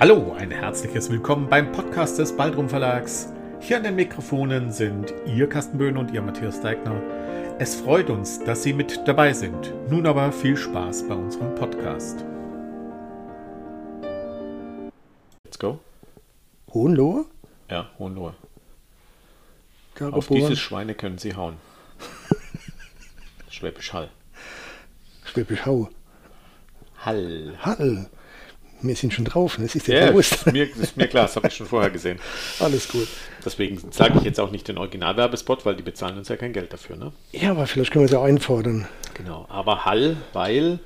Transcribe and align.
Hallo, 0.00 0.32
ein 0.38 0.52
herzliches 0.52 1.10
Willkommen 1.10 1.48
beim 1.48 1.72
Podcast 1.72 2.20
des 2.20 2.36
Baldrum 2.36 2.68
Verlags. 2.68 3.32
Hier 3.58 3.78
an 3.78 3.82
den 3.82 3.96
Mikrofonen 3.96 4.70
sind 4.70 5.12
Ihr 5.26 5.48
Carsten 5.48 5.76
Böhn 5.76 5.96
und 5.96 6.12
Ihr 6.12 6.22
Matthias 6.22 6.60
Deigner. 6.60 7.02
Es 7.58 7.74
freut 7.74 8.08
uns, 8.08 8.38
dass 8.44 8.62
Sie 8.62 8.72
mit 8.72 9.08
dabei 9.08 9.32
sind. 9.32 9.74
Nun 9.90 10.06
aber 10.06 10.30
viel 10.30 10.56
Spaß 10.56 11.08
bei 11.08 11.16
unserem 11.16 11.52
Podcast. 11.56 12.24
Let's 15.44 15.58
go. 15.58 15.80
Hohenlohe? 16.72 17.24
Ja, 17.68 17.90
Hohenlohe. 17.98 18.34
Auf 20.12 20.28
dieses 20.28 20.60
Schweine 20.60 20.94
können 20.94 21.18
Sie 21.18 21.34
hauen. 21.34 21.56
Schwäbisch 23.50 23.92
Hall. 23.92 24.10
Schwäbisch 25.24 25.66
Hau. 25.66 25.88
Hall. 27.04 27.58
Hall. 27.60 28.08
Wir 28.80 28.94
sind 28.94 29.12
schon 29.12 29.24
drauf, 29.24 29.56
das 29.60 29.74
ist 29.74 29.88
dir 29.88 29.98
Ja, 29.98 30.06
bewusst. 30.10 30.32
ist 30.34 30.46
mir, 30.52 30.64
ist 30.76 30.96
mir 30.96 31.08
klar, 31.08 31.24
das 31.24 31.34
habe 31.36 31.48
ich 31.48 31.54
schon 31.54 31.66
vorher 31.66 31.90
gesehen. 31.90 32.18
Alles 32.60 32.88
gut. 32.88 33.08
Deswegen 33.44 33.80
sage 33.90 34.18
ich 34.18 34.24
jetzt 34.24 34.38
auch 34.38 34.50
nicht 34.52 34.68
den 34.68 34.78
Originalwerbespot, 34.78 35.66
weil 35.66 35.74
die 35.74 35.82
bezahlen 35.82 36.16
uns 36.16 36.28
ja 36.28 36.36
kein 36.36 36.52
Geld 36.52 36.72
dafür. 36.72 36.96
Ne? 36.96 37.12
Ja, 37.32 37.50
aber 37.50 37.66
vielleicht 37.66 37.90
können 37.90 38.02
wir 38.02 38.06
es 38.06 38.12
ja 38.12 38.22
einfordern. 38.22 38.86
Genau, 39.14 39.46
aber 39.48 39.84
Hall, 39.84 40.16
weil 40.32 40.78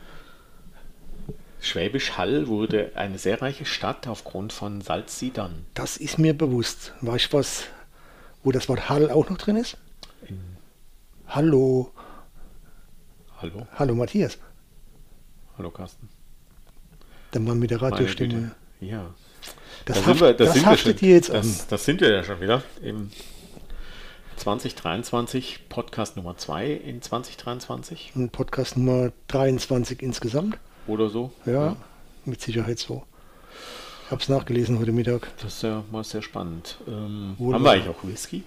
Schwäbisch 1.60 2.16
Hall 2.16 2.48
wurde 2.48 2.92
eine 2.96 3.18
sehr 3.18 3.40
reiche 3.42 3.66
Stadt 3.66 4.08
aufgrund 4.08 4.52
von 4.52 4.80
Salzsiedern. 4.80 5.64
Das 5.74 5.96
ist 5.96 6.18
mir 6.18 6.36
bewusst. 6.36 6.92
Weißt 7.02 7.32
du 7.32 7.36
was, 7.38 7.64
wo 8.42 8.50
das 8.52 8.68
Wort 8.68 8.88
Hall 8.88 9.10
auch 9.10 9.28
noch 9.28 9.38
drin 9.38 9.56
ist? 9.56 9.76
Hallo. 11.28 11.92
Hallo? 13.40 13.66
Hallo 13.76 13.94
Matthias. 13.94 14.38
Hallo 15.56 15.70
Carsten. 15.70 16.08
Der 17.32 17.40
Mann 17.40 17.58
mit 17.58 17.70
der 17.70 17.80
Radiostimme. 17.82 18.52
Ja. 18.80 19.14
Das, 19.84 19.96
Da 20.00 20.06
haft, 20.06 20.18
sind 20.18 20.20
wir- 20.20 20.32
da 20.34 20.44
das 20.44 20.54
sind 20.54 20.62
wir 20.64 20.70
haftet 20.70 20.98
schon- 20.98 21.08
dir 21.08 21.14
jetzt 21.14 21.30
an. 21.30 21.36
das, 21.42 21.66
das 21.66 21.84
sind 21.84 22.00
wir 22.00 22.10
ja 22.12 22.22
schon 22.24 22.40
wieder 22.40 22.62
im 22.82 23.10
2023, 24.36 25.68
Podcast 25.68 26.16
Nummer 26.16 26.36
2 26.36 26.70
in 26.72 27.02
2023 27.02 28.12
Und 28.14 28.32
Podcast 28.32 28.76
Nummer 28.76 29.12
23 29.28 30.02
insgesamt. 30.02 30.56
oder 30.86 31.08
so. 31.10 31.32
Ja, 31.46 31.76
mit 32.24 32.40
Sicherheit 32.40 32.78
so. 32.78 33.04
Ich 34.06 34.10
habe 34.10 34.22
es 34.22 34.28
nachgelesen 34.28 34.78
heute 34.78 34.92
Mittag. 34.92 35.28
Das 35.42 35.54
ist 35.54 35.62
ja 35.62 35.84
mal 35.90 36.04
sehr 36.04 36.22
spannend. 36.22 36.76
Ähm, 36.86 37.36
haben 37.38 37.62
wir 37.64 37.70
eigentlich 37.70 37.88
auch 37.88 38.02
Whisky? 38.04 38.44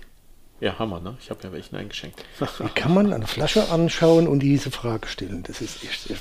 Ja, 0.61 0.79
wir, 0.89 1.01
ne? 1.01 1.17
Ich 1.19 1.29
habe 1.29 1.43
ja 1.43 1.51
welchen 1.51 1.75
eingeschenkt. 1.75 2.23
Wie 2.59 2.69
kann 2.69 2.93
man 2.93 3.11
eine 3.11 3.27
Flasche 3.27 3.69
anschauen 3.69 4.27
und 4.27 4.39
diese 4.39 4.71
Frage 4.71 5.07
stellen? 5.07 5.43
Das 5.43 5.61
ist 5.61 5.83
echt 5.83 6.01
sehr 6.03 6.15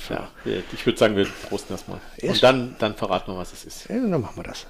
ja, 0.45 0.61
ich 0.73 0.85
würde 0.85 0.99
sagen, 0.99 1.15
wir 1.15 1.25
prosten 1.47 1.73
erstmal. 1.73 2.01
Erst- 2.17 2.35
Und 2.35 2.43
dann, 2.43 2.75
dann 2.79 2.95
verraten 2.95 3.31
wir, 3.31 3.37
was 3.37 3.53
es 3.53 3.63
ist. 3.63 3.89
Ja, 3.89 3.95
dann 3.95 4.21
machen 4.21 4.35
wir 4.35 4.43
das. 4.43 4.67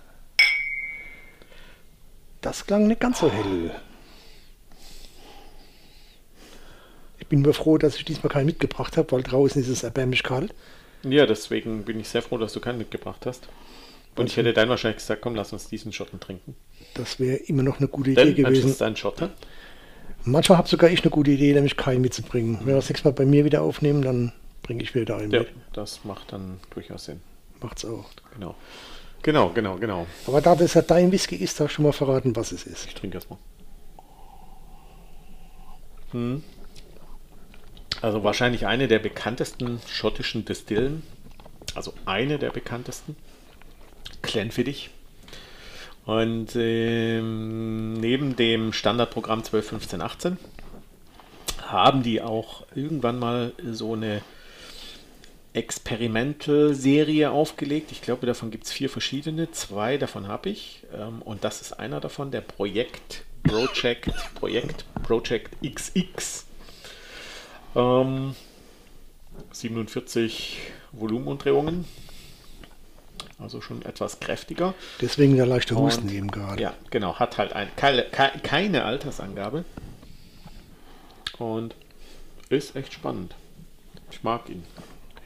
Das 2.41 2.65
klang 2.67 2.87
nicht 2.87 2.99
ganz 3.01 3.19
so 3.19 3.31
hell. 3.31 3.71
Ich 7.17 7.27
bin 7.27 7.41
nur 7.41 7.53
froh, 7.55 7.77
dass 7.79 7.95
ich 7.95 8.05
diesmal 8.05 8.31
keinen 8.31 8.45
mitgebracht 8.45 8.97
habe, 8.97 9.11
weil 9.11 9.23
draußen 9.23 9.59
ist 9.61 9.67
es 9.69 9.81
erbärmlich 9.83 10.21
kalt. 10.21 10.53
Ja, 11.03 11.25
deswegen 11.25 11.83
bin 11.83 11.99
ich 11.99 12.07
sehr 12.09 12.21
froh, 12.21 12.37
dass 12.37 12.53
du 12.53 12.59
keinen 12.59 12.77
mitgebracht 12.77 13.25
hast. 13.25 13.47
Und 14.15 14.27
ich 14.27 14.37
hätte 14.37 14.53
dann 14.53 14.69
wahrscheinlich 14.69 14.97
gesagt, 14.97 15.21
komm, 15.21 15.35
lass 15.35 15.51
uns 15.53 15.67
diesen 15.67 15.91
Schotten 15.91 16.19
trinken. 16.19 16.55
Das 16.95 17.19
wäre 17.19 17.35
immer 17.37 17.61
noch 17.61 17.79
eine 17.79 17.87
gute 17.87 18.11
Idee 18.11 18.33
Denn 18.33 18.35
gewesen. 18.35 18.69
ist 18.71 18.81
ein 18.81 18.95
Schotter. 18.95 19.29
Manchmal 20.23 20.57
habe 20.57 20.67
sogar 20.67 20.89
ich 20.89 21.01
eine 21.03 21.11
gute 21.11 21.31
Idee, 21.31 21.53
nämlich 21.53 21.77
keinen 21.77 22.01
mitzubringen. 22.01 22.57
Wenn 22.61 22.67
wir 22.67 22.75
das 22.75 22.89
nächste 22.89 23.07
Mal 23.07 23.13
bei 23.13 23.25
mir 23.25 23.45
wieder 23.45 23.61
aufnehmen, 23.61 24.01
dann 24.01 24.31
bringe 24.63 24.81
ich 24.81 24.95
wieder 24.95 25.17
einen 25.17 25.31
Ja, 25.31 25.41
mit. 25.41 25.49
das 25.73 26.03
macht 26.03 26.33
dann 26.33 26.59
durchaus 26.73 27.05
Sinn. 27.05 27.21
Macht's 27.61 27.85
auch. 27.85 28.09
Genau. 28.33 28.55
Genau, 29.21 29.49
genau, 29.49 29.75
genau. 29.77 30.07
Aber 30.25 30.41
da 30.41 30.55
das 30.55 30.73
ja 30.73 30.81
dein 30.81 31.11
Whisky 31.11 31.35
ist, 31.35 31.59
darfst 31.59 31.73
du 31.73 31.75
schon 31.77 31.85
mal 31.85 31.91
verraten, 31.91 32.35
was 32.35 32.51
es 32.51 32.65
ist. 32.65 32.85
Ich 32.87 32.95
trinke 32.95 33.17
erstmal. 33.17 33.39
Hm. 36.11 36.43
Also 38.01 38.23
wahrscheinlich 38.23 38.67
eine 38.67 38.87
der 38.87 38.99
bekanntesten 38.99 39.79
schottischen 39.87 40.45
Destillen. 40.45 41.03
Also 41.73 41.93
eine 42.05 42.37
der 42.39 42.51
bekanntesten. 42.51 43.15
Glenfiddich. 44.21 44.91
Und 46.05 46.55
ähm, 46.55 47.93
neben 47.93 48.35
dem 48.35 48.73
Standardprogramm 48.73 49.43
12, 49.43 49.67
15, 49.69 50.01
18 50.01 50.37
haben 51.63 52.03
die 52.03 52.21
auch 52.21 52.65
irgendwann 52.75 53.17
mal 53.17 53.53
so 53.63 53.93
eine 53.93 54.21
Experimental-Serie 55.53 57.31
aufgelegt. 57.31 57.91
Ich 57.91 58.01
glaube, 58.01 58.27
davon 58.27 58.51
gibt 58.51 58.65
es 58.65 58.71
vier 58.71 58.89
verschiedene. 58.89 59.51
Zwei 59.51 59.97
davon 59.97 60.27
habe 60.27 60.49
ich. 60.49 60.83
Ähm, 60.93 61.21
und 61.21 61.43
das 61.43 61.61
ist 61.61 61.73
einer 61.73 61.99
davon, 61.99 62.29
der 62.29 62.41
Projekt 62.41 63.23
Project, 63.43 64.11
Projekt 64.35 64.85
Project 65.03 65.55
XX. 65.63 66.45
Ähm, 67.75 68.35
47 69.51 70.57
Volumenumdrehungen. 70.91 71.85
Also 73.37 73.59
schon 73.61 73.81
etwas 73.83 74.19
kräftiger. 74.21 74.73
Deswegen 75.01 75.35
der 75.35 75.45
leichte 75.45 75.75
Husten 75.75 76.09
eben 76.09 76.31
gerade. 76.31 76.61
Ja, 76.61 76.73
genau. 76.89 77.15
Hat 77.19 77.37
halt 77.37 77.53
ein, 77.53 77.67
keine, 77.75 78.03
ke- 78.03 78.39
keine 78.43 78.85
Altersangabe. 78.85 79.65
Und 81.37 81.75
ist 82.49 82.75
echt 82.75 82.93
spannend. 82.93 83.35
Ich 84.11 84.23
mag 84.23 84.49
ihn. 84.49 84.63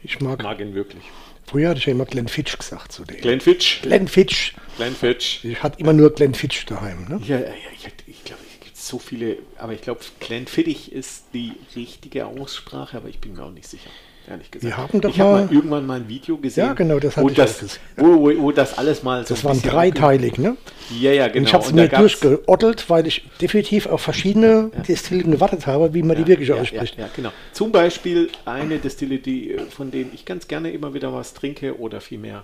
Ich 0.01 0.19
mag, 0.21 0.41
Mag 0.41 0.59
ihn 0.59 0.73
wirklich. 0.73 1.03
früher 1.45 1.69
hatte 1.69 1.79
ich 1.79 1.85
ja 1.85 1.91
immer 1.91 2.05
Glenn 2.05 2.27
Fitch 2.29 2.57
gesagt 2.57 2.91
zu 2.93 3.03
dem. 3.05 3.17
Glenfitch. 3.17 3.81
Glenn 3.81 4.07
Fitch. 4.07 4.55
Glenfitch. 4.77 5.43
Ich 5.43 5.61
hatte 5.61 5.79
immer 5.79 5.91
nur 5.93 6.11
Glenn 6.15 6.33
Fitch 6.33 6.65
daheim. 6.65 7.05
Ne? 7.09 7.19
Ja, 7.25 7.37
ja, 7.37 7.47
ja, 7.47 7.53
ich, 7.75 7.85
ich 8.07 8.23
glaube, 8.23 8.41
es 8.49 8.65
gibt 8.65 8.77
so 8.77 8.97
viele, 8.97 9.37
aber 9.57 9.73
ich 9.73 9.81
glaube, 9.81 9.99
Glenfiddich 10.21 10.91
ist 10.93 11.25
die 11.33 11.51
richtige 11.75 12.25
Aussprache, 12.27 12.95
aber 12.97 13.09
ich 13.09 13.19
bin 13.19 13.33
mir 13.33 13.43
auch 13.43 13.51
nicht 13.51 13.67
sicher, 13.67 13.89
ehrlich 14.29 14.51
gesagt. 14.51 14.63
Wir 14.65 14.77
haben 14.77 15.01
doch 15.01 15.09
ich 15.09 15.19
habe 15.19 15.31
mal- 15.31 15.45
mal 15.45 15.53
irgendwann 15.53 15.85
mal 15.85 15.99
ein 15.99 16.07
Video 16.07 16.37
gesehen, 16.37 16.65
Ja, 16.67 16.73
genau, 16.73 16.99
das 16.99 17.17
hatte 17.17 17.25
wo, 17.25 17.29
ich 17.29 17.35
das, 17.35 17.79
wo, 17.97 18.05
wo, 18.21 18.37
wo 18.41 18.51
das 18.51 18.77
alles 18.77 19.03
mal 19.03 19.25
so 19.25 19.33
Das 19.33 19.43
waren 19.43 19.61
dreiteilig, 19.61 20.37
ne? 20.37 20.55
Ja, 20.99 21.11
ja, 21.11 21.25
Und 21.25 21.33
genau. 21.33 21.47
ich 21.47 21.53
habe 21.53 21.63
es 21.63 21.69
Und 21.71 21.75
mir 21.75 21.87
durchgeottelt, 21.89 22.89
weil 22.89 23.07
ich 23.07 23.23
definitiv 23.41 23.85
auf 23.87 24.01
verschiedene 24.01 24.71
Destillen 24.87 25.31
gewartet 25.31 25.67
habe, 25.67 25.93
wie 25.93 26.03
man 26.03 26.17
die 26.17 26.27
wirklich 26.27 26.49
ja, 26.49 26.55
ja, 26.55 26.61
ausspricht. 26.61 26.97
ja, 26.97 27.09
genau. 27.15 27.31
Zum 27.53 27.71
Beispiel 27.71 28.29
eine 28.45 28.77
Destille, 28.79 29.19
die, 29.19 29.51
äh, 29.53 29.59
von 29.69 29.91
denen 29.91 30.11
ich 30.13 30.25
ganz 30.25 30.47
gerne 30.47 30.71
immer 30.71 30.93
wieder 30.93 31.13
was 31.13 31.33
trinke 31.33 31.77
oder 31.79 32.01
vielmehr, 32.01 32.43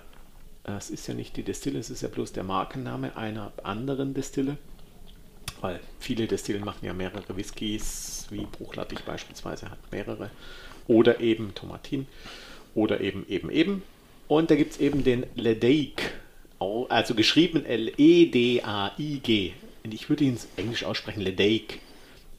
äh, 0.66 0.72
es 0.72 0.90
ist 0.90 1.06
ja 1.08 1.14
nicht 1.14 1.36
die 1.36 1.42
Destille, 1.42 1.78
es 1.78 1.90
ist 1.90 2.02
ja 2.02 2.08
bloß 2.08 2.32
der 2.32 2.44
Markenname 2.44 3.16
einer 3.16 3.52
anderen 3.62 4.14
Destille. 4.14 4.56
Weil 5.62 5.80
viele 5.98 6.26
Destillen 6.26 6.62
machen 6.64 6.84
ja 6.84 6.92
mehrere 6.92 7.34
Whiskys, 7.34 8.26
wie 8.30 8.44
Bruchlattich 8.44 9.00
beispielsweise 9.04 9.70
hat 9.70 9.78
mehrere. 9.90 10.30
Oder 10.88 11.20
eben 11.20 11.54
Tomatin. 11.54 12.06
Oder 12.74 13.00
eben, 13.00 13.26
eben, 13.28 13.50
eben. 13.50 13.82
Und 14.28 14.50
da 14.50 14.56
gibt 14.56 14.72
es 14.72 14.80
eben 14.80 15.04
den 15.04 15.26
Ledaig. 15.34 16.14
Also 16.88 17.14
geschrieben 17.14 17.64
L-E-D-A-I-G. 17.64 19.52
Und 19.84 19.94
ich 19.94 20.08
würde 20.08 20.24
ihn 20.24 20.30
ins 20.30 20.48
Englisch 20.56 20.84
aussprechen, 20.84 21.20
Ledaig. 21.20 21.80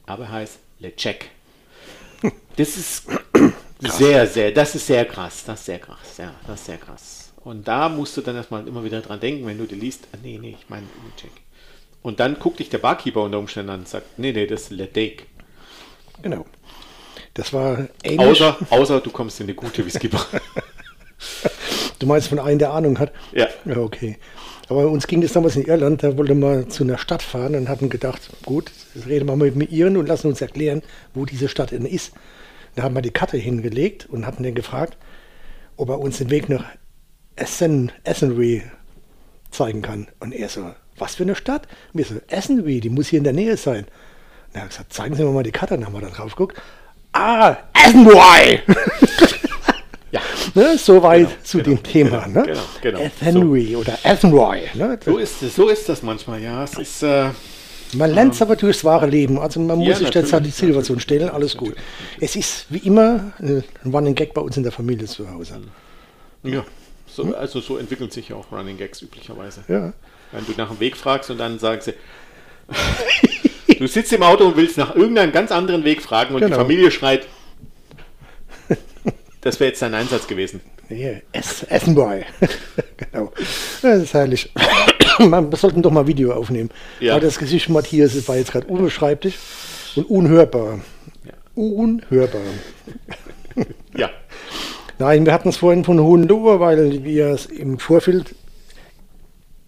Aber 0.06 0.24
er 0.24 0.32
heißt 0.32 0.58
Lechek. 0.80 1.30
Das 2.56 2.76
ist 2.76 3.06
sehr, 3.80 4.26
sehr, 4.26 4.50
das 4.52 4.74
ist 4.74 4.86
sehr 4.86 5.04
krass. 5.04 5.44
Das 5.44 5.60
ist 5.60 5.66
sehr 5.66 5.78
krass. 5.78 6.16
Ja, 6.18 6.34
das 6.46 6.60
ist 6.60 6.66
sehr 6.66 6.78
krass. 6.78 7.32
Und 7.44 7.68
da 7.68 7.88
musst 7.88 8.16
du 8.16 8.20
dann 8.20 8.36
erstmal 8.36 8.66
immer 8.66 8.84
wieder 8.84 9.00
dran 9.00 9.20
denken, 9.20 9.46
wenn 9.46 9.58
du 9.58 9.66
die 9.66 9.76
liest. 9.76 10.08
Ah, 10.12 10.18
nee, 10.22 10.38
nee, 10.38 10.56
ich 10.58 10.68
meine 10.68 10.86
Lechek. 11.16 11.30
Und 12.02 12.20
dann 12.20 12.38
guckt 12.38 12.58
dich 12.58 12.68
der 12.68 12.78
Barkeeper 12.78 13.22
unter 13.22 13.38
Umständen 13.38 13.70
an 13.70 13.80
und 13.80 13.88
sagt, 13.88 14.18
nee, 14.18 14.32
nee, 14.32 14.46
das 14.46 14.62
ist 14.62 14.70
Ledaig. 14.70 15.26
Genau. 16.22 16.46
Das 17.38 17.52
war 17.52 17.86
ähnlich. 18.02 18.20
Außer, 18.20 18.56
außer 18.68 19.00
du 19.00 19.10
kommst 19.10 19.38
in 19.38 19.46
eine 19.46 19.54
gute 19.54 19.86
Whiskybar. 19.86 20.26
Du 22.00 22.06
meinst 22.06 22.28
von 22.28 22.38
einem, 22.38 22.58
der 22.58 22.72
Ahnung 22.72 22.98
hat? 22.98 23.12
ja. 23.32 23.48
Ja, 23.64 23.78
okay. 23.78 24.18
Aber 24.68 24.88
uns 24.88 25.06
ging 25.06 25.22
es 25.22 25.32
damals 25.32 25.56
in 25.56 25.64
Irland, 25.64 26.02
da 26.02 26.16
wollten 26.16 26.40
wir 26.40 26.68
zu 26.68 26.84
einer 26.84 26.98
Stadt 26.98 27.22
fahren 27.22 27.54
und 27.54 27.68
hatten 27.68 27.88
gedacht, 27.88 28.30
gut, 28.44 28.70
reden 29.06 29.26
wir 29.28 29.36
mal 29.36 29.50
mit 29.50 29.72
Iren 29.72 29.96
und 29.96 30.06
lassen 30.06 30.26
uns 30.28 30.40
erklären, 30.40 30.82
wo 31.14 31.24
diese 31.24 31.48
Stadt 31.48 31.70
denn 31.70 31.86
ist. 31.86 32.12
Da 32.74 32.82
haben 32.82 32.94
wir 32.94 33.02
die 33.02 33.10
Karte 33.10 33.36
hingelegt 33.36 34.06
und 34.10 34.26
hatten 34.26 34.42
den 34.42 34.54
gefragt, 34.54 34.96
ob 35.76 35.88
er 35.88 36.00
uns 36.00 36.18
den 36.18 36.30
Weg 36.30 36.48
nach 36.48 36.64
Essen, 37.36 37.92
Essenry 38.04 38.62
zeigen 39.50 39.82
kann. 39.82 40.08
Und 40.20 40.32
er 40.32 40.48
so, 40.48 40.70
was 40.98 41.14
für 41.14 41.22
eine 41.22 41.34
Stadt? 41.34 41.66
Und 41.92 41.98
wir 41.98 42.04
so, 42.04 42.16
Essenry, 42.26 42.80
die 42.80 42.90
muss 42.90 43.08
hier 43.08 43.18
in 43.18 43.24
der 43.24 43.32
Nähe 43.32 43.56
sein. 43.56 43.84
Und 44.48 44.54
er 44.54 44.62
hat 44.62 44.70
gesagt, 44.70 44.92
zeigen 44.92 45.14
Sie 45.14 45.24
mir 45.24 45.30
mal 45.30 45.44
die 45.44 45.52
Karte. 45.52 45.74
Dann 45.74 45.86
haben 45.86 45.94
wir 45.94 46.00
da 46.00 46.08
drauf 46.08 46.36
geguckt. 46.36 46.60
Ah, 47.20 47.56
Essenry! 47.74 48.60
Ja. 50.10 50.20
ne, 50.54 50.78
Soweit 50.78 51.28
Genau, 51.28 51.30
zu 51.42 51.58
genau, 51.58 51.68
dem 51.76 51.82
Thema. 51.82 52.20
genau, 52.24 52.40
ne? 52.40 52.46
genau, 52.46 52.62
genau. 52.80 53.00
Athenry 53.04 53.76
oder 53.76 53.98
Athenry. 54.04 54.62
Ne? 54.72 54.98
So 55.04 55.18
ist 55.18 55.42
es, 55.42 55.54
so 55.54 55.68
ist 55.68 55.86
das 55.86 56.02
manchmal, 56.02 56.40
ja. 56.40 56.64
Es 56.64 56.78
ist, 56.78 57.02
äh, 57.02 57.28
Man 57.92 58.12
lernt 58.14 58.32
es 58.32 58.40
aber 58.40 58.56
durchs 58.56 58.84
wahre 58.84 59.06
Leben. 59.06 59.38
Also 59.38 59.60
man 59.60 59.78
Ja, 59.82 59.90
muss 59.90 59.98
sich 59.98 60.08
der 60.08 60.22
natürlich, 60.22 60.54
Situation 60.54 60.98
stellen, 61.00 61.28
alles 61.28 61.58
gut. 61.58 61.74
Es 62.20 62.36
ist 62.36 62.64
wie 62.70 62.78
immer 62.78 63.32
ein 63.38 63.62
Running 63.84 64.14
Gag 64.14 64.32
bei 64.32 64.40
uns 64.40 64.56
in 64.56 64.62
der 64.62 64.72
Familie 64.72 65.06
zu 65.06 65.30
Hause. 65.30 65.60
ja. 66.42 66.64
So, 67.06 67.34
also 67.34 67.60
so 67.60 67.76
entwickeln 67.78 68.10
sich 68.10 68.28
ja 68.30 68.36
auch 68.36 68.50
Running 68.52 68.78
Gags 68.78 69.02
üblicherweise. 69.02 69.62
Ja. 69.68 69.92
Wenn 70.32 70.46
du 70.46 70.52
nach 70.56 70.68
dem 70.70 70.78
Weg 70.80 70.96
fragst 70.96 71.28
und 71.30 71.36
dann 71.38 71.58
sagen 71.58 71.82
sie, 71.82 71.92
du 73.78 73.86
sitzt 73.86 74.12
im 74.12 74.22
Auto 74.22 74.44
und 74.44 74.56
willst 74.56 74.76
nach 74.76 74.94
irgendeinem 74.94 75.32
ganz 75.32 75.50
anderen 75.52 75.84
Weg 75.84 76.02
fragen 76.02 76.34
und 76.34 76.40
Genau. 76.40 76.54
die 76.56 76.60
Familie 76.60 76.90
schreit, 76.90 77.26
das 79.40 79.58
wäre 79.60 79.70
jetzt 79.70 79.82
dein 79.82 79.94
Einsatz 79.94 80.26
gewesen. 80.26 80.60
Hier, 80.88 81.22
Ess, 81.32 81.64
Essen 81.64 81.94
Boy. 81.94 82.24
genau. 82.96 83.32
Das 83.82 84.02
ist 84.02 84.14
herrlich. 84.14 84.50
Man, 85.18 85.50
wir 85.50 85.56
sollten 85.58 85.82
doch 85.82 85.90
mal 85.90 86.06
Video 86.06 86.32
aufnehmen. 86.32 86.70
Ja. 87.00 87.14
Weil 87.14 87.20
das 87.20 87.38
Gesicht 87.38 87.68
Matthias 87.68 88.26
war 88.28 88.36
jetzt 88.36 88.52
gerade 88.52 88.66
unbeschreiblich 88.68 89.36
und 89.96 90.04
unhörbar. 90.08 90.80
Ja. 91.24 91.32
Unhörbar. 91.54 92.40
Ja, 93.96 94.10
Nein, 94.98 95.26
wir 95.26 95.32
hatten 95.32 95.48
es 95.50 95.56
vorhin 95.58 95.84
von 95.84 96.00
Hohenlohe, 96.00 96.58
weil 96.58 97.04
wir 97.04 97.26
es 97.28 97.46
im 97.46 97.78
Vorfeld, 97.78 98.34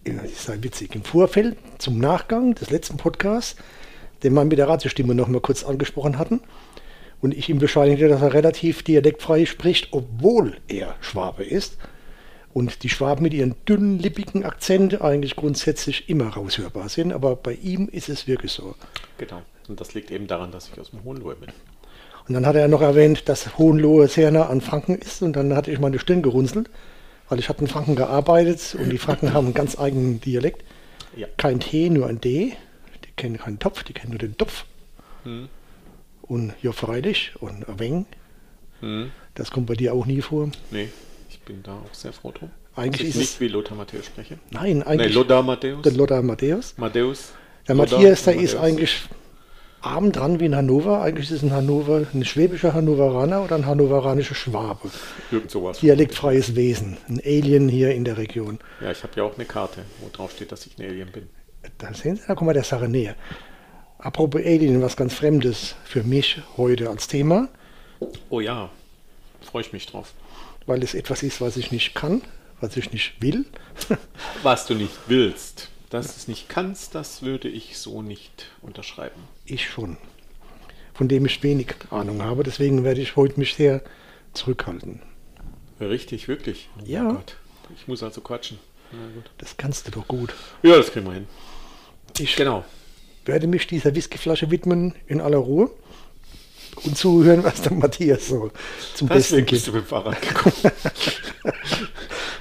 das 0.03 0.31
ist 0.31 0.47
ja 0.49 0.61
witzig, 0.61 0.93
im 0.95 1.03
Vorfeld 1.03 1.55
zum 1.77 1.99
Nachgang 1.99 2.53
des 2.55 2.69
letzten 2.69 2.97
Podcasts, 2.97 3.55
den 4.23 4.33
Mann 4.33 4.47
mit 4.47 4.57
der 4.57 4.67
Ratiostimme 4.67 5.15
noch 5.15 5.27
mal 5.27 5.41
kurz 5.41 5.63
angesprochen 5.63 6.17
hatten. 6.17 6.41
Und 7.21 7.35
ich 7.35 7.49
ihm 7.49 7.59
bescheinigte, 7.59 8.07
dass 8.07 8.21
er 8.21 8.33
relativ 8.33 8.83
dialektfrei 8.83 9.45
spricht, 9.45 9.89
obwohl 9.91 10.57
er 10.67 10.95
Schwabe 11.01 11.43
ist. 11.43 11.77
Und 12.53 12.83
die 12.83 12.89
Schwaben 12.89 13.23
mit 13.23 13.33
ihren 13.33 13.55
dünnen, 13.67 13.99
lippigen 13.99 14.43
Akzenten 14.43 15.01
eigentlich 15.01 15.35
grundsätzlich 15.35 16.09
immer 16.09 16.29
raushörbar 16.29 16.89
sind. 16.89 17.13
Aber 17.13 17.35
bei 17.35 17.53
ihm 17.53 17.87
ist 17.89 18.09
es 18.09 18.27
wirklich 18.27 18.51
so. 18.51 18.75
genau. 19.17 19.41
Und 19.67 19.79
das 19.79 19.93
liegt 19.93 20.11
eben 20.11 20.27
daran, 20.27 20.51
dass 20.51 20.69
ich 20.69 20.79
aus 20.79 20.89
dem 20.91 21.03
Hohenlohe 21.03 21.35
bin. 21.35 21.49
Und 22.27 22.33
dann 22.33 22.45
hat 22.45 22.55
er 22.55 22.67
noch 22.67 22.81
erwähnt, 22.81 23.29
dass 23.29 23.57
Hohenlohe 23.57 24.07
sehr 24.07 24.31
nah 24.31 24.47
an 24.47 24.61
Franken 24.61 24.95
ist. 24.95 25.21
Und 25.21 25.35
dann 25.35 25.55
hatte 25.55 25.71
ich 25.71 25.79
meine 25.79 25.99
Stirn 25.99 26.21
gerunzelt, 26.21 26.69
weil 27.29 27.39
ich 27.39 27.49
habe 27.49 27.61
in 27.61 27.67
Franken 27.67 27.95
gearbeitet 27.95 28.75
und 28.77 28.89
die 28.89 28.97
Franken 28.97 29.33
haben 29.33 29.45
einen 29.45 29.53
ganz 29.53 29.79
eigenen 29.79 30.19
Dialekt. 30.19 30.63
Ja. 31.15 31.27
Kein 31.37 31.59
T, 31.59 31.89
nur 31.89 32.07
ein 32.07 32.19
D. 32.19 32.53
Kennen 33.21 33.37
keinen 33.37 33.59
Topf, 33.59 33.83
die 33.83 33.93
kennen 33.93 34.09
nur 34.09 34.17
den 34.17 34.35
Topf. 34.35 34.65
Hm. 35.25 35.47
Und 36.23 36.55
ja, 36.63 36.71
freilich 36.71 37.33
und 37.39 37.69
ein 37.69 37.79
Weng. 37.79 38.05
Hm. 38.79 39.11
Das 39.35 39.51
kommt 39.51 39.67
bei 39.67 39.75
dir 39.75 39.93
auch 39.93 40.07
nie 40.07 40.21
vor. 40.21 40.49
Nee, 40.71 40.89
ich 41.29 41.39
bin 41.41 41.61
da 41.61 41.73
auch 41.73 41.93
sehr 41.93 42.13
froh 42.13 42.31
drum. 42.31 42.49
Eigentlich 42.75 43.09
ist 43.09 43.17
nicht 43.17 43.39
wie 43.39 43.47
Lothar 43.47 43.77
Matthäus 43.77 44.07
spreche. 44.07 44.39
Nein, 44.49 44.81
eigentlich 44.81 45.13
Lothar 45.13 45.43
Matthäus. 45.43 45.83
der 45.83 45.91
Lothar 45.91 46.23
Matthäus. 46.23 46.73
Matthäus. 46.77 47.33
Der 47.67 47.75
Lothar 47.75 47.99
Matthias, 47.99 48.23
der 48.23 48.37
ist 48.37 48.55
eigentlich 48.55 49.03
arm 49.81 50.11
dran 50.11 50.39
wie 50.39 50.45
in 50.45 50.55
Hannover. 50.55 51.03
Eigentlich 51.03 51.29
ist 51.29 51.37
es 51.37 51.43
ein 51.43 51.53
Hannover, 51.53 52.07
ein 52.11 52.25
schwäbischer 52.25 52.73
Hannoveraner 52.73 53.43
oder 53.43 53.55
ein 53.55 53.67
hannoveranischer 53.67 54.33
Schwabe. 54.33 54.89
Irgend 55.29 55.51
sowas. 55.51 55.79
Dialektfreies 55.79 56.55
Wesen. 56.55 56.97
Ein 57.07 57.21
Alien 57.23 57.69
hier 57.69 57.93
in 57.93 58.03
der 58.03 58.17
Region. 58.17 58.57
Ja, 58.81 58.89
ich 58.89 59.03
habe 59.03 59.13
ja 59.15 59.23
auch 59.23 59.35
eine 59.35 59.45
Karte, 59.45 59.83
wo 59.99 60.09
drauf 60.11 60.31
steht, 60.31 60.51
dass 60.51 60.65
ich 60.65 60.79
ein 60.79 60.89
Alien 60.89 61.11
bin. 61.11 61.29
Da 61.81 61.93
sehen 61.93 62.15
Sie, 62.15 62.21
da 62.27 62.35
kommen 62.35 62.49
wir 62.49 62.53
der 62.53 62.63
Sache 62.63 62.87
näher. 62.87 63.15
Apropos 63.97 64.41
Alien, 64.43 64.81
was 64.81 64.95
ganz 64.95 65.13
Fremdes 65.13 65.75
für 65.83 66.03
mich 66.03 66.39
heute 66.57 66.89
als 66.89 67.07
Thema, 67.07 67.49
Oh 68.29 68.39
ja, 68.39 68.69
freue 69.41 69.61
ich 69.61 69.73
mich 69.73 69.85
drauf. 69.85 70.13
weil 70.65 70.81
es 70.83 70.93
etwas 70.95 71.21
ist, 71.23 71.39
was 71.41 71.57
ich 71.57 71.71
nicht 71.71 71.93
kann, 71.93 72.21
was 72.59 72.77
ich 72.77 72.91
nicht 72.91 73.21
will. 73.21 73.45
Was 74.43 74.65
du 74.67 74.73
nicht 74.75 74.93
willst, 75.07 75.69
dass 75.89 76.07
du 76.07 76.13
es 76.17 76.27
nicht 76.27 76.49
kannst, 76.49 76.93
das 76.95 77.21
würde 77.23 77.47
ich 77.47 77.77
so 77.77 78.01
nicht 78.01 78.45
unterschreiben. 78.61 79.21
Ich 79.45 79.67
schon. 79.69 79.97
Von 80.93 81.07
dem 81.07 81.25
ich 81.25 81.41
wenig 81.43 81.73
Ahnung 81.89 82.21
habe. 82.23 82.43
Deswegen 82.43 82.83
werde 82.83 83.01
ich 83.01 83.15
heute 83.15 83.39
mich 83.39 83.55
sehr 83.55 83.81
zurückhalten. 84.33 85.01
Richtig, 85.79 86.27
wirklich. 86.27 86.69
Oh 86.79 86.83
Ja. 86.85 87.11
Gott. 87.11 87.35
Ich 87.75 87.87
muss 87.87 88.03
also 88.03 88.21
quatschen. 88.21 88.59
Das 89.37 89.57
kannst 89.57 89.87
du 89.87 89.91
doch 89.91 90.07
gut. 90.07 90.33
Ja, 90.63 90.75
das 90.77 90.91
kriegen 90.91 91.05
wir 91.07 91.13
hin. 91.13 91.27
Ich 92.19 92.35
Genau. 92.35 92.63
werde 93.25 93.47
mich 93.47 93.67
dieser 93.67 93.93
Whiskyflasche 93.95 94.51
widmen 94.51 94.93
in 95.07 95.21
aller 95.21 95.37
Ruhe 95.37 95.69
und 96.83 96.97
zuhören, 96.97 97.43
was 97.43 97.61
der 97.61 97.73
Matthias 97.73 98.27
so 98.27 98.51
zum 98.95 99.07
Besten 99.07 99.35
Deswegen 99.37 99.45
bist 99.47 99.65
gibt. 99.65 99.67
du 99.67 99.71
mit 99.79 99.85
dem 99.85 99.87
Fahrrad 99.87 100.21
gekommen. 100.21 100.73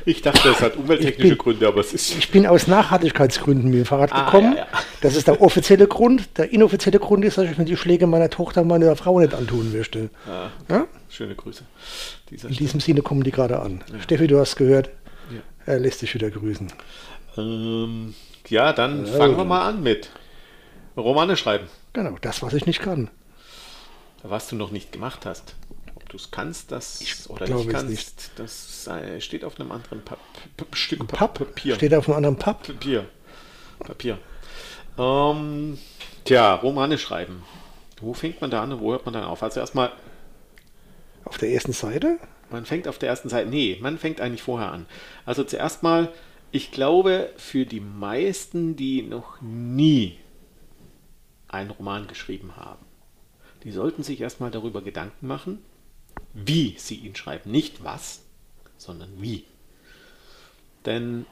ich 0.04 0.22
dachte, 0.22 0.48
es 0.50 0.60
hat 0.60 0.76
umwelttechnische 0.76 1.28
bin- 1.30 1.38
Gründe, 1.38 1.66
aber 1.68 1.80
es 1.80 1.92
ist. 1.92 2.16
Ich 2.16 2.30
bin 2.30 2.46
aus 2.46 2.66
Nachhaltigkeitsgründen 2.66 3.70
mit 3.70 3.78
dem 3.80 3.84
Fahrrad 3.86 4.12
Ah, 4.12 4.24
gekommen. 4.26 4.52
ja, 4.56 4.58
ja. 4.60 4.66
Das 5.00 5.16
ist 5.16 5.26
der 5.26 5.40
offizielle 5.40 5.86
Grund. 5.86 6.28
Der 6.38 6.52
inoffizielle 6.52 6.98
Grund 6.98 7.24
ist, 7.24 7.38
dass 7.38 7.50
ich 7.50 7.58
mir 7.58 7.64
die 7.64 7.76
Schläge 7.76 8.06
meiner 8.06 8.30
Tochter 8.30 8.64
meiner 8.64 8.94
Frau 8.96 9.18
nicht 9.20 9.34
antun 9.34 9.72
möchte. 9.72 10.10
Ah, 10.28 10.48
Ja? 10.68 10.86
schöne 11.08 11.34
Grüße. 11.34 11.64
Dieser 12.30 12.48
In 12.48 12.54
diesem 12.54 12.80
Sinne 12.80 13.02
kommen 13.02 13.22
die 13.24 13.30
gerade 13.32 13.60
an. 13.60 13.82
Steffi, 14.02 14.26
du 14.26 14.38
hast 14.38 14.56
gehört, 14.56 14.90
er 15.66 15.78
lässt 15.78 16.02
dich 16.02 16.14
wieder 16.14 16.30
grüßen. 16.30 16.72
Ähm, 17.36 18.14
ja, 18.50 18.72
dann 18.72 19.06
Ja. 19.06 19.12
fangen 19.12 19.36
wir 19.36 19.44
mal 19.44 19.66
an 19.68 19.82
mit 19.82 20.10
Romane 20.96 21.36
schreiben. 21.36 21.68
Genau, 21.92 22.16
das, 22.20 22.42
was 22.42 22.52
ich 22.54 22.66
nicht 22.66 22.80
kann. 22.80 23.10
Was 24.22 24.48
du 24.48 24.56
noch 24.56 24.70
nicht 24.70 24.92
gemacht 24.92 25.24
hast. 25.24 25.54
Ob 25.96 26.08
du 26.08 26.16
es 26.16 26.30
kannst, 26.30 26.72
das 26.72 27.28
oder 27.30 27.46
glaube 27.46 27.60
nicht 27.62 27.68
es 27.68 27.72
kannst, 27.74 27.88
nicht. 27.90 28.30
das 28.36 28.88
steht 29.24 29.44
auf 29.44 29.58
einem 29.58 29.72
anderen 29.72 30.02
Pap 30.02 30.18
Stück 30.72 31.06
Pa- 31.08 31.16
Papp 31.16 31.34
Papier. 31.38 31.74
steht 31.76 31.94
auf 31.94 32.06
einem 32.08 32.16
anderen 32.18 32.36
Papp. 32.36 32.64
Papier. 32.66 33.06
Papier. 33.78 34.18
Ähm, 34.98 35.78
tja, 36.24 36.54
Romane 36.56 36.98
schreiben. 36.98 37.42
Wo 38.00 38.12
fängt 38.14 38.40
man 38.40 38.50
da 38.50 38.62
an 38.62 38.72
und 38.72 38.80
wo 38.80 38.92
hört 38.92 39.04
man 39.06 39.14
dann 39.14 39.24
auf? 39.24 39.42
Also 39.42 39.60
erstmal, 39.60 39.92
Auf 41.24 41.38
der 41.38 41.50
ersten 41.50 41.72
Seite. 41.72 42.18
man 42.50 42.66
fängt 42.66 42.88
auf 42.88 42.98
der 42.98 43.08
ersten 43.08 43.28
Seite. 43.28 43.48
Nee, 43.48 43.78
man 43.80 43.98
fängt 43.98 44.20
eigentlich 44.20 44.42
vorher 44.42 44.72
an. 44.72 44.86
Also 45.26 45.44
zuerst 45.44 45.82
mal, 45.82 46.08
ich 46.52 46.70
glaube, 46.70 47.30
für 47.36 47.64
die 47.64 47.80
meisten, 47.80 48.76
die 48.76 49.02
noch 49.02 49.40
nie 49.40 50.18
einen 51.48 51.70
Roman 51.70 52.06
geschrieben 52.06 52.56
haben, 52.56 52.84
die 53.64 53.72
sollten 53.72 54.02
sich 54.02 54.20
erstmal 54.20 54.50
darüber 54.50 54.82
Gedanken 54.82 55.26
machen, 55.26 55.58
wie 56.32 56.74
sie 56.78 56.96
ihn 56.96 57.14
schreiben. 57.14 57.50
Nicht 57.50 57.84
was, 57.84 58.22
sondern 58.78 59.20
wie. 59.20 59.44
Denn, 60.86 61.26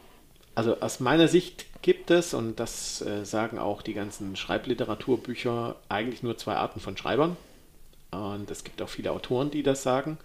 also 0.55 0.81
aus 0.81 1.01
meiner 1.01 1.29
Sicht 1.29 1.67
gibt 1.83 2.11
es, 2.11 2.35
und 2.35 2.61
das 2.61 3.01
äh, 3.03 3.25
sagen 3.25 3.59
auch 3.59 3.83
die 3.83 3.95
ganzen 3.95 4.37
Schreibliteraturbücher, 4.37 5.77
eigentlich 5.89 6.23
nur 6.23 6.37
zwei 6.37 6.57
Arten 6.57 6.81
von 6.81 6.97
Schreibern. 6.97 7.37
Und 8.11 8.51
es 8.51 8.65
gibt 8.65 8.83
auch 8.83 8.89
viele 8.89 9.13
Autoren, 9.13 9.51
die 9.51 9.63
das 9.63 9.83
sagen. 9.83 10.19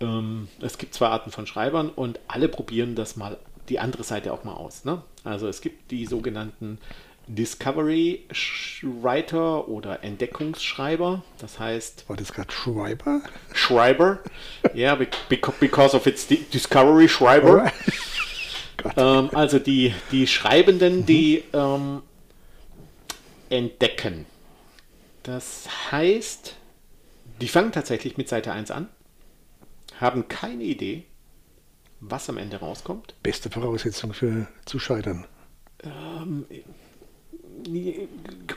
Ähm, 0.00 0.48
es 0.60 0.78
gibt 0.78 0.94
zwei 0.94 1.08
Arten 1.08 1.30
von 1.30 1.46
Schreibern 1.46 1.90
und 1.90 2.20
alle 2.28 2.48
probieren 2.48 2.94
das 2.94 3.16
mal, 3.16 3.38
die 3.68 3.78
andere 3.78 4.02
Seite 4.04 4.32
auch 4.32 4.44
mal 4.44 4.54
aus. 4.54 4.84
Ne? 4.84 5.02
Also 5.24 5.48
es 5.48 5.60
gibt 5.60 5.90
die 5.90 6.06
sogenannten 6.06 6.78
Discovery 7.26 8.26
Writer 8.82 9.68
oder 9.68 10.02
Entdeckungsschreiber. 10.02 11.22
Das 11.38 11.58
heißt, 11.60 12.08
War 12.08 12.16
das 12.16 12.32
gerade 12.32 12.50
Schreiber? 12.50 13.20
Schreiber. 13.52 14.18
Ja, 14.74 14.96
yeah, 14.96 15.06
because 15.60 15.96
of 15.96 16.06
its 16.06 16.26
di- 16.26 16.44
Discovery 16.52 17.08
Schreiber. 17.08 17.70
Ähm, 18.96 19.28
also 19.34 19.58
die, 19.58 19.94
die 20.10 20.26
Schreibenden, 20.26 21.04
die 21.04 21.44
ähm, 21.52 22.00
entdecken. 23.50 24.24
Das 25.22 25.68
heißt, 25.90 26.56
die 27.42 27.48
fangen 27.48 27.72
tatsächlich 27.72 28.16
mit 28.16 28.28
Seite 28.30 28.52
1 28.52 28.70
an, 28.70 28.88
haben 30.00 30.28
keine 30.28 30.64
Idee, 30.64 31.04
was 32.00 32.28
am 32.28 32.38
Ende 32.38 32.56
rauskommt. 32.58 33.14
Beste 33.22 33.50
Voraussetzung 33.50 34.12
für 34.12 34.46
zu 34.64 34.78
scheitern. 34.78 35.26
Nie- 37.66 38.08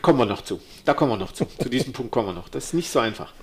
Kommen 0.02 0.20
wir 0.20 0.26
noch 0.26 0.42
zu. 0.42 0.60
Da 0.86 0.94
kommen 0.94 1.12
wir 1.12 1.18
noch 1.18 1.32
zu. 1.34 1.46
Zu 1.46 1.70
diesem 1.70 1.94
Punkt 1.94 2.12
kommen 2.12 2.28
wir 2.30 2.34
noch. 2.34 2.50
Das 2.50 2.66
ist 2.66 2.74
nicht 2.74 2.90
so 2.90 3.00
einfach. 3.00 3.34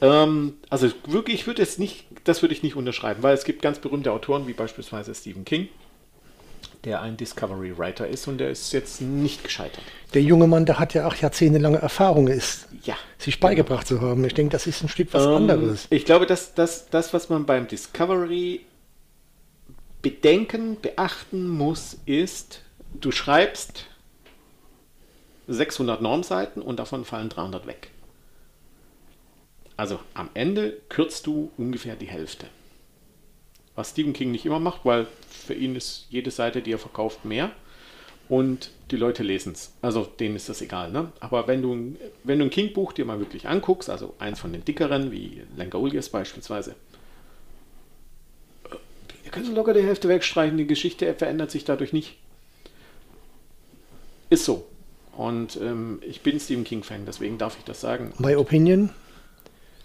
Ähm, 0.00 0.54
also 0.70 0.88
wirklich, 1.06 1.40
ich 1.40 1.46
würde 1.46 1.62
jetzt 1.62 1.78
nicht, 1.78 2.06
das 2.24 2.42
würde 2.42 2.54
ich 2.54 2.62
nicht 2.62 2.76
unterschreiben, 2.76 3.22
weil 3.22 3.34
es 3.34 3.44
gibt 3.44 3.62
ganz 3.62 3.78
berühmte 3.78 4.10
Autoren 4.12 4.46
wie 4.46 4.52
beispielsweise 4.52 5.14
Stephen 5.14 5.44
King, 5.44 5.68
der 6.84 7.02
ein 7.02 7.16
Discovery 7.16 7.76
Writer 7.78 8.08
ist 8.08 8.26
und 8.26 8.38
der 8.38 8.50
ist 8.50 8.72
jetzt 8.72 9.00
nicht 9.00 9.44
gescheitert. 9.44 9.84
Der 10.14 10.22
junge 10.22 10.46
Mann, 10.48 10.66
der 10.66 10.78
hat 10.78 10.94
ja 10.94 11.06
auch 11.06 11.14
jahrzehntelange 11.14 11.78
Erfahrung, 11.78 12.26
ist 12.28 12.66
Ja. 12.82 12.96
sich 13.18 13.38
beigebracht 13.38 13.86
zu 13.86 14.00
haben. 14.00 14.24
Ich 14.24 14.34
denke, 14.34 14.52
das 14.52 14.66
ist 14.66 14.82
ein 14.82 14.88
Stück 14.88 15.08
was 15.12 15.24
Ähm, 15.24 15.34
anderes. 15.34 15.86
Ich 15.90 16.04
glaube, 16.04 16.26
dass 16.26 16.54
das, 16.54 16.88
das, 16.90 17.12
was 17.14 17.28
man 17.28 17.46
beim 17.46 17.68
Discovery 17.68 18.62
bedenken, 20.02 20.80
beachten 20.80 21.48
muss, 21.48 21.98
ist, 22.06 22.62
du 23.00 23.12
schreibst 23.12 23.86
600 25.48 26.02
Normseiten 26.02 26.60
und 26.60 26.78
davon 26.78 27.04
fallen 27.04 27.28
300 27.28 27.66
weg. 27.66 27.90
Also 29.76 30.00
am 30.14 30.28
Ende 30.34 30.80
kürzt 30.88 31.26
du 31.26 31.50
ungefähr 31.56 31.96
die 31.96 32.06
Hälfte. 32.06 32.46
Was 33.74 33.90
Stephen 33.90 34.12
King 34.12 34.32
nicht 34.32 34.44
immer 34.44 34.60
macht, 34.60 34.84
weil 34.84 35.06
für 35.28 35.54
ihn 35.54 35.74
ist 35.76 36.06
jede 36.10 36.30
Seite, 36.30 36.60
die 36.60 36.72
er 36.72 36.78
verkauft, 36.78 37.24
mehr. 37.24 37.50
Und 38.28 38.70
die 38.90 38.96
Leute 38.96 39.22
lesen 39.22 39.52
es. 39.52 39.72
Also 39.82 40.04
denen 40.04 40.36
ist 40.36 40.48
das 40.48 40.60
egal. 40.62 40.90
Ne? 40.90 41.10
Aber 41.20 41.48
wenn 41.48 41.62
du, 41.62 41.96
wenn 42.24 42.38
du 42.38 42.44
ein 42.44 42.50
King-Buch 42.50 42.92
dir 42.92 43.04
mal 43.04 43.18
wirklich 43.18 43.48
anguckst, 43.48 43.90
also 43.90 44.14
eins 44.18 44.40
von 44.40 44.52
den 44.52 44.64
dickeren, 44.64 45.10
wie 45.10 45.42
Langoliers 45.56 46.08
beispielsweise, 46.10 46.76
kannst 49.32 49.50
du 49.50 49.54
locker 49.54 49.74
die 49.74 49.82
Hälfte 49.82 50.08
wegstreichen, 50.08 50.56
die 50.56 50.66
Geschichte 50.66 51.12
verändert 51.14 51.50
sich 51.50 51.64
dadurch 51.64 51.92
nicht. 51.92 52.16
Ist 54.30 54.44
so. 54.44 54.66
Und 55.16 55.56
ähm, 55.56 56.00
ich 56.06 56.22
bin 56.22 56.40
Stephen 56.40 56.64
King-Fan, 56.64 57.04
deswegen 57.04 57.36
darf 57.36 57.58
ich 57.58 57.64
das 57.64 57.80
sagen. 57.80 58.14
My 58.18 58.34
opinion, 58.36 58.90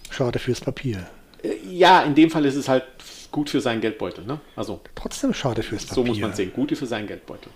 schade 0.09 0.39
fürs 0.39 0.61
Papier. 0.61 1.07
Äh, 1.43 1.55
ja, 1.69 2.03
in 2.03 2.15
dem 2.15 2.29
Fall 2.29 2.45
ist 2.45 2.55
es 2.55 2.69
halt 2.69 2.83
gut 3.31 3.49
für 3.49 3.59
seinen 3.59 3.81
Geldbeutel. 3.81 4.25
Ne? 4.25 4.39
Also 4.55 4.79
Trotzdem 4.95 5.33
schade 5.33 5.63
fürs 5.63 5.85
Papier. 5.85 5.95
so 5.95 6.07
muss 6.07 6.19
man 6.19 6.33
sehen. 6.33 6.53
Gute 6.53 6.75
für 6.75 6.85
seinen 6.85 7.07
Geldbeutel. 7.07 7.51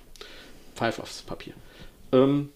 Pfeif 0.76 1.00
aufs 1.00 1.22
Papier. 1.22 1.54
Ähm, 2.12 2.50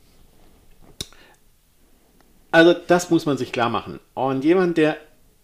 also 2.52 2.74
das 2.74 3.10
muss 3.10 3.26
man 3.26 3.38
sich 3.38 3.52
klar 3.52 3.70
machen. 3.70 4.00
Und 4.14 4.44
jemand, 4.44 4.78
der 4.78 4.98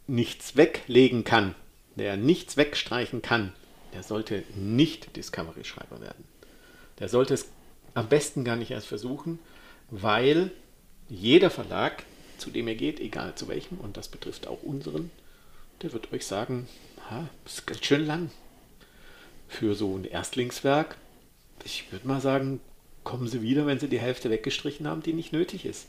nichts 0.08 0.58
weglegen 0.58 1.24
kann, 1.24 1.56
der 1.96 2.18
nichts 2.18 2.58
wegstreichen 2.58 3.22
kann, 3.22 3.54
der 3.94 4.04
sollte 4.04 4.44
nicht 4.56 5.16
Discovery-Schreiber 5.16 6.02
werden. 6.02 6.24
Der 7.00 7.10
sollte 7.10 7.34
es 7.34 7.48
am 7.94 8.08
besten 8.08 8.44
gar 8.44 8.56
nicht 8.56 8.72
erst 8.72 8.88
versuchen, 8.88 9.40
weil 9.90 10.52
jeder 11.10 11.50
Verlag, 11.50 12.04
zu 12.38 12.50
dem 12.50 12.68
er 12.68 12.76
geht, 12.76 13.00
egal 13.00 13.36
zu 13.36 13.48
welchem, 13.48 13.80
und 13.80 13.98
das 13.98 14.08
betrifft 14.08 14.48
auch 14.48 14.64
unseren, 14.64 15.12
der 15.82 15.94
wird 15.94 16.14
euch 16.14 16.26
sagen, 16.26 16.68
ha, 17.10 17.28
ist 17.46 17.68
ganz 17.68 17.84
schön 17.84 18.06
lang 18.06 18.32
für 19.48 19.76
so 19.76 19.96
ein 19.98 20.06
Erstlingswerk. 20.06 20.96
Ich 21.66 21.92
würde 21.92 22.08
mal 22.08 22.22
sagen, 22.22 22.62
kommen 23.04 23.28
Sie 23.28 23.42
wieder, 23.42 23.66
wenn 23.66 23.80
Sie 23.80 23.90
die 23.90 24.00
Hälfte 24.00 24.30
weggestrichen 24.30 24.88
haben, 24.88 25.04
die 25.04 25.14
nicht 25.14 25.34
nötig 25.34 25.66
ist. 25.66 25.88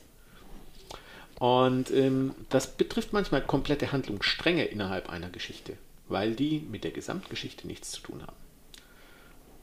Und 1.38 1.90
ähm, 1.90 2.34
das 2.50 2.68
betrifft 2.68 3.12
manchmal 3.12 3.42
komplette 3.42 3.92
Handlungsstränge 3.92 4.64
innerhalb 4.64 5.08
einer 5.08 5.30
Geschichte, 5.30 5.76
weil 6.12 6.34
die 6.34 6.60
mit 6.60 6.84
der 6.84 6.92
Gesamtgeschichte 6.92 7.66
nichts 7.66 7.90
zu 7.92 8.02
tun 8.02 8.22
haben. 8.22 8.36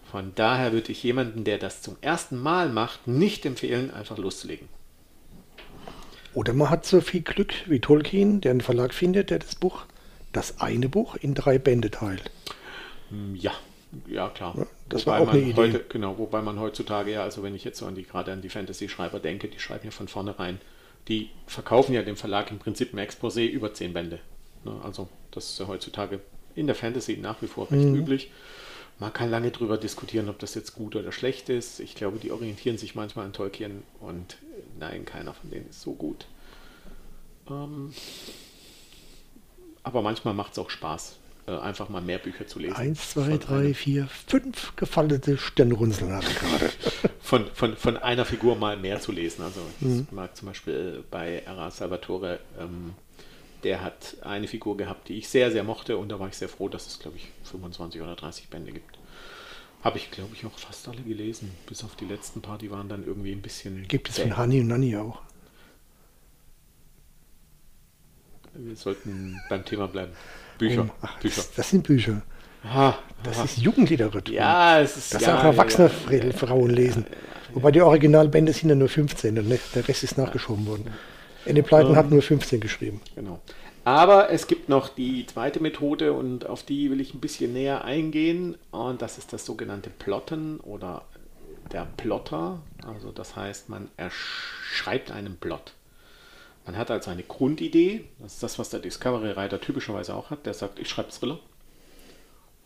Von 0.03 0.35
daher 0.35 0.73
würde 0.73 0.91
ich 0.91 1.03
jemanden, 1.03 1.45
der 1.45 1.57
das 1.57 1.81
zum 1.81 1.95
ersten 2.01 2.37
Mal 2.37 2.67
macht, 2.69 3.07
nicht 3.07 3.45
empfehlen, 3.45 3.91
einfach 3.91 4.17
loszulegen. 4.17 4.67
Oder 6.33 6.53
man 6.53 6.71
hat 6.71 6.85
so 6.87 7.01
viel 7.01 7.21
Glück 7.21 7.53
wie 7.67 7.79
Tolkien, 7.79 8.41
der 8.41 8.49
einen 8.51 8.61
Verlag 8.61 8.95
findet, 8.95 9.29
der 9.29 9.37
das 9.39 9.53
Buch, 9.55 9.85
das 10.31 10.59
eine 10.59 10.89
Buch 10.89 11.15
in 11.15 11.35
drei 11.35 11.59
Bände 11.59 11.91
teilt. 11.91 12.31
Hm, 13.09 13.35
Ja, 13.35 13.53
ja 14.07 14.29
klar. 14.29 14.57
Ja, 14.57 14.67
das 14.89 15.05
wobei 15.05 15.07
war 15.07 15.19
auch 15.19 15.25
man 15.25 15.37
eine 15.37 15.45
Idee. 15.45 15.55
Heute, 15.55 15.85
genau, 15.89 16.17
wobei 16.17 16.41
man 16.41 16.59
heutzutage 16.59 17.11
ja, 17.11 17.23
also 17.23 17.43
wenn 17.43 17.55
ich 17.55 17.63
jetzt 17.63 17.79
so 17.79 17.85
an 17.85 17.95
die 17.95 18.03
gerade 18.03 18.31
an 18.31 18.41
die 18.41 18.49
Fantasy-Schreiber 18.49 19.19
denke, 19.19 19.47
die 19.47 19.59
schreiben 19.59 19.85
ja 19.85 19.91
von 19.91 20.07
vornherein, 20.07 20.59
die 21.07 21.31
verkaufen 21.47 21.93
ja 21.93 22.03
dem 22.03 22.17
Verlag 22.17 22.51
im 22.51 22.59
Prinzip 22.59 22.93
ein 22.93 22.99
Exposé 22.99 23.47
über 23.47 23.73
zehn 23.73 23.93
Bände. 23.93 24.19
Ne, 24.63 24.79
Also 24.83 25.09
das 25.31 25.49
ist 25.51 25.59
ja 25.59 25.67
heutzutage 25.67 26.21
in 26.59 26.67
der 26.67 26.75
Fantasy 26.75 27.17
nach 27.17 27.41
wie 27.41 27.47
vor 27.47 27.71
recht 27.71 27.87
Mhm. 27.87 27.95
üblich. 27.95 28.31
Man 28.99 29.13
kann 29.13 29.31
lange 29.31 29.49
darüber 29.49 29.77
diskutieren, 29.77 30.27
ob 30.27 30.39
das 30.39 30.55
jetzt 30.55 30.75
gut 30.75 30.95
oder 30.95 31.11
schlecht 31.13 31.47
ist. 31.47 31.79
Ich 31.79 31.95
glaube, 31.95 32.19
die 32.19 32.31
orientieren 32.31 32.77
sich 32.77 32.95
manchmal 32.95 33.25
an 33.25 33.33
Tolkien 33.33 33.83
und 34.01 34.33
äh, 34.33 34.61
nein, 34.79 35.05
keiner 35.05 35.33
von 35.33 35.49
denen 35.49 35.69
ist 35.69 35.81
so 35.81 35.93
gut. 35.93 36.25
Ähm, 37.49 37.93
aber 39.83 40.01
manchmal 40.01 40.33
macht 40.33 40.51
es 40.53 40.59
auch 40.59 40.69
Spaß, 40.69 41.15
äh, 41.47 41.51
einfach 41.57 41.87
mal 41.89 42.01
mehr 42.01 42.17
Bücher 42.19 42.45
zu 42.45 42.59
lesen. 42.59 42.75
Eins, 42.75 43.11
zwei, 43.11 43.29
Von 43.31 43.39
drei, 43.39 43.73
vier, 43.73 44.07
fünf 44.27 44.75
gefaltete 44.75 45.37
Stirnrunzeln 45.37 46.11
hat 46.13 46.25
er 46.27 46.33
gerade. 46.33 46.69
von, 47.21 47.47
von, 47.53 47.77
von 47.77 47.97
einer 47.97 48.25
Figur 48.25 48.55
mal 48.57 48.75
mehr 48.77 48.99
zu 48.99 49.11
lesen. 49.13 49.43
Also 49.43 49.61
ich 49.79 49.87
Mhm. 49.87 50.07
mag 50.11 50.35
zum 50.35 50.49
Beispiel 50.49 51.03
bei 51.09 51.39
R.A. 51.45 51.71
Salvatore, 51.71 52.39
ähm, 52.59 52.93
der 53.63 53.81
hat 53.81 54.17
eine 54.21 54.47
Figur 54.47 54.77
gehabt, 54.77 55.09
die 55.09 55.17
ich 55.17 55.29
sehr, 55.29 55.51
sehr 55.51 55.63
mochte 55.63 55.97
und 55.97 56.09
da 56.09 56.19
war 56.19 56.27
ich 56.27 56.35
sehr 56.35 56.49
froh, 56.49 56.69
dass 56.69 56.87
es, 56.87 56.99
glaube 56.99 57.17
ich, 57.17 57.29
25 57.43 58.01
oder 58.01 58.15
30 58.15 58.49
Bände 58.49 58.71
gibt. 58.71 58.97
Habe 59.83 59.97
ich, 59.97 60.11
glaube 60.11 60.31
ich, 60.33 60.45
auch 60.45 60.57
fast 60.57 60.87
alle 60.87 61.01
gelesen, 61.01 61.51
bis 61.65 61.83
auf 61.83 61.95
die 61.95 62.05
letzten 62.05 62.41
paar, 62.41 62.57
die 62.57 62.69
waren 62.69 62.89
dann 62.89 63.05
irgendwie 63.05 63.31
ein 63.31 63.41
bisschen... 63.41 63.87
Gibt 63.87 64.09
es 64.09 64.19
von 64.19 64.35
Hani 64.35 64.59
und 64.59 64.67
Nanni 64.67 64.97
auch. 64.97 65.21
Wir 68.53 68.75
sollten 68.75 69.39
beim 69.49 69.63
Thema 69.63 69.87
bleiben. 69.87 70.11
Bücher. 70.57 70.81
Um, 70.81 70.91
ach, 71.01 71.17
Bücher. 71.19 71.37
Das, 71.37 71.53
das 71.53 71.69
sind 71.69 71.83
Bücher. 71.83 72.21
Ah, 72.63 72.95
Das 73.23 73.39
ah. 73.39 73.45
ist 73.45 73.57
Jugendliteratur. 73.59 74.33
ja, 74.33 74.81
es 74.81 74.97
ist... 74.97 75.13
Das 75.13 75.21
ja, 75.21 75.39
auch 75.39 75.43
erwachsene 75.45 75.89
ja, 76.11 76.31
Frauen 76.33 76.71
lesen. 76.71 77.05
ja, 77.09 77.15
ja. 77.15 77.55
Wobei 77.55 77.71
die 77.71 77.81
Originalbände 77.81 78.53
sind 78.53 78.69
ja 78.69 78.75
nur 78.75 78.89
15 78.89 79.39
und 79.39 79.49
der 79.49 79.87
Rest 79.87 80.03
ist 80.03 80.17
nachgeschoben 80.17 80.65
worden. 80.67 80.87
Andy 81.45 81.61
Blyton 81.61 81.91
Ähm. 81.91 81.95
hat 81.95 82.11
nur 82.11 82.21
15 82.21 82.59
geschrieben. 82.59 83.01
Genau. 83.15 83.39
Aber 83.85 84.29
es 84.29 84.47
gibt 84.47 84.69
noch 84.69 84.89
die 84.89 85.25
zweite 85.25 85.59
Methode 85.61 86.13
und 86.13 86.45
auf 86.47 86.63
die 86.63 86.91
will 86.91 87.01
ich 87.01 87.13
ein 87.13 87.19
bisschen 87.19 87.53
näher 87.53 87.83
eingehen. 87.83 88.55
Und 88.71 89.01
das 89.01 89.17
ist 89.17 89.33
das 89.33 89.45
sogenannte 89.45 89.89
Plotten 89.89 90.59
oder 90.59 91.03
der 91.71 91.87
Plotter. 91.97 92.59
Also 92.85 93.11
das 93.11 93.35
heißt, 93.35 93.69
man 93.69 93.89
schreibt 94.09 95.11
einen 95.11 95.37
Plot. 95.37 95.73
Man 96.65 96.77
hat 96.77 96.91
also 96.91 97.09
eine 97.09 97.23
Grundidee. 97.23 98.05
Das 98.19 98.33
ist 98.33 98.43
das, 98.43 98.59
was 98.59 98.69
der 98.69 98.79
Discovery-Reiter 98.79 99.59
typischerweise 99.59 100.13
auch 100.13 100.29
hat. 100.29 100.45
Der 100.45 100.53
sagt, 100.53 100.77
ich 100.77 100.89
schreibe 100.89 101.09
Thriller. 101.09 101.39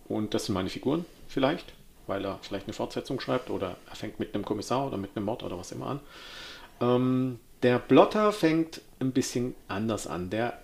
Und 0.10 0.34
das 0.34 0.46
sind 0.48 0.56
meine 0.56 0.70
Figuren 0.70 1.06
vielleicht, 1.30 1.74
weil 2.08 2.26
er 2.26 2.40
vielleicht 2.42 2.68
eine 2.68 2.74
Fortsetzung 2.74 3.20
schreibt 3.22 3.50
oder 3.50 3.78
er 3.90 3.96
fängt 3.96 4.20
mit 4.20 4.36
einem 4.36 4.44
Kommissar 4.44 4.86
oder 4.88 4.98
mit 4.98 5.12
einem 5.16 5.26
Mord 5.26 5.44
oder 5.44 5.58
was 5.58 5.72
immer 5.72 5.88
an. 5.88 6.00
Ähm, 6.82 7.40
der 7.64 7.80
Plotter 7.80 8.34
fängt 8.34 8.82
ein 9.00 9.14
bisschen 9.14 9.56
anders 9.68 10.06
an. 10.06 10.30
Der 10.30 10.62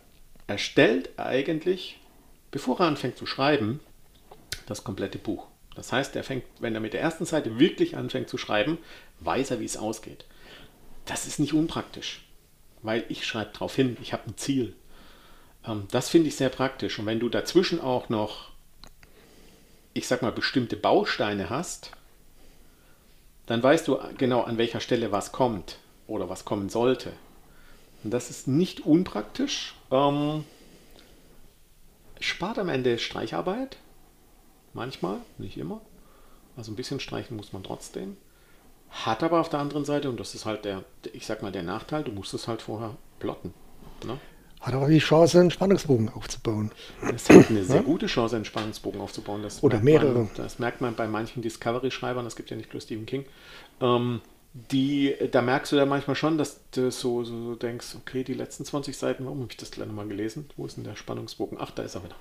erstellt 0.47 1.17
eigentlich, 1.17 1.99
bevor 2.51 2.79
er 2.81 2.87
anfängt 2.87 3.17
zu 3.17 3.25
schreiben, 3.25 3.79
das 4.65 4.83
komplette 4.83 5.17
Buch. 5.17 5.47
Das 5.75 5.93
heißt, 5.93 6.15
er 6.17 6.25
fängt, 6.25 6.43
wenn 6.59 6.75
er 6.75 6.81
mit 6.81 6.93
der 6.93 7.01
ersten 7.01 7.25
Seite 7.25 7.57
wirklich 7.57 7.95
anfängt 7.95 8.27
zu 8.27 8.37
schreiben, 8.37 8.77
weiß 9.21 9.51
er, 9.51 9.61
wie 9.61 9.65
es 9.65 9.77
ausgeht. 9.77 10.25
Das 11.05 11.25
ist 11.25 11.39
nicht 11.39 11.53
unpraktisch, 11.53 12.25
weil 12.81 13.05
ich 13.07 13.25
schreibe 13.25 13.53
darauf 13.53 13.75
hin, 13.75 13.95
ich 14.01 14.11
habe 14.11 14.27
ein 14.27 14.37
Ziel. 14.37 14.75
Ähm, 15.65 15.87
das 15.91 16.09
finde 16.09 16.27
ich 16.27 16.35
sehr 16.35 16.49
praktisch. 16.49 16.99
Und 16.99 17.05
wenn 17.05 17.19
du 17.19 17.29
dazwischen 17.29 17.79
auch 17.79 18.09
noch, 18.09 18.49
ich 19.93 20.05
sag 20.07 20.21
mal, 20.21 20.33
bestimmte 20.33 20.75
Bausteine 20.75 21.49
hast, 21.49 21.91
dann 23.45 23.63
weißt 23.63 23.87
du 23.87 23.97
genau, 24.17 24.41
an 24.41 24.57
welcher 24.57 24.81
Stelle 24.81 25.13
was 25.13 25.31
kommt 25.31 25.77
oder 26.09 26.29
was 26.29 26.45
kommen 26.45 26.69
sollte. 26.69 27.13
Und 28.03 28.11
das 28.11 28.29
ist 28.29 28.47
nicht 28.47 28.85
unpraktisch. 28.85 29.75
Ähm, 29.91 30.43
spart 32.19 32.59
am 32.59 32.69
Ende 32.69 32.97
Streicharbeit. 32.97 33.77
Manchmal, 34.73 35.17
nicht 35.37 35.57
immer. 35.57 35.81
Also 36.55 36.71
ein 36.71 36.75
bisschen 36.75 36.99
streichen 36.99 37.37
muss 37.37 37.53
man 37.53 37.63
trotzdem. 37.63 38.17
Hat 38.89 39.23
aber 39.23 39.39
auf 39.39 39.49
der 39.49 39.59
anderen 39.59 39.85
Seite, 39.85 40.09
und 40.09 40.19
das 40.19 40.33
ist 40.35 40.45
halt 40.45 40.65
der, 40.65 40.83
ich 41.13 41.25
sag 41.25 41.41
mal, 41.41 41.51
der 41.51 41.63
Nachteil, 41.63 42.03
du 42.03 42.11
musst 42.11 42.33
es 42.33 42.47
halt 42.47 42.61
vorher 42.61 42.95
plotten. 43.19 43.53
Ne? 44.05 44.17
Hat 44.59 44.73
aber 44.73 44.89
die 44.89 44.99
Chance, 44.99 45.39
einen 45.39 45.51
Spannungsbogen 45.51 46.09
aufzubauen. 46.09 46.71
Es 47.13 47.29
hat 47.29 47.49
eine 47.49 47.63
sehr 47.63 47.81
gute 47.81 48.07
Chance, 48.07 48.35
einen 48.35 48.45
Spannungsbogen 48.45 48.99
aufzubauen. 48.99 49.41
Das 49.41 49.63
Oder 49.63 49.79
mehrere. 49.79 50.19
Man, 50.19 50.29
das 50.35 50.59
merkt 50.59 50.81
man 50.81 50.95
bei 50.95 51.07
manchen 51.07 51.41
Discovery-Schreibern, 51.41 52.25
das 52.25 52.35
gibt 52.35 52.49
ja 52.49 52.57
nicht 52.57 52.69
bloß 52.69 52.83
Stephen 52.83 53.05
King. 53.05 53.25
Ähm, 53.79 54.21
die, 54.53 55.15
da 55.31 55.41
merkst 55.41 55.71
du 55.71 55.75
ja 55.75 55.85
manchmal 55.85 56.15
schon, 56.15 56.37
dass 56.37 56.59
du 56.71 56.91
so, 56.91 57.23
so, 57.23 57.43
so 57.43 57.55
denkst, 57.55 57.95
okay, 57.95 58.23
die 58.23 58.33
letzten 58.33 58.65
20 58.65 58.97
Seiten, 58.97 59.25
warum 59.25 59.41
habe 59.41 59.51
ich 59.51 59.57
das 59.57 59.71
gleich 59.71 59.87
nochmal 59.87 60.07
gelesen? 60.07 60.49
Wo 60.57 60.65
ist 60.65 60.77
denn 60.77 60.83
der 60.83 60.95
Spannungsbogen? 60.95 61.57
Ach, 61.61 61.71
da 61.71 61.83
ist 61.83 61.95
er 61.95 62.03
wieder. 62.03 62.15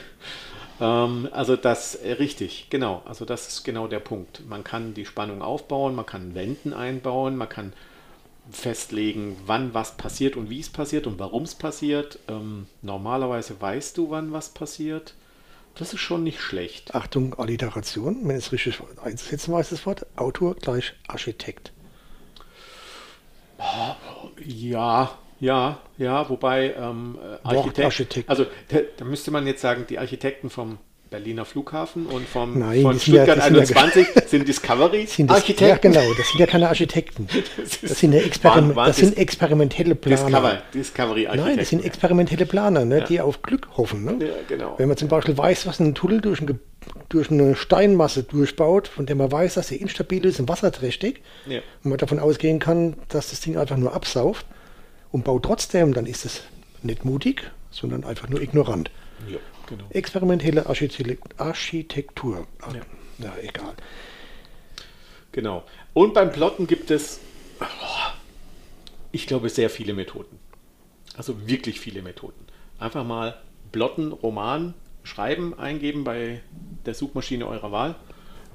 ähm, 0.80 1.28
also 1.32 1.56
das, 1.56 1.96
äh, 1.96 2.12
richtig, 2.12 2.68
genau. 2.70 3.02
Also 3.06 3.24
das 3.24 3.48
ist 3.48 3.64
genau 3.64 3.88
der 3.88 3.98
Punkt. 3.98 4.46
Man 4.48 4.62
kann 4.62 4.94
die 4.94 5.04
Spannung 5.04 5.42
aufbauen, 5.42 5.96
man 5.96 6.06
kann 6.06 6.34
Wenden 6.36 6.72
einbauen, 6.72 7.36
man 7.36 7.48
kann 7.48 7.72
festlegen, 8.50 9.36
wann 9.44 9.74
was 9.74 9.96
passiert 9.96 10.36
und 10.36 10.50
wie 10.50 10.60
es 10.60 10.70
passiert 10.70 11.06
und 11.08 11.18
warum 11.18 11.42
es 11.42 11.56
passiert. 11.56 12.20
Ähm, 12.28 12.66
normalerweise 12.82 13.60
weißt 13.60 13.98
du, 13.98 14.10
wann 14.10 14.32
was 14.32 14.50
passiert. 14.50 15.14
Das 15.78 15.92
ist 15.92 16.00
schon 16.00 16.24
nicht 16.24 16.40
schlecht. 16.40 16.94
Achtung, 16.94 17.38
Alliteration, 17.38 18.26
wenn 18.26 18.36
es 18.36 18.50
richtig 18.50 18.80
einzusetzen 19.02 19.52
weiß, 19.52 19.70
das 19.70 19.86
Wort 19.86 20.06
Autor 20.16 20.56
gleich 20.56 20.94
Architekt. 21.06 21.72
Ja, 24.44 25.16
ja, 25.40 25.80
ja, 25.96 26.28
wobei 26.28 26.74
ähm, 26.74 27.16
äh, 27.20 27.46
Architekt, 27.46 27.78
Wortarchitekt. 27.78 28.28
also 28.28 28.44
da, 28.68 28.78
da 28.96 29.04
müsste 29.04 29.30
man 29.30 29.46
jetzt 29.46 29.60
sagen, 29.60 29.86
die 29.88 29.98
Architekten 29.98 30.50
vom 30.50 30.78
Berliner 31.10 31.44
Flughafen 31.46 32.06
und 32.06 32.28
vom, 32.28 32.58
Nein, 32.58 32.82
von 32.82 32.98
sind 32.98 33.14
ja- 33.14 33.24
Stuttgart 33.24 33.50
die 33.50 33.54
sind 33.64 33.70
ja- 33.70 33.82
21 33.82 34.06
sind 34.28 34.48
Discovery 34.48 35.06
Sind 35.06 35.30
das, 35.30 35.36
ja, 35.38 35.40
Architekten. 35.42 35.92
genau, 35.92 36.14
das 36.14 36.28
sind 36.28 36.38
ja 36.40 36.46
keine 36.46 36.68
Architekten. 36.68 37.28
Das, 37.56 37.80
Das 37.80 37.98
sind, 38.00 38.12
ja 38.12 38.20
Experim 38.20 38.76
waren- 38.76 38.88
das 38.88 38.98
sind 38.98 39.16
experimentelle 39.16 39.94
Planer. 39.94 40.16
Discover, 40.26 40.62
Discovery 40.74 41.22
Nein, 41.24 41.36
das 41.36 41.38
sind 41.40 41.48
Architekten. 41.56 41.86
experimentelle 41.86 42.46
Planer, 42.46 42.84
ne, 42.84 42.98
Ja. 42.98 43.04
die 43.04 43.20
auf 43.20 43.40
Glück 43.42 43.68
hoffen. 43.76 44.04
Ne? 44.04 44.16
ja, 44.26 44.32
genau. 44.48 44.74
Wenn 44.78 44.88
man 44.88 44.96
zum 44.98 45.08
Beispiel 45.08 45.36
weiß, 45.38 45.66
was 45.66 45.80
ein 45.80 45.94
Tunnel 45.94 46.20
durch, 46.20 46.40
ein, 46.42 46.60
durch 47.08 47.30
eine 47.30 47.56
Steinmasse 47.56 48.22
durchbaut, 48.24 48.86
von 48.88 49.06
der 49.06 49.16
man 49.16 49.32
weiß, 49.32 49.54
dass 49.54 49.68
sie 49.68 49.76
instabil 49.76 50.24
ist 50.26 50.40
und 50.40 50.48
wasserträchtig, 50.48 51.22
Ja. 51.46 51.60
und 51.84 51.90
man 51.90 51.98
davon 51.98 52.18
ausgehen 52.18 52.58
kann, 52.58 52.96
dass 53.08 53.30
das 53.30 53.40
Ding 53.40 53.56
einfach 53.56 53.76
nur 53.78 53.94
absauft 53.94 54.44
und 55.10 55.24
baut 55.24 55.44
trotzdem, 55.44 55.94
dann 55.94 56.04
ist 56.04 56.26
es 56.26 56.42
nicht 56.82 57.04
mutig, 57.06 57.50
sondern 57.70 58.04
einfach 58.04 58.28
nur 58.28 58.42
ignorant. 58.42 58.90
Ja. 59.30 59.38
Genau. 59.68 59.84
Experimentelle 59.90 60.66
Architektur. 60.66 62.46
Ach, 62.62 62.74
ja. 62.74 62.80
Na, 63.18 63.34
egal. 63.42 63.74
Genau. 65.32 65.64
Und 65.92 66.14
beim 66.14 66.32
Plotten 66.32 66.66
gibt 66.66 66.90
es, 66.90 67.20
ich 69.12 69.26
glaube, 69.26 69.50
sehr 69.50 69.68
viele 69.68 69.92
Methoden. 69.92 70.38
Also 71.16 71.46
wirklich 71.46 71.80
viele 71.80 72.00
Methoden. 72.00 72.46
Einfach 72.78 73.04
mal 73.04 73.40
Plotten, 73.72 74.12
Roman, 74.12 74.72
Schreiben 75.02 75.58
eingeben 75.58 76.04
bei 76.04 76.40
der 76.86 76.94
Suchmaschine 76.94 77.46
eurer 77.46 77.72
Wahl 77.72 77.96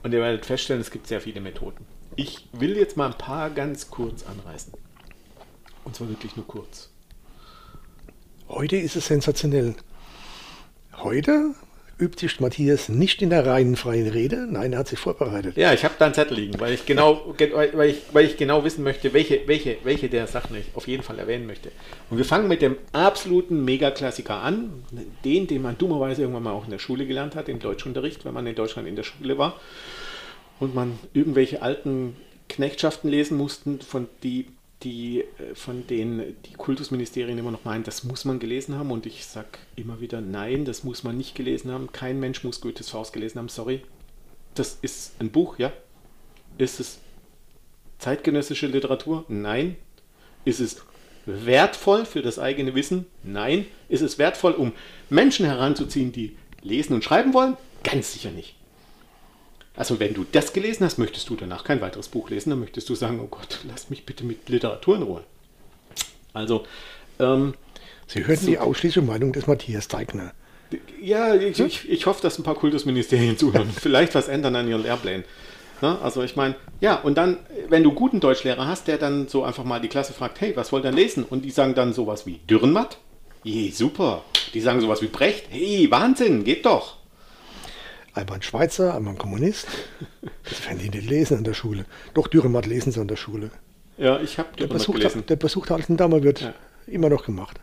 und 0.02 0.14
ihr 0.14 0.20
werdet 0.20 0.46
feststellen, 0.46 0.82
es 0.82 0.92
gibt 0.92 1.08
sehr 1.08 1.22
viele 1.22 1.42
Methoden. 1.42 1.86
Ich 2.16 2.48
will 2.54 2.78
jetzt 2.78 2.98
mal 2.98 3.08
ein 3.08 3.18
paar 3.18 3.50
ganz 3.50 3.90
kurz 3.90 4.24
anreißen. 4.24 4.74
Und 5.84 5.96
zwar 5.96 6.10
wirklich 6.10 6.36
nur 6.36 6.48
kurz. 6.48 6.90
Heute 8.50 8.78
ist 8.78 8.96
es 8.96 9.08
sensationell. 9.08 9.76
Heute 10.98 11.56
übt 12.00 12.20
sich 12.20 12.40
Matthias 12.40 12.90
nicht 12.90 13.22
in 13.22 13.30
der 13.30 13.46
reinen 13.46 13.76
freien 13.76 14.08
Rede. 14.08 14.48
Nein, 14.50 14.74
er 14.74 14.80
hat 14.80 14.88
sich 14.88 15.00
vorbereitet. 15.00 15.56
Ja, 15.58 15.74
ich 15.74 15.84
habe 15.84 15.94
da 16.00 16.06
einen 16.06 16.14
Zettel 16.14 16.38
liegen, 16.38 16.60
weil 16.60 16.74
ich 16.74 16.86
genau, 16.86 17.36
weil 17.38 17.90
ich, 17.90 18.02
weil 18.12 18.26
ich 18.26 18.38
genau 18.38 18.64
wissen 18.64 18.84
möchte, 18.84 19.14
welche, 19.14 19.42
welche, 19.48 19.78
welche 19.84 20.10
der 20.10 20.28
Sachen 20.28 20.56
ich 20.56 20.66
auf 20.74 20.88
jeden 20.88 21.04
Fall 21.04 21.20
erwähnen 21.20 21.46
möchte. 21.46 21.72
Und 22.10 22.18
wir 22.18 22.26
fangen 22.26 22.48
mit 22.48 22.62
dem 22.62 22.78
absoluten 22.92 23.64
Megaklassiker 23.64 24.36
an, 24.36 24.84
den, 25.24 25.48
den 25.48 25.62
man 25.62 25.78
dummerweise 25.78 26.22
irgendwann 26.22 26.44
mal 26.44 26.54
auch 26.54 26.66
in 26.66 26.72
der 26.72 26.80
Schule 26.80 27.06
gelernt 27.06 27.36
hat, 27.36 27.48
im 27.48 27.60
Deutschunterricht, 27.60 28.26
wenn 28.26 28.34
man 28.34 28.48
in 28.48 28.56
Deutschland 28.56 28.88
in 28.88 28.96
der 28.96 29.04
Schule 29.04 29.38
war 29.38 29.60
und 30.60 30.76
man 30.76 31.00
irgendwelche 31.14 31.62
alten 31.62 32.16
Knechtschaften 32.50 33.10
lesen 33.10 33.38
mussten, 33.38 33.82
von 33.82 34.08
die 34.24 34.48
die, 34.84 35.22
äh, 35.22 35.56
von 35.56 35.88
denen 35.88 36.36
die 36.46 36.54
Kultusministerien 36.54 37.38
immer 37.38 37.52
noch 37.52 37.66
meinen, 37.66 37.84
das 37.84 38.04
muss 38.04 38.26
man 38.26 38.40
gelesen 38.40 38.78
haben. 38.78 38.92
Und 38.92 39.06
ich 39.06 39.26
sage 39.26 39.48
immer 39.76 40.02
wieder, 40.02 40.22
nein, 40.22 40.66
das 40.66 40.84
muss 40.84 41.04
man 41.04 41.18
nicht 41.18 41.36
gelesen 41.36 41.72
haben. 41.72 41.92
Kein 41.92 42.20
Mensch 42.20 42.44
muss 42.44 42.62
Goethes 42.62 42.90
Faust 42.90 43.14
gelesen 43.14 43.40
haben, 43.40 43.50
sorry. 43.50 43.82
Das 44.56 44.78
ist 44.82 45.14
ein 45.20 45.32
Buch, 45.32 45.58
ja. 45.58 45.72
Ist 46.58 46.80
es 46.80 47.00
zeitgenössische 48.00 48.68
Literatur? 48.68 49.26
Nein. 49.28 49.78
Ist 50.46 50.60
es 50.60 50.84
wertvoll 51.26 52.06
für 52.06 52.22
das 52.22 52.38
eigene 52.38 52.76
Wissen? 52.76 53.06
Nein. 53.24 53.66
Ist 53.90 54.02
es 54.02 54.18
wertvoll, 54.18 54.54
um 54.54 54.74
Menschen 55.10 55.46
heranzuziehen, 55.46 56.12
die 56.12 56.38
lesen 56.62 56.94
und 56.94 57.04
schreiben 57.04 57.34
wollen? 57.34 57.58
Ganz 57.84 58.14
sicher 58.14 58.32
nicht. 58.32 58.56
Also 59.76 60.00
wenn 60.00 60.14
du 60.14 60.26
das 60.32 60.54
gelesen 60.54 60.86
hast, 60.86 61.00
möchtest 61.00 61.30
du 61.30 61.36
danach 61.36 61.64
kein 61.64 61.82
weiteres 61.82 62.08
Buch 62.08 62.30
lesen, 62.30 62.52
dann 62.52 62.60
möchtest 62.60 62.90
du 62.90 62.96
sagen, 62.96 63.20
oh 63.24 63.28
Gott, 63.28 63.60
lass 63.68 63.90
mich 63.90 64.06
bitte 64.06 64.24
mit 64.24 64.48
Literatur 64.50 64.98
in 64.98 65.04
Ruhe. 65.04 65.24
Also 66.34 66.66
ähm, 67.20 67.54
Sie 68.08 68.26
hörten 68.26 68.46
so, 68.46 68.52
die 68.52 68.60
ausschließliche 68.60 69.06
Meinung 69.06 69.34
des 69.34 69.48
Matthias 69.48 69.88
Teigner. 69.88 70.34
Ja, 71.02 71.36
ich, 71.36 71.60
ich, 71.60 71.90
ich, 71.90 72.06
hoffe, 72.06 72.22
dass 72.22 72.38
ein 72.38 72.44
paar 72.44 72.56
Kultusministerien 72.56 73.38
zuhören. 73.38 73.70
Vielleicht 73.70 74.16
was 74.16 74.28
ändern 74.28 74.56
an 74.56 74.68
ihren 74.68 74.84
Lehrplänen. 74.84 75.24
Na, 75.82 76.00
also 76.02 76.24
ich 76.24 76.36
meine, 76.36 76.56
ja, 76.80 76.96
und 76.96 77.18
dann, 77.18 77.40
wenn 77.68 77.84
du 77.84 77.90
einen 77.90 77.98
guten 77.98 78.20
Deutschlehrer 78.20 78.68
hast, 78.68 78.88
der 78.88 78.98
dann 78.98 79.28
so 79.28 79.44
einfach 79.44 79.64
mal 79.64 79.82
die 79.82 79.90
Klasse 79.90 80.14
fragt, 80.14 80.40
hey, 80.40 80.56
was 80.56 80.72
wollt 80.72 80.86
ihr 80.86 80.92
lesen? 80.92 81.24
Und 81.24 81.44
die 81.44 81.52
sagen 81.52 81.76
dann 81.76 81.94
sowas 81.94 82.26
wie 82.26 82.40
Dürrenmatt. 82.50 83.00
Je, 83.44 83.70
super. 83.72 84.24
Die 84.54 84.62
sagen 84.62 84.80
sowas 84.80 85.02
wie 85.02 85.08
Brecht. 85.08 85.48
Hey, 85.50 85.88
Wahnsinn, 85.92 86.44
geht 86.44 86.66
doch. 86.66 86.98
Einmal 88.14 88.36
ein 88.36 88.42
Schweizer, 88.42 88.96
einmal 88.96 89.14
ein 89.14 89.18
Kommunist. 89.18 89.68
Das 90.44 90.66
werden 90.68 90.80
die 90.80 90.90
nicht 90.90 91.10
lesen 91.10 91.38
an 91.38 91.44
der 91.44 91.54
Schule. 91.54 91.86
Doch, 92.14 92.28
Dürrenmatt 92.28 92.66
lesen 92.66 92.92
sie 92.92 93.00
an 93.00 93.08
der 93.08 93.16
Schule. 93.16 93.50
Ja, 93.98 94.20
ich 94.20 94.38
habe 94.38 94.50
der 94.58 94.68
besucht, 94.68 94.98
gelesen. 94.98 95.26
Der 95.28 95.36
Besuch 95.36 95.66
der 95.66 95.78
alten 95.78 95.98
Dame 95.98 96.24
wird 96.24 96.42
ja. 96.42 96.54
immer 96.88 97.10
noch 97.10 97.26
gemacht. 97.26 97.60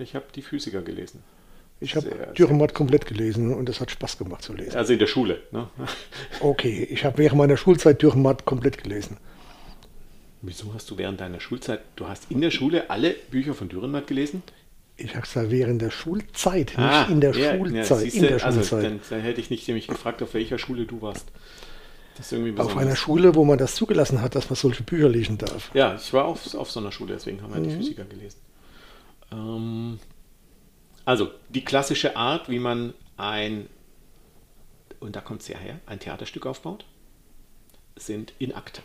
Ich 0.00 0.14
habe 0.14 0.26
die 0.34 0.42
Physiker 0.42 0.82
gelesen. 0.82 1.22
Ich 1.80 1.94
habe 1.94 2.32
Dürrenmatt 2.36 2.74
komplett 2.74 3.06
gelesen 3.06 3.54
und 3.54 3.68
es 3.68 3.80
hat 3.80 3.90
Spaß 3.90 4.18
gemacht 4.18 4.42
zu 4.42 4.52
lesen. 4.52 4.76
Also 4.76 4.92
in 4.92 4.98
der 4.98 5.06
Schule, 5.06 5.42
ne? 5.52 5.68
Okay, 6.40 6.86
ich 6.90 7.04
habe 7.04 7.18
während 7.18 7.38
meiner 7.38 7.56
Schulzeit 7.56 8.02
Dürrenmatt 8.02 8.44
komplett 8.44 8.82
gelesen. 8.82 9.16
Wieso 10.42 10.72
hast 10.74 10.90
du 10.90 10.98
während 10.98 11.20
deiner 11.20 11.40
Schulzeit, 11.40 11.80
du 11.96 12.06
hast 12.08 12.30
in 12.30 12.40
der 12.40 12.50
Schule 12.50 12.90
alle 12.90 13.14
Bücher 13.30 13.54
von 13.54 13.68
Dürrenmatt 13.68 14.06
gelesen? 14.06 14.42
Ich 15.00 15.14
habe 15.14 15.22
gesagt, 15.22 15.50
während 15.50 15.80
der 15.80 15.90
Schulzeit, 15.90 16.76
ah, 16.76 17.02
nicht 17.02 17.10
in 17.10 17.20
der 17.20 17.34
ja, 17.34 17.56
Schulzeit. 17.56 18.06
Ja, 18.06 18.12
in 18.12 18.22
der 18.22 18.44
also, 18.44 18.62
Schulzeit. 18.62 18.84
Dann, 18.84 19.00
dann, 19.08 19.20
hätte 19.20 19.40
ich 19.40 19.48
nicht 19.48 19.66
nämlich 19.68 19.86
gefragt, 19.86 20.22
auf 20.22 20.34
welcher 20.34 20.58
Schule 20.58 20.86
du 20.86 21.00
warst. 21.00 21.30
auf 22.56 22.76
einer 22.76 22.96
Schule, 22.96 23.36
wo 23.36 23.44
man 23.44 23.58
das 23.58 23.76
zugelassen 23.76 24.20
hat, 24.20 24.34
dass 24.34 24.50
man 24.50 24.56
solche 24.56 24.82
Bücher 24.82 25.08
lesen 25.08 25.38
darf. 25.38 25.70
Ja, 25.72 25.94
ich 25.94 26.12
war 26.12 26.24
auf, 26.24 26.52
auf 26.54 26.70
so 26.70 26.80
einer 26.80 26.90
Schule, 26.90 27.14
deswegen 27.14 27.42
haben 27.42 27.54
wir 27.54 27.60
mhm. 27.60 27.68
die 27.68 27.76
Physiker 27.76 28.04
gelesen. 28.04 28.40
Ähm, 29.30 30.00
also, 31.04 31.30
die 31.48 31.64
klassische 31.64 32.16
Art, 32.16 32.48
wie 32.48 32.58
man 32.58 32.92
ein, 33.16 33.68
und 34.98 35.14
da 35.14 35.20
kommt 35.20 35.42
es 35.42 35.48
ja 35.48 35.58
her, 35.58 35.78
ein 35.86 36.00
Theaterstück 36.00 36.44
aufbaut, 36.44 36.84
sind 37.94 38.32
in 38.40 38.52
Akte. 38.52 38.82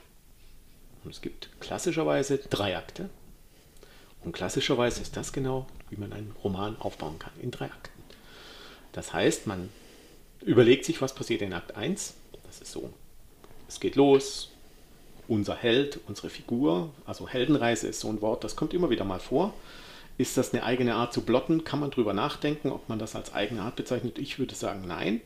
Und 1.04 1.12
es 1.12 1.22
gibt 1.22 1.50
klassischerweise 1.60 2.38
drei 2.38 2.78
Akte. 2.78 3.10
Und 4.24 4.32
klassischerweise 4.32 5.02
ist 5.02 5.18
das 5.18 5.34
genau, 5.34 5.68
wie 5.90 5.98
man 5.98 6.14
einen 6.14 6.36
Roman 6.44 6.78
aufbauen 6.78 7.20
kann, 7.20 7.34
in 7.42 7.52
drei 7.52 7.66
Akten. 7.66 8.02
Das 8.94 9.14
heißt, 9.14 9.48
man 9.48 9.70
überlegt 10.42 10.86
sich, 10.86 11.02
was 11.02 11.16
passiert 11.16 11.42
in 11.42 11.54
Akt 11.54 11.76
1. 11.76 12.16
Das 12.46 12.62
ist 12.62 12.72
so, 12.72 12.94
es 13.68 13.80
geht 13.80 13.96
los, 13.96 14.52
unser 15.28 15.56
Held, 15.56 16.00
unsere 16.08 16.30
Figur, 16.30 16.92
also 17.06 17.28
Heldenreise 17.28 17.88
ist 17.88 18.00
so 18.00 18.10
ein 18.10 18.22
Wort, 18.22 18.44
das 18.44 18.56
kommt 18.56 18.74
immer 18.74 18.90
wieder 18.90 19.06
mal 19.06 19.20
vor. 19.20 19.54
Ist 20.18 20.38
das 20.38 20.54
eine 20.54 20.64
eigene 20.64 20.94
Art 20.94 21.12
zu 21.12 21.22
plotten? 21.22 21.64
Kann 21.64 21.80
man 21.80 21.90
drüber 21.90 22.14
nachdenken, 22.14 22.72
ob 22.72 22.88
man 22.88 23.00
das 23.00 23.16
als 23.16 23.34
eigene 23.34 23.64
Art 23.64 23.76
bezeichnet? 23.76 24.20
Ich 24.20 24.38
würde 24.38 24.54
sagen, 24.54 24.84
nein. 24.88 25.22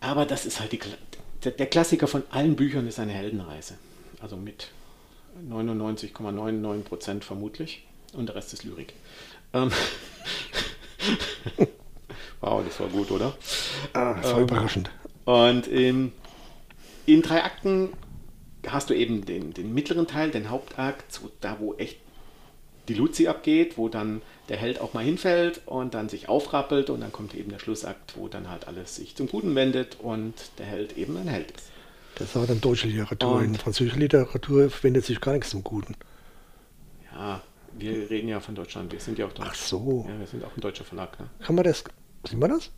Aber 0.00 0.24
das 0.24 0.46
ist 0.46 0.60
halt 0.60 0.72
die, 0.72 0.80
der 1.44 1.66
Klassiker 1.66 2.06
von 2.06 2.22
allen 2.30 2.56
Büchern 2.56 2.86
ist 2.86 2.98
eine 2.98 3.12
Heldenreise. 3.12 3.74
Also 4.20 4.36
mit 4.36 4.68
99,99% 5.50 6.84
,99 6.88 7.22
vermutlich. 7.22 7.86
Und 8.12 8.26
der 8.26 8.36
Rest 8.36 8.52
ist 8.52 8.64
Lyrik. 8.64 8.94
Ähm 9.52 9.70
wow, 12.40 12.64
das 12.64 12.80
war 12.80 12.88
gut, 12.88 13.10
oder? 13.10 13.36
Ah, 13.92 14.14
das 14.14 14.32
war 14.32 14.38
ähm, 14.38 14.44
überraschend. 14.44 14.90
Und 15.24 15.66
in, 15.66 16.12
in 17.04 17.22
drei 17.22 17.42
Akten 17.44 17.92
hast 18.66 18.90
du 18.90 18.94
eben 18.94 19.24
den, 19.24 19.52
den 19.52 19.74
mittleren 19.74 20.06
Teil, 20.06 20.30
den 20.30 20.50
Hauptakt, 20.50 21.12
so 21.12 21.30
da 21.40 21.58
wo 21.60 21.74
echt 21.74 21.98
die 22.88 22.94
Luzi 22.94 23.26
abgeht, 23.26 23.76
wo 23.76 23.88
dann 23.88 24.22
der 24.48 24.56
Held 24.56 24.80
auch 24.80 24.94
mal 24.94 25.04
hinfällt 25.04 25.60
und 25.66 25.94
dann 25.94 26.08
sich 26.08 26.28
aufrappelt 26.28 26.90
und 26.90 27.00
dann 27.00 27.12
kommt 27.12 27.34
eben 27.34 27.50
der 27.50 27.58
Schlussakt, 27.58 28.16
wo 28.16 28.28
dann 28.28 28.48
halt 28.48 28.68
alles 28.68 28.96
sich 28.96 29.16
zum 29.16 29.28
Guten 29.28 29.54
wendet 29.54 29.98
und 30.00 30.34
der 30.58 30.66
Held 30.66 30.96
eben 30.96 31.16
ein 31.16 31.28
Held 31.28 31.50
ist. 31.50 31.70
Das 32.16 32.34
war 32.34 32.46
dann 32.46 32.60
deutsche 32.60 32.88
Literatur. 32.88 33.36
Und 33.36 33.44
In 33.44 33.54
französischer 33.54 33.98
Literatur 33.98 34.70
wendet 34.82 35.04
sich 35.04 35.20
gar 35.20 35.32
nichts 35.34 35.50
zum 35.50 35.62
Guten. 35.62 35.94
Ja, 37.12 37.42
wir 37.78 38.10
reden 38.10 38.28
ja 38.28 38.40
von 38.40 38.54
Deutschland. 38.54 38.90
Wir 38.90 39.00
sind 39.00 39.18
ja 39.18 39.26
auch 39.26 39.32
Deutsch. 39.32 39.48
Ach 39.50 39.54
so. 39.54 40.06
Ja, 40.08 40.18
wir 40.18 40.26
sind 40.26 40.42
auch 40.44 40.56
ein 40.56 40.60
deutscher 40.60 40.84
Verlag. 40.84 41.20
Ne? 41.20 41.28
Kann 41.40 41.54
man 41.54 41.64
das? 41.64 41.84
Sind 42.26 42.40
wir 42.40 42.48
das? 42.48 42.70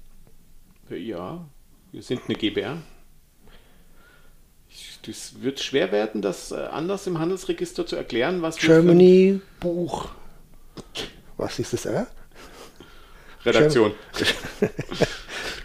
Ja, 0.90 1.46
wir 1.92 2.02
sind 2.02 2.22
eine 2.26 2.34
GBR. 2.34 2.78
Es 5.06 5.40
wird 5.40 5.60
schwer 5.60 5.92
werden, 5.92 6.20
das 6.20 6.52
äh, 6.52 6.56
anders 6.56 7.06
im 7.06 7.18
Handelsregister 7.18 7.86
zu 7.86 7.96
erklären, 7.96 8.42
was 8.42 8.56
Germany 8.58 9.40
Buch. 9.60 10.10
Was 11.38 11.58
ist 11.58 11.72
das? 11.72 11.86
Äh? 11.86 12.04
Redaktion. 13.44 13.92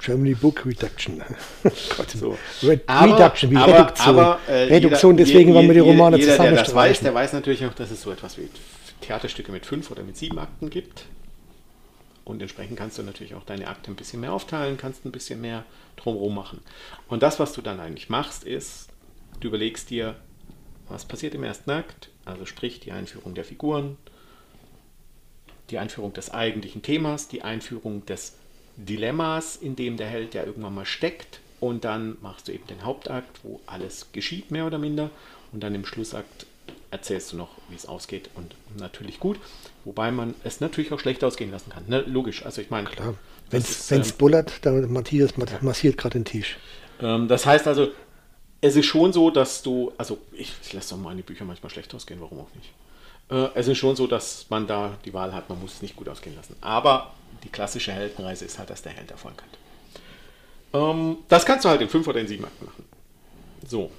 Germany 0.04 0.36
Book 0.36 0.66
Reduction. 0.66 1.24
so. 2.08 2.38
Reduction, 2.62 3.52
wie 3.52 3.58
aber, 3.58 3.74
Reduktion. 3.74 4.20
Aber, 4.20 4.40
äh, 4.48 4.64
Reduktion, 4.66 5.18
jeder, 5.18 5.26
deswegen 5.26 5.54
waren 5.54 5.66
wir 5.68 5.74
die 5.74 5.80
Romane 5.80 6.18
jeder, 6.18 6.34
zusammen. 6.34 6.56
Der 6.56 6.64
das 6.64 6.76
weiß, 6.76 7.00
der 7.00 7.14
weiß 7.14 7.34
natürlich 7.34 7.66
auch, 7.66 7.74
dass 7.74 7.90
es 7.90 8.02
so 8.02 8.12
etwas 8.12 8.38
wie 8.38 8.50
Theaterstücke 9.02 9.52
mit 9.52 9.66
fünf 9.66 9.90
oder 9.92 10.04
mit 10.04 10.18
sieben 10.18 10.38
Akten 10.40 10.70
gibt. 10.70 11.06
Und 12.26 12.42
entsprechend 12.42 12.78
kannst 12.78 12.98
du 12.98 13.04
natürlich 13.04 13.36
auch 13.36 13.44
deine 13.44 13.68
Akte 13.68 13.92
ein 13.92 13.96
bisschen 13.96 14.22
mehr 14.22 14.34
aufteilen, 14.34 14.78
kannst 14.78 15.06
ein 15.06 15.12
bisschen 15.12 15.42
mehr 15.42 15.66
drumherum 15.96 16.36
machen. 16.36 16.62
Und 17.08 17.24
das, 17.24 17.40
was 17.40 17.54
du 17.54 17.62
dann 17.62 17.80
eigentlich 17.80 18.10
machst, 18.10 18.44
ist, 18.44 18.88
du 19.40 19.48
überlegst 19.48 19.90
dir, 19.90 20.16
was 20.90 21.06
passiert 21.06 21.34
im 21.34 21.44
ersten 21.44 21.72
Akt, 21.72 22.10
also 22.26 22.46
sprich 22.46 22.80
die 22.80 22.92
Einführung 22.92 23.36
der 23.36 23.44
Figuren, 23.46 23.98
die 25.70 25.78
Einführung 25.78 26.14
des 26.14 26.32
eigentlichen 26.32 26.82
Themas, 26.82 27.28
die 27.28 27.42
Einführung 27.42 28.06
des 28.06 28.36
Dilemmas, 28.78 29.56
in 29.56 29.76
dem 29.76 29.98
der 29.98 30.08
Held 30.08 30.34
ja 30.34 30.44
irgendwann 30.44 30.76
mal 30.76 30.86
steckt. 30.86 31.40
Und 31.60 31.86
dann 31.86 32.18
machst 32.22 32.48
du 32.48 32.52
eben 32.52 32.68
den 32.68 32.84
Hauptakt, 32.84 33.40
wo 33.44 33.62
alles 33.66 34.08
geschieht, 34.12 34.52
mehr 34.52 34.68
oder 34.68 34.78
minder. 34.78 35.10
Und 35.52 35.64
dann 35.64 35.74
im 35.76 35.86
Schlussakt 35.86 36.46
erzählst 36.92 37.32
du 37.32 37.38
noch, 37.38 37.50
wie 37.70 37.76
es 37.76 37.86
ausgeht. 37.86 38.30
Und 38.36 38.54
natürlich 38.78 39.20
gut. 39.20 39.40
Wobei 39.86 40.12
man 40.12 40.36
es 40.44 40.60
natürlich 40.60 40.92
auch 40.92 41.00
schlecht 41.00 41.24
ausgehen 41.24 41.52
lassen 41.52 41.70
kann. 41.70 41.84
Ne? 41.88 42.02
Logisch. 42.02 42.46
Also 42.46 42.62
ich 42.62 42.70
meine. 42.70 42.90
Klar. 42.90 43.16
Wenn 43.50 43.62
es 43.62 43.92
ähm, 43.92 44.04
bullert, 44.18 44.66
dann 44.66 44.92
Matthias 44.92 45.34
massiert 45.62 45.98
gerade 45.98 46.14
den 46.14 46.26
Tisch. 46.26 46.58
Ähm, 47.00 47.28
das 47.28 47.46
heißt 47.46 47.68
also, 47.68 47.92
es 48.62 48.76
ist 48.76 48.86
schon 48.86 49.14
so, 49.14 49.30
dass 49.30 49.62
du, 49.62 49.92
also 49.98 50.20
ich, 50.32 50.54
ich 50.64 50.74
lasse 50.74 50.96
doch 50.96 51.02
meine 51.02 51.22
Bücher 51.22 51.46
manchmal 51.46 51.70
schlecht 51.70 51.94
ausgehen, 51.94 52.22
warum 52.22 52.40
auch 52.40 52.56
nicht. 52.56 52.70
Äh, 53.30 53.50
es 53.56 53.68
ist 53.68 53.78
schon 53.78 53.96
so, 53.96 54.08
dass 54.08 54.50
man 54.50 54.68
da 54.68 54.98
die 55.06 55.14
Wahl 55.14 55.34
hat, 55.34 55.50
man 55.50 55.60
muss 55.60 55.76
es 55.76 55.82
nicht 55.82 55.96
gut 55.96 56.10
ausgehen 56.10 56.36
lassen. 56.36 56.56
Aber 56.62 57.14
die 57.44 57.50
klassische 57.50 57.92
Heldenreise 57.92 58.46
ist 58.46 58.60
halt, 58.60 58.70
dass 58.70 58.82
der 58.82 58.94
Held 58.94 59.12
Erfolg 59.12 59.42
hat. 59.42 60.80
Ähm, 60.80 61.18
das 61.30 61.46
kannst 61.46 61.66
du 61.66 61.70
halt 61.70 61.82
in 61.82 61.90
5 61.90 62.08
oder 62.08 62.20
in 62.20 62.28
7 62.28 62.44
Akten 62.44 62.66
machen. 62.66 62.86
So, 63.68 63.92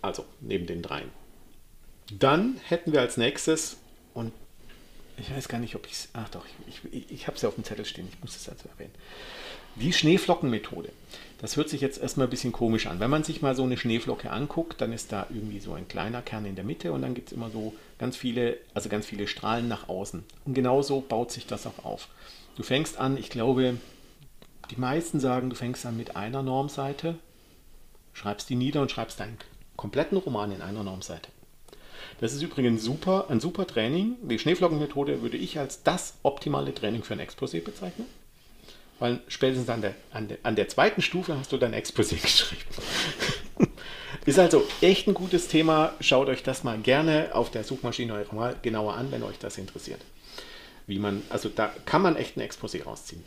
also 0.00 0.24
neben 0.40 0.66
den 0.66 0.82
dreien. 0.82 1.10
Dann 2.10 2.60
hätten 2.64 2.92
wir 2.92 3.00
als 3.00 3.16
nächstes, 3.16 3.76
und 4.14 4.32
ich 5.16 5.30
weiß 5.34 5.48
gar 5.48 5.58
nicht, 5.58 5.74
ob 5.76 5.86
ich 5.86 5.92
es, 5.92 6.08
ach 6.14 6.28
doch, 6.30 6.44
ich, 6.66 6.80
ich, 6.92 7.10
ich 7.10 7.26
habe 7.26 7.36
es 7.36 7.42
ja 7.42 7.48
auf 7.48 7.54
dem 7.54 7.64
Zettel 7.64 7.84
stehen, 7.84 8.08
ich 8.12 8.20
muss 8.20 8.36
es 8.36 8.48
also 8.48 8.68
erwähnen. 8.68 8.94
Die 9.76 9.92
Schneeflockenmethode. 9.92 10.90
Das 11.42 11.56
hört 11.56 11.68
sich 11.68 11.80
jetzt 11.80 12.00
erstmal 12.00 12.28
ein 12.28 12.30
bisschen 12.30 12.52
komisch 12.52 12.86
an. 12.86 13.00
Wenn 13.00 13.10
man 13.10 13.24
sich 13.24 13.42
mal 13.42 13.56
so 13.56 13.64
eine 13.64 13.76
Schneeflocke 13.76 14.30
anguckt, 14.30 14.80
dann 14.80 14.92
ist 14.92 15.10
da 15.10 15.26
irgendwie 15.28 15.58
so 15.58 15.74
ein 15.74 15.88
kleiner 15.88 16.22
Kern 16.22 16.46
in 16.46 16.54
der 16.54 16.64
Mitte 16.64 16.92
und 16.92 17.02
dann 17.02 17.14
gibt 17.14 17.28
es 17.28 17.32
immer 17.34 17.50
so 17.50 17.74
ganz 17.98 18.16
viele, 18.16 18.58
also 18.74 18.88
ganz 18.88 19.06
viele 19.06 19.26
Strahlen 19.26 19.66
nach 19.66 19.88
außen. 19.88 20.22
Und 20.44 20.54
genauso 20.54 21.00
baut 21.00 21.32
sich 21.32 21.48
das 21.48 21.66
auch 21.66 21.84
auf. 21.84 22.06
Du 22.54 22.62
fängst 22.62 22.96
an, 22.96 23.16
ich 23.16 23.28
glaube, 23.28 23.76
die 24.70 24.76
meisten 24.76 25.18
sagen, 25.18 25.50
du 25.50 25.56
fängst 25.56 25.84
an 25.84 25.96
mit 25.96 26.14
einer 26.14 26.44
Normseite, 26.44 27.16
schreibst 28.12 28.48
die 28.48 28.54
nieder 28.54 28.80
und 28.80 28.92
schreibst 28.92 29.18
deinen 29.18 29.36
kompletten 29.76 30.18
Roman 30.18 30.52
in 30.52 30.62
einer 30.62 30.84
Normseite. 30.84 31.28
Das 32.20 32.34
ist 32.34 32.42
übrigens 32.42 32.84
super, 32.84 33.26
ein 33.30 33.40
super 33.40 33.66
Training. 33.66 34.14
Die 34.22 34.38
Schneeflockenmethode 34.38 35.22
würde 35.22 35.38
ich 35.38 35.58
als 35.58 35.82
das 35.82 36.14
optimale 36.22 36.72
Training 36.72 37.02
für 37.02 37.14
ein 37.14 37.20
Exposé 37.20 37.64
bezeichnen. 37.64 38.06
Weil 39.02 39.18
spätestens 39.26 39.68
an 39.68 39.80
der, 39.80 39.96
an 40.12 40.28
der, 40.28 40.38
an 40.44 40.54
der 40.54 40.68
zweiten 40.68 41.02
Stufe 41.02 41.36
hast 41.36 41.50
du 41.50 41.56
dein 41.56 41.74
Exposé 41.74 42.14
geschrieben. 42.22 42.62
ist 44.26 44.38
also 44.38 44.64
echt 44.80 45.08
ein 45.08 45.14
gutes 45.14 45.48
Thema. 45.48 45.92
Schaut 45.98 46.28
euch 46.28 46.44
das 46.44 46.62
mal 46.62 46.78
gerne 46.78 47.30
auf 47.34 47.50
der 47.50 47.64
Suchmaschine 47.64 48.14
eurer 48.14 48.36
Wahl 48.36 48.56
genauer 48.62 48.94
an, 48.94 49.10
wenn 49.10 49.24
euch 49.24 49.40
das 49.40 49.58
interessiert. 49.58 50.00
Wie 50.86 51.00
man, 51.00 51.24
also 51.30 51.48
da 51.48 51.74
kann 51.84 52.00
man 52.00 52.14
echt 52.14 52.36
ein 52.36 52.48
Exposé 52.48 52.84
rausziehen. 52.84 53.24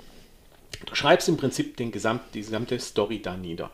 Du 0.86 0.96
schreibst 0.96 1.28
im 1.28 1.36
Prinzip 1.36 1.76
den 1.76 1.92
gesamt, 1.92 2.22
die 2.34 2.40
gesamte 2.40 2.80
Story 2.80 3.22
da 3.22 3.36
nieder. 3.36 3.70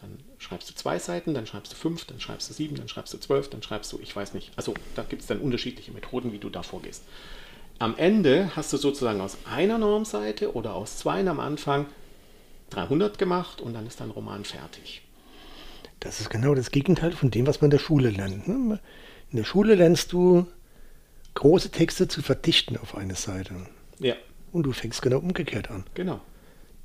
Dann 0.00 0.18
schreibst 0.38 0.68
du 0.68 0.74
zwei 0.74 0.98
Seiten, 0.98 1.32
dann 1.32 1.46
schreibst 1.46 1.74
du 1.74 1.76
fünf, 1.76 2.06
dann 2.06 2.18
schreibst 2.18 2.50
du 2.50 2.54
sieben, 2.54 2.74
dann 2.74 2.88
schreibst 2.88 3.14
du 3.14 3.18
zwölf, 3.18 3.48
dann 3.50 3.62
schreibst 3.62 3.92
du, 3.92 4.00
ich 4.02 4.16
weiß 4.16 4.34
nicht. 4.34 4.50
Also 4.56 4.74
da 4.96 5.04
gibt 5.04 5.22
es 5.22 5.28
dann 5.28 5.38
unterschiedliche 5.38 5.92
Methoden, 5.92 6.32
wie 6.32 6.38
du 6.38 6.50
da 6.50 6.64
vorgehst. 6.64 7.04
Am 7.78 7.96
Ende 7.98 8.50
hast 8.56 8.72
du 8.72 8.78
sozusagen 8.78 9.20
aus 9.20 9.36
einer 9.44 9.78
Normseite 9.78 10.54
oder 10.54 10.74
aus 10.74 10.96
zwei 10.96 11.26
am 11.26 11.40
Anfang 11.40 11.86
300 12.70 13.18
gemacht 13.18 13.60
und 13.60 13.74
dann 13.74 13.86
ist 13.86 14.00
dein 14.00 14.10
Roman 14.10 14.44
fertig. 14.44 15.02
Das 16.00 16.20
ist 16.20 16.30
genau 16.30 16.54
das 16.54 16.70
Gegenteil 16.70 17.12
von 17.12 17.30
dem, 17.30 17.46
was 17.46 17.60
man 17.60 17.66
in 17.66 17.70
der 17.72 17.78
Schule 17.78 18.10
lernt. 18.10 18.48
Ne? 18.48 18.80
In 19.30 19.36
der 19.36 19.44
Schule 19.44 19.74
lernst 19.74 20.12
du 20.12 20.46
große 21.34 21.70
Texte 21.70 22.08
zu 22.08 22.22
verdichten 22.22 22.76
auf 22.78 22.96
eine 22.96 23.14
Seite. 23.14 23.54
Ja. 23.98 24.14
Und 24.52 24.64
du 24.64 24.72
fängst 24.72 25.02
genau 25.02 25.18
umgekehrt 25.18 25.70
an. 25.70 25.84
Genau. 25.94 26.20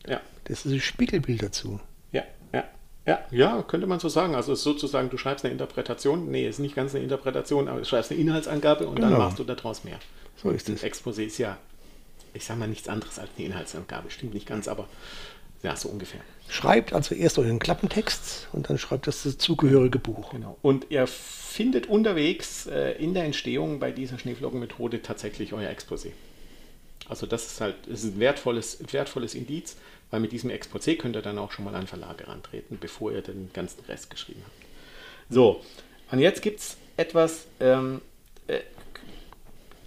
Ja. 0.05 0.19
Das 0.45 0.65
ist 0.65 0.73
ein 0.73 0.81
Spiegelbild 0.81 1.41
dazu. 1.43 1.79
Ja, 2.11 2.23
ja. 2.53 2.65
Ja, 3.05 3.19
ja, 3.31 3.63
könnte 3.63 3.87
man 3.87 3.99
so 3.99 4.09
sagen. 4.09 4.35
Also 4.35 4.53
es 4.53 4.59
ist 4.59 4.63
sozusagen, 4.63 5.09
du 5.09 5.17
schreibst 5.17 5.45
eine 5.45 5.53
Interpretation. 5.53 6.29
Nee, 6.29 6.45
es 6.45 6.55
ist 6.55 6.59
nicht 6.59 6.75
ganz 6.75 6.93
eine 6.93 7.03
Interpretation, 7.03 7.67
aber 7.67 7.79
du 7.79 7.85
schreibst 7.85 8.11
eine 8.11 8.19
Inhaltsangabe 8.19 8.87
und 8.87 8.95
genau. 8.95 9.09
dann 9.09 9.17
machst 9.17 9.39
du 9.39 9.43
daraus 9.43 9.83
mehr. 9.83 9.99
So 10.41 10.49
ist 10.49 10.69
es. 10.69 10.83
Exposé 10.83 11.25
ist 11.25 11.37
ja, 11.37 11.57
ich 12.33 12.45
sage 12.45 12.59
mal, 12.59 12.67
nichts 12.67 12.87
anderes 12.87 13.19
als 13.19 13.29
eine 13.37 13.47
Inhaltsangabe. 13.47 14.09
Stimmt 14.09 14.33
nicht 14.33 14.47
ganz, 14.47 14.67
aber 14.67 14.87
ja, 15.63 15.75
so 15.75 15.89
ungefähr. 15.89 16.21
Schreibt 16.49 16.93
also 16.93 17.13
erst 17.13 17.37
euren 17.37 17.59
Klappentext 17.59 18.47
und 18.51 18.69
dann 18.69 18.77
schreibt 18.77 19.07
das, 19.07 19.23
das 19.23 19.37
zugehörige 19.37 19.99
Buch. 19.99 20.31
Genau. 20.31 20.57
Und 20.61 20.87
ihr 20.89 21.05
findet 21.07 21.87
unterwegs 21.87 22.65
äh, 22.65 22.93
in 22.93 23.13
der 23.13 23.25
Entstehung 23.25 23.79
bei 23.79 23.91
dieser 23.91 24.17
Schneeflockenmethode 24.17 25.01
tatsächlich 25.01 25.53
euer 25.53 25.69
Exposé. 25.69 26.11
Also 27.07 27.25
das 27.25 27.45
ist 27.45 27.61
halt 27.61 27.75
das 27.87 28.03
ist 28.03 28.15
ein 28.15 28.19
wertvolles, 28.19 28.79
wertvolles 28.91 29.35
Indiz, 29.35 29.75
weil 30.09 30.19
mit 30.19 30.31
diesem 30.31 30.49
Exposé 30.49 30.97
könnt 30.97 31.15
ihr 31.15 31.21
dann 31.21 31.37
auch 31.37 31.51
schon 31.51 31.65
mal 31.65 31.75
an 31.75 31.87
Verlage 31.87 32.27
rantreten, 32.27 32.77
bevor 32.79 33.11
ihr 33.11 33.21
den 33.21 33.51
ganzen 33.53 33.83
Rest 33.85 34.09
geschrieben 34.09 34.41
habt. 34.43 34.65
So, 35.29 35.61
und 36.11 36.19
jetzt 36.19 36.41
gibt 36.41 36.59
es 36.59 36.77
etwas, 36.97 37.45
ähm, 37.59 38.01
äh, 38.47 38.59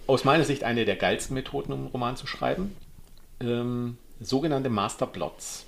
aus 0.07 0.23
meiner 0.23 0.43
Sicht 0.43 0.63
eine 0.63 0.85
der 0.85 0.95
geilsten 0.95 1.33
Methoden, 1.33 1.73
um 1.73 1.79
einen 1.79 1.87
Roman 1.87 2.17
zu 2.17 2.27
schreiben. 2.27 2.75
Ähm, 3.39 3.97
sogenannte 4.19 4.69
Masterplots. 4.69 5.65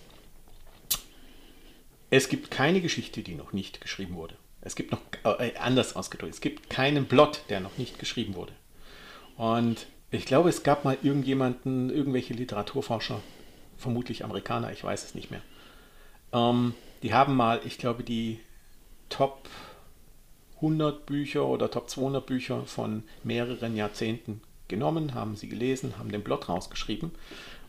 Es 2.09 2.29
gibt 2.29 2.51
keine 2.51 2.81
Geschichte, 2.81 3.21
die 3.21 3.35
noch 3.35 3.51
nicht 3.51 3.81
geschrieben 3.81 4.15
wurde. 4.15 4.35
Es 4.61 4.75
gibt 4.75 4.91
noch, 4.91 5.01
äh, 5.23 5.55
anders 5.57 5.95
ausgedrückt, 5.95 6.33
es 6.33 6.41
gibt 6.41 6.69
keinen 6.69 7.07
Plot, 7.07 7.43
der 7.49 7.59
noch 7.59 7.77
nicht 7.77 7.99
geschrieben 7.99 8.35
wurde. 8.35 8.53
Und 9.37 9.87
ich 10.09 10.25
glaube, 10.25 10.49
es 10.49 10.63
gab 10.63 10.83
mal 10.85 10.97
irgendjemanden, 11.01 11.89
irgendwelche 11.89 12.33
Literaturforscher, 12.33 13.21
vermutlich 13.77 14.23
Amerikaner, 14.23 14.71
ich 14.71 14.83
weiß 14.83 15.03
es 15.03 15.15
nicht 15.15 15.31
mehr. 15.31 15.41
Ähm, 16.33 16.73
die 17.03 17.13
haben 17.13 17.35
mal, 17.35 17.61
ich 17.65 17.77
glaube, 17.77 18.03
die 18.03 18.39
Top 19.09 19.49
100 20.57 21.05
Bücher 21.05 21.45
oder 21.45 21.69
Top 21.71 21.89
200 21.89 22.25
Bücher 22.25 22.65
von 22.65 23.03
mehreren 23.23 23.75
Jahrzehnten 23.75 24.41
genommen, 24.67 25.13
haben 25.13 25.35
sie 25.35 25.47
gelesen, 25.47 25.93
haben 25.97 26.11
den 26.11 26.23
Plot 26.23 26.49
rausgeschrieben 26.49 27.11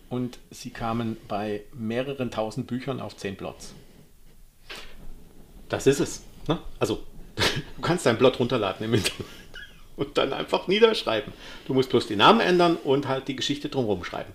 und 0.09 0.39
sie 0.51 0.71
kamen 0.71 1.17
bei 1.29 1.63
mehreren 1.73 2.31
tausend 2.31 2.67
Büchern 2.67 3.01
auf 3.01 3.17
10 3.17 3.37
Plots. 3.37 3.75
Das 5.69 5.87
ist 5.87 6.01
es. 6.01 6.23
Ne? 6.47 6.59
Also, 6.79 7.03
du 7.37 7.83
kannst 7.83 8.07
deinen 8.07 8.19
Plot 8.19 8.39
runterladen 8.39 8.87
im 8.87 8.95
Internet 8.95 9.27
und 9.97 10.17
dann 10.17 10.33
einfach 10.33 10.67
niederschreiben. 10.67 11.33
Du 11.67 11.75
musst 11.75 11.91
bloß 11.91 12.07
die 12.07 12.17
Namen 12.17 12.41
ändern 12.41 12.77
und 12.77 13.07
halt 13.07 13.29
die 13.29 13.37
Geschichte 13.37 13.69
drumherum 13.69 14.05
schreiben. 14.05 14.33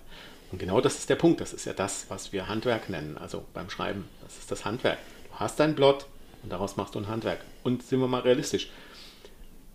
Und 0.52 0.58
genau 0.58 0.80
das 0.80 0.98
ist 0.98 1.10
der 1.10 1.16
Punkt. 1.16 1.40
Das 1.40 1.52
ist 1.52 1.64
ja 1.64 1.72
das, 1.72 2.06
was 2.08 2.32
wir 2.32 2.46
Handwerk 2.46 2.88
nennen. 2.88 3.18
Also 3.18 3.44
beim 3.52 3.68
Schreiben, 3.68 4.04
das 4.22 4.38
ist 4.38 4.50
das 4.52 4.64
Handwerk. 4.64 4.98
Du 5.32 5.40
hast 5.40 5.58
deinen 5.58 5.74
Plot 5.74 6.06
und 6.44 6.50
daraus 6.50 6.76
machst 6.76 6.94
du 6.94 7.00
ein 7.00 7.08
Handwerk. 7.08 7.40
Und 7.64 7.82
sind 7.82 7.98
wir 8.00 8.06
mal 8.06 8.20
realistisch. 8.20 8.70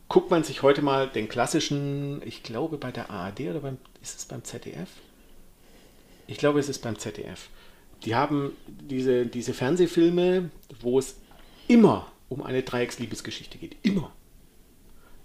Guckt 0.07 0.31
man 0.31 0.43
sich 0.43 0.63
heute 0.63 0.81
mal 0.81 1.07
den 1.07 1.27
klassischen, 1.27 2.21
ich 2.25 2.43
glaube 2.43 2.77
bei 2.77 2.91
der 2.91 3.09
ARD 3.09 3.41
oder 3.41 3.59
beim, 3.59 3.77
ist 4.01 4.17
es 4.17 4.25
beim 4.25 4.43
ZDF? 4.43 4.89
Ich 6.27 6.37
glaube, 6.37 6.59
es 6.59 6.69
ist 6.69 6.79
beim 6.79 6.97
ZDF. 6.97 7.49
Die 8.05 8.15
haben 8.15 8.53
diese, 8.67 9.25
diese 9.25 9.53
Fernsehfilme, 9.53 10.49
wo 10.79 10.99
es 10.99 11.17
immer 11.67 12.11
um 12.29 12.43
eine 12.43 12.63
Dreiecksliebesgeschichte 12.63 13.57
geht. 13.57 13.75
Immer. 13.83 14.11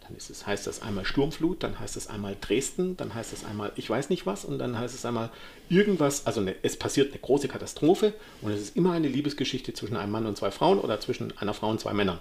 Dann 0.07 0.17
ist 0.17 0.29
es, 0.29 0.47
heißt 0.47 0.67
das 0.67 0.83
einmal 0.83 1.07
Sturmflut, 1.07 1.63
dann 1.63 1.81
heißt 1.81 1.97
es 1.97 2.09
einmal 2.09 2.37
Dresden, 2.39 2.95
dann 2.99 3.15
heißt 3.15 3.33
es 3.33 3.45
einmal 3.45 3.73
ich 3.77 3.89
weiß 3.89 4.11
nicht 4.11 4.27
was 4.27 4.45
und 4.45 4.59
dann 4.59 4.79
heißt 4.79 4.95
es 4.95 5.07
einmal 5.07 5.31
irgendwas, 5.71 6.27
also 6.27 6.43
eine, 6.43 6.55
es 6.63 6.79
passiert 6.79 7.13
eine 7.13 7.21
große 7.21 7.49
Katastrophe 7.49 8.13
und 8.43 8.53
es 8.53 8.61
ist 8.61 8.77
immer 8.77 8.93
eine 8.93 9.09
Liebesgeschichte 9.09 9.73
zwischen 9.73 9.97
einem 9.97 10.13
Mann 10.13 10.27
und 10.27 10.37
zwei 10.37 10.51
Frauen 10.51 10.79
oder 10.79 11.01
zwischen 11.01 11.37
einer 11.39 11.55
Frau 11.55 11.71
und 11.71 11.81
zwei 11.81 11.95
Männern. 11.95 12.19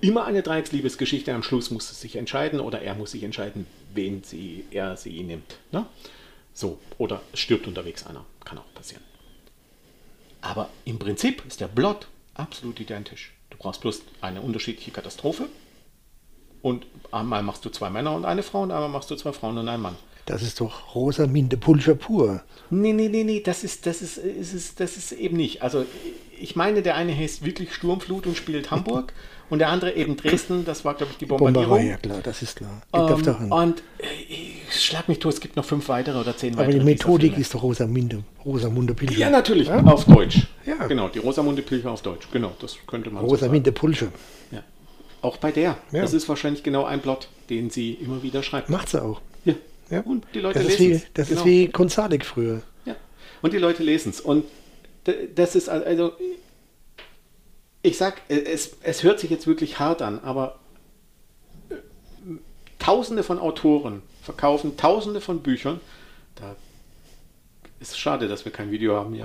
Immer 0.00 0.24
eine 0.24 0.42
Dreiecksliebesgeschichte, 0.42 1.34
am 1.34 1.42
Schluss 1.42 1.70
muss 1.70 1.90
es 1.90 2.00
sich 2.00 2.16
entscheiden 2.16 2.60
oder 2.60 2.80
er 2.80 2.94
muss 2.94 3.10
sich 3.10 3.22
entscheiden, 3.24 3.66
wen 3.92 4.24
sie, 4.24 4.64
er 4.70 4.96
sie 4.96 5.22
nimmt. 5.22 5.58
Ne? 5.70 5.84
So, 6.54 6.78
oder 6.96 7.20
es 7.32 7.40
stirbt 7.40 7.66
unterwegs 7.66 8.06
einer, 8.06 8.24
kann 8.44 8.58
auch 8.58 8.74
passieren. 8.74 9.04
Aber 10.40 10.70
im 10.86 10.98
Prinzip 10.98 11.44
ist 11.46 11.60
der 11.60 11.68
Plot 11.68 12.08
absolut 12.34 12.80
identisch. 12.80 13.34
Du 13.50 13.58
brauchst 13.58 13.82
bloß 13.82 14.02
eine 14.22 14.40
unterschiedliche 14.40 14.90
Katastrophe 14.90 15.48
und 16.62 16.86
einmal 17.10 17.42
machst 17.42 17.64
du 17.64 17.70
zwei 17.70 17.90
Männer 17.90 18.14
und 18.14 18.24
eine 18.24 18.42
Frau 18.42 18.62
und 18.62 18.70
einmal 18.70 18.88
machst 18.88 19.10
du 19.10 19.16
zwei 19.16 19.32
Frauen 19.32 19.58
und 19.58 19.68
einen 19.68 19.82
Mann. 19.82 19.96
Das 20.26 20.42
ist 20.42 20.60
doch 20.60 20.94
Rosaminde 20.94 21.56
Pulcher 21.56 21.96
pur. 21.96 22.42
Nee, 22.70 22.92
nee, 22.92 23.08
nee, 23.08 23.24
nee, 23.24 23.40
das 23.40 23.64
ist, 23.64 23.86
das 23.86 24.02
ist, 24.02 24.18
ist, 24.18 24.54
ist, 24.54 24.80
das 24.80 24.96
ist 24.96 25.12
eben 25.12 25.36
nicht. 25.36 25.62
Also 25.62 25.84
ich 26.40 26.54
meine, 26.54 26.82
der 26.82 26.94
eine 26.94 27.16
heißt 27.16 27.44
wirklich 27.44 27.74
Sturmflut 27.74 28.26
und 28.26 28.36
spielt 28.36 28.70
Hamburg 28.70 29.12
und 29.50 29.58
der 29.58 29.68
andere 29.68 29.94
eben 29.94 30.16
Dresden, 30.16 30.64
das 30.64 30.84
war, 30.84 30.94
glaube 30.94 31.12
ich, 31.12 31.18
die 31.18 31.26
Bombardierung. 31.26 31.68
Bomberei, 31.68 31.90
ja 31.90 31.96
klar, 31.96 32.20
das 32.22 32.40
ist 32.40 32.56
klar. 32.56 32.82
Ähm, 32.92 33.52
und 33.52 33.80
äh, 33.98 34.04
ich 34.28 34.80
schlag 34.80 35.08
mich 35.08 35.18
tot, 35.18 35.34
es 35.34 35.40
gibt 35.40 35.56
noch 35.56 35.64
fünf 35.64 35.88
weitere 35.88 36.18
oder 36.18 36.36
zehn 36.36 36.56
weitere. 36.56 36.76
Aber 36.76 36.78
die 36.78 36.84
Methodik 36.84 37.36
ist 37.36 37.52
doch 37.54 37.62
Rosaminde, 37.62 38.22
Rosamunde 38.44 38.94
Pilcher. 38.94 39.18
Ja, 39.18 39.30
natürlich, 39.30 39.68
ja? 39.68 39.82
auf 39.82 40.04
Deutsch. 40.04 40.46
Ja. 40.64 40.86
Genau, 40.86 41.08
die 41.08 41.18
Rosamunde 41.18 41.62
Pilcher 41.62 41.90
auf 41.90 42.02
Deutsch. 42.02 42.28
Genau, 42.32 42.52
das 42.60 42.76
könnte 42.86 43.10
man 43.10 43.24
Rosamunde 43.24 43.70
so 43.70 43.74
Pulcher. 43.74 44.08
Ja. 44.52 44.62
Auch 45.22 45.36
bei 45.36 45.52
der. 45.52 45.78
Ja. 45.92 46.02
Das 46.02 46.12
ist 46.12 46.28
wahrscheinlich 46.28 46.62
genau 46.64 46.84
ein 46.84 47.00
Plot, 47.00 47.28
den 47.48 47.70
sie 47.70 47.94
immer 47.94 48.22
wieder 48.22 48.42
schreibt. 48.42 48.68
Macht 48.68 48.88
sie 48.88 49.02
auch. 49.02 49.20
Ja. 49.44 49.54
ja. 49.88 50.00
Und 50.00 50.26
die 50.34 50.40
Leute 50.40 50.60
lesen 50.60 50.92
es. 50.92 51.06
Das 51.14 51.28
genau. 51.28 51.40
ist 51.40 51.46
wie 51.46 51.68
Gonzalik 51.68 52.26
früher. 52.26 52.62
Ja. 52.84 52.96
Und 53.40 53.52
die 53.52 53.58
Leute 53.58 53.84
lesen 53.84 54.10
es. 54.10 54.20
Und 54.20 54.44
das 55.34 55.54
ist 55.54 55.68
also, 55.68 56.12
ich 57.82 57.96
sag, 57.96 58.20
es, 58.28 58.76
es 58.82 59.02
hört 59.02 59.20
sich 59.20 59.30
jetzt 59.30 59.46
wirklich 59.46 59.78
hart 59.78 60.02
an, 60.02 60.20
aber 60.20 60.58
äh, 61.70 61.76
Tausende 62.78 63.22
von 63.22 63.38
Autoren 63.38 64.02
verkaufen 64.22 64.76
Tausende 64.76 65.20
von 65.20 65.40
Büchern. 65.42 65.80
Da 66.34 66.56
ist 67.80 67.98
schade, 67.98 68.28
dass 68.28 68.44
wir 68.44 68.52
kein 68.52 68.70
Video 68.70 68.96
haben 68.96 69.14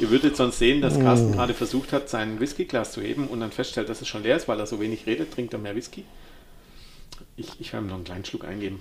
Ihr 0.00 0.10
würdet 0.10 0.36
sonst 0.36 0.58
sehen, 0.58 0.80
dass 0.80 0.98
Carsten 0.98 1.30
mm. 1.30 1.32
gerade 1.32 1.54
versucht 1.54 1.92
hat, 1.92 2.08
sein 2.08 2.40
Whiskyglas 2.40 2.92
zu 2.92 3.00
heben 3.00 3.28
und 3.28 3.40
dann 3.40 3.52
feststellt, 3.52 3.88
dass 3.88 4.00
es 4.00 4.08
schon 4.08 4.22
leer 4.22 4.36
ist, 4.36 4.48
weil 4.48 4.58
er 4.58 4.66
so 4.66 4.80
wenig 4.80 5.06
redet, 5.06 5.32
trinkt 5.32 5.52
er 5.52 5.58
mehr 5.58 5.74
Whisky. 5.74 6.04
Ich, 7.36 7.48
ich 7.60 7.72
werde 7.72 7.84
mir 7.84 7.90
noch 7.90 7.96
einen 7.96 8.04
kleinen 8.04 8.24
Schluck 8.24 8.44
eingeben. 8.44 8.80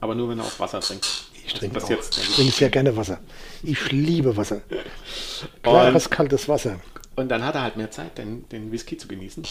Aber 0.00 0.14
nur, 0.14 0.28
wenn 0.28 0.38
er 0.38 0.44
auch 0.44 0.58
Wasser 0.60 0.80
trinkt. 0.80 1.24
Ich 1.46 1.54
trinke 1.54 1.76
Was 1.76 1.84
auch. 1.84 1.90
jetzt? 1.90 2.18
Ich 2.18 2.34
trinke 2.34 2.52
sehr 2.52 2.70
gerne 2.70 2.96
Wasser. 2.96 3.20
Ich 3.62 3.90
liebe 3.90 4.36
Wasser. 4.36 4.62
Klares, 5.62 6.10
kaltes 6.10 6.48
Wasser. 6.48 6.80
Und 7.16 7.28
dann 7.28 7.44
hat 7.44 7.54
er 7.54 7.62
halt 7.62 7.76
mehr 7.76 7.90
Zeit, 7.90 8.18
den, 8.18 8.48
den 8.48 8.72
Whisky 8.72 8.96
zu 8.96 9.08
genießen. 9.08 9.44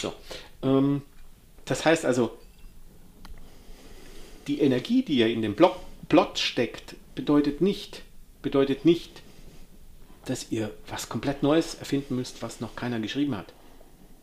So. 0.00 0.12
Ähm, 0.62 1.02
das 1.64 1.84
heißt 1.84 2.04
also, 2.04 2.36
die 4.46 4.60
Energie, 4.60 5.02
die 5.02 5.20
er 5.20 5.28
in 5.28 5.42
den 5.42 5.54
Block, 5.54 5.76
Plot 6.08 6.38
steckt, 6.38 6.96
bedeutet 7.14 7.60
nicht, 7.60 8.02
bedeutet 8.42 8.84
nicht, 8.84 9.22
dass 10.26 10.50
ihr 10.50 10.70
was 10.88 11.08
komplett 11.08 11.42
Neues 11.42 11.74
erfinden 11.74 12.16
müsst, 12.16 12.42
was 12.42 12.60
noch 12.60 12.76
keiner 12.76 13.00
geschrieben 13.00 13.36
hat. 13.36 13.52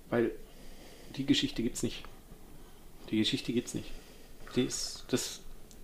Weil 0.09 0.31
die 1.15 1.25
Geschichte 1.25 1.63
gibt 1.63 1.77
es 1.77 1.83
nicht. 1.83 2.03
Die 3.09 3.17
Geschichte 3.17 3.53
gibt 3.53 3.67
es 3.67 3.73
nicht. 3.73 3.89
Die 4.55 4.63
ist, 4.63 5.05
das, 5.09 5.41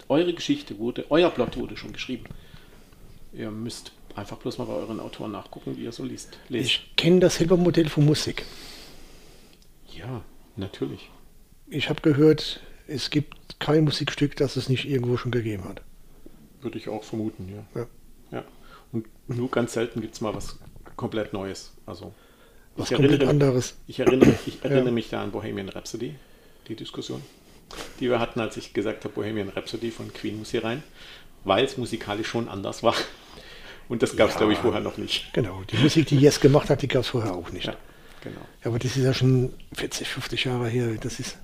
eure 0.10 0.34
Geschichte 0.34 0.78
wurde, 0.78 1.06
euer 1.10 1.30
Plot 1.30 1.58
wurde 1.58 1.78
schon 1.78 1.94
geschrieben. 1.94 2.26
Ihr 3.34 3.52
müsst 3.52 3.92
einfach 4.16 4.38
bloß 4.38 4.58
mal 4.58 4.66
bei 4.66 4.74
euren 4.74 5.00
Autoren 5.00 5.32
nachgucken, 5.32 5.78
wie 5.78 5.84
ihr 5.84 5.92
so 5.92 6.04
liest. 6.04 6.38
Lest. 6.50 6.66
Ich 6.66 6.96
kenne 6.96 7.20
das 7.20 7.36
Silbermodell 7.36 7.90
von 7.90 8.06
Musik. 8.06 8.46
Ja, 9.92 10.24
natürlich. 10.56 11.10
Ich 11.70 11.90
habe 11.90 12.02
gehört, 12.02 12.62
es 12.88 13.10
gibt 13.10 13.60
kein 13.60 13.84
Musikstück, 13.84 14.36
das 14.38 14.56
es 14.56 14.70
nicht 14.70 14.86
irgendwo 14.86 15.18
schon 15.18 15.32
gegeben 15.32 15.66
hat. 15.66 15.82
Würde 16.62 16.78
ich 16.78 16.88
auch 16.90 17.04
vermuten, 17.04 17.50
ja. 17.50 17.82
Ja. 17.82 17.88
ja. 18.32 18.46
Und 18.91 19.06
nur 19.28 19.50
ganz 19.52 19.73
selten 19.73 20.02
gibt 20.02 20.15
es 20.15 20.21
mal 20.21 20.34
was 20.34 20.58
komplett 20.95 21.34
Neues. 21.34 21.73
Also 21.86 22.13
Was 22.76 22.91
ich 22.91 22.97
erinnere, 23.00 23.28
anderes. 23.30 23.76
ich 23.88 24.00
erinnere, 24.00 24.34
ich 24.45 24.63
erinnere 24.63 24.86
Ja. 24.86 24.91
mich 24.91 25.10
da 25.10 25.23
an 25.23 25.32
Bohemian 25.32 25.69
Rhapsody, 25.69 26.15
die 26.67 26.76
Diskussion, 26.76 27.21
die 28.00 28.10
wir 28.10 28.19
hatten, 28.19 28.39
als 28.39 28.58
ich 28.58 28.73
gesagt 28.73 29.04
habe, 29.04 29.13
Bohemian 29.13 29.50
Rhapsody 29.50 29.91
von 29.91 30.12
Queen 30.13 30.38
muss 30.39 30.52
hier 30.52 30.63
rein, 30.63 30.84
weil 31.43 31.65
es 31.65 31.78
musikalisch 31.78 32.28
schon 32.28 32.47
anders 32.50 32.84
war. 32.84 32.95
Und 33.89 34.02
das 34.04 34.15
gab 34.17 34.28
es, 34.30 34.34
Ja. 34.36 34.39
glaube 34.39 34.54
ich, 34.54 34.60
vorher 34.60 34.82
noch 34.82 34.97
nicht. 34.97 35.34
Genau, 35.34 35.62
die 35.69 35.78
Musik, 35.78 36.08
die 36.08 36.17
Yes 36.17 36.39
gemacht 36.39 36.69
hat, 36.69 36.82
die 36.82 36.88
gab 36.88 37.02
es 37.04 37.08
vorher 37.10 37.34
auch 37.34 37.52
nicht. 37.52 37.67
Ja, 37.67 37.76
genau. 38.21 38.41
Aber 38.63 38.80
das 38.80 38.97
ist 38.97 39.04
ja 39.04 39.13
schon 39.13 39.54
40, 39.73 40.08
50 40.10 40.43
Jahre 40.45 40.67
her. 40.67 40.89
Das 41.00 41.19
ist, 41.21 41.38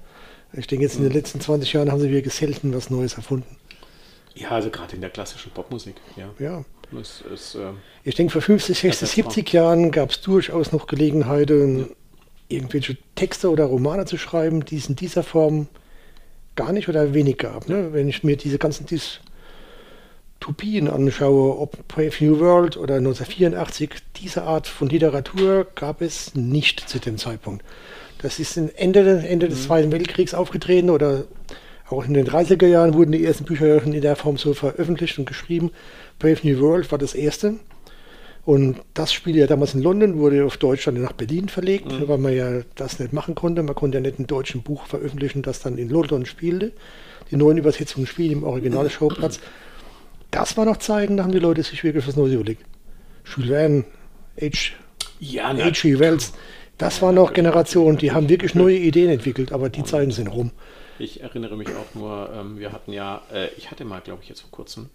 ich 0.52 0.68
denke, 0.68 0.84
jetzt 0.84 0.98
in 0.98 1.04
den 1.04 1.14
letzten 1.14 1.40
20 1.40 1.72
Jahren 1.74 1.90
haben 1.92 2.02
sie 2.02 2.10
wirklich 2.12 2.34
selten 2.34 2.74
was 2.74 2.90
Neues 2.90 3.14
erfunden. 3.14 3.56
Ja, 4.36 4.50
also 4.50 4.70
gerade 4.72 4.96
in 4.96 5.02
der 5.02 5.10
klassischen 5.12 5.52
Popmusik, 5.52 5.96
ja. 6.18 6.30
Ja. 6.40 6.66
Es 7.00 7.24
ist, 7.34 7.56
äh, 7.56 7.72
Ich 8.04 8.16
denke, 8.16 8.34
vor 8.34 8.42
50, 8.42 8.78
60, 8.78 9.00
Das 9.00 9.10
ist 9.10 9.18
wahr. 9.18 9.32
70 9.32 9.54
Jahren 9.54 9.92
gab 9.92 10.12
es 10.12 10.22
durchaus 10.22 10.72
noch 10.72 10.88
Gelegenheiten, 10.88 11.90
irgendwelche 12.48 12.98
Texte 13.16 13.50
oder 13.50 13.66
Romane 13.66 14.06
zu 14.06 14.18
schreiben, 14.18 14.66
die 14.66 14.78
es 14.78 14.90
in 14.90 14.96
dieser 14.96 15.24
Form 15.24 15.68
gar 16.56 16.72
nicht 16.72 16.90
oder 16.90 17.14
wenig 17.14 17.38
gab. 17.38 17.68
Ne? 17.68 17.94
Wenn 17.94 18.08
ich 18.08 18.24
mir 18.24 18.38
diese 18.38 18.58
ganzen 18.58 18.86
Dystopien 18.86 20.88
anschaue, 20.88 21.58
ob 21.58 21.88
Brave 21.88 22.14
New 22.20 22.40
World 22.40 22.78
oder 22.78 22.96
1984, 22.96 23.90
diese 24.18 24.44
Art 24.44 24.68
von 24.68 24.90
Literatur 24.90 25.68
gab 25.76 26.02
es 26.02 26.36
nicht 26.36 26.88
zu 26.88 27.00
dem 27.00 27.18
Zeitpunkt. 27.18 27.66
Das 28.20 28.40
ist 28.40 28.56
Ende, 28.56 29.28
Ende 29.28 29.50
des 29.50 29.64
Zweiten 29.64 29.92
Weltkriegs 29.92 30.34
aufgetreten 30.34 30.90
oder 30.90 31.26
auch 31.90 32.06
in 32.06 32.14
den 32.14 32.28
30er 32.28 32.68
Jahren 32.68 32.94
wurden 32.94 33.12
die 33.12 33.24
ersten 33.24 33.44
Bücher 33.44 33.84
in 33.84 34.00
der 34.00 34.16
Form 34.16 34.38
so 34.38 34.54
veröffentlicht 34.54 35.20
und 35.20 35.26
geschrieben. 35.26 35.72
Brave 36.20 36.40
New 36.44 36.60
World 36.60 36.92
war 36.92 36.98
das 36.98 37.14
erste. 37.14 37.56
Und 38.46 38.82
das 38.94 39.14
Spiel 39.14 39.38
ja 39.38 39.48
damals 39.48 39.74
in 39.74 39.82
London 39.82 40.18
wurde 40.18 40.44
auf 40.44 40.58
Deutsch 40.58 40.84
dann 40.84 41.02
nach 41.02 41.14
Berlin 41.14 41.48
verlegt, 41.48 41.88
weil 42.08 42.18
man 42.18 42.36
ja 42.36 42.62
das 42.76 43.00
nicht 43.00 43.14
machen 43.14 43.36
konnte. 43.36 43.64
Man 43.64 43.74
konnte 43.74 43.98
ja 43.98 44.02
nicht 44.02 44.20
ein 44.20 44.28
deutschen 44.28 44.64
Buch 44.64 44.86
veröffentlichen, 44.86 45.44
das 45.44 45.62
dann 45.62 45.78
in 45.78 45.90
London 45.90 46.26
spielte. 46.26 46.74
Die 47.32 47.38
neuen 47.38 47.58
Übersetzungen 47.58 48.06
spielen 48.06 48.32
im 48.32 48.44
Original-Schauplatz. 48.44 49.40
Das 50.30 50.58
war 50.58 50.66
noch 50.66 50.78
Zeiten, 50.78 51.18
da 51.18 51.24
haben 51.24 51.32
die 51.32 51.40
Leute 51.40 51.64
sich 51.64 51.84
wirklich 51.84 52.06
was 52.06 52.16
Neues 52.16 52.34
überlegt. 52.34 52.66
Jules 53.24 53.50
Verne, 53.50 53.86
H. 54.42 54.74
ja, 55.20 55.56
H.G. 55.56 56.00
Wells, 56.00 56.34
das 56.78 57.02
war 57.02 57.12
noch 57.12 57.34
Generationen, 57.34 57.98
die 57.98 58.12
haben 58.12 58.30
wirklich 58.30 58.56
neue 58.56 58.78
Ideen 58.78 59.10
entwickelt, 59.10 59.52
aber 59.52 59.70
die 59.70 59.84
Zeiten 59.84 60.12
sind 60.12 60.28
rum. 60.28 60.52
Ich 61.00 61.22
erinnere 61.22 61.56
mich 61.56 61.70
auch 61.70 61.96
nur, 61.96 62.30
ähm, 62.34 62.60
wir 62.60 62.72
hatten 62.72 62.92
ja, 62.92 63.22
äh, 63.32 63.48
ich 63.58 63.72
hatte 63.72 63.86
mal, 63.86 64.02
glaube 64.02 64.24
ich, 64.24 64.30
jetzt 64.30 64.42
vor 64.42 64.52
kurzem 64.52 64.90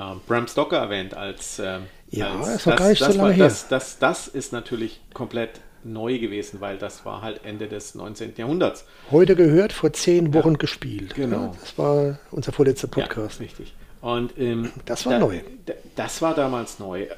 ähm, 0.00 0.20
Bram 0.26 0.46
Stoker 0.48 0.78
erwähnt 0.78 1.14
als. 1.14 1.58
Ähm, 1.58 1.82
Ja, 2.10 2.38
als, 2.38 2.48
ist 2.56 2.66
noch 2.66 2.76
gar 2.76 2.88
nicht 2.88 2.98
so 2.98 3.06
das, 3.06 3.16
lange 3.16 3.28
war, 3.30 3.34
her. 3.36 3.44
Das, 3.44 3.68
das, 3.68 3.98
das 3.98 4.28
ist 4.28 4.52
natürlich 4.52 5.00
komplett 5.14 5.60
neu 5.84 6.18
gewesen, 6.18 6.60
weil 6.60 6.78
das 6.78 7.04
war 7.04 7.22
halt 7.22 7.44
Ende 7.44 7.66
des 7.68 7.94
19. 7.94 8.34
Jahrhunderts. 8.36 8.84
Heute 9.10 9.34
gehört, 9.34 9.72
vor 9.72 9.92
zehn 9.92 10.32
Wochen 10.34 10.56
gespielt. 10.58 11.14
genau. 11.14 11.36
Ja, 11.46 11.54
Das 11.60 11.76
war 11.78 12.18
unser 12.30 12.52
vorletzter 12.52 12.86
Podcast. 12.88 13.40
Ja, 13.40 13.44
richtig. 13.46 13.74
Und 14.00 14.32
ähm, 14.38 14.70
Das 14.84 15.06
war 15.06 15.18
neu. 15.18 15.40
da- 15.66 15.72
Das 15.96 16.22
war 16.22 16.34
damals 16.34 16.78
neu. 16.78 17.02
Äh, 17.02 17.08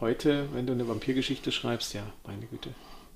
Heute, 0.00 0.46
wenn 0.52 0.66
du 0.66 0.72
eine 0.72 0.88
Vampirgeschichte 0.88 1.52
schreibst, 1.52 1.94
ja, 1.94 2.02
meine 2.26 2.44
Güte. 2.46 2.70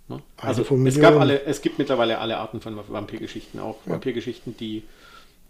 Ne? 0.07 0.23
Also 0.37 0.63
von 0.63 0.87
es 0.87 1.01
gab 1.01 1.17
alle, 1.19 1.43
es 1.43 1.61
gibt 1.61 1.81
mittlerweile 1.81 2.19
alle 2.19 2.37
Arten 2.39 2.61
von 2.61 2.77
Vampirgeschichten, 2.89 3.59
auch 3.59 3.79
Vampirgeschichten, 3.87 4.57
die 4.57 4.85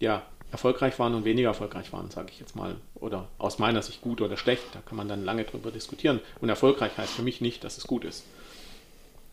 ja 0.00 0.22
erfolgreich 0.52 0.98
waren 0.98 1.14
und 1.14 1.24
weniger 1.24 1.48
erfolgreich 1.48 1.92
waren, 1.92 2.10
sage 2.10 2.30
ich 2.30 2.40
jetzt 2.40 2.56
mal. 2.56 2.76
Oder 2.94 3.28
aus 3.38 3.58
meiner 3.58 3.82
Sicht 3.82 4.00
gut 4.00 4.20
oder 4.20 4.36
schlecht, 4.36 4.64
da 4.72 4.80
kann 4.80 4.96
man 4.96 5.08
dann 5.08 5.24
lange 5.24 5.44
drüber 5.44 5.70
diskutieren. 5.70 6.20
Und 6.40 6.48
erfolgreich 6.48 6.96
heißt 6.96 7.14
für 7.14 7.22
mich 7.22 7.40
nicht, 7.40 7.64
dass 7.64 7.78
es 7.78 7.86
gut 7.86 8.04
ist. 8.04 8.24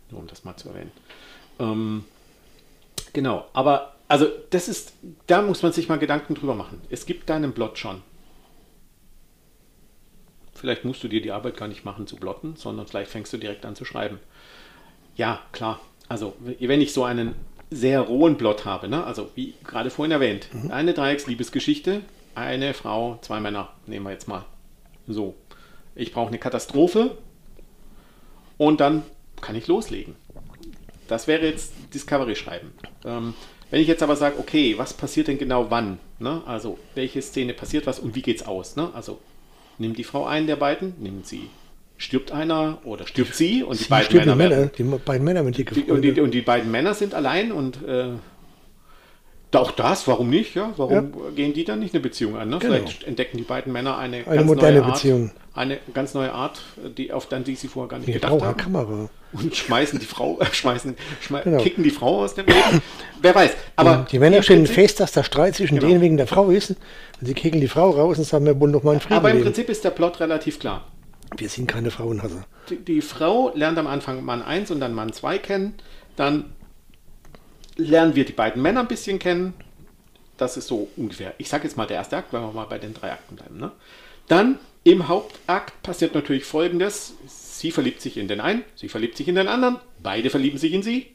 Nur 0.09 0.21
um 0.21 0.27
das 0.27 0.43
mal 0.43 0.55
zu 0.57 0.69
erwähnen. 0.69 0.91
Ähm, 1.59 2.05
genau, 3.13 3.45
aber 3.53 3.95
also 4.07 4.27
das 4.49 4.67
ist, 4.67 4.93
da 5.27 5.41
muss 5.41 5.63
man 5.63 5.71
sich 5.71 5.89
mal 5.89 5.99
Gedanken 5.99 6.35
drüber 6.35 6.55
machen. 6.55 6.81
Es 6.89 7.05
gibt 7.05 7.29
deinen 7.29 7.53
Blot 7.53 7.77
schon. 7.77 8.01
Vielleicht 10.53 10.85
musst 10.85 11.03
du 11.03 11.07
dir 11.07 11.21
die 11.21 11.31
Arbeit 11.31 11.57
gar 11.57 11.67
nicht 11.67 11.83
machen 11.83 12.07
zu 12.07 12.15
blotten, 12.15 12.55
sondern 12.55 12.87
vielleicht 12.87 13.11
fängst 13.11 13.33
du 13.33 13.37
direkt 13.37 13.65
an 13.65 13.75
zu 13.75 13.85
schreiben. 13.85 14.19
Ja, 15.15 15.41
klar. 15.51 15.79
Also, 16.09 16.35
wenn 16.39 16.81
ich 16.81 16.93
so 16.93 17.03
einen 17.03 17.35
sehr 17.73 18.01
rohen 18.01 18.37
Plot 18.37 18.65
habe, 18.65 18.87
ne? 18.87 19.03
also 19.03 19.29
wie 19.35 19.53
gerade 19.63 19.89
vorhin 19.89 20.11
erwähnt, 20.11 20.49
eine 20.69 20.93
Dreiecksliebesgeschichte, 20.93 22.01
eine 22.35 22.73
Frau, 22.73 23.19
zwei 23.21 23.39
Männer, 23.39 23.69
nehmen 23.85 24.05
wir 24.05 24.11
jetzt 24.11 24.27
mal. 24.27 24.45
So. 25.07 25.35
Ich 25.95 26.11
brauche 26.11 26.29
eine 26.29 26.39
Katastrophe 26.39 27.17
und 28.57 28.79
dann 28.79 29.03
kann 29.41 29.55
ich 29.55 29.67
loslegen. 29.67 30.15
Das 31.07 31.27
wäre 31.27 31.45
jetzt 31.45 31.73
Discovery 31.93 32.35
schreiben. 32.35 32.71
Ähm, 33.05 33.33
wenn 33.69 33.81
ich 33.81 33.87
jetzt 33.87 34.03
aber 34.03 34.15
sage, 34.15 34.39
okay, 34.39 34.77
was 34.77 34.93
passiert 34.93 35.27
denn 35.27 35.37
genau 35.37 35.69
wann? 35.69 35.99
Ne? 36.19 36.41
Also, 36.45 36.79
welche 36.95 37.21
Szene 37.21 37.53
passiert 37.53 37.85
was 37.85 37.99
und 37.99 38.15
wie 38.15 38.21
geht's 38.21 38.45
aus? 38.45 38.75
Ne? 38.75 38.89
Also, 38.93 39.19
nimmt 39.77 39.97
die 39.97 40.03
Frau 40.03 40.25
einen 40.25 40.47
der 40.47 40.55
beiden, 40.55 40.93
nimmt 40.99 41.27
sie, 41.27 41.49
stirbt 42.03 42.31
einer 42.31 42.79
oder 42.83 43.07
stirbt 43.07 43.33
sie 43.35 43.63
und 43.63 43.79
die 43.79 43.85
beiden 43.85 44.17
Männer, 44.17 44.35
Männer, 44.35 44.57
werden, 44.57 44.71
die 44.77 44.83
beiden 44.83 45.23
Männer 45.23 45.43
mit 45.43 45.57
dicke 45.57 45.73
die, 45.75 45.89
und, 45.91 46.01
die, 46.01 46.19
und 46.19 46.31
die 46.33 46.41
beiden 46.41 46.69
Männer 46.71 46.93
sind 46.93 47.13
allein 47.15 47.51
und 47.51 47.77
äh, 47.87 48.09
auch 49.55 49.71
das, 49.71 50.07
warum 50.07 50.29
nicht? 50.31 50.55
Ja? 50.55 50.73
Warum 50.77 51.13
gehen 51.35 51.53
die 51.53 51.63
dann 51.63 51.79
nicht 51.79 51.93
eine 51.93 52.01
Beziehung 52.01 52.35
an? 52.37 52.49
Ne? 52.49 52.57
Genau. 52.59 52.73
Vielleicht 52.73 53.03
entdecken 53.03 53.37
die 53.37 53.43
beiden 53.43 53.71
Männer 53.71 53.97
eine, 53.97 54.17
Eine 54.25 54.37
ganz 54.37 54.47
moderne 54.47 54.77
neue 54.79 54.85
Art, 54.85 54.93
Beziehung. 54.95 55.31
Eine 55.53 55.77
ganz 55.93 56.13
neue 56.15 56.33
Art, 56.33 56.61
die, 56.97 57.11
auf 57.13 57.27
dann 57.27 57.43
die 57.43 57.53
sie 57.55 57.67
vorher 57.67 57.87
gar 57.89 57.97
nicht 57.97 58.07
Die 58.07 58.13
gedacht 58.13 58.33
eine 58.33 58.41
haben 58.45 58.57
Kamera. 58.57 59.09
und 59.33 59.55
schmeißen 59.55 59.99
die 59.99 60.07
Frau, 60.07 60.39
äh, 60.39 60.45
schmeißen, 60.51 60.95
schmei 61.21 61.41
Genau. 61.41 61.61
kicken 61.61 61.83
die 61.83 61.91
Frau 61.91 62.23
aus 62.23 62.33
dem 62.33 62.47
Leben. 62.47 62.81
Wer 63.21 63.35
weiß. 63.35 63.51
Aber 63.75 63.99
Und 63.99 64.11
die 64.11 64.17
Männer 64.19 64.41
stellen 64.41 64.65
fest, 64.65 64.99
dass 64.99 65.11
der 65.11 65.23
Streit 65.23 65.55
zwischen 65.55 65.75
Genau. 65.75 65.87
denen 65.87 66.01
wegen 66.01 66.17
der 66.17 66.25
Frau 66.27 66.49
ist. 66.49 66.71
Und 66.71 67.27
sie 67.27 67.35
kegeln 67.35 67.61
die 67.61 67.67
Frau 67.67 67.91
raus 67.91 68.17
und 68.17 68.23
sagen, 68.23 68.45
wir 68.45 68.59
wollen 68.59 68.73
doch 68.73 68.81
mal 68.83 68.93
in 68.95 68.99
Frieden 69.01 69.13
Aber 69.17 69.29
im 69.29 69.35
leben. 69.37 69.45
Prinzip 69.45 69.69
ist 69.69 69.83
der 69.83 69.91
Plot 69.91 70.19
relativ 70.19 70.59
klar. 70.59 70.87
Wir 71.37 71.49
sind 71.49 71.67
keine 71.67 71.91
Frauenhasser. 71.91 72.45
Die, 72.69 72.77
die 72.77 73.01
Frau 73.01 73.51
lernt 73.55 73.77
am 73.77 73.87
Anfang 73.87 74.23
Mann 74.23 74.41
1 74.41 74.71
und 74.71 74.79
dann 74.79 74.93
Mann 74.93 75.13
2 75.13 75.37
kennen. 75.37 75.75
Dann 76.15 76.53
lernen 77.75 78.15
wir 78.15 78.25
die 78.25 78.33
beiden 78.33 78.61
Männer 78.61 78.81
ein 78.81 78.87
bisschen 78.87 79.19
kennen. 79.19 79.53
Das 80.37 80.57
ist 80.57 80.67
so 80.67 80.89
ungefähr, 80.97 81.33
ich 81.37 81.49
sage 81.49 81.65
jetzt 81.65 81.77
mal 81.77 81.85
der 81.85 81.97
erste 81.97 82.17
Akt, 82.17 82.33
wenn 82.33 82.41
wir 82.41 82.51
mal 82.51 82.65
bei 82.65 82.79
den 82.79 82.93
drei 82.93 83.11
Akten 83.11 83.35
bleiben. 83.35 83.57
Ne? 83.57 83.71
Dann 84.27 84.59
im 84.83 85.07
Hauptakt 85.07 85.81
passiert 85.83 86.15
natürlich 86.15 86.43
folgendes. 86.43 87.13
Sie 87.27 87.71
verliebt 87.71 88.01
sich 88.01 88.17
in 88.17 88.27
den 88.27 88.41
einen, 88.41 88.63
sie 88.75 88.89
verliebt 88.89 89.15
sich 89.15 89.27
in 89.27 89.35
den 89.35 89.47
anderen, 89.47 89.79
beide 90.01 90.29
verlieben 90.29 90.57
sich 90.57 90.73
in 90.73 90.83
sie. 90.83 91.07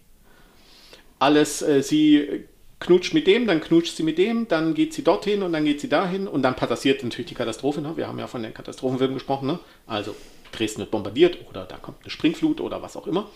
Alles, 1.18 1.62
äh, 1.62 1.82
sie 1.82 2.44
knutscht 2.80 3.12
mit 3.14 3.26
dem, 3.26 3.46
dann 3.46 3.60
knutscht 3.60 3.96
sie 3.96 4.02
mit 4.02 4.18
dem, 4.18 4.46
dann 4.48 4.74
geht 4.74 4.94
sie 4.94 5.02
dorthin 5.02 5.42
und 5.42 5.52
dann 5.52 5.64
geht 5.64 5.80
sie 5.80 5.88
dahin 5.88 6.28
und 6.28 6.42
dann 6.42 6.54
passiert 6.54 7.02
natürlich 7.02 7.26
die 7.28 7.34
Katastrophe. 7.34 7.80
Ne? 7.80 7.92
Wir 7.96 8.06
haben 8.06 8.18
ja 8.18 8.26
von 8.26 8.42
den 8.42 8.54
Katastrophenfilmen 8.54 9.14
gesprochen. 9.16 9.46
Ne? 9.48 9.58
Also 9.86 10.14
Dresden 10.52 10.80
wird 10.80 10.90
bombardiert 10.90 11.38
oder 11.50 11.64
da 11.64 11.76
kommt 11.76 11.98
eine 12.02 12.10
Springflut 12.10 12.60
oder 12.60 12.80
was 12.80 12.96
auch 12.96 13.06
immer. 13.06 13.26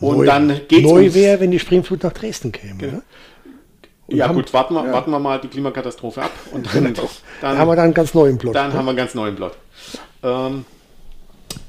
Und 0.00 0.18
Neu- 0.18 0.26
dann 0.26 0.60
geht's 0.68 0.82
Neu 0.88 1.12
wäre, 1.14 1.40
wenn 1.40 1.50
die 1.50 1.58
Springflut 1.58 2.02
nach 2.02 2.12
Dresden 2.12 2.52
käme. 2.52 2.74
Ne? 2.82 3.02
Ja 4.08 4.28
haben- 4.28 4.36
gut, 4.36 4.52
warten 4.52 4.74
wir, 4.74 4.84
ja. 4.86 4.92
warten 4.92 5.10
wir 5.10 5.18
mal 5.18 5.38
die 5.40 5.48
Klimakatastrophe 5.48 6.22
ab 6.22 6.30
und 6.52 6.66
dann, 6.74 6.94
Da 7.40 7.56
haben 7.56 7.68
wir 7.68 7.76
dann 7.76 7.84
einen 7.86 7.94
ganz 7.94 8.14
neuen 8.14 8.38
Plot. 8.38 8.54
dann 8.54 8.70
ne? 8.70 8.74
haben 8.78 8.84
wir 8.86 8.90
einen 8.90 8.96
ganz 8.96 9.14
neuen 9.14 9.36
Plot. 9.36 9.52
Ähm, 10.22 10.64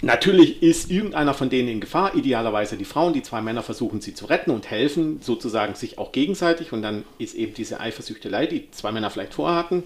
Natürlich 0.02 0.64
ist 0.64 0.90
irgendeiner 0.90 1.34
von 1.34 1.50
denen 1.50 1.68
in 1.68 1.82
Gefahr, 1.82 2.16
idealerweise 2.16 2.78
die 2.78 2.86
Frauen. 2.86 3.14
Die 3.14 3.24
zwei 3.24 3.42
Männer 3.42 3.64
versuchen 3.64 4.02
sie 4.02 4.14
zu 4.14 4.26
retten 4.26 4.52
und 4.52 4.70
helfen 4.70 5.22
sozusagen 5.22 5.76
sich 5.76 5.98
auch 5.98 6.12
gegenseitig. 6.12 6.72
Und 6.72 6.82
dann 6.82 7.04
ist 7.18 7.36
eben 7.36 7.54
diese 7.54 7.80
Eifersüchtelei, 7.80 8.46
die 8.48 8.72
zwei 8.72 8.92
Männer 8.92 9.10
vielleicht 9.10 9.34
vorhatten, 9.34 9.84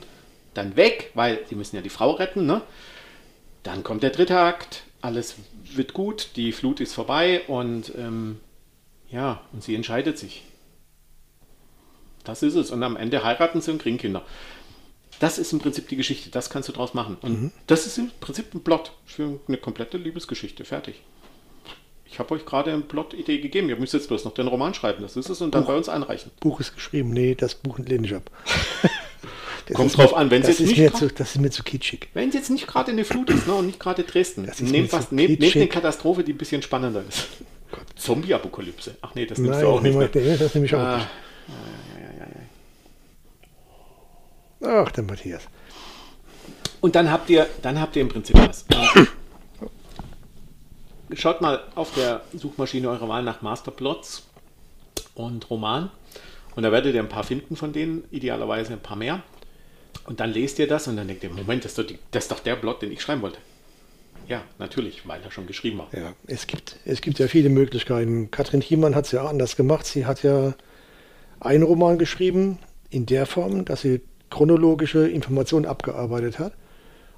dann 0.54 0.76
weg, 0.76 1.12
weil 1.16 1.40
sie 1.50 1.56
müssen 1.56 1.76
ja 1.76 1.82
die 1.82 1.90
Frau 1.90 2.12
retten. 2.12 2.46
Ne? 2.46 2.62
Dann 3.64 3.84
kommt 3.84 4.04
der 4.04 4.12
dritte 4.12 4.40
Akt, 4.40 4.84
alles 5.02 5.36
wird 5.74 5.94
gut, 5.94 6.30
die 6.36 6.52
Flut 6.52 6.80
ist 6.80 6.94
vorbei 6.94 7.42
und 7.48 7.94
ähm, 7.98 8.40
ja, 9.10 9.42
und 9.52 9.64
sie 9.64 9.76
entscheidet 9.76 10.18
sich. 10.18 10.44
Das 12.24 12.44
ist 12.44 12.56
es. 12.56 12.72
Und 12.72 12.84
am 12.84 12.96
Ende 12.96 13.24
heiraten 13.24 13.62
sie 13.62 13.72
und 13.72 13.82
kriegen 13.82 13.98
Kinder. 13.98 14.24
Das 15.20 15.38
ist 15.38 15.54
im 15.54 15.60
Prinzip 15.60 15.88
die 15.88 15.96
Geschichte, 15.96 16.30
das 16.30 16.50
kannst 16.50 16.70
du 16.70 16.74
draus 16.74 16.94
machen. 16.94 17.18
Und 17.22 17.42
mhm. 17.42 17.52
das 17.68 17.86
ist 17.86 17.98
im 17.98 18.12
Prinzip 18.20 18.54
ein 18.54 18.62
Plot 18.62 18.92
für 19.06 19.40
eine 19.48 19.58
komplette 19.58 19.98
Liebesgeschichte. 19.98 20.66
Fertig. 20.66 21.02
Ich 22.06 22.20
habe 22.20 22.36
euch 22.36 22.46
gerade 22.46 22.72
eine 22.72 22.82
Plot-Idee 22.82 23.40
gegeben. 23.40 23.70
Ihr 23.70 23.76
müsst 23.76 23.94
jetzt 23.94 24.08
bloß 24.08 24.26
noch 24.26 24.34
den 24.34 24.48
Roman 24.48 24.74
schreiben, 24.74 25.02
das 25.02 25.18
ist 25.18 25.30
es, 25.30 25.42
und 25.42 25.56
dann 25.56 25.66
bei 25.66 25.76
uns 25.76 25.90
einreichen. 25.90 26.32
Buch 26.42 26.60
ist 26.60 26.76
geschrieben. 26.76 27.10
Nee, 27.10 27.34
das 27.34 27.56
Buch 27.56 27.80
lehne 27.80 28.06
ich 28.06 28.14
ab. 28.14 28.30
Kommt 29.74 29.98
drauf 29.98 30.14
an, 30.14 30.30
wenn 30.30 30.42
es 30.42 30.50
jetzt 30.50 30.60
nicht. 30.60 30.78
Mir 30.78 30.94
zu, 30.94 31.08
das 31.08 31.36
ist 31.36 31.42
mir 31.42 31.50
zu 31.50 31.64
kitschig. 31.64 32.10
Wenn 32.14 32.30
es 32.30 32.36
jetzt 32.36 32.50
nicht 32.50 32.68
gerade 32.68 32.92
eine 32.92 33.06
Flut 33.06 33.30
ist 33.30 33.48
ne, 33.48 33.54
und 33.54 33.66
nicht 33.66 33.80
gerade 33.80 34.04
Dresden, 34.04 34.48
nehmt, 34.60 34.92
was, 34.92 35.12
nehmt, 35.12 35.40
nehmt 35.40 35.56
eine 35.56 35.68
Katastrophe, 35.68 36.24
die 36.24 36.34
ein 36.34 36.38
bisschen 36.38 36.62
spannender 36.62 37.04
ist. 37.08 37.28
Zombie-Apokalypse. 37.96 38.98
Ach 39.02 39.16
nee, 39.16 39.26
das 39.26 39.38
nimmst 39.38 39.54
Nein, 39.54 39.66
du 39.66 39.72
auch 39.72 39.82
nicht. 39.82 39.96
Nein, 39.98 40.38
das 40.38 40.54
nehme 40.54 40.66
ich 40.66 40.76
auch 40.76 40.80
ah, 40.80 40.98
nicht. 40.98 41.08
Ach, 44.64 44.92
der 44.92 45.04
Matthias. 45.04 45.44
Und 46.82 46.96
dann 46.96 47.12
habt 47.12 47.30
ihr, 47.30 47.48
dann 47.62 47.80
habt 47.80 47.96
ihr 47.96 48.02
im 48.02 48.10
Prinzip 48.10 48.36
was. 48.38 48.66
Schaut 51.14 51.42
mal 51.42 51.64
auf 51.76 51.94
der 51.94 52.22
Suchmaschine 52.34 52.90
eurer 52.90 53.08
Wahl 53.08 53.24
nach 53.24 53.42
Masterplots 53.42 54.24
und 55.16 55.50
Roman. 55.50 55.92
Und 56.56 56.64
da 56.64 56.72
werdet 56.72 56.96
ihr 56.96 57.02
ein 57.02 57.10
paar 57.10 57.24
finden 57.24 57.56
von 57.56 57.74
denen, 57.74 58.04
idealerweise 58.12 58.74
ein 58.74 58.80
paar 58.80 58.98
mehr. 58.98 59.22
Und 60.06 60.20
dann 60.20 60.32
lest 60.32 60.60
ihr 60.60 60.68
das 60.68 60.88
und 60.88 60.98
dann 60.98 61.08
denkt 61.08 61.24
ihr, 61.24 61.30
Moment, 61.30 61.64
das 61.64 61.72
ist 61.72 61.78
doch, 61.78 61.86
die, 61.86 62.00
das 62.12 62.26
ist 62.26 62.32
doch 62.32 62.40
der 62.40 62.56
Plot, 62.56 62.82
den 62.82 62.92
ich 62.92 63.02
schreiben 63.02 63.22
wollte. 63.22 63.38
Ja, 64.28 64.42
natürlich, 64.58 65.08
weil 65.08 65.22
er 65.22 65.32
schon 65.32 65.48
geschrieben 65.48 65.80
war. 65.80 65.88
Ja, 65.94 66.14
es 66.28 66.48
gibt, 66.48 66.78
es 66.86 67.02
gibt 67.02 67.20
ja 67.20 67.28
viele 67.28 67.50
Möglichkeiten. 67.50 68.32
Katrin 68.32 68.62
Thiemann 68.62 68.96
hat 68.96 69.06
es 69.06 69.12
ja 69.12 69.26
anders 69.26 69.56
gemacht. 69.56 69.86
Sie 69.86 70.06
hat 70.06 70.24
ja 70.24 70.54
einen 71.40 71.64
Roman 71.64 71.98
geschrieben 71.98 72.60
in 72.90 73.06
der 73.06 73.26
Form, 73.26 73.66
dass 73.66 73.82
sie 73.82 74.02
chronologische 74.34 75.08
Informationen 75.08 75.68
abgearbeitet 75.68 76.40
hat 76.40 76.54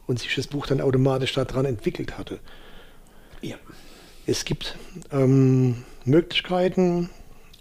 und 0.05 0.19
sich 0.19 0.35
das 0.35 0.47
Buch 0.47 0.67
dann 0.67 0.81
automatisch 0.81 1.31
daran 1.31 1.63
entwickelt 1.63 2.17
hatte. 2.17 2.39
Ja. 3.41 3.55
Es 4.27 4.43
gibt 4.43 4.77
ähm, 5.13 5.85
Möglichkeiten, 6.03 7.09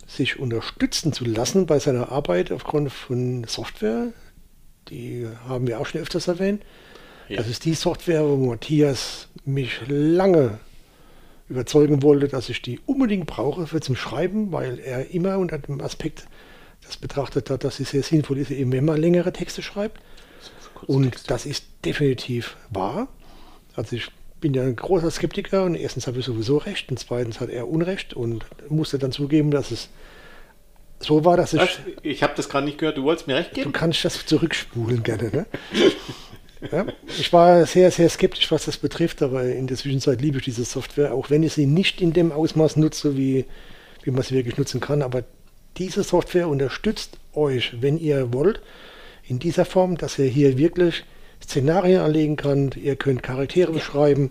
sich 0.08 0.40
unterstützen 0.40 1.12
zu 1.12 1.24
lassen 1.24 1.66
bei 1.66 1.78
seiner 1.78 2.10
Arbeit 2.10 2.50
aufgrund 2.50 2.90
von 2.90 3.44
Software. 3.44 4.08
Die 4.88 5.28
haben 5.48 5.68
wir 5.68 5.78
auch 5.78 5.86
schon 5.86 6.00
öfters 6.00 6.26
erwähnt. 6.26 6.64
Ja. 7.28 7.36
Das 7.36 7.46
ist 7.46 7.64
die 7.64 7.74
Software, 7.74 8.24
wo 8.24 8.36
Matthias 8.36 9.28
mich 9.44 9.82
lange 9.86 10.58
überzeugen 11.48 12.02
wollte, 12.02 12.26
dass 12.26 12.48
ich 12.48 12.60
die 12.60 12.80
unbedingt 12.86 13.26
brauche 13.26 13.68
für 13.68 13.80
zum 13.80 13.94
Schreiben, 13.94 14.50
weil 14.50 14.80
er 14.80 15.10
immer 15.10 15.38
unter 15.38 15.58
dem 15.58 15.80
Aspekt 15.80 16.26
das 16.86 16.96
betrachtet 16.96 17.50
hat, 17.50 17.64
dass 17.64 17.80
es 17.80 17.90
sehr 17.90 18.02
sinnvoll 18.02 18.38
ist, 18.38 18.50
eben 18.50 18.72
wenn 18.72 18.84
man 18.84 19.00
längere 19.00 19.32
Texte 19.32 19.62
schreibt. 19.62 20.00
Und 20.86 21.10
Texte. 21.10 21.28
das 21.28 21.46
ist 21.46 21.64
definitiv 21.84 22.56
wahr. 22.70 23.08
Also 23.74 23.96
ich 23.96 24.08
bin 24.40 24.52
ja 24.54 24.62
ein 24.62 24.76
großer 24.76 25.10
Skeptiker 25.10 25.64
und 25.64 25.74
erstens 25.74 26.06
habe 26.06 26.18
ich 26.18 26.26
sowieso 26.26 26.58
recht 26.58 26.90
und 26.90 26.98
zweitens 26.98 27.40
hat 27.40 27.48
er 27.48 27.68
Unrecht 27.68 28.12
und 28.12 28.44
musste 28.68 28.98
dann 28.98 29.10
zugeben, 29.10 29.50
dass 29.50 29.70
es 29.70 29.88
so 31.00 31.24
war, 31.24 31.36
dass 31.36 31.54
ich. 31.54 31.60
Was? 31.60 31.80
Ich 32.02 32.22
habe 32.22 32.34
das 32.36 32.48
gerade 32.48 32.66
nicht 32.66 32.78
gehört, 32.78 32.96
du 32.96 33.04
wolltest 33.04 33.26
mir 33.26 33.36
recht 33.36 33.54
geben? 33.54 33.72
Du 33.72 33.78
kannst 33.78 34.04
das 34.04 34.26
zurückspulen 34.26 35.02
gerne, 35.02 35.30
ne? 35.30 35.46
ja, 36.72 36.86
ich 37.06 37.32
war 37.32 37.66
sehr, 37.66 37.90
sehr 37.90 38.08
skeptisch, 38.08 38.50
was 38.50 38.66
das 38.66 38.76
betrifft, 38.76 39.22
aber 39.22 39.44
in 39.44 39.66
der 39.66 39.76
Zwischenzeit 39.76 40.20
liebe 40.20 40.38
ich 40.38 40.44
diese 40.44 40.64
Software, 40.64 41.14
auch 41.14 41.30
wenn 41.30 41.42
ich 41.42 41.54
sie 41.54 41.66
nicht 41.66 42.00
in 42.00 42.12
dem 42.12 42.32
Ausmaß 42.32 42.76
nutze, 42.76 43.16
wie, 43.16 43.46
wie 44.02 44.10
man 44.10 44.22
sie 44.22 44.34
wirklich 44.34 44.56
nutzen 44.56 44.80
kann. 44.80 45.02
Aber 45.02 45.24
diese 45.76 46.02
Software 46.02 46.48
unterstützt 46.48 47.18
euch, 47.34 47.76
wenn 47.80 47.98
ihr 47.98 48.32
wollt, 48.32 48.60
in 49.26 49.38
dieser 49.38 49.64
Form, 49.64 49.96
dass 49.96 50.18
ihr 50.18 50.26
hier 50.26 50.58
wirklich 50.58 51.04
Szenarien 51.42 52.00
anlegen 52.00 52.36
könnt. 52.36 52.76
Ihr 52.76 52.96
könnt 52.96 53.22
Charaktere 53.22 53.70
ja. 53.70 53.78
beschreiben. 53.78 54.30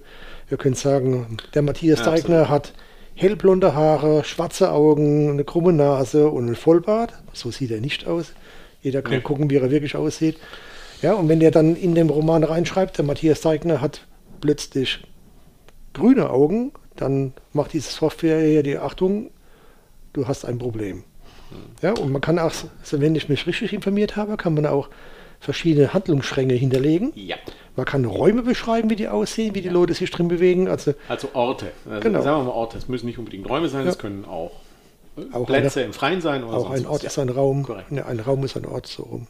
Ihr 0.49 0.57
könnt 0.57 0.77
sagen, 0.77 1.37
der 1.53 1.61
Matthias 1.61 1.99
ja, 1.99 2.05
Deigner 2.05 2.49
hat 2.49 2.73
hellblonde 3.15 3.75
Haare, 3.75 4.23
schwarze 4.23 4.71
Augen, 4.71 5.31
eine 5.31 5.43
krumme 5.43 5.73
Nase 5.73 6.29
und 6.29 6.47
ein 6.47 6.55
Vollbart. 6.55 7.13
So 7.33 7.51
sieht 7.51 7.71
er 7.71 7.81
nicht 7.81 8.07
aus. 8.07 8.33
Jeder 8.81 9.01
kann 9.01 9.13
ja. 9.13 9.19
gucken, 9.19 9.49
wie 9.49 9.55
er 9.55 9.71
wirklich 9.71 9.95
aussieht. 9.95 10.37
Ja, 11.01 11.13
und 11.13 11.29
wenn 11.29 11.41
ihr 11.41 11.51
dann 11.51 11.75
in 11.75 11.95
dem 11.95 12.09
Roman 12.09 12.43
reinschreibt, 12.43 12.97
der 12.97 13.05
Matthias 13.05 13.41
Deigner 13.41 13.81
hat 13.81 14.05
plötzlich 14.41 15.03
grüne 15.93 16.29
Augen, 16.29 16.71
dann 16.95 17.33
macht 17.53 17.73
diese 17.73 17.91
Software 17.91 18.41
hier 18.41 18.63
die 18.63 18.77
Achtung, 18.77 19.29
du 20.13 20.27
hast 20.27 20.45
ein 20.45 20.59
Problem. 20.59 21.03
Ja, 21.81 21.91
und 21.93 22.11
man 22.11 22.21
kann 22.21 22.39
auch, 22.39 22.51
wenn 22.91 23.15
ich 23.15 23.29
mich 23.29 23.45
richtig 23.45 23.73
informiert 23.73 24.15
habe, 24.15 24.37
kann 24.37 24.53
man 24.53 24.65
auch 24.65 24.89
verschiedene 25.39 25.93
Handlungsstränge 25.93 26.53
hinterlegen. 26.53 27.11
Ja. 27.15 27.35
Man 27.75 27.85
kann 27.85 28.05
Räume 28.05 28.43
beschreiben, 28.43 28.89
wie 28.89 28.95
die 28.95 29.07
aussehen, 29.07 29.55
wie 29.55 29.61
die 29.61 29.67
ja. 29.67 29.73
Leute 29.73 29.93
sich 29.93 30.09
drin 30.09 30.27
bewegen. 30.27 30.67
Also, 30.67 30.93
also 31.09 31.29
Orte. 31.33 31.71
Also 31.89 32.01
genau. 32.01 32.21
Sagen 32.21 32.39
wir 32.39 32.43
mal 32.45 32.51
Orte. 32.51 32.77
Es 32.77 32.87
müssen 32.87 33.07
nicht 33.07 33.17
unbedingt 33.17 33.49
Räume 33.49 33.67
sein, 33.67 33.85
es 33.87 33.97
können 33.97 34.25
auch, 34.25 34.51
auch 35.33 35.45
Plätze 35.45 35.79
eine, 35.79 35.87
im 35.87 35.93
Freien 35.93 36.21
sein. 36.21 36.43
Oder 36.43 36.57
auch 36.57 36.69
ein 36.69 36.85
Ort 36.85 37.03
was. 37.03 37.13
ist 37.13 37.19
ein 37.19 37.29
Raum. 37.29 37.67
Ne, 37.89 38.05
ein 38.05 38.19
Raum 38.19 38.43
ist 38.43 38.55
ein 38.55 38.65
Ort 38.65 38.87
so 38.87 39.03
rum. 39.03 39.27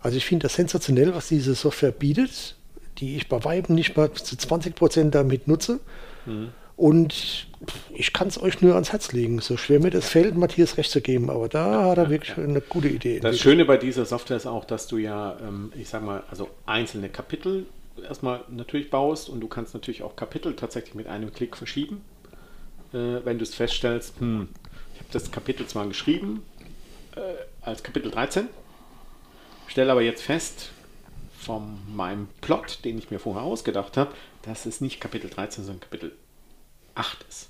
Also 0.00 0.16
ich 0.16 0.24
finde 0.24 0.44
das 0.44 0.54
sensationell, 0.54 1.14
was 1.14 1.28
diese 1.28 1.54
Software 1.54 1.92
bietet, 1.92 2.56
die 2.98 3.16
ich 3.16 3.28
bei 3.28 3.44
Weiben 3.44 3.74
nicht 3.74 3.96
mal 3.96 4.12
zu 4.12 4.36
20 4.36 4.74
Prozent 4.74 5.14
damit 5.14 5.46
nutze. 5.46 5.78
Mhm. 6.26 6.48
Und 6.78 7.48
ich 7.92 8.12
kann 8.12 8.28
es 8.28 8.40
euch 8.40 8.62
nur 8.62 8.74
ans 8.74 8.92
Herz 8.92 9.10
legen. 9.10 9.40
So 9.40 9.56
schwer 9.56 9.80
mir 9.80 9.90
das 9.90 10.08
fällt, 10.08 10.36
Matthias 10.36 10.76
recht 10.76 10.92
zu 10.92 11.00
geben, 11.00 11.28
aber 11.28 11.48
da 11.48 11.86
hat 11.86 11.98
er 11.98 12.08
wirklich 12.08 12.38
eine 12.38 12.60
gute 12.60 12.88
Idee. 12.88 13.18
Das 13.18 13.40
Schöne 13.40 13.64
bei 13.64 13.76
dieser 13.76 14.04
Software 14.04 14.36
ist 14.36 14.46
auch, 14.46 14.64
dass 14.64 14.86
du 14.86 14.96
ja, 14.96 15.36
ähm, 15.42 15.72
ich 15.76 15.88
sag 15.88 16.04
mal, 16.04 16.22
also 16.30 16.48
einzelne 16.66 17.08
Kapitel 17.08 17.66
erstmal 18.08 18.44
natürlich 18.48 18.90
baust 18.90 19.28
und 19.28 19.40
du 19.40 19.48
kannst 19.48 19.74
natürlich 19.74 20.04
auch 20.04 20.14
Kapitel 20.14 20.54
tatsächlich 20.54 20.94
mit 20.94 21.08
einem 21.08 21.32
Klick 21.32 21.56
verschieben. 21.56 22.02
Äh, 22.92 23.24
wenn 23.24 23.38
du 23.38 23.42
es 23.42 23.56
feststellst, 23.56 24.20
hm, 24.20 24.48
ich 24.94 25.00
habe 25.00 25.10
das 25.10 25.32
Kapitel 25.32 25.66
zwar 25.66 25.88
geschrieben 25.88 26.44
äh, 27.16 27.20
als 27.60 27.82
Kapitel 27.82 28.12
13, 28.12 28.46
stelle 29.66 29.90
aber 29.90 30.02
jetzt 30.02 30.22
fest, 30.22 30.70
von 31.36 31.78
meinem 31.92 32.28
Plot, 32.40 32.84
den 32.84 32.98
ich 32.98 33.10
mir 33.10 33.18
vorher 33.18 33.42
ausgedacht 33.42 33.96
habe, 33.96 34.12
dass 34.42 34.64
es 34.64 34.80
nicht 34.80 35.00
Kapitel 35.00 35.28
13, 35.28 35.64
sondern 35.64 35.80
Kapitel 35.80 36.12
8 36.98 37.24
ist. 37.28 37.48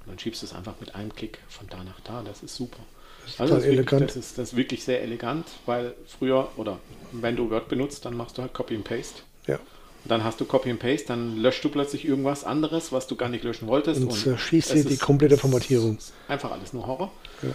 Und 0.00 0.10
dann 0.10 0.18
schiebst 0.18 0.42
du 0.42 0.46
es 0.46 0.54
einfach 0.54 0.74
mit 0.80 0.94
einem 0.94 1.14
Klick 1.14 1.38
von 1.48 1.66
da 1.68 1.82
nach 1.82 2.00
da. 2.00 2.22
Das 2.22 2.42
ist 2.42 2.54
super. 2.54 2.78
Das 3.24 3.34
ist, 3.34 3.40
also 3.40 3.54
das 3.56 3.64
ist, 3.64 3.76
wirklich, 3.76 4.00
das, 4.00 4.16
ist, 4.16 4.38
das 4.38 4.48
ist 4.50 4.56
wirklich 4.56 4.84
sehr 4.84 5.02
elegant, 5.02 5.46
weil 5.66 5.94
früher, 6.06 6.48
oder 6.56 6.78
wenn 7.12 7.34
du 7.34 7.50
Word 7.50 7.68
benutzt, 7.68 8.04
dann 8.04 8.16
machst 8.16 8.38
du 8.38 8.42
halt 8.42 8.54
Copy 8.54 8.76
and 8.76 8.84
Paste. 8.84 9.22
Ja. 9.46 9.56
Und 9.56 10.10
dann 10.10 10.22
hast 10.22 10.40
du 10.40 10.44
Copy 10.44 10.70
and 10.70 10.78
Paste, 10.78 11.08
dann 11.08 11.36
löscht 11.38 11.64
du 11.64 11.68
plötzlich 11.68 12.04
irgendwas 12.04 12.44
anderes, 12.44 12.92
was 12.92 13.08
du 13.08 13.16
gar 13.16 13.28
nicht 13.28 13.42
löschen 13.42 13.66
wolltest. 13.66 14.00
Und, 14.00 14.08
und 14.08 14.16
zerschießt 14.16 14.74
dir 14.74 14.84
die 14.84 14.96
komplette 14.96 15.36
Formatierung. 15.36 15.98
Einfach 16.28 16.52
alles 16.52 16.72
nur 16.72 16.86
Horror. 16.86 17.10
Ja. 17.42 17.50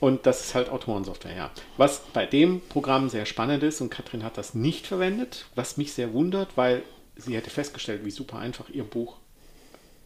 Und 0.00 0.26
das 0.26 0.46
ist 0.46 0.56
halt 0.56 0.68
Autorensoftware, 0.68 1.36
ja. 1.36 1.50
Was 1.76 2.00
bei 2.12 2.26
dem 2.26 2.60
Programm 2.60 3.08
sehr 3.08 3.24
spannend 3.24 3.62
ist, 3.62 3.80
und 3.80 3.90
Katrin 3.90 4.24
hat 4.24 4.36
das 4.36 4.52
nicht 4.52 4.88
verwendet, 4.88 5.46
was 5.54 5.76
mich 5.76 5.92
sehr 5.92 6.12
wundert, 6.12 6.48
weil 6.56 6.82
sie 7.14 7.36
hätte 7.36 7.50
festgestellt, 7.50 8.04
wie 8.04 8.10
super 8.10 8.38
einfach 8.38 8.68
ihr 8.68 8.82
Buch 8.82 9.18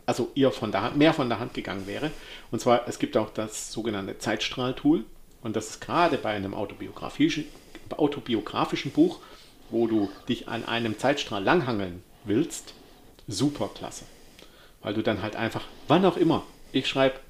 also 0.07 0.31
ihr 0.35 0.53
von 0.53 0.73
der 0.73 0.83
Hand, 0.83 0.97
mehr 0.97 1.13
von 1.13 1.29
der 1.29 1.41
Hand 1.41 1.53
gegangen 1.53 1.87
wäre. 1.87 2.11
Und 2.51 2.61
zwar, 2.61 2.89
es 2.89 2.99
gibt 2.99 3.17
auch 3.17 3.31
das 3.31 3.73
sogenannte 3.73 4.19
Zeitstrahl-Tool. 4.19 5.05
Und 5.43 5.57
das 5.57 5.71
ist 5.71 5.81
gerade 5.81 6.17
bei 6.17 6.31
einem 6.31 6.55
autobiografischen, 6.55 7.45
autobiografischen 7.91 8.93
Buch, 8.93 9.19
wo 9.71 9.87
du 9.87 10.11
dich 10.29 10.49
an 10.49 10.65
einem 10.65 10.99
Zeitstrahl 10.99 11.43
langhangeln 11.43 12.03
willst, 12.25 12.75
super 13.27 13.71
klasse. 13.75 14.05
Weil 14.83 14.95
du 14.95 15.03
dann 15.03 15.23
halt 15.23 15.37
einfach, 15.37 15.65
wann 15.89 16.05
auch 16.05 16.17
immer, 16.17 16.45
ich 16.73 16.89
schreibe, 16.89 17.21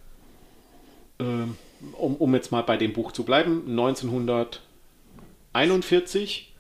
ähm, 1.19 1.57
um, 1.93 2.17
um 2.17 2.35
jetzt 2.35 2.53
mal 2.53 2.63
bei 2.63 2.77
dem 2.77 2.93
Buch 2.93 3.13
zu 3.13 3.25
bleiben, 3.25 3.65
1941, 3.69 6.53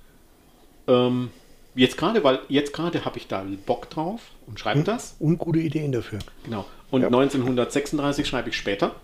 ähm, 0.88 1.30
Jetzt 1.76 1.98
gerade, 1.98 2.24
weil 2.24 2.40
jetzt 2.48 2.72
gerade 2.72 3.04
habe 3.04 3.18
ich 3.18 3.28
da 3.28 3.44
Bock 3.66 3.90
drauf 3.90 4.22
und 4.46 4.58
schreibe 4.58 4.78
hm, 4.78 4.84
das. 4.84 5.14
Und 5.18 5.36
gute 5.38 5.58
Ideen 5.58 5.92
dafür. 5.92 6.18
Genau. 6.44 6.64
Und 6.90 7.02
ja. 7.02 7.08
1936 7.08 8.26
schreibe 8.26 8.48
ich 8.48 8.56
später. 8.56 8.96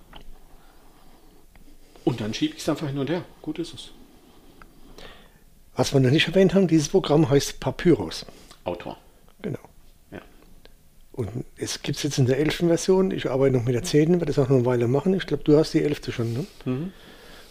Und 2.05 2.21
dann 2.21 2.33
schiebe 2.33 2.55
ich 2.57 2.63
es 2.63 2.69
einfach 2.69 2.89
hin 2.89 2.99
und 2.99 3.11
her. 3.11 3.25
Gut 3.43 3.59
ist 3.59 3.75
es. 3.75 3.91
Was 5.77 5.93
wir 5.93 6.01
noch 6.01 6.11
nicht 6.11 6.27
erwähnt 6.27 6.55
haben, 6.55 6.67
dieses 6.67 6.89
Programm 6.89 7.29
heißt 7.29 7.61
Papyrus. 7.61 8.27
Autor. 8.65 8.97
Genau. 9.43 9.59
Ja. 10.11 10.21
Und 11.13 11.45
es 11.57 11.83
gibt 11.83 11.99
es 11.99 12.03
jetzt 12.03 12.19
in 12.19 12.27
der 12.27 12.39
11. 12.39 12.57
Version. 12.69 13.11
Ich 13.11 13.31
arbeite 13.31 13.57
noch 13.57 13.65
mit 13.65 13.75
der 13.75 13.83
10. 13.83 14.13
werde 14.13 14.27
das 14.27 14.39
auch 14.39 14.49
noch 14.49 14.57
eine 14.57 14.67
Weile 14.67 14.89
machen. 14.89 15.15
Ich 15.15 15.27
glaube, 15.27 15.45
du 15.45 15.59
hast 15.59 15.75
die 15.75 15.83
11. 15.83 16.15
schon. 16.15 16.33
Ne? 16.33 16.47
Mhm. 16.65 16.93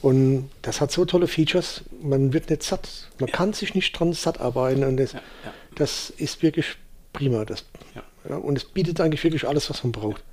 Und 0.01 0.49
das 0.63 0.81
hat 0.81 0.91
so 0.91 1.05
tolle 1.05 1.27
Features, 1.27 1.83
man 2.01 2.33
wird 2.33 2.49
nicht 2.49 2.63
satt. 2.63 3.09
Man 3.19 3.29
ja. 3.29 3.35
kann 3.35 3.53
sich 3.53 3.75
nicht 3.75 3.97
dran 3.97 4.13
satt 4.13 4.39
arbeiten. 4.41 4.83
Und 4.83 4.97
das, 4.97 5.13
ja, 5.13 5.19
ja. 5.45 5.53
das 5.75 6.09
ist 6.09 6.41
wirklich 6.41 6.75
prima. 7.13 7.45
Das, 7.45 7.65
und 8.27 8.57
es 8.57 8.65
bietet 8.65 8.99
eigentlich 8.99 9.23
wirklich 9.23 9.47
alles, 9.47 9.69
was 9.69 9.83
man 9.83 9.91
braucht. 9.91 10.23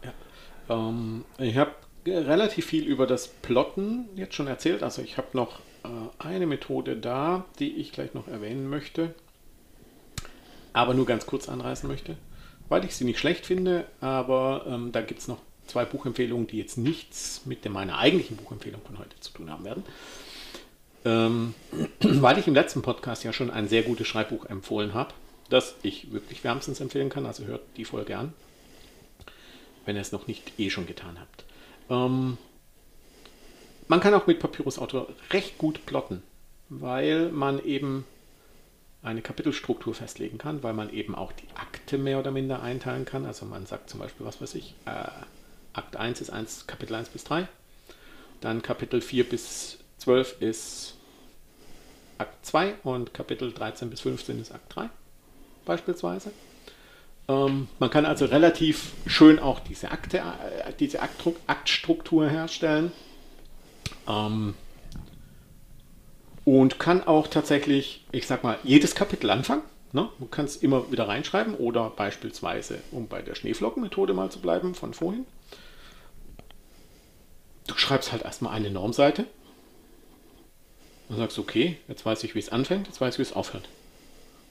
Ähm, 0.70 1.24
ich 1.38 1.56
habe 1.56 1.72
relativ 2.06 2.66
viel 2.66 2.84
über 2.84 3.06
das 3.06 3.28
Plotten 3.28 4.08
jetzt 4.16 4.34
schon 4.34 4.46
erzählt. 4.46 4.82
Also 4.82 5.02
ich 5.02 5.18
habe 5.18 5.28
noch 5.32 5.60
äh, 5.84 5.88
eine 6.18 6.46
Methode 6.46 6.96
da, 6.96 7.44
die 7.58 7.76
ich 7.76 7.92
gleich 7.92 8.14
noch 8.14 8.28
erwähnen 8.28 8.68
möchte, 8.68 9.14
aber 10.72 10.94
nur 10.94 11.06
ganz 11.06 11.26
kurz 11.26 11.48
anreißen 11.48 11.88
möchte, 11.88 12.16
weil 12.68 12.84
ich 12.84 12.96
sie 12.96 13.04
nicht 13.04 13.18
schlecht 13.18 13.46
finde, 13.46 13.86
aber 14.00 14.64
ähm, 14.66 14.92
da 14.92 15.00
gibt 15.00 15.20
es 15.20 15.28
noch 15.28 15.40
zwei 15.68 15.84
Buchempfehlungen, 15.84 16.46
die 16.46 16.58
jetzt 16.58 16.78
nichts 16.78 17.42
mit 17.44 17.68
meiner 17.68 17.98
eigentlichen 17.98 18.36
Buchempfehlung 18.36 18.80
von 18.84 18.98
heute 18.98 19.18
zu 19.20 19.32
tun 19.32 19.50
haben 19.50 19.64
werden. 19.64 19.84
Ähm, 21.04 21.54
weil 22.00 22.38
ich 22.38 22.48
im 22.48 22.54
letzten 22.54 22.82
Podcast 22.82 23.24
ja 23.24 23.32
schon 23.32 23.50
ein 23.50 23.68
sehr 23.68 23.82
gutes 23.82 24.06
Schreibbuch 24.06 24.46
empfohlen 24.46 24.94
habe, 24.94 25.14
das 25.50 25.74
ich 25.82 26.12
wirklich 26.12 26.44
wärmstens 26.44 26.80
empfehlen 26.80 27.08
kann, 27.08 27.26
also 27.26 27.44
hört 27.44 27.62
die 27.76 27.84
Folge 27.84 28.16
an, 28.16 28.32
wenn 29.84 29.96
ihr 29.96 30.02
es 30.02 30.12
noch 30.12 30.26
nicht 30.26 30.58
eh 30.58 30.70
schon 30.70 30.86
getan 30.86 31.18
habt. 31.18 31.44
Ähm, 31.90 32.36
man 33.86 34.00
kann 34.00 34.14
auch 34.14 34.26
mit 34.26 34.40
Papyrus 34.40 34.78
Autor 34.78 35.08
recht 35.30 35.56
gut 35.56 35.86
plotten, 35.86 36.22
weil 36.68 37.30
man 37.30 37.64
eben 37.64 38.04
eine 39.02 39.22
Kapitelstruktur 39.22 39.94
festlegen 39.94 40.38
kann, 40.38 40.62
weil 40.62 40.74
man 40.74 40.92
eben 40.92 41.14
auch 41.14 41.32
die 41.32 41.48
Akte 41.54 41.96
mehr 41.98 42.18
oder 42.18 42.30
minder 42.30 42.62
einteilen 42.62 43.04
kann. 43.04 43.24
Also 43.24 43.46
man 43.46 43.64
sagt 43.64 43.88
zum 43.88 44.00
Beispiel, 44.00 44.26
was 44.26 44.42
weiß 44.42 44.56
ich, 44.56 44.74
äh, 44.84 45.08
Akt 45.72 45.96
1 45.96 46.20
ist 46.20 46.30
1, 46.30 46.66
Kapitel 46.66 46.94
1 46.94 47.10
bis 47.10 47.24
3, 47.24 47.48
dann 48.40 48.62
Kapitel 48.62 49.00
4 49.00 49.28
bis 49.28 49.78
12 49.98 50.40
ist 50.40 50.94
Akt 52.18 52.46
2 52.46 52.74
und 52.82 53.14
Kapitel 53.14 53.52
13 53.52 53.90
bis 53.90 54.00
15 54.00 54.40
ist 54.40 54.52
Akt 54.52 54.74
3 54.74 54.90
beispielsweise. 55.64 56.32
Ähm, 57.28 57.68
man 57.78 57.90
kann 57.90 58.06
also 58.06 58.24
relativ 58.24 58.92
schön 59.06 59.38
auch 59.38 59.60
diese, 59.60 59.90
Akte, 59.90 60.18
äh, 60.18 60.72
diese 60.80 61.02
Akt, 61.02 61.22
Aktstruktur 61.46 62.28
herstellen. 62.28 62.90
Ähm, 64.08 64.54
und 66.44 66.78
kann 66.78 67.06
auch 67.06 67.26
tatsächlich, 67.26 68.06
ich 68.10 68.26
sag 68.26 68.42
mal, 68.42 68.58
jedes 68.64 68.94
Kapitel 68.94 69.28
anfangen. 69.28 69.62
Ne? 69.92 70.08
Du 70.18 70.26
kannst 70.26 70.62
immer 70.62 70.90
wieder 70.90 71.06
reinschreiben 71.06 71.54
oder 71.54 71.90
beispielsweise, 71.90 72.78
um 72.90 73.06
bei 73.06 73.20
der 73.20 73.34
Schneeflockenmethode 73.34 74.14
mal 74.14 74.30
zu 74.30 74.40
bleiben 74.40 74.74
von 74.74 74.94
vorhin, 74.94 75.26
du 77.68 77.76
schreibst 77.76 78.10
halt 78.10 78.22
erstmal 78.22 78.54
eine 78.54 78.70
Normseite 78.70 79.26
und 81.08 81.16
sagst, 81.16 81.38
okay, 81.38 81.76
jetzt 81.86 82.04
weiß 82.04 82.24
ich, 82.24 82.34
wie 82.34 82.40
es 82.40 82.48
anfängt, 82.48 82.88
jetzt 82.88 83.00
weiß 83.00 83.14
ich, 83.14 83.18
wie 83.18 83.22
es 83.22 83.32
aufhört. 83.32 83.68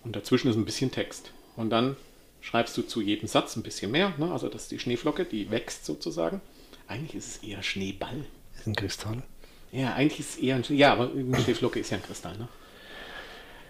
Und 0.03 0.15
dazwischen 0.15 0.49
ist 0.49 0.55
ein 0.55 0.65
bisschen 0.65 0.91
Text. 0.91 1.32
Und 1.55 1.70
dann 1.70 1.97
schreibst 2.41 2.78
du 2.78 2.82
zu 2.82 3.01
jedem 3.01 3.28
Satz 3.28 3.55
ein 3.55 3.63
bisschen 3.63 3.91
mehr. 3.91 4.13
Ne? 4.18 4.32
Also 4.32 4.47
das 4.47 4.63
ist 4.63 4.72
die 4.72 4.80
Schneeflocke, 4.80 5.26
die 5.26 5.51
wächst 5.51 5.86
sozusagen. 5.86 6.39
Eigentlich 6.88 7.15
ist 7.15 7.28
es 7.28 7.43
eher 7.43 7.61
Schneeball. 7.61 8.24
Ist 8.57 8.68
ein 8.68 8.76
Kristall. 8.76 9.24
Ja, 9.72 9.93
eigentlich 9.95 10.22
ist 10.22 10.36
es 10.36 10.38
eher 10.38 10.55
ein 10.55 10.63
Schnee 10.63 10.78
Ja, 10.78 10.93
aber 10.93 11.11
eine 11.11 11.41
Schneeflocke 11.41 11.80
ist 11.80 11.89
ja 11.89 11.97
ein 11.97 12.03
Kristall. 12.03 12.38
Ne? 12.38 12.47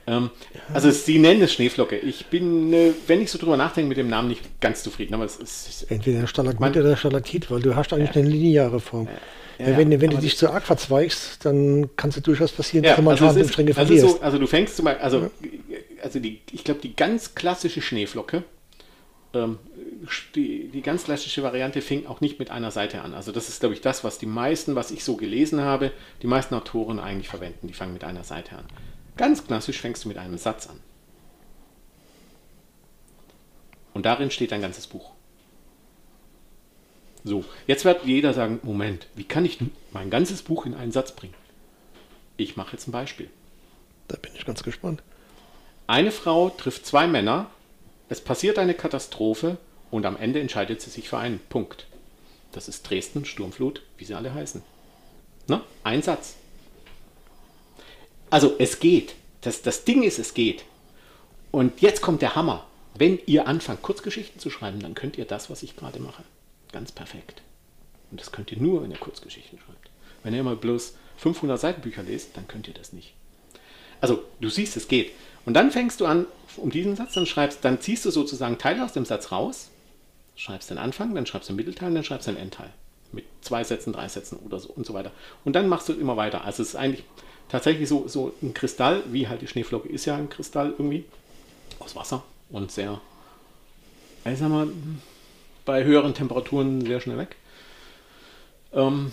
Ähm, 0.08 0.30
also 0.74 0.89
sie 0.89 1.20
nennen 1.20 1.41
es 1.41 1.53
Schneeflocke. 1.53 1.97
Ich 1.97 2.28
bin, 2.28 2.74
äh, 2.74 2.93
wenn 3.08 3.22
ich 3.22 3.30
so 3.30 3.38
drüber 3.38 3.58
nachdenke, 3.58 3.89
mit 3.89 3.97
dem 3.97 4.10
Namen 4.10 4.30
nicht 4.30 4.62
ganz 4.62 4.84
zufrieden. 4.84 5.14
Aber 5.14 5.26
es 5.26 5.36
ist 5.36 5.91
entweder 5.91 6.26
Stalagmit 6.28 6.78
oder 6.78 6.95
Stalatit, 6.95 7.51
weil 7.51 7.62
du 7.62 7.76
hast 7.76 7.93
eigentlich 7.93 8.16
ja. 8.16 8.22
eine 8.22 8.30
lineare 8.30 8.80
Form. 8.80 9.08
Ja, 9.60 9.70
ja, 9.70 9.78
wenn, 9.78 9.89
wenn 9.99 10.12
du 10.12 10.18
dich 10.18 10.38
zu 10.38 10.51
arg 10.51 10.64
verzweigst, 10.64 11.43
dann 11.43 11.89
kann 11.95 12.12
es 12.12 12.22
durchaus 12.22 12.51
passieren, 12.51 12.84
dass 12.84 12.95
du 12.95 13.01
mal 13.01 13.12
also 13.20 13.39
ist, 13.39 13.51
Stränge 13.51 13.70
also 13.76 13.86
verlierst. 13.86 14.18
So, 14.18 14.22
also 14.22 14.38
du 14.38 14.47
fängst 14.47 14.76
zum 14.76 14.86
Beispiel, 14.86 15.03
also, 15.03 15.32
also 16.01 16.20
die, 16.20 16.41
ich 16.51 16.64
glaube, 16.64 16.80
die 16.82 16.95
ganz 16.95 17.34
klassische 17.34 17.82
Schneeflocke 17.82 18.43
ähm, 19.34 19.60
die, 20.36 20.70
die 20.70 20.82
ganz 20.82 21.03
klassische 21.03 21.43
Variante 21.43 21.82
fing 21.82 22.05
auch 22.05 22.22
nicht 22.22 22.39
mit 22.39 22.51
einer 22.51 22.72
Seite 22.72 23.01
an. 23.01 23.14
Also 23.14 23.32
das 23.32 23.49
ist, 23.49 23.60
glaube 23.60 23.76
ich, 23.76 23.82
das, 23.82 24.03
was 24.03 24.18
die 24.20 24.26
meisten, 24.26 24.76
was 24.76 24.91
ich 24.91 25.03
so 25.03 25.16
gelesen 25.18 25.62
habe, 25.62 25.91
die 26.22 26.28
meisten 26.28 26.55
Autoren 26.55 26.99
eigentlich 26.99 27.30
verwenden. 27.30 27.68
Die 27.68 27.74
fangen 27.74 27.93
mit 27.93 28.03
einer 28.03 28.24
Seite 28.24 28.55
an. 28.55 28.66
Ganz 29.18 29.45
klassisch 29.45 29.82
fängst 29.82 30.03
du 30.03 30.07
mit 30.07 30.18
einem 30.18 30.38
Satz 30.38 30.68
an. 30.68 30.80
Und 33.93 34.05
darin 34.05 34.32
steht 34.32 34.53
ein 34.53 34.61
ganzes 34.61 34.88
Buch. 34.88 35.11
So, 37.24 37.43
jetzt 37.65 37.84
wird 37.84 38.05
jeder 38.05 38.34
sagen, 38.34 38.59
Moment, 38.63 39.07
wie 39.15 39.24
kann 39.24 39.43
ich 39.43 39.59
mein 39.91 40.09
ganzes 40.09 40.43
Buch 40.43 40.65
in 40.65 40.76
einen 40.76 40.91
Satz 40.91 41.11
bringen? 41.11 41.34
Ich 42.38 42.55
mache 42.55 42.74
jetzt 42.74 42.88
ein 42.88 42.91
Beispiel. 42.91 43.30
Da 44.07 44.18
bin 44.18 44.32
ich 44.36 44.45
ganz 44.45 44.63
gespannt. 44.63 45.01
Eine 45.88 46.11
Frau 46.11 46.49
trifft 46.49 46.86
zwei 46.86 47.07
Männer 47.07 47.49
es 48.09 48.22
passiert 48.22 48.57
eine 48.57 48.74
Katastrophe 48.74 49.57
und 49.91 50.05
am 50.05 50.15
Ende 50.18 50.39
entscheidet 50.39 50.82
sie 50.82 50.89
sich 50.89 51.09
für 51.09 51.18
einen 51.18 51.39
Punkt. 51.39 51.88
Das 52.53 52.70
ist 52.70 52.89
Dresden, 52.89 53.26
Sturmflut, 53.26 53.82
wie 53.97 54.05
sie 54.05 54.13
alle 54.13 54.34
heißen. 54.34 54.63
Na, 55.47 55.63
ein 55.84 56.01
Satz. 56.01 56.36
Also 58.30 58.56
es 58.60 58.80
geht. 58.80 59.16
Das, 59.42 59.62
das 59.62 59.86
Ding 59.86 60.04
ist, 60.04 60.20
es 60.20 60.34
geht. 60.34 60.66
Und 61.52 61.82
jetzt 61.82 62.02
kommt 62.02 62.22
der 62.22 62.36
Hammer. 62.36 62.66
Wenn 62.96 63.20
ihr 63.26 63.48
anfangt, 63.48 63.84
Kurzgeschichten 63.84 64.40
zu 64.40 64.50
schreiben, 64.50 64.80
dann 64.80 64.96
könnt 64.96 65.18
ihr 65.18 65.26
das, 65.26 65.50
was 65.50 65.64
ich 65.64 65.76
gerade 65.76 66.00
mache. 66.00 66.24
Ganz 66.72 66.92
perfekt. 66.92 67.42
Und 68.12 68.20
das 68.20 68.32
könnt 68.32 68.52
ihr 68.52 68.60
nur, 68.60 68.82
wenn 68.82 68.92
ihr 68.92 68.98
Kurzgeschichten 68.98 69.60
schreibt. 69.60 69.90
Wenn 70.24 70.34
ihr 70.34 70.40
immer 70.40 70.56
bloß 70.56 70.96
500 71.18 71.60
Seitenbücher 71.60 72.04
lest, 72.04 72.36
dann 72.36 72.48
könnt 72.48 72.68
ihr 72.68 72.74
das 72.74 72.94
nicht. 72.94 73.14
Also, 74.02 74.24
du 74.42 74.50
siehst, 74.50 74.78
es 74.78 74.88
geht. 74.88 75.12
Und 75.46 75.54
dann 75.54 75.72
fängst 75.72 76.02
du 76.02 76.06
an, 76.06 76.26
um 76.58 76.70
diesen 76.70 76.96
Satz, 76.96 77.14
dann 77.14 77.26
schreibst, 77.26 77.64
dann 77.64 77.80
ziehst 77.80 78.06
du 78.06 78.12
sozusagen 78.12 78.58
Teile 78.58 78.84
aus 78.84 78.94
dem 78.94 79.06
Satz 79.06 79.32
raus, 79.32 79.70
schreibst 80.36 80.70
den 80.70 80.78
Anfang, 80.78 81.16
dann 81.16 81.26
schreibst 81.26 81.50
du 81.50 81.54
den 81.54 81.58
Mittelteil, 81.58 81.94
dann 81.94 82.04
schreibst 82.04 82.28
du 82.28 82.32
den 82.32 82.42
Endteil. 82.42 82.72
Mit 83.12 83.26
zwei 83.42 83.64
Sätzen, 83.64 83.94
drei 83.94 84.08
Sätzen 84.08 84.38
oder 84.40 84.60
so 84.60 84.70
und 84.70 84.86
so 84.86 84.94
weiter. 84.94 85.12
Und 85.46 85.56
dann 85.56 85.70
machst 85.70 85.88
du 85.88 85.94
immer 85.94 86.18
weiter. 86.18 86.44
Also 86.44 86.62
es 86.62 86.70
ist 86.70 86.76
eigentlich 86.76 87.06
tatsächlich 87.50 87.88
so, 87.88 88.08
so 88.08 88.34
ein 88.41 88.54
Kristall, 88.54 89.04
wie 89.12 89.28
halt 89.28 89.41
die 89.41 89.48
Schneeflocke 89.48 89.89
ist 89.89 90.06
ja 90.06 90.16
ein 90.16 90.30
Kristall 90.30 90.72
irgendwie, 90.72 91.06
aus 91.80 91.95
Wasser 91.95 92.24
und 92.50 92.72
sehr, 92.72 93.00
ich 94.26 94.39
sag 94.39 94.50
mal, 94.50 94.68
bei 95.66 95.84
höheren 95.84 96.14
Temperaturen 96.14 96.86
sehr 96.86 97.02
schnell 97.02 97.18
weg. 97.18 97.36
Ähm, 98.74 99.12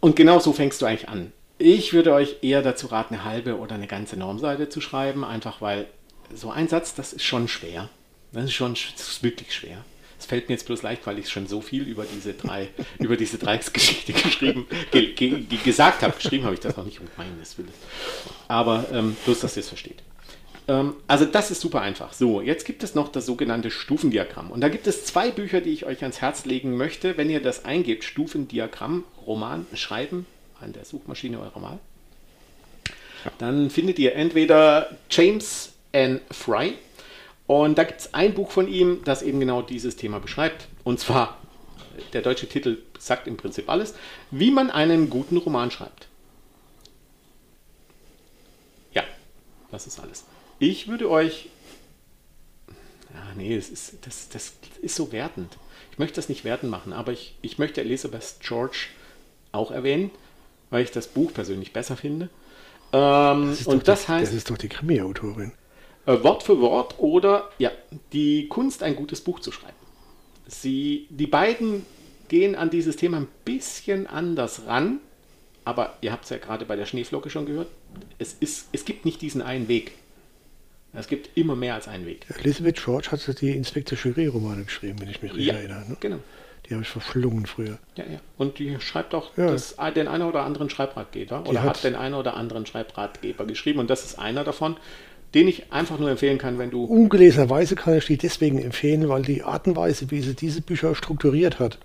und 0.00 0.16
genau 0.16 0.38
so 0.38 0.52
fängst 0.52 0.80
du 0.80 0.86
eigentlich 0.86 1.08
an. 1.08 1.32
Ich 1.58 1.92
würde 1.92 2.14
euch 2.14 2.38
eher 2.42 2.62
dazu 2.62 2.86
raten, 2.86 3.14
eine 3.14 3.24
halbe 3.24 3.58
oder 3.58 3.74
eine 3.74 3.86
ganze 3.86 4.16
Normseite 4.16 4.70
zu 4.70 4.80
schreiben, 4.80 5.24
einfach 5.24 5.60
weil 5.60 5.86
so 6.34 6.50
ein 6.50 6.68
Satz, 6.68 6.94
das 6.94 7.12
ist 7.12 7.24
schon 7.24 7.48
schwer. 7.48 7.90
Das 8.32 8.44
ist 8.44 8.54
schon 8.54 8.74
das 8.74 9.08
ist 9.08 9.22
wirklich 9.22 9.52
schwer. 9.54 9.84
Fällt 10.30 10.48
mir 10.48 10.54
jetzt 10.54 10.66
bloß 10.66 10.82
leicht, 10.82 11.04
weil 11.08 11.18
ich 11.18 11.28
schon 11.28 11.48
so 11.48 11.60
viel 11.60 11.82
über 11.82 12.04
diese 12.04 12.34
drei, 12.34 12.68
über 13.00 13.16
diese 13.16 13.36
Dreiecksgeschichte 13.36 14.12
geschrieben, 14.12 14.68
ge, 14.92 15.12
ge, 15.12 15.44
gesagt 15.64 16.04
habe. 16.04 16.14
Geschrieben 16.14 16.44
habe 16.44 16.54
ich 16.54 16.60
das 16.60 16.76
noch 16.76 16.84
nicht 16.84 17.00
um 17.00 17.08
meines 17.16 17.58
Willen. 17.58 17.72
Aber 18.46 18.84
ähm, 18.92 19.16
bloß, 19.24 19.40
dass 19.40 19.56
ihr 19.56 19.62
es 19.62 19.68
versteht. 19.68 20.04
Ähm, 20.68 20.94
also 21.08 21.24
das 21.24 21.50
ist 21.50 21.60
super 21.60 21.80
einfach. 21.80 22.12
So, 22.12 22.40
jetzt 22.40 22.64
gibt 22.64 22.84
es 22.84 22.94
noch 22.94 23.08
das 23.08 23.26
sogenannte 23.26 23.72
Stufendiagramm. 23.72 24.52
Und 24.52 24.60
da 24.60 24.68
gibt 24.68 24.86
es 24.86 25.04
zwei 25.04 25.32
Bücher, 25.32 25.60
die 25.60 25.70
ich 25.70 25.84
euch 25.84 26.02
ans 26.02 26.20
Herz 26.20 26.44
legen 26.44 26.76
möchte. 26.76 27.16
Wenn 27.16 27.28
ihr 27.28 27.42
das 27.42 27.64
eingebt, 27.64 28.04
Stufendiagramm, 28.04 29.02
Roman, 29.26 29.66
Schreiben, 29.74 30.26
an 30.60 30.72
der 30.72 30.84
Suchmaschine 30.84 31.40
eurer 31.40 31.60
Wahl. 31.60 31.80
Dann 33.38 33.68
findet 33.68 33.98
ihr 33.98 34.14
entweder 34.14 34.96
James 35.10 35.72
N. 35.90 36.20
Fry 36.30 36.74
und 37.50 37.78
da 37.78 37.84
gibt 37.84 38.00
es 38.00 38.14
ein 38.14 38.34
Buch 38.34 38.50
von 38.50 38.68
ihm, 38.68 39.02
das 39.04 39.22
eben 39.22 39.40
genau 39.40 39.62
dieses 39.62 39.96
Thema 39.96 40.20
beschreibt. 40.20 40.68
Und 40.84 41.00
zwar, 41.00 41.38
der 42.12 42.22
deutsche 42.22 42.48
Titel 42.48 42.78
sagt 42.98 43.26
im 43.26 43.36
Prinzip 43.36 43.68
alles, 43.68 43.94
wie 44.30 44.50
man 44.50 44.70
einen 44.70 45.10
guten 45.10 45.36
Roman 45.36 45.70
schreibt. 45.70 46.06
Ja, 48.92 49.02
das 49.70 49.86
ist 49.86 49.98
alles. 49.98 50.24
Ich 50.58 50.86
würde 50.86 51.10
euch. 51.10 51.48
Ja, 53.12 53.34
nee, 53.36 53.56
das 53.56 53.68
ist, 53.68 53.94
das, 54.02 54.28
das 54.28 54.52
ist 54.80 54.94
so 54.94 55.10
wertend. 55.10 55.56
Ich 55.90 55.98
möchte 55.98 56.16
das 56.16 56.28
nicht 56.28 56.44
wertend 56.44 56.70
machen, 56.70 56.92
aber 56.92 57.10
ich, 57.10 57.34
ich 57.42 57.58
möchte 57.58 57.80
Elizabeth 57.80 58.36
George 58.40 58.86
auch 59.50 59.72
erwähnen 59.72 60.12
weil 60.70 60.84
ich 60.84 60.90
das 60.90 61.08
Buch 61.08 61.34
persönlich 61.34 61.72
besser 61.72 61.96
finde. 61.96 62.28
Ähm, 62.92 63.50
das 63.50 63.66
und 63.66 63.86
das 63.86 64.06
die, 64.06 64.12
heißt. 64.12 64.28
Das 64.28 64.36
ist 64.36 64.50
doch 64.50 64.58
die 64.58 64.68
Krimi-Autorin. 64.68 65.52
Äh, 66.06 66.22
Wort 66.22 66.42
für 66.42 66.60
Wort 66.60 66.94
oder 66.98 67.50
ja, 67.58 67.70
die 68.12 68.48
Kunst, 68.48 68.82
ein 68.82 68.96
gutes 68.96 69.20
Buch 69.20 69.40
zu 69.40 69.52
schreiben. 69.52 69.74
Sie, 70.46 71.06
die 71.10 71.26
beiden 71.26 71.84
gehen 72.28 72.54
an 72.54 72.70
dieses 72.70 72.96
Thema 72.96 73.18
ein 73.18 73.28
bisschen 73.44 74.06
anders 74.06 74.62
ran, 74.66 74.98
aber 75.64 75.94
ihr 76.00 76.12
habt 76.12 76.24
es 76.24 76.30
ja 76.30 76.38
gerade 76.38 76.64
bei 76.64 76.76
der 76.76 76.86
Schneeflocke 76.86 77.30
schon 77.30 77.46
gehört. 77.46 77.68
Es, 78.18 78.34
ist, 78.34 78.68
es 78.72 78.84
gibt 78.84 79.04
nicht 79.04 79.20
diesen 79.22 79.42
einen 79.42 79.68
Weg. 79.68 79.92
Es 80.92 81.06
gibt 81.06 81.36
immer 81.36 81.54
mehr 81.54 81.74
als 81.74 81.86
einen 81.86 82.04
Weg. 82.06 82.26
Elizabeth 82.40 82.82
George 82.82 83.08
hat 83.12 83.40
die 83.40 83.50
Inspektor 83.50 83.96
Jury-Romane 83.96 84.64
geschrieben, 84.64 85.00
wenn 85.00 85.08
ich 85.08 85.22
mich 85.22 85.32
richtig 85.32 85.46
Ja, 85.48 85.54
erinnere. 85.54 85.88
Ne? 85.88 85.96
genau. 86.00 86.18
Die 86.68 86.74
habe 86.74 86.82
ich 86.82 86.88
verschlungen 86.88 87.46
früher. 87.46 87.78
Ja, 87.96 88.04
ja. 88.04 88.20
Und 88.38 88.58
die 88.58 88.76
schreibt 88.80 89.14
auch 89.14 89.36
Ja. 89.36 89.50
das, 89.52 89.76
den 89.94 90.08
einen 90.08 90.24
oder 90.24 90.42
anderen 90.42 90.68
Schreibratgeber 90.70 91.42
Die 91.44 91.50
oder 91.50 91.62
hat, 91.62 91.76
hat- 91.76 91.84
den 91.84 91.94
einen 91.94 92.14
oder 92.14 92.34
anderen 92.36 92.66
Schreibratgeber 92.66 93.44
geschrieben. 93.44 93.78
Und 93.78 93.88
das 93.90 94.04
ist 94.04 94.18
einer 94.18 94.42
davon, 94.44 94.76
den 95.34 95.48
ich 95.48 95.72
einfach 95.72 95.98
nur 95.98 96.10
empfehlen 96.10 96.38
kann, 96.38 96.58
wenn 96.58 96.70
du. 96.70 96.84
Ungelesenerweise 96.84 97.76
kann 97.76 97.96
ich 97.96 98.06
die 98.06 98.16
deswegen 98.16 98.58
empfehlen, 98.60 99.08
weil 99.08 99.22
die 99.22 99.42
Art 99.42 99.66
und 99.66 99.76
Weise, 99.76 100.10
wie 100.10 100.20
sie 100.20 100.34
diese 100.34 100.60
Bücher 100.60 100.94
strukturiert 100.94 101.58
hat, 101.60 101.78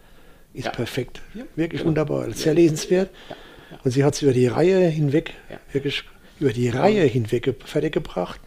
ist 0.53 0.65
Ja. 0.65 0.71
perfekt. 0.71 1.21
Ja, 1.33 1.43
Wirklich 1.55 1.81
genau. 1.81 1.89
wunderbar. 1.89 2.31
Sehr 2.31 2.53
lesenswert. 2.53 3.09
Ja. 3.29 3.35
Und 3.83 3.91
sie 3.91 4.03
hat 4.03 4.15
es 4.15 4.21
über 4.21 4.31
die 4.33 4.47
Reihe 4.47 4.87
hinweg, 4.87 5.33
wirklich 5.71 6.03
über 6.39 6.53
die 6.53 6.69
Reihe 6.69 7.03
hinweg 7.03 7.43
ge- 7.43 7.55
fertiggebracht, 7.65 8.39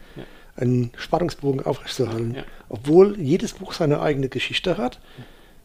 einen 0.55 0.91
Spannungsbogen 0.97 1.65
aufrechtzuerhalten. 1.65 2.35
Obwohl 2.67 3.17
jedes 3.19 3.53
Buch 3.53 3.73
seine 3.73 4.01
eigene 4.01 4.27
Geschichte 4.27 4.77
hat, 4.77 4.99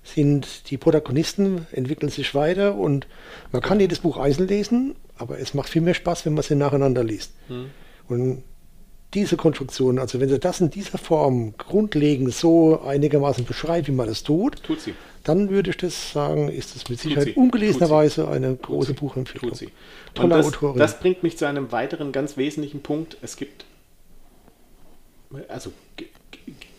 sind 0.05 0.71
die 0.71 0.77
Protagonisten, 0.77 1.67
entwickeln 1.73 2.11
sich 2.11 2.35
weiter 2.35 2.75
und 2.77 3.07
man 3.53 3.63
kann 3.63 3.81
jedes 3.81 4.01
Buch 4.01 4.19
einzeln 4.19 4.47
lesen, 4.49 4.95
aber 5.17 5.39
es 5.41 5.55
macht 5.55 5.69
viel 5.71 5.83
mehr 5.83 5.95
Spaß, 5.95 6.27
wenn 6.27 6.35
man 6.35 6.43
sie 6.45 6.55
nacheinander 6.55 7.03
liest. 7.03 7.33
Hm. 7.49 7.71
Und 8.09 8.43
diese 9.15 9.37
Konstruktion, 9.37 9.99
also 9.99 10.21
wenn 10.21 10.29
sie 10.29 10.39
das 10.39 10.61
in 10.61 10.71
dieser 10.71 10.99
Form 10.99 11.57
grundlegend 11.57 12.35
so 12.35 12.81
einigermaßen 12.83 13.45
beschreibt, 13.45 13.89
wie 13.89 13.93
man 13.93 14.07
das 14.09 14.23
tut, 14.23 14.63
Tut 14.63 14.81
sie. 14.81 14.95
dann 15.23 15.51
würde 15.51 15.71
ich 15.71 15.77
das 15.77 16.13
sagen, 16.13 16.49
ist 16.49 16.75
das 16.75 16.89
mit 16.89 16.99
Sicherheit 17.01 17.37
ungelesenerweise 17.37 18.29
eine 18.29 18.55
große. 18.57 18.95
Buchempfehlung. 18.95 19.51
Tut 19.51 19.59
sie. 19.59 19.69
Tolle 20.15 20.31
das, 20.37 20.47
Autorin. 20.47 20.79
das 20.79 20.99
bringt 21.01 21.23
mich 21.23 21.37
zu 21.39 21.47
einem 21.47 21.71
weiteren 21.73 22.13
ganz 22.13 22.37
wesentlichen 22.37 22.83
Punkt. 22.83 23.17
Es 23.23 23.37
gibt. 23.37 23.65
Also, 25.49 25.73
ge- 25.97 26.09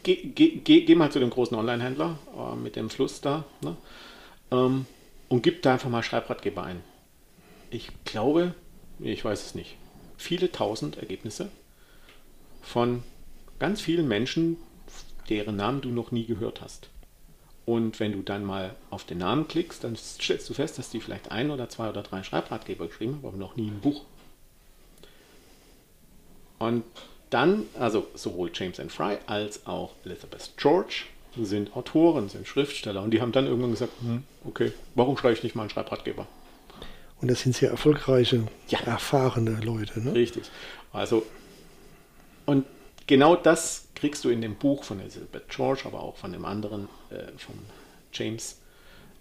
ge- 0.03 0.27
ge- 0.27 0.55
ge- 0.63 0.81
geh 0.81 0.95
mal 0.95 1.11
zu 1.11 1.19
dem 1.19 1.29
großen 1.29 1.57
Online-Händler 1.57 2.17
äh, 2.37 2.55
mit 2.55 2.75
dem 2.77 2.89
Fluss 2.89 3.19
da 3.21 3.43
ne? 3.61 3.75
ähm, 4.51 4.85
und 5.27 5.41
gib 5.43 5.61
da 5.61 5.73
einfach 5.73 5.89
mal 5.89 6.03
Schreibratgeber 6.03 6.63
ein. 6.63 6.81
Ich 7.71 7.89
glaube, 8.05 8.53
ich 8.99 9.25
weiß 9.25 9.45
es 9.45 9.55
nicht, 9.55 9.75
viele 10.17 10.51
tausend 10.51 10.97
Ergebnisse 10.97 11.49
von 12.65 13.03
ganz 13.59 13.79
vielen 13.81 14.07
Menschen, 14.07 14.57
deren 15.29 15.55
Namen 15.55 15.81
du 15.81 15.89
noch 15.89 16.11
nie 16.11 16.25
gehört 16.25 16.61
hast. 16.61 16.89
Und 17.65 17.99
wenn 17.99 18.11
du 18.11 18.21
dann 18.21 18.43
mal 18.45 18.75
auf 18.91 19.05
den 19.05 19.19
Namen 19.19 19.47
klickst, 19.47 19.83
dann 19.83 19.95
stellst 19.95 20.49
du 20.49 20.53
fest, 20.53 20.77
dass 20.77 20.89
die 20.89 20.99
vielleicht 20.99 21.31
ein 21.31 21.49
oder 21.49 21.67
zwei 21.69 21.89
oder 21.89 22.03
drei 22.03 22.21
Schreibratgeber 22.23 22.87
geschrieben 22.87 23.15
haben, 23.15 23.25
aber 23.27 23.37
noch 23.37 23.55
nie 23.55 23.67
ein 23.69 23.79
Buch. 23.79 24.03
Und 26.59 26.83
dann, 27.31 27.63
also 27.79 28.07
sowohl 28.13 28.51
James 28.53 28.79
and 28.79 28.91
Fry 28.91 29.17
als 29.25 29.65
auch 29.65 29.91
Elizabeth 30.05 30.51
George 30.57 31.03
sind 31.41 31.75
Autoren, 31.75 32.29
sind 32.29 32.47
Schriftsteller 32.47 33.01
und 33.01 33.11
die 33.11 33.19
haben 33.21 33.31
dann 33.31 33.45
irgendwann 33.47 33.71
gesagt, 33.71 33.91
hm, 34.01 34.23
okay, 34.45 34.71
warum 34.93 35.17
schreibe 35.17 35.33
ich 35.33 35.43
nicht 35.43 35.55
mal 35.55 35.63
einen 35.63 35.69
Schreibratgeber? 35.71 36.27
Und 37.21 37.29
das 37.29 37.41
sind 37.41 37.55
sehr 37.55 37.71
erfolgreiche, 37.71 38.43
Ja. 38.69 38.79
erfahrene 38.81 39.59
Leute. 39.61 39.99
Ne? 40.01 40.13
Richtig. 40.13 40.43
Also, 40.93 41.25
und 42.45 42.65
genau 43.07 43.35
das 43.35 43.87
kriegst 43.95 44.23
du 44.23 44.29
in 44.29 44.41
dem 44.41 44.55
Buch 44.55 44.83
von 44.83 44.99
Elizabeth 44.99 45.49
George, 45.49 45.83
aber 45.85 46.01
auch 46.01 46.17
von 46.17 46.31
dem 46.31 46.45
anderen, 46.45 46.87
äh, 47.09 47.37
von 47.37 47.55
James 48.13 48.59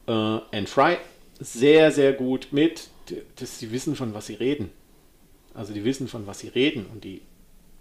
äh, 0.06 0.12
and 0.12 0.68
Fry, 0.68 0.98
sehr, 1.40 1.90
sehr 1.90 2.12
gut 2.12 2.48
mit, 2.52 2.88
dass 3.36 3.58
sie 3.58 3.72
wissen, 3.72 3.96
von 3.96 4.14
was 4.14 4.26
sie 4.26 4.34
reden. 4.34 4.70
Also 5.52 5.72
die 5.72 5.84
wissen, 5.84 6.08
von 6.08 6.26
was 6.26 6.40
sie 6.40 6.48
reden 6.48 6.86
und 6.86 7.04
die 7.04 7.22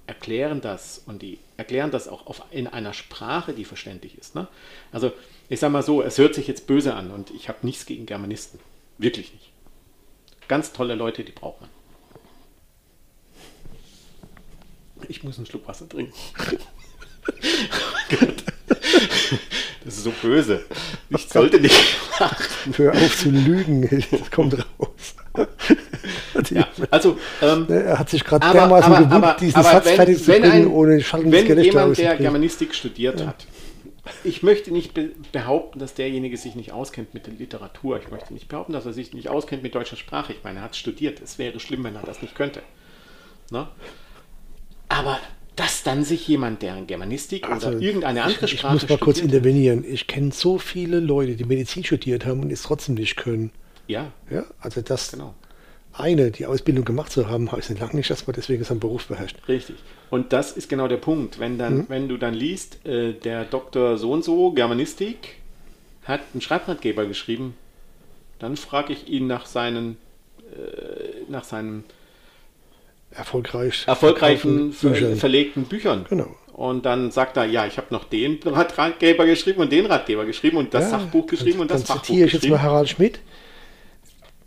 erklären 0.05 0.61
das 0.61 1.01
und 1.05 1.21
die 1.21 1.39
erklären 1.57 1.91
das 1.91 2.07
auch 2.07 2.27
auf, 2.27 2.43
in 2.51 2.67
einer 2.67 2.93
Sprache, 2.93 3.53
die 3.53 3.65
verständlich 3.65 4.17
ist. 4.17 4.35
Ne? 4.35 4.47
Also 4.91 5.11
ich 5.49 5.59
sage 5.59 5.73
mal 5.73 5.83
so, 5.83 6.01
es 6.01 6.17
hört 6.17 6.35
sich 6.35 6.47
jetzt 6.47 6.67
böse 6.67 6.93
an 6.93 7.11
und 7.11 7.31
ich 7.31 7.47
habe 7.47 7.59
nichts 7.61 7.85
gegen 7.85 8.05
Germanisten. 8.05 8.59
Wirklich 8.97 9.33
nicht. 9.33 9.51
Ganz 10.47 10.73
tolle 10.73 10.95
Leute, 10.95 11.23
die 11.23 11.31
braucht 11.31 11.61
man. 11.61 11.69
Ich 15.09 15.23
muss 15.23 15.37
einen 15.37 15.45
Schluck 15.45 15.67
Wasser 15.67 15.87
trinken. 15.87 16.13
Das 19.85 19.97
ist 19.97 20.03
so 20.03 20.13
böse. 20.21 20.63
Ich 21.09 21.27
sollte 21.27 21.59
nicht 21.59 21.97
lachen. 22.19 22.73
Hör 22.77 22.93
auf 22.93 23.17
zu 23.17 23.29
lügen, 23.29 23.81
das 24.11 24.31
kommt 24.31 24.53
raus. 24.53 25.47
Ja, 26.51 26.67
also, 26.89 27.17
ähm, 27.41 27.65
Ne, 27.67 27.83
Er 27.83 27.99
hat 27.99 28.09
sich 28.09 28.23
gerade 28.23 28.49
dermaßen 28.51 28.93
aber, 28.93 29.37
diesen 29.39 29.57
aber 29.57 29.71
Satz 29.71 29.85
wenn, 29.85 29.95
fertig 29.95 30.17
zu 30.19 30.27
wenn, 30.27 30.41
bringen, 30.41 30.53
ein, 30.53 30.67
ohne 30.67 31.01
schallendes 31.01 31.47
wenn 31.47 31.63
jemand, 31.63 31.97
der. 31.97 32.15
Germanistik 32.15 32.75
studiert 32.75 33.25
hat, 33.25 33.45
ich 34.23 34.43
möchte 34.43 34.71
nicht 34.71 34.93
be 34.93 35.11
behaupten, 35.31 35.79
dass 35.79 35.93
derjenige 35.93 36.37
sich 36.37 36.55
nicht 36.55 36.71
auskennt 36.71 37.13
mit 37.13 37.25
der 37.25 37.33
Literatur. 37.33 37.99
Ich 38.01 38.11
möchte 38.11 38.33
nicht 38.33 38.49
behaupten, 38.49 38.73
dass 38.73 38.85
er 38.85 38.93
sich 38.93 39.13
nicht 39.13 39.29
auskennt 39.29 39.63
mit 39.63 39.73
deutscher 39.75 39.95
Sprache. 39.95 40.33
Ich 40.33 40.43
meine, 40.43 40.59
er 40.59 40.65
hat 40.65 40.75
studiert. 40.75 41.21
Es 41.21 41.39
wäre 41.39 41.59
schlimm, 41.59 41.83
wenn 41.83 41.95
er 41.95 42.03
das 42.03 42.21
nicht 42.21 42.35
könnte. 42.35 42.61
Ne? 43.49 43.67
Aber 44.93 45.19
dass 45.55 45.83
dann 45.83 46.03
sich 46.03 46.27
jemand, 46.27 46.61
der 46.61 46.79
Germanistik 46.81 47.49
Also, 47.49 47.69
oder 47.69 47.79
irgendeine 47.79 48.23
andere 48.23 48.45
ich, 48.45 48.53
ich 48.53 48.59
Sprache 48.59 48.73
muss 48.73 48.89
mal 48.89 48.97
kurz 48.97 49.19
intervenieren. 49.19 49.83
Ich 49.87 50.07
kenne 50.07 50.31
so 50.31 50.57
viele 50.57 50.99
Leute, 50.99 51.35
die 51.35 51.43
Medizin 51.43 51.83
studiert 51.83 52.25
haben 52.25 52.41
und 52.41 52.51
es 52.51 52.63
trotzdem 52.63 52.95
nicht 52.95 53.15
können. 53.15 53.51
ja, 53.87 54.11
Ja, 54.29 54.45
also 54.59 54.81
das 54.81 55.11
genau. 55.11 55.33
eine, 55.93 56.31
die 56.31 56.45
Ausbildung 56.45 56.85
gemacht 56.85 57.11
zu 57.11 57.27
haben, 57.27 57.51
heißt 57.51 57.69
nicht 57.69 57.79
lange 57.81 57.95
nicht, 57.95 58.09
dass 58.09 58.25
man 58.27 58.35
deswegen 58.35 58.63
seinen 58.63 58.79
Beruf 58.79 59.07
beherrscht. 59.07 59.37
Richtig. 59.47 59.75
Und 60.09 60.31
das 60.31 60.51
ist 60.51 60.69
genau 60.69 60.87
der 60.87 60.97
Punkt. 60.97 61.39
Wenn, 61.39 61.57
dann, 61.57 61.89
wenn 61.89 62.07
du 62.07 62.17
dann 62.17 62.33
liest, 62.35 62.85
äh, 62.85 63.13
der 63.13 63.45
Doktor 63.45 63.97
so 63.97 64.11
und 64.11 64.23
so, 64.23 64.51
Germanistik, 64.51 65.35
hat 66.03 66.21
einen 66.33 66.41
Schreibratgeber 66.41 67.05
geschrieben, 67.05 67.55
dann 68.39 68.57
frage 68.57 68.93
ich 68.93 69.07
ihn 69.07 69.25
nach 69.27 69.45
seinen, 69.45 69.97
äh, 70.51 71.31
nach 71.31 71.43
seinen 71.43 71.83
Erfolgreich. 73.15 73.83
erfolgreichen 73.87 74.71
Büchern. 74.71 75.15
verlegten 75.15 75.63
Büchern. 75.65 76.05
Genau. 76.09 76.35
Und 76.53 76.85
dann 76.85 77.09
sagt 77.11 77.37
er, 77.37 77.45
ja, 77.45 77.65
ich 77.65 77.77
habe 77.77 77.87
noch 77.91 78.03
den 78.03 78.39
Ratgeber 78.45 79.25
geschrieben 79.25 79.61
und 79.61 79.71
den 79.71 79.85
Ratgeber 79.87 80.25
geschrieben 80.25 80.57
und 80.57 80.73
das 80.73 80.83
Ja, 80.91 80.99
Sachbuch 80.99 81.25
geschrieben 81.27 81.59
und 81.61 81.71
das 81.71 81.83
dann 81.83 81.87
Fachbuch 81.97 82.05
zitiere 82.05 82.27
ich 82.27 82.33
jetzt 82.33 82.47
mal. 82.47 82.61
Harald 82.61 82.89
Schmidt. 82.89 83.19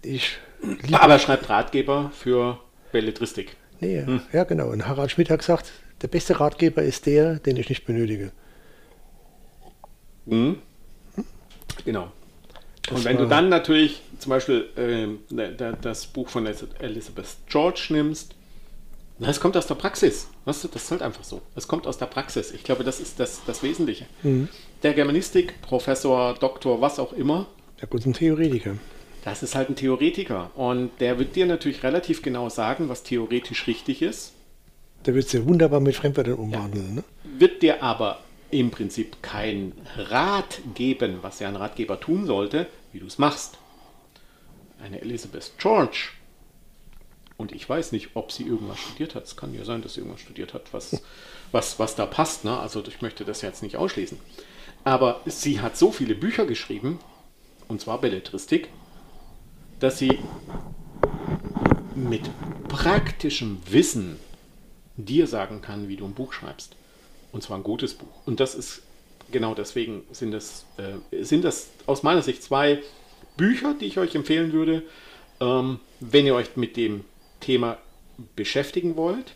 Ich 0.02 0.36
Aber 0.92 1.14
er 1.14 1.18
schreibt 1.18 1.48
Ratgeber 1.48 2.12
für 2.14 2.60
Belletristik. 2.92 3.56
Nee, 3.80 4.02
Hm. 4.06 4.20
ja 4.32 4.44
genau. 4.44 4.68
Und 4.70 4.86
Harald 4.86 5.10
Schmidt 5.10 5.30
hat 5.30 5.40
gesagt, 5.40 5.72
der 6.02 6.08
beste 6.08 6.38
Ratgeber 6.38 6.82
ist 6.82 7.06
der, 7.06 7.40
den 7.40 7.56
ich 7.56 7.68
nicht 7.68 7.84
benötige. 7.86 8.30
Mhm. 10.26 10.58
Genau. 11.84 12.12
Das 12.88 12.98
und 12.98 13.04
wenn 13.04 13.16
du 13.18 13.26
dann 13.26 13.48
natürlich 13.48 14.00
zum 14.20 14.30
Beispiel 14.30 15.18
da- 15.56 15.72
das 15.72 16.06
Buch 16.06 16.28
von 16.28 16.46
Elizabeth 16.46 17.26
George 17.48 17.86
nimmst, 17.90 18.35
es 19.20 19.40
kommt 19.40 19.56
aus 19.56 19.66
der 19.66 19.74
Praxis. 19.76 20.28
Weißt 20.44 20.64
du, 20.64 20.68
das 20.68 20.84
ist 20.84 20.90
halt 20.90 21.02
einfach 21.02 21.24
so. 21.24 21.40
Es 21.54 21.66
kommt 21.68 21.86
aus 21.86 21.98
der 21.98 22.06
Praxis. 22.06 22.50
Ich 22.52 22.64
glaube, 22.64 22.84
das 22.84 23.00
ist 23.00 23.18
das, 23.18 23.40
das 23.46 23.62
Wesentliche. 23.62 24.06
Mhm. 24.22 24.48
Der 24.82 24.92
Germanistik, 24.94 25.60
Professor, 25.62 26.34
Doktor, 26.34 26.80
was 26.80 26.98
auch 26.98 27.12
immer, 27.12 27.46
Ja 27.80 27.86
gut, 27.86 28.04
ein 28.06 28.12
Theoretiker. 28.12 28.76
das 29.24 29.42
ist 29.42 29.54
halt 29.54 29.70
ein 29.70 29.76
Theoretiker. 29.76 30.50
Und 30.54 30.90
der 31.00 31.18
wird 31.18 31.34
dir 31.36 31.46
natürlich 31.46 31.82
relativ 31.82 32.22
genau 32.22 32.48
sagen, 32.48 32.88
was 32.88 33.02
theoretisch 33.02 33.66
richtig 33.66 34.02
ist, 34.02 34.32
Der 35.06 35.14
wird 35.14 35.28
sehr 35.28 35.46
wunderbar 35.46 35.80
mit 35.80 35.94
Fremdwörtern 35.96 36.34
umwandeln. 36.34 36.96
Ne? 36.96 37.04
wird 37.38 37.62
dir 37.62 37.82
aber 37.82 38.20
im 38.50 38.70
Prinzip 38.70 39.22
kein 39.22 39.72
Rat 39.96 40.60
geben, 40.74 41.18
was 41.22 41.38
ja 41.40 41.48
ein 41.48 41.56
Ratgeber 41.56 41.98
tun 42.00 42.26
sollte, 42.26 42.66
wie 42.92 43.00
du 43.00 43.06
es 43.06 43.18
machst. 43.18 43.58
Eine 44.82 45.00
Elizabeth 45.00 45.52
George, 45.58 46.10
und 47.36 47.52
ich 47.52 47.68
weiß 47.68 47.92
nicht, 47.92 48.10
ob 48.14 48.32
sie 48.32 48.44
irgendwas 48.44 48.78
studiert 48.78 49.14
hat. 49.14 49.24
Es 49.24 49.36
kann 49.36 49.54
ja 49.54 49.64
sein, 49.64 49.82
dass 49.82 49.94
sie 49.94 50.00
irgendwas 50.00 50.22
studiert 50.22 50.54
hat, 50.54 50.72
was, 50.72 51.02
was, 51.52 51.78
was 51.78 51.94
da 51.94 52.06
passt. 52.06 52.44
Ne? 52.44 52.58
Also 52.58 52.82
ich 52.86 53.02
möchte 53.02 53.24
das 53.24 53.42
jetzt 53.42 53.62
nicht 53.62 53.76
ausschließen. 53.76 54.18
Aber 54.84 55.20
sie 55.26 55.60
hat 55.60 55.76
so 55.76 55.90
viele 55.92 56.14
Bücher 56.14 56.46
geschrieben, 56.46 56.98
und 57.68 57.80
zwar 57.80 58.00
Belletristik, 58.00 58.68
dass 59.80 59.98
sie 59.98 60.18
mit 61.94 62.22
praktischem 62.68 63.58
Wissen 63.68 64.16
dir 64.96 65.26
sagen 65.26 65.60
kann, 65.60 65.88
wie 65.88 65.96
du 65.96 66.04
ein 66.04 66.14
Buch 66.14 66.32
schreibst. 66.32 66.76
Und 67.32 67.42
zwar 67.42 67.58
ein 67.58 67.64
gutes 67.64 67.94
Buch. 67.94 68.22
Und 68.24 68.40
das 68.40 68.54
ist 68.54 68.82
genau 69.30 69.54
deswegen 69.54 70.04
sind 70.12 70.30
das, 70.30 70.64
äh, 70.76 71.22
sind 71.22 71.44
das 71.44 71.68
aus 71.86 72.02
meiner 72.02 72.22
Sicht 72.22 72.42
zwei 72.42 72.82
Bücher, 73.36 73.74
die 73.74 73.86
ich 73.86 73.98
euch 73.98 74.14
empfehlen 74.14 74.52
würde, 74.52 74.82
ähm, 75.40 75.80
wenn 76.00 76.26
ihr 76.26 76.34
euch 76.34 76.56
mit 76.56 76.76
dem 76.76 77.04
Thema 77.46 77.78
beschäftigen 78.34 78.96
wollt. 78.96 79.32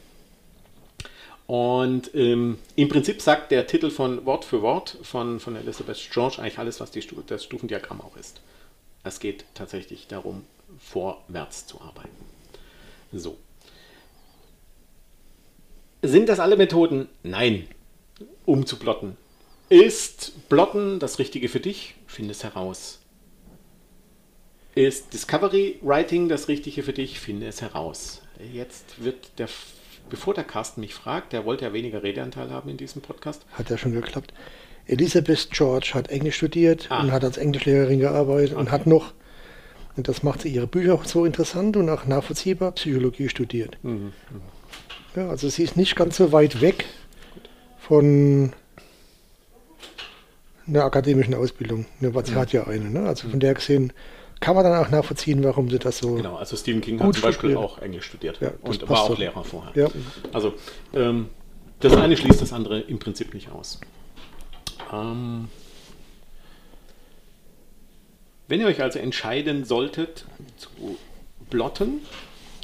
Und 1.47 2.15
ähm, 2.15 2.59
im 2.77 2.89
Prinzip 2.89 3.23
sagt 3.23 3.51
der 3.51 3.67
Titel 3.67 3.91
von 3.91 4.25
Wort 4.27 4.45
für 4.45 4.63
Wort 4.63 4.99
von, 5.03 5.41
von 5.41 5.57
Elizabeth 5.57 6.09
George 6.13 6.37
eigentlich 6.39 6.59
alles, 6.59 6.81
was 6.81 6.91
die 6.91 7.05
das 7.27 7.45
Stufendiagramm 7.45 8.01
auch 8.01 8.17
ist. 8.17 8.41
Es 9.03 9.19
geht 9.19 9.45
tatsächlich 9.55 10.07
darum, 10.07 10.45
vorwärts 10.79 11.67
zu 11.67 11.81
arbeiten. 11.81 12.25
So. 13.13 13.37
Sind 16.03 16.29
das 16.29 16.39
alle 16.39 16.57
Methoden? 16.57 17.09
Nein. 17.23 17.67
Um 18.47 18.67
zu 18.67 18.77
plotten. 18.77 19.17
Ist 19.69 20.49
Plotten 20.49 20.99
das 20.99 21.19
Richtige 21.19 21.49
für 21.49 21.61
dich? 21.61 21.95
Finde 22.07 22.33
es 22.33 22.45
heraus. 22.45 23.00
Ist 24.75 25.13
Discovery 25.13 25.79
Writing 25.83 26.29
das 26.29 26.49
Richtige 26.49 26.83
für 26.83 26.93
dich? 26.93 27.19
Finde 27.21 27.47
es 27.47 27.61
heraus. 27.61 28.23
Jetzt 28.53 29.03
wird 29.03 29.39
der, 29.39 29.49
bevor 30.09 30.35
der 30.35 30.45
Carsten 30.45 30.81
mich 30.81 30.95
fragt, 30.95 31.33
der 31.33 31.45
wollte 31.45 31.65
ja 31.65 31.73
weniger 31.73 32.03
Redeanteil 32.03 32.51
haben 32.51 32.71
in 32.71 32.77
diesem 32.77 33.03
Podcast. 33.03 33.43
Hat 33.53 33.69
ja 33.71 33.77
schon 33.77 33.93
geklappt. 33.93 34.33
Elizabeth 34.87 35.51
George 35.51 35.91
hat 35.95 36.09
Englisch 36.09 36.37
studiert 36.37 36.87
Ah. 36.91 37.03
und 37.03 37.13
hat 37.13 37.25
als 37.25 37.37
Englischlehrerin 37.37 38.01
gearbeitet 38.01 38.53
und 38.55 38.63
Okay. 38.63 38.71
hat 38.71 38.87
noch, 38.87 39.13
und 39.97 40.09
das 40.09 40.23
macht 40.23 40.43
sie 40.43 40.49
ihre 40.49 40.67
Bücher 40.67 40.95
auch 40.95 41.05
so 41.05 41.25
interessant 41.25 41.77
und 41.77 41.89
auch 41.91 42.07
nachvollziehbar, 42.07 42.73
Psychologie 42.73 43.29
studiert. 43.29 43.77
Mhm. 43.83 44.13
Ja, 45.17 45.29
also 45.29 45.49
sie 45.49 45.65
ist 45.65 45.77
nicht 45.77 45.97
ganz 45.97 46.17
so 46.17 46.33
weit 46.33 46.61
weg 46.61 46.85
von 47.79 48.53
einer 50.67 50.85
akademischen 50.85 51.35
Ausbildung. 51.35 51.87
Ne, 51.99 52.15
weil 52.15 52.25
sie 52.25 52.35
hat 52.37 52.53
ja 52.53 52.67
eine. 52.69 52.89
Ne? 52.89 53.01
Also 53.09 53.29
von 53.29 53.41
der 53.41 53.55
gesehen 53.55 53.93
kann 54.41 54.55
man 54.55 54.65
dann 54.65 54.85
auch 54.85 54.91
nachvollziehen, 54.91 55.45
warum 55.45 55.69
sie 55.71 55.79
das 55.79 55.99
so. 55.99 56.15
Genau, 56.15 56.37
also 56.37 56.57
Stephen 56.57 56.81
King 56.81 56.99
hat 57.01 57.13
zum 57.15 57.23
Beispiel 57.23 57.51
studiert. 57.51 57.59
auch 57.59 57.79
Englisch 57.79 58.07
studiert 58.07 58.41
Ja, 58.41 58.53
und 58.63 58.89
war 58.89 59.03
auch 59.03 59.09
doch. 59.11 59.19
Lehrer 59.19 59.45
vorher. 59.45 59.73
Ja, 59.75 59.89
Also 60.33 60.55
ähm, 60.95 61.29
das 61.81 61.95
eine 61.97 62.17
schließt 62.17 62.41
das 62.41 62.53
andere 62.53 62.81
im 62.81 62.99
Prinzip 62.99 63.35
nicht 63.35 63.51
aus. 63.51 63.81
Ähm, 64.93 65.49
wenn 68.49 68.61
ihr 68.61 68.67
euch 68.67 68.83
also 68.83 68.99
entscheiden 68.99 69.65
solltet 69.65 70.25
zu 70.57 70.69
plotten, 71.51 72.01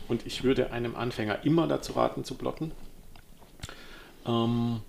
und 0.08 0.24
ich 0.24 0.44
würde 0.44 0.70
einem 0.72 0.94
Anfänger 0.96 1.44
immer 1.44 1.66
dazu 1.66 1.92
raten 1.94 2.24
zu 2.24 2.34
plotten, 2.36 2.72
ähm, 4.26 4.80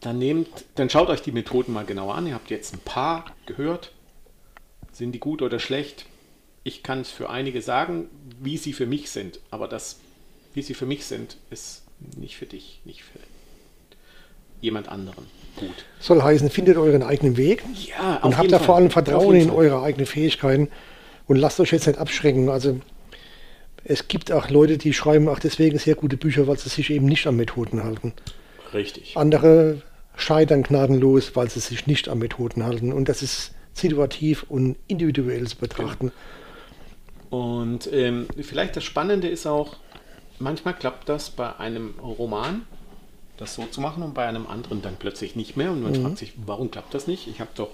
dann 0.00 0.18
nehmt, 0.18 0.48
dann 0.74 0.90
schaut 0.90 1.08
euch 1.08 1.22
die 1.22 1.32
Methoden 1.32 1.72
mal 1.72 1.84
genauer 1.84 2.14
an. 2.16 2.26
Ihr 2.26 2.34
habt 2.34 2.50
jetzt 2.50 2.74
ein 2.74 2.80
paar 2.80 3.24
gehört. 3.46 3.92
Sind 4.96 5.12
die 5.12 5.20
gut 5.20 5.42
oder 5.42 5.58
schlecht? 5.58 6.06
Ich 6.64 6.82
kann 6.82 7.02
es 7.02 7.10
für 7.10 7.28
einige 7.28 7.60
sagen, 7.60 8.08
wie 8.40 8.56
sie 8.56 8.72
für 8.72 8.86
mich 8.86 9.10
sind, 9.10 9.40
aber 9.50 9.68
das, 9.68 9.98
wie 10.54 10.62
sie 10.62 10.72
für 10.72 10.86
mich 10.86 11.04
sind, 11.04 11.36
ist 11.50 11.82
nicht 12.16 12.38
für 12.38 12.46
dich, 12.46 12.80
nicht 12.86 13.02
für 13.02 13.18
jemand 14.62 14.88
anderen 14.88 15.26
gut. 15.56 15.84
soll 16.00 16.22
heißen, 16.22 16.48
findet 16.48 16.78
euren 16.78 17.02
eigenen 17.02 17.36
Weg 17.36 17.62
Ja, 17.86 18.16
und 18.22 18.38
habt 18.38 18.50
da 18.50 18.58
vor 18.58 18.76
allem 18.76 18.88
Vertrauen 18.88 19.36
in 19.36 19.50
eure 19.50 19.82
eigenen 19.82 20.06
Fähigkeiten 20.06 20.70
und 21.26 21.36
lasst 21.36 21.60
euch 21.60 21.72
jetzt 21.72 21.86
nicht 21.86 21.98
abschrecken. 21.98 22.48
Also 22.48 22.80
es 23.84 24.08
gibt 24.08 24.32
auch 24.32 24.48
Leute, 24.48 24.78
die 24.78 24.94
schreiben 24.94 25.28
auch 25.28 25.40
deswegen 25.40 25.78
sehr 25.78 25.94
gute 25.94 26.16
Bücher, 26.16 26.46
weil 26.46 26.58
sie 26.58 26.70
sich 26.70 26.88
eben 26.88 27.04
nicht 27.04 27.26
an 27.26 27.36
Methoden 27.36 27.84
halten. 27.84 28.14
Richtig. 28.72 29.14
Andere 29.14 29.82
scheitern 30.16 30.62
gnadenlos, 30.62 31.36
weil 31.36 31.50
sie 31.50 31.60
sich 31.60 31.86
nicht 31.86 32.08
an 32.08 32.18
Methoden 32.18 32.64
halten. 32.64 32.94
Und 32.94 33.10
das 33.10 33.22
ist 33.22 33.52
situativ 33.76 34.44
und 34.48 34.76
individuell 34.88 35.46
zu 35.46 35.56
betrachten. 35.56 36.12
Und 37.30 37.92
ähm, 37.92 38.26
vielleicht 38.40 38.76
das 38.76 38.84
Spannende 38.84 39.28
ist 39.28 39.46
auch, 39.46 39.76
manchmal 40.38 40.74
klappt 40.74 41.08
das 41.08 41.30
bei 41.30 41.56
einem 41.56 41.94
Roman, 42.00 42.66
das 43.36 43.54
so 43.54 43.66
zu 43.66 43.80
machen 43.80 44.02
und 44.02 44.14
bei 44.14 44.26
einem 44.26 44.46
anderen 44.46 44.80
dann 44.80 44.96
plötzlich 44.96 45.36
nicht 45.36 45.56
mehr. 45.56 45.70
Und 45.70 45.82
man 45.82 45.94
fragt 45.94 46.18
sich, 46.18 46.32
warum 46.36 46.70
klappt 46.70 46.94
das 46.94 47.06
nicht? 47.06 47.26
Ich 47.26 47.40
habe 47.40 47.50
doch, 47.54 47.70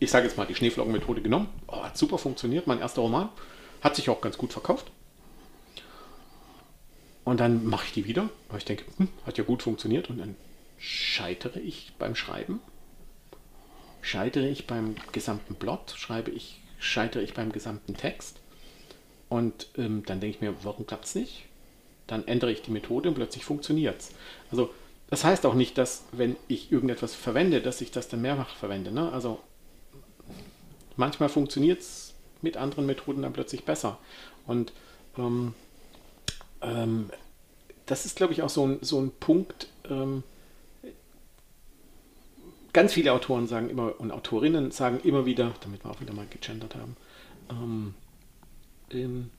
ich 0.00 0.10
sage 0.10 0.26
jetzt 0.26 0.36
mal, 0.36 0.46
die 0.46 0.54
Schneeflockenmethode 0.54 1.22
genommen. 1.22 1.48
Oh, 1.68 1.82
hat 1.82 1.96
super 1.96 2.18
funktioniert, 2.18 2.66
mein 2.66 2.80
erster 2.80 3.02
Roman. 3.02 3.28
Hat 3.80 3.94
sich 3.94 4.10
auch 4.10 4.20
ganz 4.20 4.36
gut 4.36 4.52
verkauft. 4.52 4.90
Und 7.24 7.38
dann 7.38 7.64
mache 7.66 7.84
ich 7.86 7.92
die 7.92 8.06
wieder, 8.06 8.28
weil 8.48 8.58
ich 8.58 8.64
denke, 8.64 8.84
hm, 8.96 9.08
hat 9.26 9.38
ja 9.38 9.44
gut 9.44 9.62
funktioniert. 9.62 10.10
Und 10.10 10.18
dann 10.18 10.34
scheitere 10.78 11.60
ich 11.60 11.92
beim 11.98 12.16
Schreiben. 12.16 12.60
Scheitere 14.00 14.48
ich 14.48 14.66
beim 14.66 14.96
gesamten 15.12 15.54
Plot, 15.54 15.94
schreibe 15.96 16.30
ich, 16.30 16.60
scheitere 16.78 17.22
ich 17.22 17.34
beim 17.34 17.52
gesamten 17.52 17.96
Text. 17.96 18.40
Und 19.28 19.68
ähm, 19.76 20.02
dann 20.06 20.20
denke 20.20 20.36
ich 20.36 20.40
mir, 20.40 20.54
warum 20.62 20.86
klappt 20.86 21.04
es 21.04 21.14
nicht? 21.14 21.44
Dann 22.06 22.26
ändere 22.26 22.52
ich 22.52 22.62
die 22.62 22.70
Methode 22.70 23.10
und 23.10 23.14
plötzlich 23.16 23.44
funktioniert 23.44 24.00
es. 24.00 24.12
Also 24.50 24.70
das 25.10 25.24
heißt 25.24 25.44
auch 25.46 25.54
nicht, 25.54 25.78
dass 25.78 26.04
wenn 26.12 26.36
ich 26.48 26.70
irgendetwas 26.72 27.14
verwende, 27.14 27.60
dass 27.60 27.80
ich 27.80 27.90
das 27.90 28.08
dann 28.08 28.22
mehrfach 28.22 28.56
verwende. 28.56 28.90
Ne? 28.92 29.10
Also 29.12 29.40
manchmal 30.96 31.28
funktioniert 31.28 31.80
es 31.80 32.14
mit 32.42 32.56
anderen 32.56 32.86
Methoden 32.86 33.22
dann 33.22 33.32
plötzlich 33.32 33.64
besser. 33.64 33.98
Und 34.46 34.72
ähm, 35.16 35.54
ähm, 36.62 37.10
das 37.86 38.06
ist, 38.06 38.16
glaube 38.16 38.32
ich, 38.32 38.42
auch 38.42 38.50
so 38.50 38.66
ein, 38.66 38.78
so 38.82 39.00
ein 39.00 39.10
Punkt. 39.10 39.68
Ähm, 39.88 40.22
ganz 42.72 42.92
viele 42.92 43.12
Autoren 43.12 43.46
sagen 43.46 43.70
immer 43.70 43.98
und 43.98 44.10
Autorinnen 44.10 44.70
sagen 44.70 45.00
immer 45.02 45.26
wieder, 45.26 45.54
damit 45.60 45.84
wir 45.84 45.90
auch 45.90 46.00
wieder 46.00 46.14
mal 46.14 46.26
gegendert 46.28 46.74
haben, 46.74 46.96
ähm, 47.50 47.94
ähm, 48.90 49.30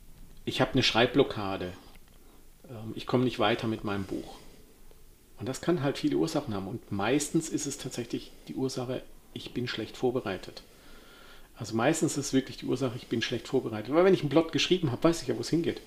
ich 0.45 0.61
habe 0.61 0.73
eine 0.73 0.83
Schreibblockade. 0.83 1.73
Ähm, 2.69 2.93
ich 2.95 3.05
komme 3.05 3.23
nicht 3.23 3.39
weiter 3.39 3.67
mit 3.67 3.83
meinem 3.83 4.05
Buch. 4.05 4.35
Und 5.39 5.47
das 5.47 5.61
kann 5.61 5.83
halt 5.83 5.97
viele 5.97 6.17
Ursachen 6.17 6.53
haben. 6.53 6.67
Und 6.67 6.91
meistens 6.91 7.49
ist 7.49 7.65
es 7.65 7.77
tatsächlich 7.77 8.31
die 8.47 8.55
Ursache, 8.55 9.01
ich 9.33 9.53
bin 9.53 9.67
schlecht 9.67 9.95
vorbereitet. 9.95 10.63
Also 11.55 11.75
meistens 11.75 12.13
ist 12.13 12.27
es 12.27 12.33
wirklich 12.33 12.57
die 12.57 12.65
Ursache, 12.65 12.95
ich 12.97 13.07
bin 13.07 13.21
schlecht 13.21 13.47
vorbereitet. 13.47 13.93
Weil 13.93 14.05
wenn 14.05 14.13
ich 14.13 14.21
einen 14.21 14.29
Plot 14.29 14.51
geschrieben 14.51 14.91
habe, 14.91 15.03
weiß 15.03 15.21
ich 15.21 15.27
ja, 15.27 15.35
wo 15.35 15.41
es 15.41 15.49
hingeht. 15.49 15.81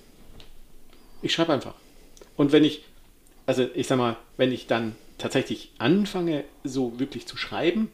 Ich 1.21 1.33
schreibe 1.33 1.53
einfach. 1.53 1.75
Und 2.35 2.51
wenn 2.51 2.63
ich, 2.63 2.83
also 3.45 3.67
ich 3.73 3.87
sag 3.87 3.97
mal, 3.97 4.17
wenn 4.37 4.51
ich 4.51 4.67
dann 4.67 4.95
tatsächlich 5.23 5.71
anfange, 5.77 6.43
so 6.65 6.99
wirklich 6.99 7.25
zu 7.27 7.37
schreiben, 7.37 7.89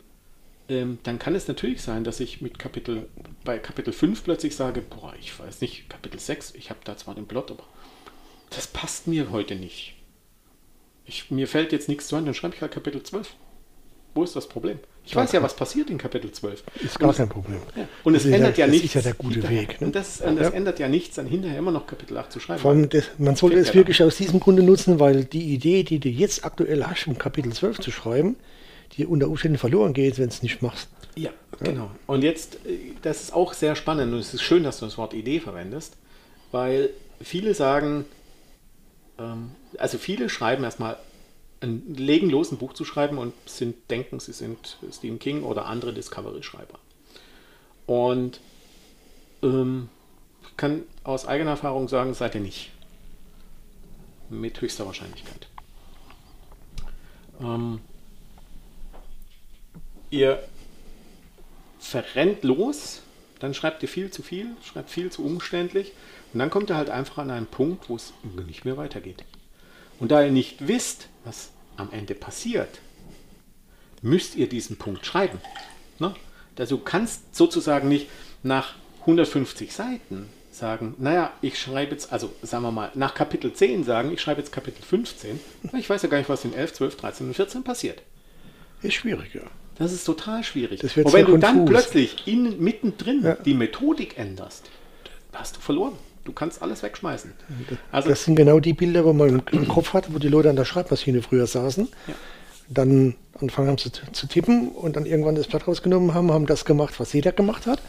ähm, 0.67 0.97
dann 1.03 1.19
kann 1.19 1.35
es 1.35 1.47
natürlich 1.47 1.83
sein, 1.83 2.03
dass 2.03 2.19
ich 2.19 2.41
mit 2.41 2.57
Kapitel, 2.57 3.07
bei 3.43 3.59
Kapitel 3.59 3.93
5 3.93 4.23
plötzlich 4.23 4.55
sage, 4.55 4.81
boah, 4.81 5.13
ich 5.19 5.37
weiß 5.37 5.61
nicht, 5.61 5.87
Kapitel 5.91 6.19
6, 6.19 6.55
ich 6.55 6.71
habe 6.71 6.79
da 6.83 6.97
zwar 6.97 7.13
den 7.13 7.27
Plot, 7.27 7.51
aber 7.51 7.67
das 8.49 8.65
passt 8.65 9.05
mir 9.05 9.29
heute 9.29 9.55
nicht. 9.55 9.93
Ich, 11.05 11.29
mir 11.29 11.47
fällt 11.47 11.71
jetzt 11.71 11.87
nichts 11.87 12.07
zu 12.07 12.15
an, 12.15 12.25
dann 12.25 12.33
schreibe 12.33 12.55
ich 12.55 12.61
halt 12.61 12.71
Kapitel 12.71 13.03
12. 13.03 13.35
Wo 14.15 14.23
ist 14.23 14.35
das 14.35 14.47
Problem? 14.47 14.79
Ich 15.05 15.15
weiß 15.15 15.31
ja, 15.31 15.41
was 15.41 15.55
passiert 15.55 15.89
in 15.89 15.97
Kapitel 15.97 16.31
12. 16.31 16.63
Ist 16.83 16.99
gar 16.99 17.13
kein 17.13 17.29
Problem. 17.29 17.59
Ja. 17.75 17.87
Und 18.03 18.15
es 18.15 18.23
Das 18.23 18.31
ändert 18.31 18.57
ja, 18.57 18.65
das 18.67 18.73
nichts. 18.73 18.87
ist 18.87 18.93
ja 18.95 19.01
der 19.01 19.13
gute 19.13 19.35
hinterher. 19.35 19.61
Weg, 19.61 19.81
ne? 19.81 19.87
Und 19.87 19.95
das, 19.95 20.21
und 20.21 20.35
das 20.35 20.47
Ja. 20.49 20.53
ändert 20.53 20.79
ja 20.79 20.87
nichts, 20.87 21.15
dann 21.15 21.25
hinterher 21.25 21.57
immer 21.59 21.71
noch 21.71 21.87
Kapitel 21.87 22.17
8 22.17 22.31
zu 22.31 22.39
schreiben. 22.39 22.59
Vor 22.59 22.71
allem, 22.71 22.89
das, 22.89 23.05
man 23.17 23.35
sollte 23.35 23.57
es 23.57 23.69
ja 23.69 23.73
wirklich 23.75 24.03
aus 24.03 24.17
diesem 24.17 24.39
Grunde 24.39 24.61
nutzen, 24.61 24.99
weil 24.99 25.25
die 25.25 25.53
Idee, 25.53 25.83
die 25.83 25.99
du 25.99 26.09
jetzt 26.09 26.45
aktuell 26.45 26.83
hast, 26.85 27.07
um 27.07 27.17
Kapitel 27.17 27.51
12 27.53 27.79
zu 27.79 27.91
schreiben, 27.91 28.35
die 28.97 29.05
unter 29.05 29.27
Umständen 29.29 29.57
verloren 29.57 29.93
geht, 29.93 30.17
wenn 30.19 30.25
du 30.25 30.33
es 30.33 30.43
nicht 30.43 30.61
machst. 30.61 30.89
Ja, 31.15 31.31
genau. 31.59 31.89
Und 32.05 32.23
jetzt, 32.23 32.55
äh, 32.67 32.77
das 33.01 33.21
ist 33.21 33.33
auch 33.33 33.53
sehr 33.53 33.75
spannend 33.75 34.13
und 34.13 34.19
es 34.19 34.33
ist 34.33 34.41
schön, 34.43 34.63
dass 34.63 34.79
du 34.79 34.85
das 34.85 34.97
Wort 34.97 35.13
Idee 35.13 35.39
verwendest, 35.39 35.93
weil 36.51 36.89
viele 37.21 37.53
sagen, 37.55 38.05
ähm, 39.19 39.51
also 39.77 39.97
viele 39.97 40.29
schreiben 40.29 40.63
erstmal, 40.63 40.97
ein, 41.61 41.93
legen 41.95 42.29
los, 42.29 42.51
ein 42.51 42.57
Buch 42.57 42.73
zu 42.73 42.85
schreiben 42.85 43.17
und 43.17 43.33
sind, 43.45 43.89
denken, 43.89 44.19
sie 44.19 44.33
sind 44.33 44.77
Stephen 44.91 45.19
King 45.19 45.43
oder 45.43 45.65
andere 45.65 45.93
Discovery-Schreiber. 45.93 46.79
Und 47.85 48.39
ähm, 49.43 49.89
ich 50.43 50.57
kann 50.57 50.83
aus 51.03 51.27
eigener 51.27 51.51
Erfahrung 51.51 51.87
sagen, 51.87 52.13
seid 52.13 52.35
ihr 52.35 52.41
nicht. 52.41 52.71
Mit 54.29 54.61
höchster 54.61 54.85
Wahrscheinlichkeit. 54.85 55.47
Ähm, 57.41 57.79
ihr 60.11 60.43
verrennt 61.79 62.43
los, 62.43 63.01
dann 63.39 63.53
schreibt 63.53 63.81
ihr 63.81 63.89
viel 63.89 64.11
zu 64.11 64.21
viel, 64.21 64.55
schreibt 64.63 64.89
viel 64.89 65.11
zu 65.11 65.25
umständlich 65.25 65.93
und 66.33 66.39
dann 66.39 66.49
kommt 66.49 66.69
ihr 66.69 66.77
halt 66.77 66.89
einfach 66.89 67.17
an 67.17 67.31
einen 67.31 67.47
Punkt, 67.47 67.89
wo 67.89 67.95
es 67.95 68.13
nicht 68.45 68.65
mehr 68.65 68.77
weitergeht. 68.77 69.23
Und 69.99 70.11
da 70.11 70.23
ihr 70.23 70.31
nicht 70.31 70.67
wisst, 70.67 71.07
was 71.25 71.49
am 71.77 71.91
Ende 71.91 72.15
passiert, 72.15 72.79
müsst 74.01 74.35
ihr 74.35 74.47
diesen 74.47 74.77
Punkt 74.77 75.05
schreiben. 75.05 75.39
Ne? 75.99 76.15
Also 76.57 76.77
du 76.77 76.83
kannst 76.83 77.35
sozusagen 77.35 77.87
nicht 77.87 78.07
nach 78.43 78.75
150 79.01 79.73
Seiten 79.73 80.29
sagen, 80.51 80.95
naja, 80.97 81.31
ich 81.41 81.59
schreibe 81.59 81.91
jetzt, 81.91 82.11
also 82.11 82.33
sagen 82.41 82.63
wir 82.63 82.71
mal, 82.71 82.91
nach 82.95 83.13
Kapitel 83.13 83.53
10 83.53 83.83
sagen, 83.83 84.11
ich 84.11 84.21
schreibe 84.21 84.41
jetzt 84.41 84.51
Kapitel 84.51 84.83
15, 84.83 85.39
weil 85.71 85.79
ich 85.79 85.89
weiß 85.89 86.01
ja 86.01 86.09
gar 86.09 86.17
nicht, 86.17 86.29
was 86.29 86.43
in 86.43 86.53
11, 86.53 86.73
12, 86.73 86.95
13 86.97 87.27
und 87.27 87.33
14 87.33 87.63
passiert. 87.63 88.01
Ist 88.81 88.95
schwieriger. 88.95 89.43
Das 89.77 89.93
ist 89.93 90.03
total 90.03 90.43
schwierig. 90.43 90.83
Und 90.83 91.13
wenn 91.13 91.25
du 91.25 91.37
dann 91.37 91.59
konfus. 91.65 91.69
plötzlich 91.69 92.27
in, 92.27 92.61
mittendrin 92.61 93.23
Ja. 93.23 93.35
die 93.35 93.53
Methodik 93.53 94.17
änderst, 94.17 94.69
hast 95.33 95.55
du 95.57 95.61
verloren. 95.61 95.93
Du 96.29 96.35
kannst 96.35 96.61
alles 96.61 96.83
wegschmeißen. 96.83 97.31
Also 97.91 98.07
Das 98.09 98.23
sind 98.23 98.35
genau 98.35 98.59
die 98.59 98.73
Bilder, 98.73 99.03
wo 99.03 99.13
man 99.13 99.41
im, 99.51 99.67
Kopf 99.67 99.93
hat, 99.93 100.13
wo 100.13 100.19
die 100.19 100.27
Leute 100.27 100.47
an 100.51 100.55
der 100.55 100.63
Schreibmaschine 100.65 101.23
früher 101.23 101.47
saßen. 101.47 101.87
Ja. 102.07 102.13
Dann 102.67 103.15
anfangen 103.41 103.67
haben 103.69 103.77
sie 103.79 103.91
zu, 103.91 104.03
zu 104.11 104.27
tippen 104.27 104.69
und 104.69 104.95
dann 104.95 105.07
irgendwann 105.07 105.33
das 105.33 105.47
Blatt 105.47 105.67
rausgenommen 105.67 106.13
haben, 106.13 106.31
haben 106.31 106.45
das 106.45 106.65
gemacht, 106.65 106.99
was 106.99 107.13
jeder 107.13 107.31
gemacht 107.31 107.65
hat. 107.65 107.81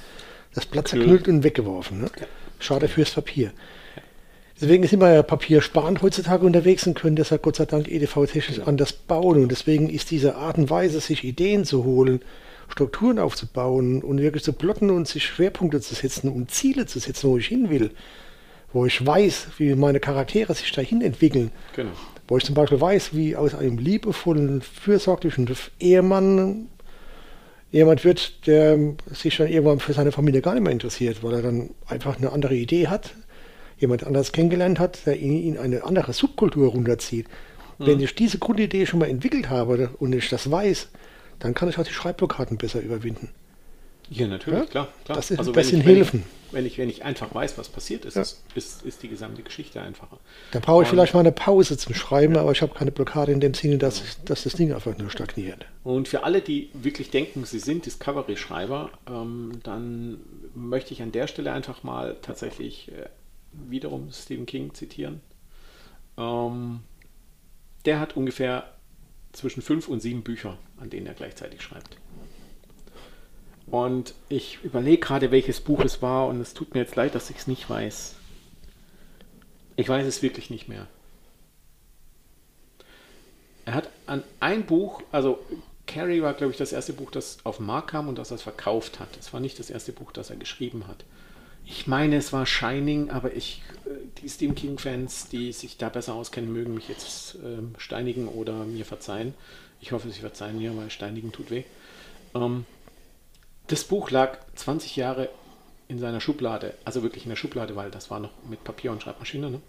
Das 0.55 0.65
Blatt 0.65 0.87
Knüll. 0.87 1.01
zerknüllt 1.03 1.29
und 1.29 1.45
weggeworfen. 1.45 2.01
Ne? 2.01 2.11
Ja. 2.19 2.27
Schade 2.61 2.89
fürs 2.89 3.11
Papier. 3.11 3.53
Deswegen 4.59 4.87
sind 4.87 5.01
wir 5.01 5.13
ja 5.13 5.23
papiersparend 5.23 6.01
heutzutage 6.01 6.47
unterwegs 6.47 6.87
und 6.87 6.95
können 6.95 7.17
deshalb 7.17 7.43
Gott 7.43 7.57
sei 7.57 7.67
Dank 7.67 7.89
EDV-technisch 7.89 8.57
Genau. 8.57 8.69
anders 8.69 8.95
bauen. 8.95 9.43
Und 9.43 9.51
deswegen 9.51 9.91
ist 9.91 10.11
diese 10.11 10.37
Art 10.37 10.57
und 10.57 10.71
Weise, 10.71 11.01
sich 11.01 11.25
Ideen 11.25 11.67
zu 11.67 11.85
holen, 11.85 12.23
Strukturen 12.71 13.19
aufzubauen 13.19 14.03
und 14.03 14.21
wirklich 14.21 14.45
zu 14.45 14.53
plotten 14.53 14.91
und 14.91 15.09
sich 15.09 15.25
Schwerpunkte 15.25 15.81
zu 15.81 15.95
setzen 15.95 16.31
und 16.31 16.51
Ziele 16.51 16.87
zu 16.87 17.01
setzen, 17.01 17.29
wo 17.29 17.37
ich 17.37 17.49
hin 17.49 17.69
will, 17.69 17.91
wo 18.73 18.87
ich 18.87 19.05
weiß, 19.05 19.49
wie 19.59 19.75
meine 19.75 20.01
Charaktere 20.01 20.55
sich 20.55 20.71
dahin 20.73 21.03
entwickeln, 21.03 21.51
Genau. 21.75 21.91
wo 22.29 22.37
ich 22.37 22.45
zum 22.45 22.55
Beispiel 22.55 22.81
weiß, 22.81 23.15
wie 23.15 23.37
aus 23.37 23.55
einem 23.55 23.79
liebevollen, 23.79 24.63
fürsorglichen 24.63 25.49
Ehemann 25.81 26.69
jemand 27.73 28.05
wird, 28.05 28.47
der 28.47 28.79
sich 29.13 29.37
dann 29.37 29.49
irgendwann 29.49 29.81
für 29.81 29.93
seine 29.93 30.13
Familie 30.13 30.41
gar 30.41 30.55
nicht 30.55 30.63
mehr 30.63 30.73
interessiert, 30.73 31.23
weil 31.23 31.35
er 31.35 31.43
dann 31.43 31.71
einfach 31.87 32.17
eine 32.19 32.33
andere 32.33 32.55
Idee 32.55 32.89
hat, 32.89 33.15
jemand 33.79 34.05
anders 34.05 34.33
kennengelernt 34.33 34.79
hat, 34.79 35.07
der 35.07 35.19
ihn 35.19 35.43
in 35.45 35.59
eine 35.59 35.85
andere 35.85 36.13
Subkultur 36.13 36.71
runterzieht. 36.71 37.27
Wenn 37.79 37.99
ich 38.01 38.15
diese 38.15 38.39
Grundidee 38.39 38.85
schon 38.85 38.99
mal 39.01 39.09
entwickelt 39.09 39.49
habe 39.49 39.89
und 39.99 40.15
ich 40.15 40.29
das 40.29 40.51
weiß, 40.51 40.89
dann 41.39 41.55
kann 41.55 41.71
ich 41.71 41.79
auch 41.79 41.85
die 41.85 41.93
Schreibblockaden 41.95 42.59
besser 42.59 42.81
überwinden. 42.81 43.31
Ja, 44.13 44.27
natürlich, 44.27 44.59
Ja, 44.59 44.67
klar, 44.67 44.89
klar. 45.05 45.17
das 45.17 45.31
ist 45.31 45.39
ein 45.39 45.47
wenn 45.47 45.53
bisschen 45.53 45.81
ich, 45.81 45.87
wenn 45.87 45.95
helfen. 45.97 46.25
Ich, 46.49 46.53
wenn, 46.53 46.67
ich, 46.67 46.79
wenn 46.79 46.89
ich 46.91 47.05
einfach 47.05 47.33
weiß, 47.33 47.57
was 47.59 47.69
passiert 47.69 48.05
ist, 48.05 48.17
Ja. 48.17 48.23
ist, 48.23 48.43
ist, 48.57 48.83
ist 48.83 49.03
die 49.05 49.09
gesamte 49.09 49.43
Geschichte 49.43 49.81
einfacher. 49.81 50.19
Da 50.51 50.59
brauche 50.59 50.83
ich 50.83 50.89
Und- 50.89 50.97
vielleicht 50.97 51.15
mal 51.15 51.21
eine 51.21 51.31
Pause 51.31 51.79
zum 51.79 51.95
Schreiben, 51.95 52.37
aber 52.37 52.51
ich 52.51 52.61
habe 52.61 52.75
keine 52.75 52.91
Blockade 52.91 53.31
in 53.31 53.39
dem 53.39 53.55
Sinne, 53.55 53.79
dass, 53.79 54.03
dass 54.25 54.43
das 54.43 54.55
Ding 54.55 54.73
einfach 54.73 54.99
nur 54.99 55.11
stagniert. 55.11 55.65
Und 55.85 56.09
für 56.09 56.25
alle, 56.25 56.41
die 56.43 56.71
wirklich 56.75 57.11
denken, 57.11 57.45
sie 57.45 57.61
sind 57.61 57.87
Discovery-Schreiber, 57.87 58.91
ähm, 59.09 59.61
dann 59.63 60.19
möchte 60.57 60.93
ich 60.93 61.03
an 61.03 61.13
der 61.13 61.29
Stelle 61.29 61.53
einfach 61.53 61.85
mal 61.85 62.17
tatsächlich 62.21 62.91
äh, 62.91 63.07
wiederum 63.69 64.11
Stephen 64.13 64.47
King 64.47 64.75
zitieren. 64.75 65.21
Ähm, 66.19 66.81
der 67.85 68.01
hat 68.01 68.17
ungefähr 68.17 68.65
zwischen 69.33 69.63
fünf 69.63 69.87
und 69.87 70.01
sieben 70.01 70.23
Bücher, 70.23 70.59
an 70.81 70.91
denen 70.91 71.07
er 71.07 71.15
gleichzeitig 71.15 71.63
schreibt. 71.63 71.97
Und 73.71 74.15
ich 74.29 74.59
überlege 74.65 74.99
gerade, 74.99 75.31
welches 75.31 75.61
Buch 75.61 75.85
es 75.85 76.03
war, 76.03 76.27
und 76.27 76.41
es 76.41 76.55
tut 76.55 76.75
mir 76.75 76.81
jetzt 76.81 76.97
leid, 76.97 77.15
dass 77.15 77.31
ich 77.31 77.37
es 77.37 77.47
nicht 77.47 77.71
weiß. 77.71 78.17
Ich 79.77 79.89
weiß 79.89 80.07
es 80.07 80.23
wirklich 80.23 80.51
nicht 80.51 80.69
mehr. 80.69 80.87
Er 83.65 83.75
hat 83.75 83.91
an 84.07 84.25
ein 84.41 84.67
Buch, 84.67 85.03
also 85.13 85.39
Carrie 85.87 86.23
war, 86.23 86.35
glaube 86.35 86.53
ich, 86.53 86.59
das 86.59 86.73
erste 86.73 86.93
Buch, 86.93 87.11
das 87.11 87.39
auf 87.45 87.59
den 87.59 87.67
Markt 87.67 87.91
kam 87.91 88.09
und 88.09 88.19
das 88.19 88.31
er 88.31 88.39
verkauft 88.39 88.99
hat. 88.99 89.09
Es 89.19 89.33
war 89.33 89.41
nicht 89.41 89.59
das 89.59 89.71
erste 89.71 89.93
Buch, 89.93 90.13
das 90.13 90.31
er 90.31 90.37
geschrieben 90.37 90.87
hat. 90.89 91.05
Ich 91.65 91.87
meine, 91.87 92.17
es 92.17 92.33
war 92.33 92.47
Shining, 92.47 93.11
aber 93.11 93.35
ich, 93.35 93.63
äh, 93.87 93.91
die 94.21 94.29
Stephen 94.29 94.55
King-Fans, 94.55 95.29
die 95.29 95.53
sich 95.53 95.77
da 95.77 95.89
besser 95.89 96.15
auskennen, 96.15 96.53
mögen 96.53 96.75
mich 96.75 96.89
jetzt 96.89 97.37
ähm, 97.45 97.75
steinigen 97.79 98.27
oder 98.27 98.65
mir 98.65 98.85
verzeihen. 98.85 99.35
Ich 99.81 99.93
hoffe, 99.93 100.11
sie 100.11 100.21
verzeihen 100.21 100.59
mir, 100.59 100.77
weil 100.77 100.91
steinigen 100.91 101.33
tut 101.33 101.51
weh. 101.51 101.65
Ähm, 102.35 102.67
das 103.71 103.85
Buch 103.85 104.11
lag 104.11 104.39
20 104.57 104.97
Jahre 104.97 105.29
in 105.87 106.01
seiner 106.01 106.21
Schublade, 106.21 106.75
also 106.85 107.03
wirklich 107.03 107.25
in 107.25 107.31
der 107.31 107.37
Schublade, 107.37 107.77
weil 107.77 107.91
das 107.91 108.11
war 108.11 108.19
noch 108.19 108.33
mit 108.49 108.65
Papier 108.65 108.91
und 108.91 109.03
Schreibmaschine. 109.03 109.51
Ne? 109.51 109.61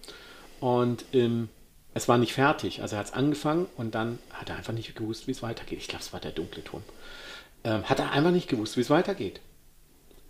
Und 0.59 1.05
ähm, 1.13 1.49
es 1.93 2.07
war 2.07 2.17
nicht 2.17 2.33
fertig. 2.33 2.81
Also 2.81 2.95
er 2.95 2.99
hat 2.99 3.07
es 3.07 3.13
angefangen 3.13 3.67
und 3.77 3.93
dann 3.93 4.17
hat 4.31 4.49
er 4.49 4.55
einfach 4.55 4.73
nicht 4.73 4.95
gewusst, 4.95 5.27
wie 5.27 5.31
es 5.31 5.43
weitergeht. 5.43 5.79
Ich 5.79 5.87
glaube, 5.87 6.03
es 6.03 6.13
war 6.13 6.19
der 6.19 6.31
dunkle 6.31 6.63
Turm. 6.63 6.83
Ähm, 7.63 7.87
hat 7.89 7.99
er 7.99 8.11
einfach 8.11 8.31
nicht 8.31 8.49
gewusst, 8.49 8.75
wie 8.75 8.81
es 8.81 8.89
weitergeht. 8.89 9.39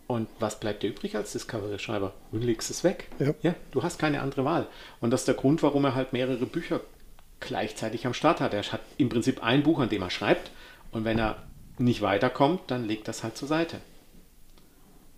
Und 0.08 0.28
was 0.40 0.60
bleibt 0.60 0.84
dir 0.84 0.90
übrig 0.90 1.16
als 1.16 1.32
Discovery-Schreiber? 1.32 2.14
Du 2.34 2.38
legst 2.40 2.70
es 2.70 2.84
weg. 2.84 3.08
Ja. 3.42 3.56
du 3.72 3.84
hast 3.84 4.00
keine 4.00 4.22
andere 4.22 4.44
Wahl. 4.44 4.68
Und 5.00 5.12
das 5.12 5.22
ist 5.22 5.28
der 5.28 5.36
Grund, 5.36 5.64
warum 5.64 5.86
er 5.86 5.96
halt 5.96 6.12
mehrere 6.12 6.46
Bücher 6.46 6.82
gleichzeitig 7.40 8.06
am 8.06 8.14
Start 8.14 8.42
hat. 8.42 8.54
Er 8.54 8.64
hat 8.64 8.82
im 8.98 9.08
Prinzip 9.08 9.42
ein 9.42 9.64
Buch, 9.64 9.80
an 9.80 9.88
dem 9.88 10.02
er 10.02 10.10
schreibt. 10.10 10.52
Und 10.92 11.06
wenn 11.06 11.18
er 11.18 11.42
nicht 11.82 12.02
weiterkommt, 12.02 12.62
dann 12.68 12.86
legt 12.86 13.08
das 13.08 13.24
halt 13.24 13.38
zur 13.38 13.48
Seite. 13.48 13.80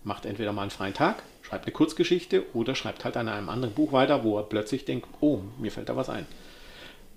Macht 0.02 0.26
entweder 0.26 0.52
mal 0.52 0.62
einen 0.62 0.70
freien 0.70 0.94
Tag, 0.94 1.22
schreibt 1.42 1.64
eine 1.64 1.72
Kurzgeschichte 1.72 2.44
oder 2.54 2.74
schreibt 2.74 3.04
halt 3.04 3.16
an 3.16 3.28
einem 3.28 3.48
anderen 3.48 3.74
Buch 3.74 3.92
weiter, 3.92 4.24
wo 4.24 4.36
er 4.38 4.44
plötzlich 4.44 4.84
denkt, 4.84 5.08
oh, 5.20 5.40
mir 5.58 5.70
fällt 5.70 5.88
da 5.88 5.96
was 5.96 6.08
ein. 6.08 6.26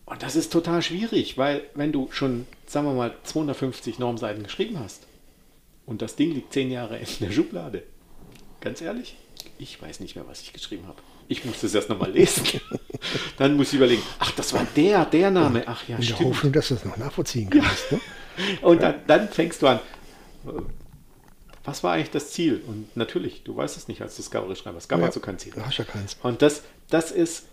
Und 0.06 0.24
das 0.24 0.38
ist 0.38 0.54
total 0.54 0.82
schwierig, 0.82 1.38
weil 1.38 1.64
wenn 1.76 1.92
du 1.92 2.10
schon, 2.12 2.48
sagen 2.66 2.88
wir 2.88 2.94
mal, 2.94 3.14
250 3.24 4.00
Normseiten 4.00 4.44
geschrieben 4.44 4.80
hast 4.80 5.06
und 5.86 6.02
das 6.02 6.16
Ding 6.16 6.32
liegt 6.34 6.54
zehn 6.54 6.72
Jahre 6.72 6.98
in 6.98 7.08
der 7.20 7.32
Schublade, 7.32 7.84
ganz 8.62 8.82
ehrlich, 8.82 9.18
ich 9.60 9.82
weiß 9.82 10.00
nicht 10.00 10.16
mehr, 10.16 10.28
was 10.28 10.42
ich 10.42 10.54
geschrieben 10.54 10.88
habe. 10.88 11.02
Ich 11.28 11.44
muss 11.46 11.62
das 11.62 11.74
erst 11.76 11.90
nochmal 11.90 12.12
lesen. 12.12 12.46
Dann 13.38 13.56
muss 13.58 13.70
ich 13.70 13.76
überlegen, 13.76 14.02
ach, 14.20 14.32
das 14.32 14.54
war 14.54 14.66
der, 14.76 15.06
der 15.06 15.30
Name. 15.32 15.64
Ach 15.66 15.88
ja, 15.88 15.96
In 15.96 16.02
der 16.02 16.14
stimmt. 16.16 16.30
Hoffnung, 16.30 16.54
dass 16.54 16.70
du 16.70 16.76
es 16.76 16.86
noch 16.86 16.98
nachvollziehen 16.98 17.50
kannst. 17.50 17.92
Ne? 17.92 18.00
Und 18.62 18.82
dann, 18.82 18.96
dann 19.08 19.30
fängst 19.30 19.62
du 19.62 19.68
an. 19.68 19.80
Was 21.66 21.84
war 21.84 21.94
eigentlich 21.94 22.12
das 22.12 22.32
Ziel? 22.32 22.62
Und 22.66 22.96
natürlich, 22.96 23.44
du 23.44 23.56
weißt 23.56 23.76
es 23.76 23.88
nicht 23.88 24.02
als 24.02 24.16
Discovery-Schreiber. 24.16 24.78
Es 24.78 24.88
gab 24.88 25.00
Ja, 25.00 25.08
also 25.08 25.20
kein 25.20 25.38
Ziel. 25.38 25.52
Du 25.54 25.66
hast 25.66 25.78
ja 25.78 25.84
keins. 25.84 26.18
Und 26.24 26.42
das, 26.42 26.64
das, 26.90 27.12
ist, 27.12 27.44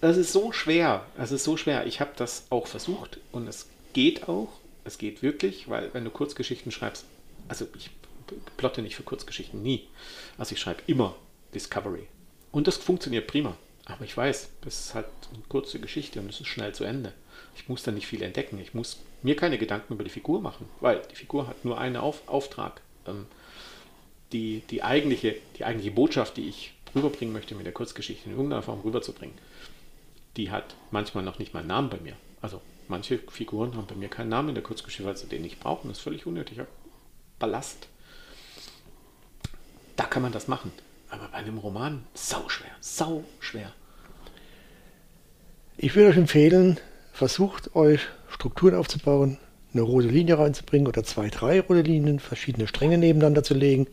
das 0.00 0.16
ist 0.18 0.32
so 0.32 0.52
schwer. 0.52 1.06
Es 1.16 1.32
ist 1.32 1.44
so 1.44 1.56
schwer. 1.56 1.86
Ich 1.86 2.00
habe 2.00 2.10
das 2.16 2.44
auch 2.50 2.66
versucht 2.66 3.18
und 3.32 3.48
es 3.48 3.66
geht 3.94 4.28
auch. 4.28 4.48
Es 4.84 4.98
geht 4.98 5.22
wirklich, 5.22 5.68
weil 5.70 5.90
wenn 5.94 6.04
du 6.04 6.10
Kurzgeschichten 6.10 6.72
schreibst, 6.72 7.04
also 7.48 7.66
ich 7.76 7.90
plotte 8.56 8.82
nicht 8.82 8.96
für 8.96 9.04
Kurzgeschichten, 9.04 9.62
nie. 9.62 9.88
Also 10.38 10.54
ich 10.54 10.60
schreibe 10.60 10.82
immer 10.86 11.14
Discovery. 11.54 12.08
Und 12.52 12.66
das 12.66 12.76
funktioniert 12.76 13.26
prima. 13.26 13.56
Aber 13.86 14.04
ich 14.04 14.16
weiß, 14.16 14.50
das 14.60 14.86
ist 14.86 14.94
halt 14.94 15.06
eine 15.32 15.42
kurze 15.48 15.80
Geschichte 15.80 16.20
und 16.20 16.28
es 16.28 16.40
ist 16.40 16.46
schnell 16.46 16.72
zu 16.74 16.84
Ende. 16.84 17.12
Ich 17.56 17.68
muss 17.68 17.82
da 17.82 17.90
nicht 17.90 18.06
viel 18.06 18.22
entdecken. 18.22 18.58
Ich 18.60 18.74
muss 18.74 18.98
mir 19.22 19.34
keine 19.34 19.58
Gedanken 19.58 19.94
über 19.94 20.04
die 20.04 20.10
Figur 20.10 20.40
machen, 20.40 20.68
weil 20.80 21.02
die 21.10 21.16
Figur 21.16 21.48
hat 21.48 21.64
nur 21.64 21.78
einen 21.78 21.96
Auf 21.96 22.28
Auftrag. 22.28 22.80
Ähm, 23.06 23.26
die, 24.32 24.62
die, 24.70 24.82
eigentliche, 24.82 25.36
die 25.58 25.64
eigentliche 25.64 25.90
Botschaft, 25.90 26.36
die 26.36 26.48
ich 26.48 26.72
rüberbringen 26.94 27.32
möchte 27.32 27.54
mit 27.54 27.66
der 27.66 27.72
Kurzgeschichte 27.72 28.28
in 28.28 28.36
irgendeiner 28.36 28.62
Form 28.62 28.80
rüberzubringen, 28.80 29.36
die 30.36 30.50
hat 30.50 30.74
manchmal 30.90 31.24
noch 31.24 31.38
nicht 31.38 31.52
mal 31.52 31.60
einen 31.60 31.68
Namen 31.68 31.90
bei 31.90 31.98
mir. 31.98 32.16
Also 32.40 32.60
manche 32.88 33.18
Figuren 33.18 33.76
haben 33.76 33.86
bei 33.86 33.94
mir 33.94 34.08
keinen 34.08 34.30
Namen 34.30 34.50
in 34.50 34.54
der 34.54 34.64
Kurzgeschichte, 34.64 35.04
weil 35.04 35.16
sie 35.16 35.26
den 35.26 35.42
nicht 35.42 35.60
brauchen. 35.60 35.88
Das 35.88 35.98
ist 35.98 36.04
völlig 36.04 36.26
unnötiger 36.26 36.66
Ballast. 37.38 37.88
Da 39.96 40.04
kann 40.04 40.22
man 40.22 40.32
das 40.32 40.48
machen. 40.48 40.72
Aber 41.12 41.28
bei 41.28 41.38
einem 41.38 41.58
Roman, 41.58 42.04
sau 42.14 42.48
schwer, 42.48 42.70
sau 42.80 43.22
schwer. 43.38 43.70
Ich 45.76 45.94
würde 45.94 46.08
euch 46.08 46.16
empfehlen, 46.16 46.80
versucht 47.12 47.76
euch 47.76 48.00
Strukturen 48.30 48.74
aufzubauen, 48.74 49.36
eine 49.74 49.82
rote 49.82 50.08
Linie 50.08 50.38
reinzubringen 50.38 50.88
oder 50.88 51.04
zwei, 51.04 51.28
drei 51.28 51.60
rote 51.60 51.82
Linien, 51.82 52.18
verschiedene 52.18 52.66
Stränge 52.66 52.96
nebeneinander 52.96 53.42
zu 53.42 53.52
legen, 53.52 53.88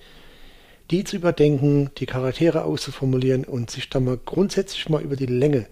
die 0.91 1.03
zu 1.03 1.17
überdenken, 1.17 1.91
die 1.97 2.05
Charaktere 2.05 2.63
auszuformulieren 2.63 3.43
und 3.43 3.69
sich 3.69 3.89
dann 3.89 4.05
mal 4.05 4.17
grundsätzlich 4.17 4.87
mal 4.87 5.01
über 5.01 5.17
die 5.17 5.25
Länge 5.25 5.67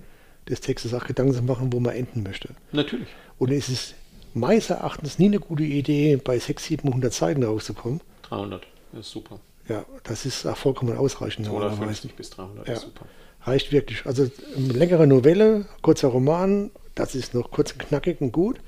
des 0.49 0.59
Textes 0.59 0.93
auch 0.93 1.05
Gedanken 1.05 1.33
zu 1.33 1.43
machen, 1.43 1.71
wo 1.71 1.79
man 1.79 1.95
enden 1.95 2.23
möchte. 2.23 2.49
Natürlich. 2.73 3.07
Und 3.39 3.51
es 3.51 3.69
ist 3.69 3.95
meines 4.33 4.69
Erachtens 4.69 5.17
nie 5.17 5.27
eine 5.27 5.39
gute 5.39 5.63
Idee, 5.63 6.17
bei 6.17 6.39
600, 6.39 6.81
700 6.83 7.13
Seiten 7.13 7.43
rauszukommen. 7.43 8.01
300, 8.23 8.67
das 8.91 9.07
ist 9.07 9.11
super. 9.11 9.39
Ja, 9.67 9.85
das 10.03 10.25
ist 10.25 10.45
auch 10.45 10.57
vollkommen 10.57 10.95
ausreichend. 10.97 11.45
normalerweise. 11.47 11.77
250 11.77 12.15
bis 12.15 12.29
300 12.31 12.67
Ja. 12.67 12.73
ist 12.75 12.81
super. 12.83 13.05
Reicht 13.41 13.71
wirklich. 13.71 14.05
Also 14.05 14.29
längere 14.55 15.07
Novelle, 15.07 15.65
kurzer 15.81 16.07
Roman, 16.09 16.71
das 16.95 17.15
ist 17.15 17.33
noch 17.33 17.51
kurz 17.51 17.71
und 17.73 17.79
knackig 17.79 18.21
und 18.21 18.31
gut. 18.31 18.59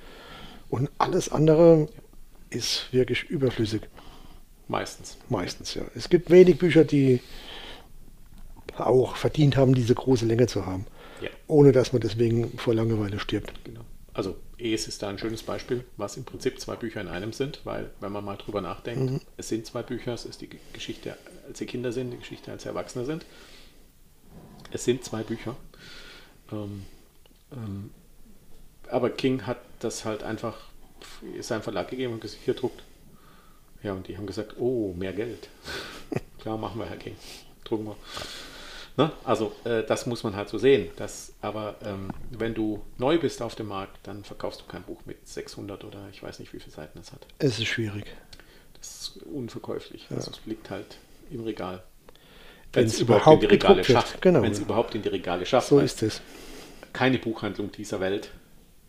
Und 0.70 0.89
alles 0.97 1.30
andere 1.32 1.88
ist 2.50 2.88
wirklich 2.91 3.24
überflüssig. 3.24 3.82
Meistens. 4.68 5.18
Meistens, 5.30 5.74
ja. 5.74 5.82
Es 5.95 6.10
gibt 6.10 6.30
wenig 6.30 6.58
Bücher, 6.60 6.84
die 6.84 7.22
auch 8.78 9.16
verdient 9.16 9.58
haben, 9.58 9.74
diese 9.74 9.95
große 9.95 10.26
Länge 10.26 10.47
zu 10.47 10.66
haben. 10.66 10.86
Ja. 11.22 11.30
Ohne 11.47 11.72
dass 11.72 11.91
man 11.91 12.02
deswegen 12.02 12.58
vor 12.58 12.74
Langeweile 12.74 13.20
stirbt. 13.20 13.52
Genau. 13.66 13.82
Also 14.20 14.36
Es 14.57 14.89
ist 14.89 15.01
da 15.01 15.07
ein 15.07 15.17
schönes 15.17 15.43
Beispiel, 15.43 15.86
was 15.95 16.17
im 16.17 16.26
Prinzip 16.26 16.59
zwei 16.59 16.76
Bücher 16.76 16.99
in 16.99 17.07
einem 17.07 17.32
sind, 17.32 17.61
weil 17.63 17.89
wenn 18.01 18.11
man 18.11 18.26
mal 18.26 18.36
drüber 18.36 18.59
nachdenkt, 18.59 19.26
es 19.38 19.47
sind 19.47 19.65
zwei 19.65 19.82
Bücher, 19.82 20.13
es 20.13 20.26
ist 20.26 20.41
die 20.41 20.49
Geschichte, 20.74 21.15
als 21.47 21.59
sie 21.59 21.65
Kinder 21.65 21.93
sind, 21.93 22.11
die 22.11 22.17
Geschichte, 22.17 22.51
als 22.51 22.63
sie 22.63 22.67
Erwachsene 22.67 23.05
sind. 23.05 23.26
Es 24.72 24.84
sind 24.84 25.05
zwei 25.05 25.24
Bücher. 25.24 25.55
Ähm, 26.51 26.86
ähm, 27.53 27.91
aber 28.89 29.09
King 29.09 29.47
hat 29.47 29.61
das 29.80 30.03
halt 30.03 30.24
einfach 30.24 30.57
seinem 31.39 31.61
Verlag 31.61 31.88
gegeben 31.88 32.11
und 32.11 32.20
gesagt, 32.20 32.41
hier 32.43 32.55
druckt. 32.55 32.84
Ja, 33.84 33.93
und 33.93 34.09
die 34.09 34.17
haben 34.17 34.28
gesagt, 34.28 34.55
oh, 34.59 34.93
mehr 34.97 35.13
Geld. 35.13 35.47
Klar, 36.41 36.57
machen 36.57 36.78
wir, 36.78 36.88
Herr 36.88 36.97
King. 36.97 37.15
Drucken 37.63 37.86
wir. 37.86 37.95
Ne? 39.00 39.14
Also 39.24 39.54
äh, 39.64 39.84
das 39.84 40.08
muss 40.08 40.26
man 40.26 40.36
halt 40.36 40.50
so 40.50 40.58
sehen. 40.58 40.89
Das, 40.97 41.32
aber 41.39 41.78
ähm, 41.86 42.10
wenn 42.32 42.54
du 42.54 42.82
neu 42.97 43.18
bist 43.18 43.41
auf 43.41 43.56
dem 43.56 43.70
Markt, 43.70 43.97
dann 44.04 44.26
verkaufst 44.26 44.60
du 44.60 44.66
kein 44.66 44.84
Buch 44.84 45.00
mit 45.06 45.26
600 45.26 45.86
oder 45.86 46.10
ich 46.12 46.22
weiß 46.22 46.39
nicht, 46.39 46.52
wie 46.52 46.60
viele 46.60 46.74
Seiten 46.74 47.00
es 47.00 47.14
hat. 47.14 47.26
Es 47.38 47.60
ist 47.60 47.68
schwierig. 47.68 48.04
Das 48.78 49.16
ist 49.16 49.24
unverkäuflich. 49.24 50.06
Also 50.14 50.32
es 50.32 50.45
liegt 50.45 50.70
halt 50.70 50.97
im 51.32 51.45
Regal. 51.45 51.82
wenn 52.74 52.88
es 52.88 53.00
überhaupt 53.00 53.41
in 53.41 53.47
die 53.47 53.56
Regale 53.56 53.86
schafft. 53.86 54.22
Genau. 54.22 54.41
Wenn 54.41 54.52
es 54.52 54.60
überhaupt 54.60 54.93
in 54.93 55.02
die 55.02 55.08
Regale 55.08 55.45
schafft. 55.45 55.70
So 55.70 55.80
ist 55.80 56.04
es. 56.04 56.22
keine 56.91 57.20
Buchhandlung 57.20 57.72
dieser 57.72 58.02
Welt 58.02 58.32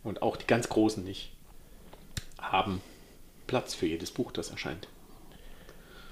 und 0.03 0.21
auch 0.21 0.35
die 0.35 0.45
ganz 0.45 0.67
großen 0.67 1.05
nicht 1.05 1.31
haben 2.37 2.81
Platz 3.47 3.75
für 3.75 3.85
jedes 3.85 4.11
Buch, 4.11 4.33
das 4.33 4.49
erscheint. 4.49 4.89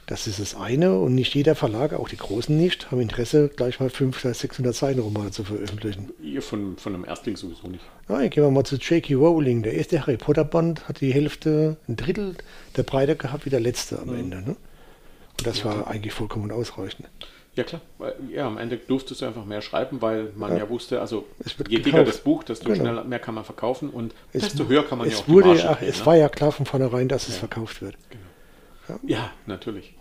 Das 0.10 0.26
ist 0.26 0.40
das 0.40 0.56
eine 0.56 0.98
und 0.98 1.14
nicht 1.14 1.36
jeder 1.36 1.54
Verlag, 1.54 1.94
auch 1.94 2.10
die 2.10 2.18
großen 2.18 2.58
nicht, 2.58 2.90
haben 2.90 3.00
Interesse, 3.00 3.48
gleich 3.56 3.80
mal 3.80 3.92
500 3.92 4.26
oder 4.26 4.34
600 4.34 4.76
Seiten 4.76 5.00
Romane 5.02 5.30
zu 5.30 5.44
veröffentlichen. 5.44 6.10
Ihr 6.20 6.42
von, 6.42 6.78
von 6.78 6.96
einem 6.96 7.06
Erstling 7.06 7.36
sowieso 7.36 7.68
nicht. 7.68 7.84
Nein, 8.08 8.32
gehen 8.32 8.44
wir 8.44 8.50
mal 8.50 8.64
zu 8.64 8.78
J.K. 8.78 9.14
Rowling. 9.14 9.62
Der 9.62 9.76
erste 9.76 10.02
Harry 10.02 10.18
Potter 10.18 10.46
Band 10.46 10.88
hat 10.90 11.02
die 11.02 11.14
Hälfte, 11.14 11.78
ein 11.88 11.96
Drittel 11.96 12.34
der 12.76 12.82
Breite 12.82 13.16
gehabt 13.16 13.46
wie 13.46 13.52
der 13.52 13.60
letzte 13.60 14.00
am 14.00 14.16
Ende. 14.16 14.38
Ne? 14.38 14.56
Und 15.38 15.46
das 15.46 15.64
war 15.64 15.86
eigentlich 15.88 16.14
vollkommen 16.14 16.52
ausreichend. 16.52 17.08
Ja 17.56 17.64
klar, 17.64 17.82
weil, 18.00 18.16
ja, 18.32 18.48
am 18.48 18.58
Ende 18.58 18.78
durftest 18.78 19.22
du 19.22 19.28
einfach 19.28 19.46
mehr 19.46 19.62
schreiben, 19.62 20.02
weil 20.02 20.32
man 20.36 20.58
ja, 20.58 20.68
wusste, 20.70 21.02
also 21.02 21.28
Es 21.46 21.60
wird 21.60 21.70
je 21.70 21.78
dicker 21.78 22.04
das 22.04 22.18
Buch, 22.18 22.44
desto 22.44 22.66
Genau. 22.66 22.82
schneller 22.82 23.04
mehr 23.04 23.20
kann 23.20 23.36
man 23.36 23.44
verkaufen 23.44 23.92
und 23.92 24.16
Es 24.34 24.42
desto 24.42 24.68
höher 24.68 24.84
kann 24.88 24.98
man 24.98 25.08
es 25.08 25.14
ja 25.14 25.20
auch 25.20 25.26
die 25.26 25.32
wurde, 25.34 25.48
Marge 25.50 25.62
ja, 25.62 25.74
drehen, 25.76 25.90
Es 25.90 26.00
ne? 26.00 26.06
war 26.08 26.16
ja 26.16 26.30
klar 26.30 26.52
von 26.52 26.66
vornherein, 26.66 27.08
dass 27.08 27.28
es 27.28 27.38
verkauft 27.38 27.84
wird. 27.84 27.96
Ja, 29.04 29.32
natürlich. 29.46 29.94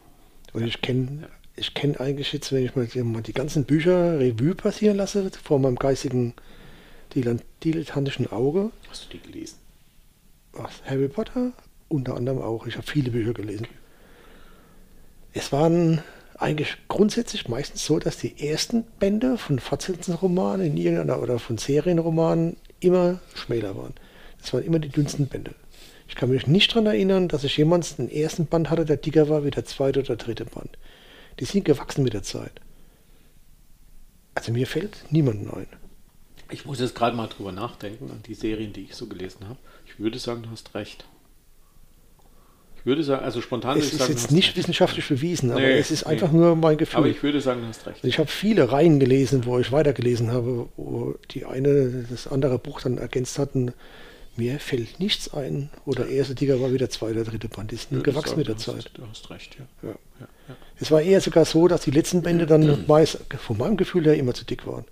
Und 0.52 0.66
ich 0.66 0.80
kenne 0.80 1.28
ich 1.56 1.74
kenn 1.74 1.96
eigentlich 1.96 2.32
jetzt, 2.32 2.52
wenn 2.52 2.64
ich 2.64 2.76
mal 2.76 2.86
die, 2.86 3.32
ganzen 3.32 3.64
Bücher 3.64 4.18
Revue 4.20 4.54
passieren 4.54 4.96
lasse, 4.96 5.28
vor 5.42 5.58
meinem 5.58 5.76
geistigen 5.76 6.34
dilettantischen 7.14 8.30
Auge, 8.30 8.70
Hast 8.88 9.06
du 9.06 9.16
die 9.16 9.22
gelesen? 9.22 9.56
was, 10.52 10.82
Harry 10.86 11.08
Potter 11.08 11.52
unter 11.88 12.16
anderem 12.16 12.40
auch. 12.40 12.66
Ich 12.66 12.76
habe 12.76 12.86
viele 12.86 13.10
Bücher 13.10 13.32
gelesen. 13.32 13.66
Es 15.32 15.52
waren 15.52 16.02
eigentlich 16.36 16.76
grundsätzlich 16.88 17.48
meistens 17.48 17.84
so, 17.84 17.98
dass 17.98 18.18
die 18.18 18.46
ersten 18.46 18.84
Bände 19.00 19.38
von 19.38 19.58
Fortsetzungsromanen 19.58 20.66
in 20.66 20.76
irgendeiner 20.76 21.20
oder 21.20 21.38
von 21.38 21.58
Serienromanen 21.58 22.56
immer 22.80 23.20
schmäler 23.34 23.76
waren. 23.76 23.94
Das 24.40 24.52
waren 24.52 24.64
immer 24.64 24.78
die 24.78 24.90
dünnsten 24.90 25.26
Bände. 25.26 25.54
Ich 26.08 26.14
kann 26.14 26.30
mich 26.30 26.46
nicht 26.46 26.70
daran 26.72 26.86
erinnern, 26.86 27.28
dass 27.28 27.44
ich 27.44 27.56
jemals 27.56 27.96
den 27.96 28.10
ersten 28.10 28.46
Band 28.46 28.70
hatte, 28.70 28.84
der 28.84 28.96
dicker 28.96 29.28
war 29.28 29.44
wie 29.44 29.50
der 29.50 29.64
zweite 29.64 30.00
oder 30.00 30.16
dritte 30.16 30.46
Band. 30.46 30.78
Die 31.38 31.44
sind 31.44 31.64
gewachsen 31.64 32.02
mit 32.02 32.14
der 32.14 32.22
Zeit. 32.22 32.52
Also 34.34 34.52
mir 34.52 34.66
fällt 34.66 35.04
niemanden 35.10 35.50
ein. 35.50 35.66
Ich 36.50 36.64
muss 36.64 36.80
jetzt 36.80 36.94
gerade 36.94 37.14
mal 37.14 37.26
drüber 37.26 37.52
nachdenken, 37.52 38.10
an 38.10 38.22
die 38.26 38.34
Serien, 38.34 38.72
die 38.72 38.84
ich 38.84 38.94
so 38.94 39.06
gelesen 39.06 39.46
habe. 39.48 39.58
Ich 39.86 39.98
würde 40.00 40.18
sagen, 40.18 40.42
du 40.42 40.50
hast 40.50 40.74
recht. 40.74 41.04
Ich 42.78 42.86
würde 42.86 43.02
sagen, 43.02 43.22
also 43.24 43.42
spontan 43.42 43.76
Es 43.76 43.92
ist 43.92 43.98
sagen, 43.98 44.12
jetzt 44.12 44.30
nicht 44.30 44.48
recht. 44.48 44.56
wissenschaftlich 44.56 45.06
bewiesen, 45.08 45.50
aber 45.50 45.60
Nee, 45.60 45.78
es 45.78 45.90
ist 45.90 46.06
nee. 46.06 46.12
einfach 46.12 46.32
nur 46.32 46.56
mein 46.56 46.78
Gefühl. 46.78 46.98
Aber 46.98 47.08
ich 47.08 47.22
würde 47.22 47.40
sagen, 47.40 47.60
du 47.60 47.66
hast 47.66 47.86
recht. 47.86 47.96
Also 47.98 48.08
ich 48.08 48.18
habe 48.18 48.28
viele 48.30 48.72
Reihen 48.72 48.98
gelesen, 48.98 49.44
wo 49.44 49.58
ich 49.58 49.72
weitergelesen 49.72 50.30
habe, 50.30 50.68
wo 50.76 51.16
die 51.32 51.44
eine 51.44 52.06
das 52.08 52.28
andere 52.28 52.58
Buch 52.58 52.80
dann 52.80 52.96
ergänzt 52.96 53.38
hatten. 53.38 53.74
Mir 54.38 54.60
fällt 54.60 55.00
nichts 55.00 55.34
ein, 55.34 55.68
wo 55.84 55.90
der 55.90 56.08
erste 56.08 56.36
Tiger 56.36 56.60
war 56.60 56.72
wie 56.72 56.78
der 56.78 56.90
zweite 56.90 57.20
oder 57.20 57.30
dritte 57.30 57.48
Band. 57.48 57.72
Die 57.72 57.76
sind 57.76 57.90
Würde 57.90 58.12
gewachsen 58.12 58.38
mit 58.38 58.46
der 58.46 58.56
Zeit. 58.56 58.88
Du 58.94 59.02
hast 59.04 59.28
recht, 59.30 59.56
ja. 59.58 59.88
Ja. 59.88 59.96
ja, 60.20 60.28
ja. 60.48 60.56
Es 60.78 60.92
war 60.92 61.02
eher 61.02 61.20
sogar 61.20 61.44
so, 61.44 61.66
dass 61.66 61.80
die 61.80 61.90
letzten 61.90 62.22
Bände 62.22 62.46
dann 62.46 62.84
meist, 62.86 63.18
von 63.36 63.58
meinem 63.58 63.76
Gefühl 63.76 64.04
her, 64.04 64.16
immer 64.16 64.34
zu 64.34 64.44
dick 64.44 64.64
waren. 64.64 64.84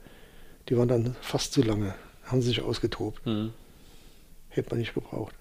Die 0.68 0.76
waren 0.76 0.88
dann 0.88 1.14
fast 1.20 1.53
zu 1.53 1.62
lange, 1.62 1.94
haben 2.24 2.42
sich 2.42 2.61
ausgetobt. 2.61 3.24
Mhm. 3.24 3.53
Hätte 4.49 4.70
man 4.70 4.80
nicht 4.80 4.94
gebraucht. 4.94 5.36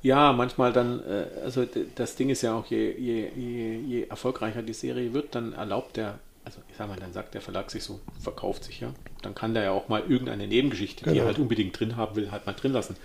Ja, 0.00 0.32
manchmal 0.32 0.72
dann, 0.72 1.00
äh, 1.00 1.26
also 1.44 1.66
das 1.96 2.16
Ding 2.16 2.30
ist 2.30 2.40
ja 2.40 2.54
auch, 2.54 2.64
je, 2.66 2.90
je, 2.98 3.28
je, 3.36 3.80
je 3.80 4.02
erfolgreicher 4.04 4.62
die 4.62 4.72
Serie 4.72 5.12
wird, 5.12 5.34
dann 5.34 5.52
erlaubt 5.52 5.98
der, 5.98 6.18
also 6.50 6.62
ich 6.68 6.76
sag 6.76 6.88
mal, 6.88 6.98
dann 6.98 7.12
sagt 7.12 7.34
der 7.34 7.40
Verlag 7.40 7.70
sich 7.70 7.84
so, 7.84 8.00
verkauft 8.20 8.64
sich 8.64 8.80
ja, 8.80 8.92
dann 9.22 9.36
kann 9.36 9.54
der 9.54 9.62
ja 9.62 9.70
auch 9.70 9.88
mal 9.88 10.02
irgendeine 10.08 10.48
Nebengeschichte, 10.48 11.04
die 11.04 11.10
er 11.10 11.14
Genau. 11.14 11.26
halt 11.26 11.38
unbedingt 11.38 11.78
drin 11.78 11.96
haben 11.96 12.16
will, 12.16 12.32
halt 12.32 12.46
mal 12.46 12.54
drin 12.54 12.72
lassen. 12.72 12.96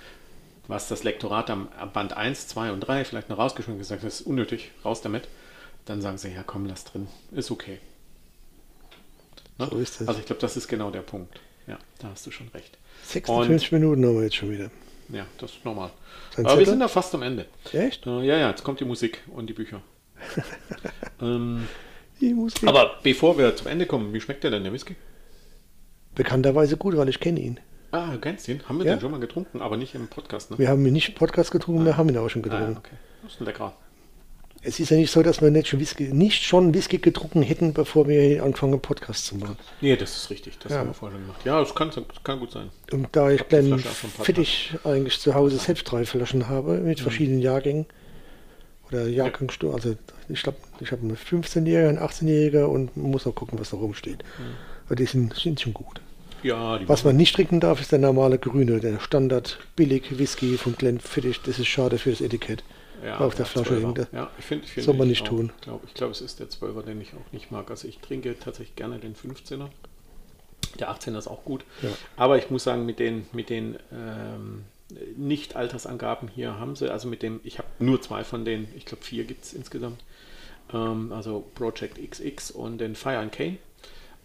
Was 0.67 0.87
das 0.87 1.03
Lektorat 1.03 1.51
am, 1.51 1.67
am 1.79 1.91
Band 1.93 2.13
1, 2.13 2.47
2 2.47 2.71
und 2.71 2.79
3 2.79 3.05
vielleicht 3.05 3.29
noch 3.29 3.37
rausgeschrieben 3.37 3.77
gesagt, 3.77 4.03
das 4.03 4.21
ist 4.21 4.27
unnötig, 4.27 4.71
raus 4.83 5.01
damit. 5.01 5.27
Dann 5.85 6.01
sagen 6.01 6.17
sie, 6.17 6.29
ja 6.29 6.41
komm, 6.41 6.65
lass 6.65 6.85
drin, 6.85 7.07
ist 7.31 7.51
okay. 7.51 7.77
Ne? 9.59 9.67
So 9.69 9.77
ist 9.77 10.01
es. 10.01 10.07
Also 10.07 10.19
ich 10.19 10.25
glaube, 10.25 10.41
das 10.41 10.57
ist 10.57 10.67
genau 10.67 10.89
der 10.89 11.01
Punkt. 11.01 11.39
Ja, 11.67 11.77
da 11.99 12.09
hast 12.09 12.25
du 12.25 12.31
schon 12.31 12.47
recht. 12.47 12.79
56 13.03 13.71
Minuten 13.73 14.03
haben 14.03 14.15
wir 14.15 14.23
jetzt 14.23 14.37
schon 14.37 14.49
wieder. 14.49 14.71
Ja, 15.09 15.27
das 15.37 15.51
ist 15.51 15.63
normal. 15.63 15.91
Sein 16.35 16.47
Aber 16.47 16.57
wir 16.57 16.65
sind 16.65 16.79
da 16.79 16.87
fast 16.87 17.13
am 17.13 17.21
Ende. 17.21 17.45
Echt? 17.71 18.07
Äh, 18.07 18.23
ja, 18.23 18.37
ja, 18.37 18.49
jetzt 18.49 18.63
kommt 18.63 18.79
die 18.79 18.85
Musik 18.85 19.21
und 19.27 19.45
die 19.47 19.53
Bücher. 19.53 19.83
ähm. 21.21 21.67
Aber 22.65 22.95
bevor 23.03 23.37
wir 23.37 23.55
zum 23.55 23.67
Ende 23.67 23.85
kommen, 23.85 24.13
wie 24.13 24.21
schmeckt 24.21 24.43
der 24.43 24.51
denn, 24.51 24.63
der 24.63 24.73
Whisky? 24.73 24.95
Bekannterweise 26.15 26.77
gut, 26.77 26.95
weil 26.97 27.09
ich 27.09 27.19
kenne 27.19 27.39
ihn. 27.39 27.59
Ah, 27.91 28.11
du 28.11 28.19
kennst 28.19 28.47
ihn? 28.47 28.61
Haben 28.67 28.79
wir 28.79 28.85
Ja. 28.85 28.95
den 28.95 29.01
schon 29.01 29.11
mal 29.11 29.19
getrunken, 29.19 29.61
aber 29.61 29.77
nicht 29.77 29.95
im 29.95 30.07
Podcast, 30.07 30.51
ne? 30.51 30.57
Wir 30.57 30.69
haben 30.69 30.85
ihn 30.85 30.93
nicht 30.93 31.09
im 31.09 31.15
Podcast 31.15 31.51
getrunken, 31.51 31.85
wir 31.85 31.97
haben 31.97 32.09
ihn 32.09 32.17
auch 32.17 32.29
schon 32.29 32.41
Ah, 32.43 32.49
getrunken. 32.49 32.77
okay. 32.77 32.95
Das 33.23 33.33
ist 33.33 33.41
ein 33.41 33.45
leckerer. 33.45 33.73
Es 34.67 34.79
ist 34.79 34.89
ja 34.89 34.97
nicht 34.97 35.11
so, 35.11 35.21
dass 35.21 35.41
wir 35.41 35.51
nicht 35.51 35.67
schon 35.67 35.79
Whisky, 35.79 36.05
nicht 36.11 36.41
schon 36.43 36.73
Whisky 36.73 36.97
getrunken 36.97 37.43
hätten, 37.43 37.73
bevor 37.73 38.07
wir 38.07 38.43
anfangen, 38.43 38.79
Podcast 38.81 39.25
zu 39.27 39.35
machen. 39.35 39.57
Nee, 39.79 39.95
das 39.95 40.15
ist 40.15 40.29
richtig. 40.31 40.57
Das 40.59 40.71
Ja. 40.71 40.79
haben 40.79 40.87
wir 40.87 40.93
vorher 40.95 41.17
schon 41.17 41.27
gemacht. 41.27 41.45
Ja, 41.45 41.59
das 41.59 41.75
kann, 41.75 41.89
das 41.89 42.03
kann 42.23 42.39
gut 42.39 42.51
sein. 42.51 42.69
Und 42.91 43.07
da 43.11 43.29
ich 43.29 43.47
kleinen 43.47 43.69
paar 43.71 43.83
Fittich 44.25 44.71
eigentlich 44.83 45.19
zu 45.19 45.35
Hause 45.35 45.57
selbst 45.57 45.83
drei 45.83 46.03
Flaschen 46.05 46.47
habe, 46.49 46.73
Mhm. 46.77 46.87
mit 46.87 46.99
verschiedenen 46.99 47.39
Jahrgängen 47.41 47.85
oder 48.89 49.07
Jahrgangsstufen, 49.07 49.75
also 49.75 49.95
ich 50.29 50.41
glaube, 50.43 50.57
ich 50.79 50.91
habe 50.91 51.01
einen 51.01 51.17
15-Jähriger, 51.17 51.89
einen 51.89 51.99
18-Jähriger 51.99 52.65
und 52.65 52.95
man 52.97 53.11
muss 53.11 53.25
auch 53.27 53.35
gucken, 53.35 53.59
was 53.59 53.69
da 53.71 53.77
rumsteht. 53.77 54.19
Mhm. 54.37 54.43
Aber 54.87 54.95
die 54.95 55.05
sind, 55.05 55.33
sind 55.35 55.59
schon 55.61 55.73
gut. 55.73 56.01
Ja, 56.43 56.79
Was 56.87 57.03
man 57.03 57.15
nicht 57.17 57.35
trinken 57.35 57.59
darf, 57.59 57.81
ist 57.81 57.91
der 57.91 57.97
normale 57.97 58.37
grüne, 58.37 58.79
der 58.79 58.99
Standard 58.99 59.57
billig 59.75 60.19
Whisky 60.19 60.57
von 60.57 60.75
Glen 60.75 60.99
Fittich. 60.99 61.41
Das 61.41 61.57
ist 61.57 61.65
schade 61.67 61.97
für 61.97 62.11
das 62.11 62.21
Etikett. 62.21 62.63
ja, 63.03 63.17
auf 63.17 63.33
der 63.33 63.47
Flasche 63.47 63.69
Zwölfer. 63.69 63.87
hängt. 63.87 64.07
Ja, 64.13 64.29
ich 64.37 64.45
finde, 64.45 64.65
ich 64.65 64.71
finde 64.71 64.85
Soll 64.85 64.95
man 64.95 65.07
ich 65.09 65.21
nicht 65.21 65.23
auch, 65.23 65.37
tun. 65.37 65.51
Glaub, 65.61 65.83
ich 65.87 65.95
glaube, 65.95 66.11
es 66.11 66.21
ist 66.21 66.39
der 66.39 66.47
12er, 66.47 66.83
den 66.83 67.01
ich 67.01 67.13
auch 67.13 67.31
nicht 67.33 67.49
mag. 67.51 67.71
Also 67.71 67.87
ich 67.87 67.97
trinke 67.97 68.37
tatsächlich 68.37 68.75
gerne 68.75 68.99
den 68.99 69.15
15er. 69.15 69.69
Der 70.79 70.91
18er 70.93 71.17
ist 71.17 71.27
auch 71.27 71.43
gut. 71.45 71.63
Ja. 71.81 71.89
Aber 72.15 72.37
ich 72.37 72.51
muss 72.51 72.63
sagen, 72.63 72.85
mit 72.85 72.99
den, 72.99 73.25
mit 73.31 73.49
den 73.49 73.77
ähm, 73.91 74.65
Nicht-Altersangaben 75.17 76.27
hier 76.29 76.59
haben 76.59 76.75
sie, 76.75 76.91
also 76.91 77.07
mit 77.07 77.23
dem, 77.23 77.39
ich 77.43 77.57
habe 77.57 77.67
nur 77.79 78.01
zwei 78.01 78.23
von 78.23 78.45
denen, 78.45 78.67
ich 78.75 78.85
glaube 78.85 79.03
vier 79.03 79.23
gibt 79.23 79.45
es 79.45 79.53
insgesamt. 79.53 80.03
Ähm, 80.73 81.11
also 81.11 81.43
Project 81.55 81.97
XX 82.11 82.51
und 82.51 82.77
den 82.79 82.95
Fire 82.95 83.17
and 83.17 83.31
Cane. 83.31 83.57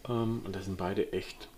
Ähm, 0.09 0.43
und 0.45 0.55
das 0.55 0.67
sind 0.67 0.77
beide 0.77 1.13
echt 1.13 1.49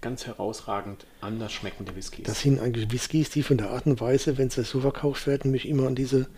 ganz 0.00 0.26
herausragend 0.26 1.06
anders 1.20 1.52
schmeckende 1.52 1.94
Whiskys. 1.94 2.24
Das 2.24 2.40
sind 2.40 2.58
eigentlich 2.60 2.90
Whiskys, 2.90 3.30
die 3.30 3.42
von 3.42 3.56
der 3.56 3.70
Art 3.70 3.86
und 3.86 4.00
Weise, 4.00 4.36
wenn 4.38 4.50
sie 4.50 4.64
so 4.64 4.80
verkauft 4.80 5.26
werden, 5.26 5.50
mich 5.50 5.68
immer 5.68 5.86
an 5.86 5.94
diese 5.94 6.28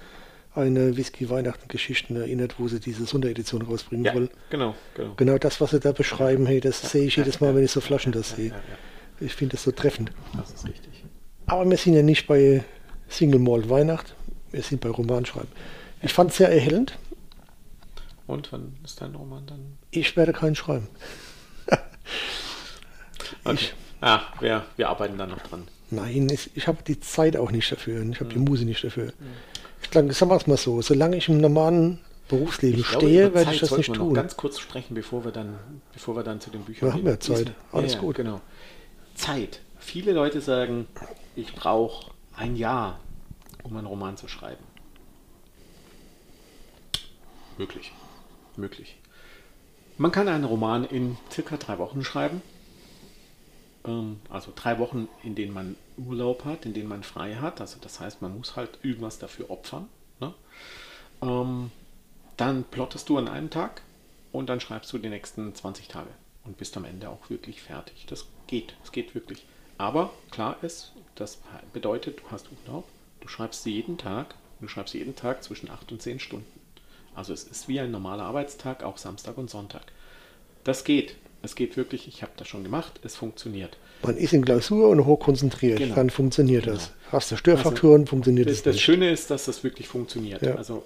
eine 0.55 0.97
Whisky-Weihnachten-Geschichten 0.97 2.15
erinnert, 2.17 2.61
wo 2.61 2.69
sie 2.69 2.79
diese 2.79 3.07
Sonderedition 3.07 3.63
rausbringen 3.63 4.05
ja, 4.05 4.15
wollen. 4.15 4.31
genau, 4.51 4.75
genau. 4.95 5.15
Genau 5.17 5.39
das, 5.39 5.61
was 5.61 5.71
sie 5.73 5.81
da 5.81 5.93
beschreiben, 5.93 6.47
hey, 6.47 6.61
das 6.61 6.93
sehe 6.93 7.07
ich 7.07 7.17
jedes 7.17 7.41
Mal, 7.41 7.55
wenn 7.57 7.65
ich 7.65 7.73
so 7.73 7.81
Flaschen 7.81 8.13
das 8.13 8.31
Ja, 8.31 8.37
sehe. 8.37 8.49
ja, 8.51 8.55
ja, 8.57 9.27
Ich 9.27 9.35
finde 9.35 9.57
das 9.57 9.65
so 9.65 9.73
treffend. 9.73 10.13
das 10.37 10.53
ist 10.53 10.67
richtig. 10.69 11.04
Aber 11.47 11.69
wir 11.69 11.77
sind 11.77 11.95
ja 11.95 12.03
nicht 12.03 12.27
bei 12.27 12.65
Single 13.09 13.41
Malt 13.41 13.69
Weihnacht, 13.69 14.15
wir 14.51 14.63
sind 14.63 14.81
bei 14.81 14.89
Romanschreiben. 14.89 15.49
Ich 16.03 16.13
fand 16.13 16.31
es 16.31 16.39
sehr 16.39 16.49
erhellend. 16.49 16.97
Und 18.27 18.51
wann 18.53 18.77
ist 18.85 19.01
dein 19.01 19.15
Roman 19.15 19.47
dann? 19.47 19.79
Ich 19.91 20.17
werde 20.17 20.33
keinen 20.33 20.55
schreiben. 20.55 20.89
Okay. 23.45 23.69
Ah, 24.01 24.21
wir, 24.41 24.65
wir 24.77 24.89
arbeiten 24.89 25.19
da 25.19 25.27
noch 25.27 25.39
dran. 25.39 25.67
Nein, 25.91 26.29
es, 26.31 26.51
ich 26.55 26.67
habe 26.67 26.83
die 26.87 27.01
Zeit 27.01 27.37
auch 27.37 27.51
nicht 27.51 27.71
dafür. 27.71 28.01
und 28.01 28.13
Ich 28.13 28.21
habe 28.21 28.31
die 28.31 28.39
Muse 28.39 28.65
nicht 28.65 28.83
dafür. 28.83 29.13
Ich 29.83 29.91
glaube, 29.91 30.13
sagen 30.13 30.31
wir 30.31 30.37
es 30.37 30.47
mal 30.47 30.57
so, 30.57 30.81
solange 30.83 31.17
ich 31.17 31.29
im 31.29 31.39
normalen 31.39 32.01
Berufsleben 32.29 32.81
Ich 32.81 32.89
glaube, 32.89 33.07
stehe, 33.07 33.35
werde 33.35 33.53
ich 33.53 33.61
das 33.61 33.77
nicht 33.77 33.89
wir 33.89 33.95
tun. 33.97 34.15
ganz 34.15 34.37
kurz 34.37 34.59
sprechen, 34.59 34.95
bevor 34.95 35.25
wir 35.25 35.33
dann, 35.33 35.59
bevor 35.93 36.17
wir 36.17 36.23
dann 36.23 36.41
zu 36.41 36.51
den 36.51 36.63
Büchern 36.63 36.89
Wir 36.89 36.93
haben 36.95 37.07
ja 37.07 37.21
Zeit. 37.21 37.53
Alles 37.73 37.95
ja, 37.95 38.01
gut. 38.01 38.17
Genau. 38.17 38.41
Zeit. 39.15 39.61
Viele 39.79 40.13
Leute 40.13 40.41
sagen, 40.41 40.87
ich 41.37 41.55
brauche 41.55 42.11
ein 42.37 42.57
Jahr, 42.57 43.01
um 43.63 43.77
einen 43.77 43.87
Roman 43.87 44.17
zu 44.17 44.29
schreiben. 44.29 44.65
Möglich. 47.59 47.93
Möglich. 48.57 48.97
Man 49.97 50.11
kann 50.11 50.29
einen 50.29 50.45
Roman 50.45 50.85
in 50.85 51.17
circa 51.31 51.57
drei 51.57 51.79
Wochen 51.79 52.05
schreiben. 52.05 52.43
Ähm, 53.85 54.21
Also 54.29 54.53
drei 54.55 54.79
Wochen, 54.79 55.09
in 55.23 55.35
denen 55.35 55.53
man 55.53 55.77
Urlaub 55.97 56.45
hat, 56.45 56.67
in 56.67 56.75
denen 56.75 56.89
man 56.89 57.03
frei 57.05 57.37
hat. 57.37 57.61
Also 57.61 57.79
das 57.81 58.01
heißt, 58.01 58.23
man 58.23 58.37
muss 58.37 58.57
halt 58.57 58.79
irgendwas 58.83 59.19
dafür 59.19 59.51
opfern. 59.51 59.89
Ne? 60.21 60.35
Ähm, 61.23 61.71
dann 62.37 62.65
plottest 62.65 63.09
du 63.09 63.19
an 63.19 63.29
einem 63.29 63.51
Tag 63.51 63.83
und 64.33 64.49
dann 64.49 64.61
schreibst 64.61 64.93
du 64.93 64.99
die 64.99 65.09
nächsten 65.09 65.55
20 65.55 65.87
Tage 65.87 66.11
und 66.45 66.57
bist 66.57 66.77
am 66.77 66.85
Ende 66.85 67.09
auch 67.09 67.31
wirklich 67.31 67.63
fertig. 67.63 68.07
Das 68.09 68.27
geht, 68.49 68.75
es 68.83 68.91
geht 68.91 69.15
wirklich. 69.15 69.45
Aber 69.79 70.11
klar 70.31 70.57
ist, 70.63 70.93
das 71.15 71.39
bedeutet, 71.73 72.19
du 72.21 72.23
hast 72.31 72.47
Urlaub, 72.67 72.85
du 73.21 73.29
schreibst 73.29 73.67
jeden 73.67 73.99
Tag, 73.99 74.35
du 74.61 74.69
schreibst 74.69 74.95
jeden 74.95 75.17
Tag 75.17 75.43
zwischen 75.43 75.71
8 75.71 75.93
und 75.93 76.03
10 76.03 76.21
Stunden. 76.21 76.47
Also 77.15 77.33
es 77.33 77.45
ist 77.45 77.69
wie 77.69 77.79
ein 77.81 77.91
normaler 77.91 78.25
Arbeitstag, 78.25 78.83
auch 78.83 78.99
Samstag 78.99 79.39
und 79.39 79.51
Sonntag. 79.51 79.83
Das 80.65 80.85
geht. 80.85 81.17
Es 81.43 81.55
geht 81.55 81.77
wirklich. 81.77 82.09
Ich 82.09 82.23
habe 82.23 82.33
das 82.37 82.49
schon 82.49 82.65
gemacht. 82.65 82.99
Es 83.05 83.17
funktioniert. 83.17 83.77
Man 84.03 84.17
ist 84.17 84.33
in 84.33 84.45
Klausur 84.45 84.89
und 84.89 85.05
hochkonzentriert, 85.05 85.79
Genau. 85.79 85.95
dann 85.95 86.11
funktioniert 86.11 86.65
Genau. 86.65 86.77
das. 86.77 86.91
Hast 87.13 87.31
du 87.31 87.37
Störfaktoren, 87.37 88.07
funktioniert 88.07 88.49
Das, 88.49 88.63
das 88.63 88.75
nicht. 88.75 88.85
Schöne 88.85 89.11
ist, 89.11 89.31
dass 89.31 89.45
das 89.45 89.63
wirklich 89.63 89.87
funktioniert. 89.89 90.43
Ja. 90.43 90.55
Also 90.57 90.83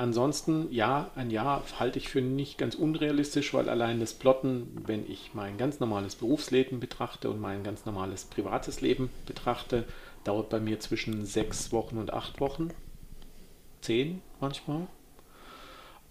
ansonsten, 0.00 0.72
ja, 0.72 1.10
ein 1.14 1.30
Jahr 1.30 1.62
halte 1.78 1.98
ich 1.98 2.08
für 2.08 2.22
nicht 2.22 2.58
ganz 2.58 2.74
unrealistisch, 2.74 3.52
weil 3.54 3.68
allein 3.68 4.00
das 4.00 4.14
Plotten, 4.14 4.82
wenn 4.86 5.08
ich 5.08 5.30
mein 5.34 5.58
ganz 5.58 5.78
normales 5.78 6.16
Berufsleben 6.16 6.80
betrachte 6.80 7.30
und 7.30 7.40
mein 7.40 7.62
ganz 7.62 7.84
normales 7.84 8.24
privates 8.24 8.80
Leben 8.80 9.10
betrachte, 9.26 9.84
dauert 10.24 10.48
bei 10.48 10.58
mir 10.58 10.80
zwischen 10.80 11.24
sechs 11.26 11.70
Wochen 11.70 11.98
und 11.98 12.12
acht 12.12 12.40
Wochen. 12.40 12.70
Zehn 13.82 14.22
manchmal. 14.40 14.86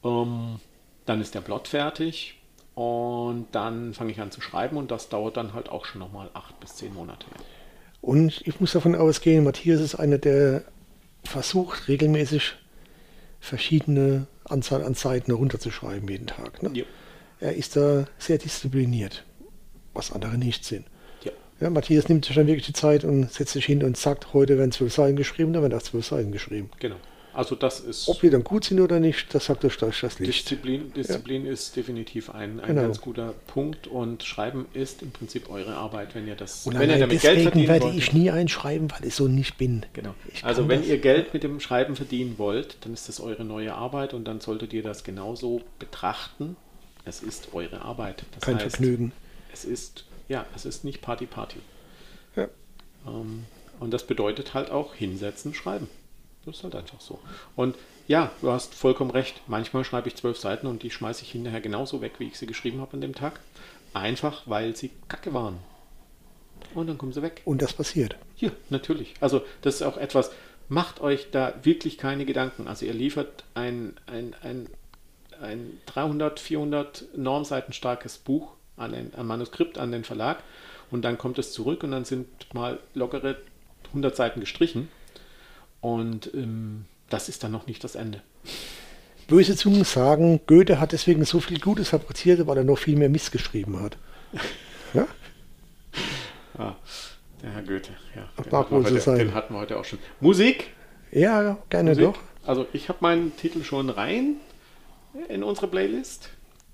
Ähm, 0.04 0.60
dann 1.06 1.20
ist 1.20 1.34
der 1.34 1.42
Plot 1.42 1.68
fertig 1.68 2.40
und 2.76 3.48
dann 3.52 3.94
fange 3.94 4.12
ich 4.12 4.22
an 4.22 4.32
zu 4.32 4.40
schreiben 4.40 4.78
und 4.78 4.92
das 4.92 5.10
dauert 5.10 5.36
dann 5.36 5.54
halt 5.54 5.70
auch 5.70 5.86
schon 5.86 6.00
nochmal 6.00 6.30
acht 6.34 6.60
bis 6.60 6.76
zehn 6.76 6.94
Monate. 6.94 7.26
Und 8.02 8.42
ich 8.48 8.60
muss 8.62 8.72
davon 8.72 8.96
ausgehen, 8.96 9.44
Matthias 9.44 9.82
ist 9.82 9.96
einer, 9.96 10.20
der 10.20 10.64
versucht, 11.24 11.88
regelmäßig 11.88 12.54
verschiedene 13.40 14.28
Anzahl 14.46 14.84
an 14.84 14.94
Seiten 14.94 15.32
herunterzuschreiben 15.32 16.08
jeden 16.10 16.28
Tag. 16.28 16.62
Ne? 16.64 16.72
Ja. 16.74 16.84
Er 17.40 17.56
ist 17.56 17.76
da 17.76 18.06
sehr 18.18 18.38
diszipliniert, 18.38 19.26
was 19.94 20.12
andere 20.12 20.38
nicht 20.38 20.66
sind. 20.66 20.86
Ja. 21.24 21.32
Ja, 21.62 21.70
Matthias 21.70 22.10
nimmt 22.10 22.26
sich 22.26 22.36
dann 22.36 22.48
wirklich 22.48 22.66
die 22.66 22.74
Zeit 22.74 23.04
und 23.04 23.32
setzt 23.32 23.54
sich 23.54 23.66
hin 23.66 23.84
und 23.84 23.98
sagt, 23.98 24.34
heute 24.34 24.58
werden 24.58 24.72
zwölf 24.72 24.94
Seiten 24.94 25.16
geschrieben, 25.16 25.54
dann 25.54 25.62
werden 25.62 25.78
auch 25.78 25.84
zwölf 25.84 26.06
Seiten 26.06 26.32
geschrieben. 26.32 26.70
Genau. 26.80 26.98
Also 27.34 27.56
das 27.56 27.80
ist 27.80 28.08
Ob 28.10 28.20
die 28.22 28.30
dann 28.30 28.44
gut 28.44 28.66
sind 28.66 28.80
oder 28.80 29.00
nicht, 29.00 29.34
das 29.36 29.46
sagt 29.46 29.64
euch 29.64 29.78
das 29.78 30.00
das 30.02 30.20
Licht. 30.20 30.46
Disziplin, 30.50 30.92
Disziplin 30.94 31.46
ist 31.46 31.76
definitiv 31.76 32.32
ein, 32.32 32.60
ein 32.60 32.68
Genau. 32.68 32.82
ganz 32.82 33.00
guter 33.02 33.34
Punkt 33.48 33.86
und 33.88 34.24
Schreiben 34.24 34.66
ist 34.74 35.02
im 35.04 35.12
Prinzip 35.12 35.50
eure 35.50 35.76
Arbeit, 35.76 36.16
wenn 36.16 36.28
ihr 36.28 36.36
das, 36.36 36.66
Und 36.66 36.80
wenn 36.80 36.90
ihr 36.90 36.98
damit 36.98 37.22
Geld 37.22 37.24
deswegen 37.38 37.44
verdienen 37.52 37.68
werde 37.68 37.86
wollt. 37.86 37.96
ich 37.96 38.14
nie 38.14 38.32
einschreiben, 38.32 38.90
weil 38.92 39.06
ich 39.08 39.14
so 39.16 39.28
nicht 39.28 39.58
bin. 39.58 39.86
Genau. 39.94 40.16
Ich 40.34 40.44
Also 40.44 40.68
wenn 40.68 40.80
das. 40.82 40.90
ihr 40.90 40.98
Geld 40.98 41.34
mit 41.34 41.44
dem 41.44 41.60
Schreiben 41.60 41.96
verdienen 41.96 42.36
wollt, 42.38 42.78
dann 42.82 42.94
ist 42.94 43.08
das 43.08 43.20
eure 43.20 43.46
neue 43.46 43.74
Arbeit 43.76 44.14
und 44.16 44.26
dann 44.26 44.40
solltet 44.42 44.74
ihr 44.74 44.82
das 44.84 45.04
genauso 45.04 45.62
betrachten. 45.78 46.56
Es 47.06 47.22
ist 47.22 47.54
eure 47.54 47.82
Arbeit. 47.84 48.24
Das 48.34 48.42
Kein 48.44 48.56
heißt, 48.56 48.76
Vergnügen. 48.76 49.12
Es 49.54 49.66
ist, 49.66 50.06
ja, 50.28 50.46
es 50.56 50.66
ist 50.66 50.84
nicht 50.84 51.02
Party 51.02 51.26
Party. 51.28 51.60
Ja. 52.36 52.48
Ähm, 53.08 53.46
und 53.80 53.92
das 53.94 54.06
bedeutet 54.06 54.54
halt 54.54 54.72
auch 54.72 54.94
hinsetzen, 54.96 55.54
schreiben. 55.54 55.88
Das 56.50 56.58
ist 56.58 56.64
halt 56.64 56.76
einfach 56.76 57.02
so. 57.02 57.20
Und 57.56 57.76
ja, 58.08 58.32
du 58.42 58.52
hast 58.52 58.74
vollkommen 58.74 59.12
recht. 59.12 59.42
Manchmal 59.48 59.84
schreibe 59.84 60.08
ich 60.08 60.16
zwölf 60.16 60.38
Seiten 60.38 60.68
und 60.68 60.84
die 60.84 60.92
schmeiße 60.92 61.24
ich 61.24 61.32
hinterher 61.32 61.62
genauso 61.62 62.02
weg, 62.02 62.14
wie 62.18 62.28
ich 62.28 62.38
sie 62.38 62.48
geschrieben 62.48 62.82
habe 62.82 62.94
an 62.94 63.02
dem 63.02 63.16
Tag. 63.16 63.40
Einfach, 63.94 64.44
weil 64.46 64.76
sie 64.76 64.92
kacke 65.08 65.34
waren. 65.34 65.58
Und 66.74 66.88
dann 66.88 66.98
kommen 66.98 67.14
sie 67.14 67.22
weg. 67.22 67.42
Und 67.46 67.62
das 67.62 67.74
passiert. 67.74 68.16
Ja, 68.38 68.52
natürlich. 68.70 69.14
Also 69.20 69.42
das 69.62 69.76
ist 69.76 69.82
auch 69.84 69.98
etwas, 69.98 70.32
macht 70.68 71.02
euch 71.02 71.32
da 71.32 71.54
wirklich 71.64 71.98
keine 71.98 72.26
Gedanken. 72.26 72.68
Also 72.68 72.86
ihr 72.86 72.94
liefert 72.94 73.44
ein, 73.54 73.96
ein, 74.08 74.36
ein, 74.42 74.70
ein 75.42 75.80
300, 75.88 76.40
400 76.40 77.06
Normseiten 77.16 77.74
starkes 77.74 78.18
Buch, 78.18 78.54
an 78.78 78.94
ein, 78.94 79.14
ein 79.16 79.26
Manuskript 79.28 79.78
an 79.78 79.92
den 79.92 80.04
Verlag 80.04 80.42
und 80.90 81.04
dann 81.04 81.18
kommt 81.18 81.38
es 81.38 81.52
zurück 81.52 81.84
und 81.84 81.92
dann 81.92 82.06
sind 82.06 82.28
mal 82.54 82.80
lockere 82.94 83.38
100 83.90 84.16
Seiten 84.16 84.40
gestrichen 84.40 84.90
und 85.82 86.32
ähm, 86.34 86.86
das 87.10 87.30
ist 87.30 87.44
dann 87.44 87.52
noch 87.52 87.68
nicht 87.68 87.84
das 87.84 87.96
Ende. 87.96 88.22
Böse 89.28 89.56
Zungen 89.56 89.84
sagen, 89.84 90.42
Goethe 90.48 90.80
hat 90.80 90.92
deswegen 90.92 91.24
so 91.26 91.40
viel 91.40 91.60
Gutes 91.60 91.90
fabriziert, 91.90 92.46
weil 92.48 92.58
er 92.58 92.64
noch 92.64 92.78
viel 92.78 92.96
mehr 92.98 93.10
Mist 93.10 93.32
geschrieben 93.32 93.80
hat. 93.82 93.98
Ja? 94.96 95.06
Ah, 96.58 96.74
der 97.44 97.52
Herr 97.52 97.62
Goethe, 97.62 97.92
ja. 98.16 98.28
Den, 98.44 98.52
hatten 98.52 98.76
heute, 98.84 99.00
sein. 99.00 99.18
den 99.20 99.34
hatten 99.36 99.54
wir 99.54 99.60
heute 99.60 99.78
auch 99.78 99.86
schon. 99.86 100.00
Musik? 100.20 100.72
Ja, 101.12 101.60
gerne 101.70 101.92
Musik? 101.92 102.06
doch. 102.06 102.18
Also 102.46 102.66
ich 102.74 102.90
habe 102.90 102.98
meinen 103.02 103.36
Titel 103.38 103.64
schon 103.64 103.92
rein 103.92 104.38
in 105.28 105.44
unsere 105.44 105.68
Playlist. 105.68 106.30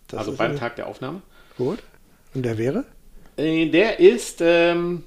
Das 0.07 0.19
also 0.19 0.33
beim 0.35 0.51
eine- 0.51 0.59
Tag 0.59 0.77
der 0.77 0.87
Aufnahme. 0.87 1.21
Gut. 1.57 1.79
Und 2.33 2.43
der 2.43 2.57
wäre? 2.57 2.85
Äh, 3.37 3.69
Der 3.69 3.99
ist 3.99 4.39
ähm, 4.41 5.03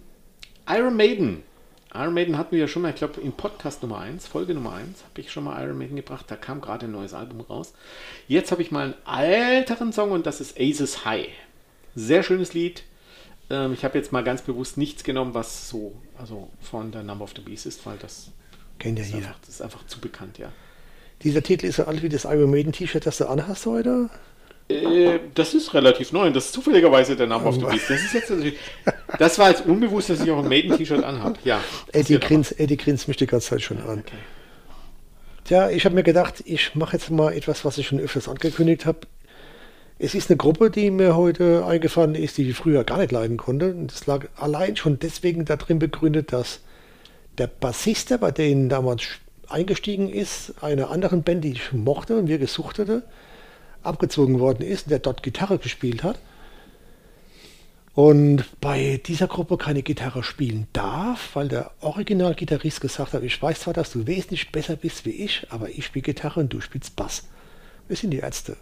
Iron 0.69 0.97
Maiden. 0.97 1.43
Iron 1.95 2.13
Maiden 2.15 2.37
hatten 2.37 2.53
wir 2.53 2.59
ja 2.59 2.69
schon 2.69 2.83
mal, 2.83 2.91
ich 2.91 2.97
glaube, 2.97 3.21
in 3.21 3.33
Podcast 3.33 3.83
Nummer 3.83 4.01
1, 4.01 4.27
Folge 4.27 4.55
Nummer 4.55 4.75
1, 4.75 5.05
habe 5.05 5.21
ich 5.21 5.33
schon 5.33 5.45
mal 5.45 5.63
Iron 5.65 5.79
Maiden 5.79 5.97
gebracht. 5.97 6.27
Da 6.29 6.37
kam 6.37 6.61
gerade 6.61 6.87
ein 6.87 6.93
neues 6.93 7.15
Album 7.15 7.41
raus. 7.41 7.73
Jetzt 8.27 8.53
habe 8.53 8.61
ich 8.61 8.71
mal 8.71 8.95
einen 9.05 9.25
älteren 9.25 9.93
Song 9.93 10.11
und 10.13 10.27
das 10.27 10.41
ist 10.41 10.59
Aces 10.61 11.05
High. 11.05 11.29
Sehr 11.95 12.23
schönes 12.23 12.53
Lied. 12.53 12.85
Ähm, 13.51 13.73
ich 13.73 13.85
habe 13.85 13.97
jetzt 13.97 14.13
mal 14.13 14.23
ganz 14.23 14.43
bewusst 14.43 14.77
nichts 14.77 15.03
genommen, 15.03 15.33
was 15.33 15.71
so 15.71 15.95
also 16.19 16.51
von 16.61 16.93
der 16.93 17.03
Number 17.03 17.25
of 17.25 17.33
the 17.35 17.41
Beast 17.41 17.65
ist, 17.65 17.85
weil 17.87 17.97
das 17.97 18.31
Kennt 18.79 18.99
ja 18.99 19.05
ist, 19.05 19.15
jeder. 19.15 19.29
einfach, 19.29 19.41
das 19.41 19.49
ist 19.51 19.63
einfach 19.63 19.87
zu 19.87 20.01
bekannt, 20.01 20.39
ja. 20.39 20.53
Dieser 21.23 21.43
Titel 21.43 21.67
ist 21.67 21.77
so 21.77 21.85
alt 21.85 22.03
wie 22.03 22.09
das 22.09 22.25
Iron 22.25 22.51
Maiden 22.51 22.73
T-Shirt, 22.73 23.07
das 23.07 23.19
du 23.19 23.27
anhast 23.27 23.67
heute. 23.67 24.11
Äh, 24.69 25.21
das 25.35 25.55
ist 25.55 25.73
relativ 25.73 26.13
neu 26.13 26.27
und 26.27 26.37
das 26.37 26.47
ist 26.47 26.53
zufälligerweise 26.53 27.17
der 27.17 27.27
Number 27.27 27.49
of 27.49 27.55
the 27.55 27.65
Beast. 27.65 27.89
Das 27.89 28.03
ist 28.03 28.13
jetzt 28.13 28.33
das 29.19 29.39
war 29.39 29.51
jetzt 29.51 29.65
unbewusst, 29.67 30.11
dass 30.11 30.21
ich 30.21 30.31
auch 30.31 30.43
ein 30.43 30.49
Maiden-T-Shirt 30.49 31.03
anhabe. 31.03 31.39
Ja. 31.45 31.61
Eddie 31.93 32.19
grinst, 32.19 32.59
Eddie 32.61 32.77
grinst 32.77 33.09
mich 33.09 33.17
die 33.17 33.27
ganze 33.27 33.49
Zeit 33.49 33.63
schon 33.63 33.79
an. 33.79 34.01
Okay. 34.01 34.17
Tja, 35.45 35.71
ich 35.71 35.87
habe 35.87 35.95
mir 35.95 36.03
gedacht, 36.03 36.43
ich 36.45 36.75
mache 36.75 36.97
jetzt 36.97 37.11
mal 37.11 37.33
etwas, 37.33 37.65
was 37.65 37.79
ich 37.79 37.87
schon 37.87 38.01
öfters 38.01 38.29
angekündigt 38.29 38.85
habe. 38.85 39.01
Es 39.99 40.15
ist 40.15 40.31
eine 40.31 40.37
Gruppe, 40.37 40.71
die 40.71 40.91
mir 40.91 41.17
heute 41.17 41.65
eingefallen 41.65 42.15
ist, 42.15 42.37
die 42.37 42.51
ich 42.51 42.57
früher 42.57 42.85
gar 42.85 42.99
nicht 42.99 43.11
leiden 43.11 43.39
konnte. 43.39 43.71
Und 43.71 43.91
das 43.91 44.07
lag 44.07 44.27
allein 44.37 44.77
schon 44.77 44.99
deswegen 44.99 45.47
darin 45.47 45.79
begründet, 45.79 46.33
dass 46.33 46.61
der 47.39 47.47
Bassist, 47.47 48.11
der 48.11 48.19
bei 48.19 48.31
denen 48.31 48.69
damals 48.69 49.05
eingestiegen 49.49 50.11
ist, 50.11 50.63
einer 50.63 50.91
anderen 50.91 51.23
Band, 51.23 51.43
die 51.43 51.53
ich 51.53 51.73
mochte 51.73 52.19
und 52.19 52.29
wir 52.29 52.39
gesucht 52.39 52.79
hatte, 52.79 53.03
abgezogen 53.83 54.41
worden 54.41 54.63
ist 54.63 54.91
der 54.91 54.99
dort 54.99 55.23
Gitarre 55.23 55.59
gespielt 55.59 56.03
hat. 56.03 56.19
Und 57.95 58.45
bei 58.61 59.01
dieser 59.05 59.27
Gruppe 59.27 59.57
keine 59.57 59.83
Gitarre 59.83 60.23
spielen 60.23 60.69
darf, 60.73 61.35
weil 61.35 61.49
der 61.49 61.73
Originalgitarrist 61.81 62.81
gesagt 62.81 63.13
hat, 63.13 63.25
ich 63.25 63.43
weiß 63.43 63.61
zwar, 63.61 63.75
dass 63.75 63.91
du 63.91 64.07
wesentlich 64.07 64.53
besser 64.53 64.77
bist 64.77 65.05
wie 65.05 65.11
ich, 65.11 65.47
aber 65.51 65.69
ich 65.69 65.87
spiele 65.87 66.05
Gitarre 66.05 66.41
und 66.41 66.53
du 66.53 66.61
spielst 66.61 66.95
Bass. 66.95 67.25
Wir 67.89 67.97
sind 67.97 68.11
die 68.11 68.19
Ärzte. 68.19 68.57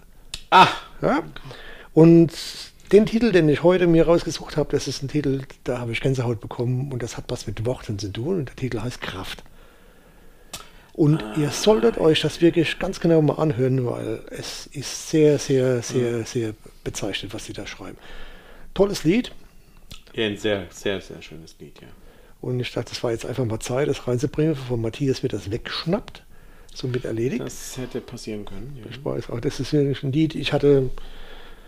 Ah, 0.50 0.68
Ja? 1.02 1.22
Und 1.92 2.32
den 2.92 3.04
Titel, 3.04 3.32
den 3.32 3.48
ich 3.48 3.62
heute 3.62 3.86
mir 3.86 4.06
rausgesucht 4.06 4.56
habe, 4.56 4.70
das 4.72 4.86
ist 4.86 5.02
ein 5.02 5.08
Titel, 5.08 5.42
da 5.64 5.80
habe 5.80 5.92
ich 5.92 6.00
Gänsehaut 6.00 6.40
bekommen 6.40 6.92
und 6.92 7.02
das 7.02 7.16
hat 7.16 7.24
was 7.28 7.46
mit 7.46 7.66
Worten 7.66 7.98
zu 7.98 8.12
tun 8.12 8.38
und 8.38 8.48
der 8.48 8.56
Titel 8.56 8.80
heißt 8.80 9.00
Kraft. 9.00 9.42
Und 10.96 11.22
ihr 11.36 11.50
solltet 11.50 11.98
euch 11.98 12.22
das 12.22 12.40
wirklich 12.40 12.78
ganz 12.78 13.00
genau 13.00 13.20
mal 13.20 13.34
anhören, 13.34 13.84
weil 13.84 14.22
es 14.30 14.66
ist 14.72 15.10
sehr, 15.10 15.38
sehr, 15.38 15.82
sehr, 15.82 16.24
sehr 16.24 16.54
bezeichnet, 16.84 17.34
was 17.34 17.44
sie 17.44 17.52
da 17.52 17.66
schreiben. 17.66 17.98
Tolles 18.72 19.04
Lied 19.04 19.30
ja, 20.14 20.24
ein 20.26 20.38
sehr, 20.38 20.66
sehr, 20.70 20.98
sehr 21.02 21.20
schönes 21.20 21.56
Lied, 21.60 21.78
ja. 21.82 21.88
und 22.40 22.58
ich 22.60 22.72
dachte, 22.72 22.88
das 22.90 23.02
war 23.04 23.10
jetzt 23.12 23.26
einfach 23.26 23.44
mal 23.44 23.60
Zeit, 23.60 23.88
das 23.88 24.08
reinzubringen, 24.08 24.54
bevor 24.54 24.78
Matthias 24.78 25.22
mir 25.22 25.28
das 25.28 25.50
wegschnappt, 25.50 26.22
somit 26.74 27.04
erledigt. 27.04 27.42
Das 27.42 27.76
hätte 27.76 28.00
passieren 28.00 28.46
können. 28.46 28.78
Ja. 28.82 28.90
Ich 28.90 29.04
weiß 29.04 29.28
auch, 29.28 29.40
das 29.40 29.60
ist 29.60 29.74
wirklich 29.74 30.02
ein 30.02 30.12
Lied, 30.12 30.34
ich 30.34 30.54
hatte, 30.54 30.88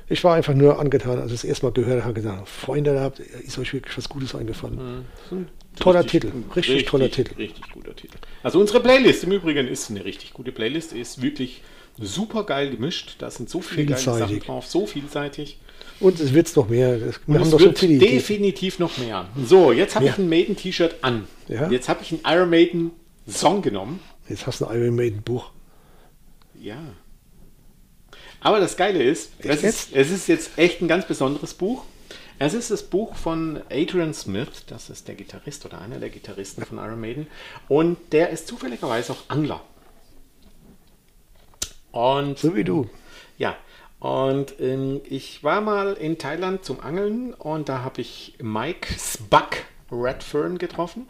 ich 0.08 0.24
war 0.24 0.34
einfach 0.36 0.54
nur 0.54 0.80
angetan, 0.80 1.18
als 1.18 1.32
ich 1.32 1.40
es 1.40 1.44
erstmal 1.44 1.72
gehört 1.72 2.04
habe, 2.04 2.14
gesagt, 2.14 2.48
Freunde, 2.48 2.94
da 2.94 3.02
habt- 3.02 3.18
ist 3.20 3.58
euch 3.58 3.74
wirklich 3.74 3.98
was 3.98 4.08
Gutes 4.08 4.34
eingefallen. 4.34 5.04
Das 5.30 5.38
Toller 5.80 6.06
Titel, 6.06 6.32
richtig 6.56 6.86
toller 6.86 7.10
Titel. 7.10 7.34
Richtig 7.36 7.70
guter 7.72 7.94
Titel. 7.94 8.16
Also 8.42 8.60
unsere 8.60 8.80
Playlist 8.80 9.24
im 9.24 9.32
Übrigen 9.32 9.68
ist 9.68 9.90
eine 9.90 10.04
richtig 10.04 10.32
gute 10.32 10.52
Playlist, 10.52 10.92
ist 10.92 11.22
wirklich 11.22 11.62
super 12.00 12.44
geil 12.44 12.70
gemischt. 12.70 13.16
Da 13.18 13.30
sind 13.30 13.48
so 13.50 13.60
viele 13.60 13.86
geile 13.86 14.00
Sachen 14.00 14.18
Vielseitig. 14.18 14.44
drauf, 14.46 14.66
so 14.66 14.86
vielseitig. 14.86 15.58
Und 16.00 16.20
es 16.20 16.32
wird 16.32 16.54
noch 16.56 16.68
mehr. 16.68 17.00
Wir 17.00 17.06
Und 17.26 17.34
haben 17.34 17.42
es 17.42 17.50
doch 17.50 17.58
so 17.58 17.66
wird 17.66 17.78
viele 17.78 17.94
Ideen. 17.94 18.12
definitiv 18.12 18.78
noch 18.78 18.96
mehr. 18.98 19.28
So, 19.44 19.72
jetzt 19.72 19.94
habe 19.96 20.06
Ja. 20.06 20.12
ich 20.12 20.18
ein 20.18 20.28
Maiden-T-Shirt 20.28 20.96
an. 21.02 21.26
Ja. 21.48 21.68
Jetzt 21.70 21.88
habe 21.88 22.00
ich 22.02 22.12
ein 22.12 22.20
Iron 22.24 22.50
Maiden 22.50 22.90
Song 23.28 23.62
genommen. 23.62 24.00
Jetzt 24.28 24.46
hast 24.46 24.60
du 24.60 24.66
ein 24.66 24.80
Iron 24.80 24.94
Maiden 24.94 25.22
Buch. 25.22 25.50
Ja. 26.60 26.78
Aber 28.40 28.60
das 28.60 28.76
Geile 28.76 29.02
ist, 29.02 29.32
ist, 29.44 29.88
es 29.92 30.10
ist 30.10 30.28
jetzt 30.28 30.50
echt 30.56 30.80
ein 30.80 30.88
ganz 30.88 31.06
besonderes 31.06 31.54
Buch. 31.54 31.84
Es 32.40 32.54
ist 32.54 32.70
das 32.70 32.84
Buch 32.84 33.16
von 33.16 33.60
Adrian 33.68 34.14
Smith, 34.14 34.64
das 34.68 34.90
ist 34.90 35.08
der 35.08 35.16
Gitarrist 35.16 35.66
oder 35.66 35.80
einer 35.80 35.98
der 35.98 36.08
Gitarristen 36.08 36.64
von 36.64 36.78
Iron 36.78 37.00
Maiden. 37.00 37.26
Und 37.66 37.98
der 38.12 38.30
ist 38.30 38.46
zufälligerweise 38.46 39.12
auch 39.12 39.24
Angler. 39.26 39.60
Und 41.90 42.38
So 42.38 42.54
wie 42.54 42.62
du. 42.62 42.88
ja, 43.38 43.56
und 43.98 44.54
ähm, 44.60 45.00
ich 45.08 45.42
war 45.42 45.60
mal 45.60 45.94
in 45.94 46.18
Thailand 46.18 46.64
zum 46.64 46.78
Angeln 46.80 47.34
und 47.34 47.68
da 47.68 47.82
habe 47.82 48.00
ich 48.00 48.34
Mike 48.40 48.88
Spuck 48.96 49.64
Redfern 49.90 50.58
getroffen. 50.58 51.06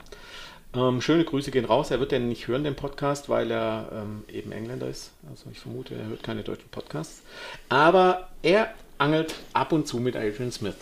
Ähm, 0.75 1.03
schöne 1.03 1.25
Grüße 1.25 1.51
gehen 1.51 1.67
raus. 1.67 1.91
Er 1.91 2.01
wird 2.01 2.13
den 2.13 2.29
nicht 2.29 2.49
hören, 2.49 2.65
den 2.65 2.77
Podcast, 2.77 3.29
weil 3.29 3.51
er 3.51 3.91
ähm, 3.93 4.25
eben 4.33 4.53
Engländer 4.53 4.89
ist. 4.89 5.11
Also 5.31 5.51
ich 5.51 5.59
vermute, 5.59 5.95
er 5.95 6.07
hört 6.07 6.23
keine 6.23 6.43
deutschen 6.43 6.71
Podcasts. 6.71 7.23
Aber 7.69 8.29
er 8.43 8.73
angelt 8.97 9.35
ab 9.53 9.73
und 9.73 9.87
zu 9.87 9.99
mit 9.99 10.17
Adrian 10.17 10.53
Smith. 10.53 10.77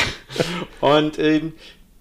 und 0.80 1.18
ähm, 1.18 1.52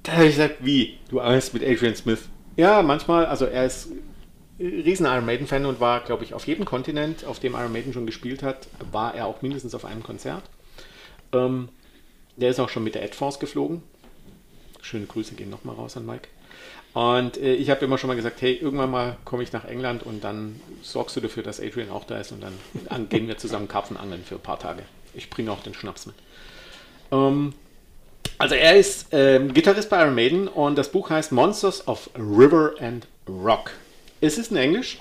da 0.03 0.13
habe 0.13 0.25
ich 0.25 0.35
gesagt, 0.35 0.57
wie? 0.61 0.97
Du 1.09 1.19
angelst 1.19 1.53
mit 1.53 1.63
Adrian 1.63 1.95
Smith? 1.95 2.29
Ja, 2.57 2.81
manchmal, 2.81 3.25
also 3.25 3.45
er 3.45 3.65
ist 3.65 3.89
riesen 4.59 5.05
Iron 5.05 5.25
Maiden-Fan 5.25 5.65
und 5.65 5.79
war, 5.79 6.01
glaube 6.01 6.23
ich, 6.23 6.33
auf 6.33 6.47
jedem 6.47 6.65
Kontinent, 6.65 7.25
auf 7.25 7.39
dem 7.39 7.53
Iron 7.53 7.71
Maiden 7.71 7.93
schon 7.93 8.05
gespielt 8.05 8.43
hat, 8.43 8.67
war 8.91 9.13
er 9.15 9.25
auch 9.25 9.41
mindestens 9.41 9.75
auf 9.75 9.85
einem 9.85 10.03
Konzert. 10.03 10.43
Ähm, 11.33 11.69
der 12.37 12.49
ist 12.49 12.59
auch 12.59 12.69
schon 12.69 12.83
mit 12.83 12.95
der 12.95 13.03
Ad 13.03 13.13
Force 13.13 13.39
geflogen. 13.39 13.81
Schöne 14.81 15.05
Grüße 15.05 15.35
gehen 15.35 15.49
nochmal 15.49 15.75
raus 15.75 15.97
an 15.97 16.05
Mike. 16.05 16.27
Und 16.93 17.37
äh, 17.37 17.55
ich 17.55 17.69
habe 17.69 17.83
immer 17.83 17.97
schon 17.97 18.07
mal 18.07 18.15
gesagt, 18.15 18.41
hey, 18.41 18.53
irgendwann 18.53 18.91
mal 18.91 19.17
komme 19.25 19.43
ich 19.43 19.51
nach 19.51 19.65
England 19.65 20.03
und 20.03 20.23
dann 20.23 20.61
sorgst 20.81 21.15
du 21.17 21.19
dafür, 21.19 21.43
dass 21.43 21.59
Adrian 21.59 21.89
auch 21.89 22.05
da 22.05 22.19
ist 22.19 22.31
und 22.31 22.41
dann, 22.41 22.53
dann 22.89 23.09
gehen 23.09 23.27
wir 23.27 23.37
zusammen 23.37 23.67
Karpfen 23.67 23.97
angeln 23.97 24.23
für 24.23 24.35
ein 24.35 24.41
paar 24.41 24.59
Tage. 24.59 24.83
Ich 25.13 25.29
bringe 25.29 25.51
auch 25.51 25.61
den 25.61 25.73
Schnaps 25.73 26.05
mit. 26.05 26.15
Ähm, 27.11 27.53
also 28.38 28.55
er 28.55 28.76
ist 28.76 29.07
ähm, 29.11 29.53
Gitarrist 29.53 29.89
bei 29.89 30.01
Iron 30.01 30.15
Maiden 30.15 30.47
und 30.47 30.78
das 30.78 30.91
Buch 30.91 31.09
heißt 31.09 31.32
Monsters 31.32 31.88
of 31.88 32.09
River 32.15 32.73
and 32.80 33.07
Rock. 33.28 33.71
Es 34.21 34.38
ist 34.38 34.51
in 34.51 34.57
Englisch. 34.57 34.99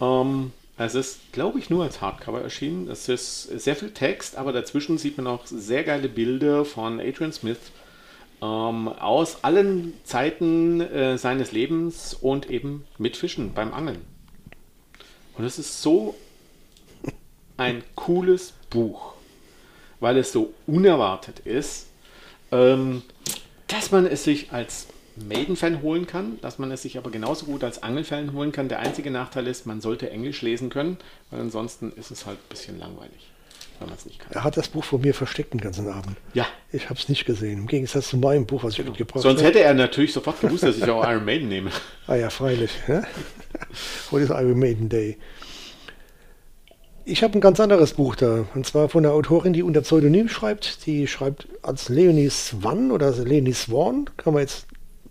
Ähm, 0.00 0.52
es 0.78 0.94
ist, 0.94 1.32
glaube 1.32 1.58
ich, 1.58 1.70
nur 1.70 1.84
als 1.84 2.02
Hardcover 2.02 2.42
erschienen. 2.42 2.88
Es 2.90 3.08
ist 3.08 3.44
sehr 3.44 3.76
viel 3.76 3.92
Text, 3.92 4.36
aber 4.36 4.52
dazwischen 4.52 4.98
sieht 4.98 5.16
man 5.16 5.26
auch 5.26 5.46
sehr 5.46 5.84
geile 5.84 6.08
Bilder 6.08 6.64
von 6.66 7.00
Adrian 7.00 7.32
Smith 7.32 7.58
ähm, 8.42 8.88
aus 8.88 9.42
allen 9.42 9.94
Zeiten 10.04 10.80
äh, 10.82 11.16
seines 11.16 11.52
Lebens 11.52 12.12
und 12.14 12.50
eben 12.50 12.84
mit 12.98 13.16
Fischen 13.16 13.54
beim 13.54 13.72
Angeln. 13.72 14.04
Und 15.38 15.44
es 15.44 15.58
ist 15.58 15.80
so 15.80 16.14
ein 17.56 17.82
cooles 17.94 18.52
Buch, 18.68 19.14
weil 20.00 20.18
es 20.18 20.32
so 20.32 20.52
unerwartet 20.66 21.40
ist, 21.40 21.86
ähm, 22.52 23.02
dass 23.68 23.90
man 23.90 24.06
es 24.06 24.24
sich 24.24 24.52
als 24.52 24.86
Maiden-Fan 25.16 25.82
holen 25.82 26.06
kann, 26.06 26.38
dass 26.42 26.58
man 26.58 26.70
es 26.70 26.82
sich 26.82 26.98
aber 26.98 27.10
genauso 27.10 27.46
gut 27.46 27.64
als 27.64 27.82
Angelfan 27.82 28.32
holen 28.34 28.52
kann. 28.52 28.68
Der 28.68 28.80
einzige 28.80 29.10
Nachteil 29.10 29.46
ist, 29.46 29.66
man 29.66 29.80
sollte 29.80 30.10
Englisch 30.10 30.42
lesen 30.42 30.68
können, 30.68 30.98
weil 31.30 31.40
ansonsten 31.40 31.92
ist 31.92 32.10
es 32.10 32.26
halt 32.26 32.38
ein 32.38 32.48
bisschen 32.50 32.78
langweilig, 32.78 33.30
wenn 33.78 33.88
man 33.88 33.96
es 33.96 34.04
nicht 34.04 34.18
kann. 34.18 34.32
Er 34.32 34.44
hat 34.44 34.56
das 34.56 34.68
Buch 34.68 34.84
von 34.84 35.00
mir 35.00 35.14
versteckt 35.14 35.54
den 35.54 35.60
ganzen 35.60 35.88
Abend. 35.88 36.16
Ja. 36.34 36.46
Ich 36.70 36.90
habe 36.90 37.00
es 37.00 37.08
nicht 37.08 37.24
gesehen, 37.24 37.60
im 37.60 37.66
Gegensatz 37.66 38.08
zu 38.08 38.18
meinem 38.18 38.44
Buch, 38.44 38.62
was 38.62 38.78
ich 38.78 38.84
mitgebracht 38.84 39.22
Sonst 39.22 39.38
habe. 39.38 39.48
hätte 39.48 39.60
er 39.60 39.72
natürlich 39.72 40.12
sofort 40.12 40.38
gewusst, 40.40 40.64
dass 40.64 40.76
ich 40.76 40.84
auch 40.90 41.02
Iron 41.08 41.24
Maiden 41.24 41.48
nehme. 41.48 41.70
Ah 42.06 42.16
ja, 42.16 42.28
freilich. 42.28 42.70
Ja? 42.86 43.02
Heute 44.10 44.24
ist 44.24 44.30
Iron 44.30 44.58
Maiden 44.58 44.88
Day. 44.90 45.16
Ich 47.08 47.22
habe 47.22 47.34
ein 47.34 47.40
ganz 47.40 47.60
anderes 47.60 47.94
Buch 47.94 48.16
da, 48.16 48.46
und 48.56 48.66
zwar 48.66 48.88
von 48.88 49.06
einer 49.06 49.14
Autorin, 49.14 49.52
die 49.52 49.62
unter 49.62 49.82
Pseudonym 49.82 50.28
schreibt. 50.28 50.86
Die 50.86 51.06
schreibt 51.06 51.46
als 51.62 51.88
Leonie 51.88 52.28
Swan 52.30 52.90
oder 52.90 53.12
Leonie 53.12 53.52
Swan, 53.52 54.10
kann 54.16 54.34
man 54.34 54.42
jetzt 54.42 54.66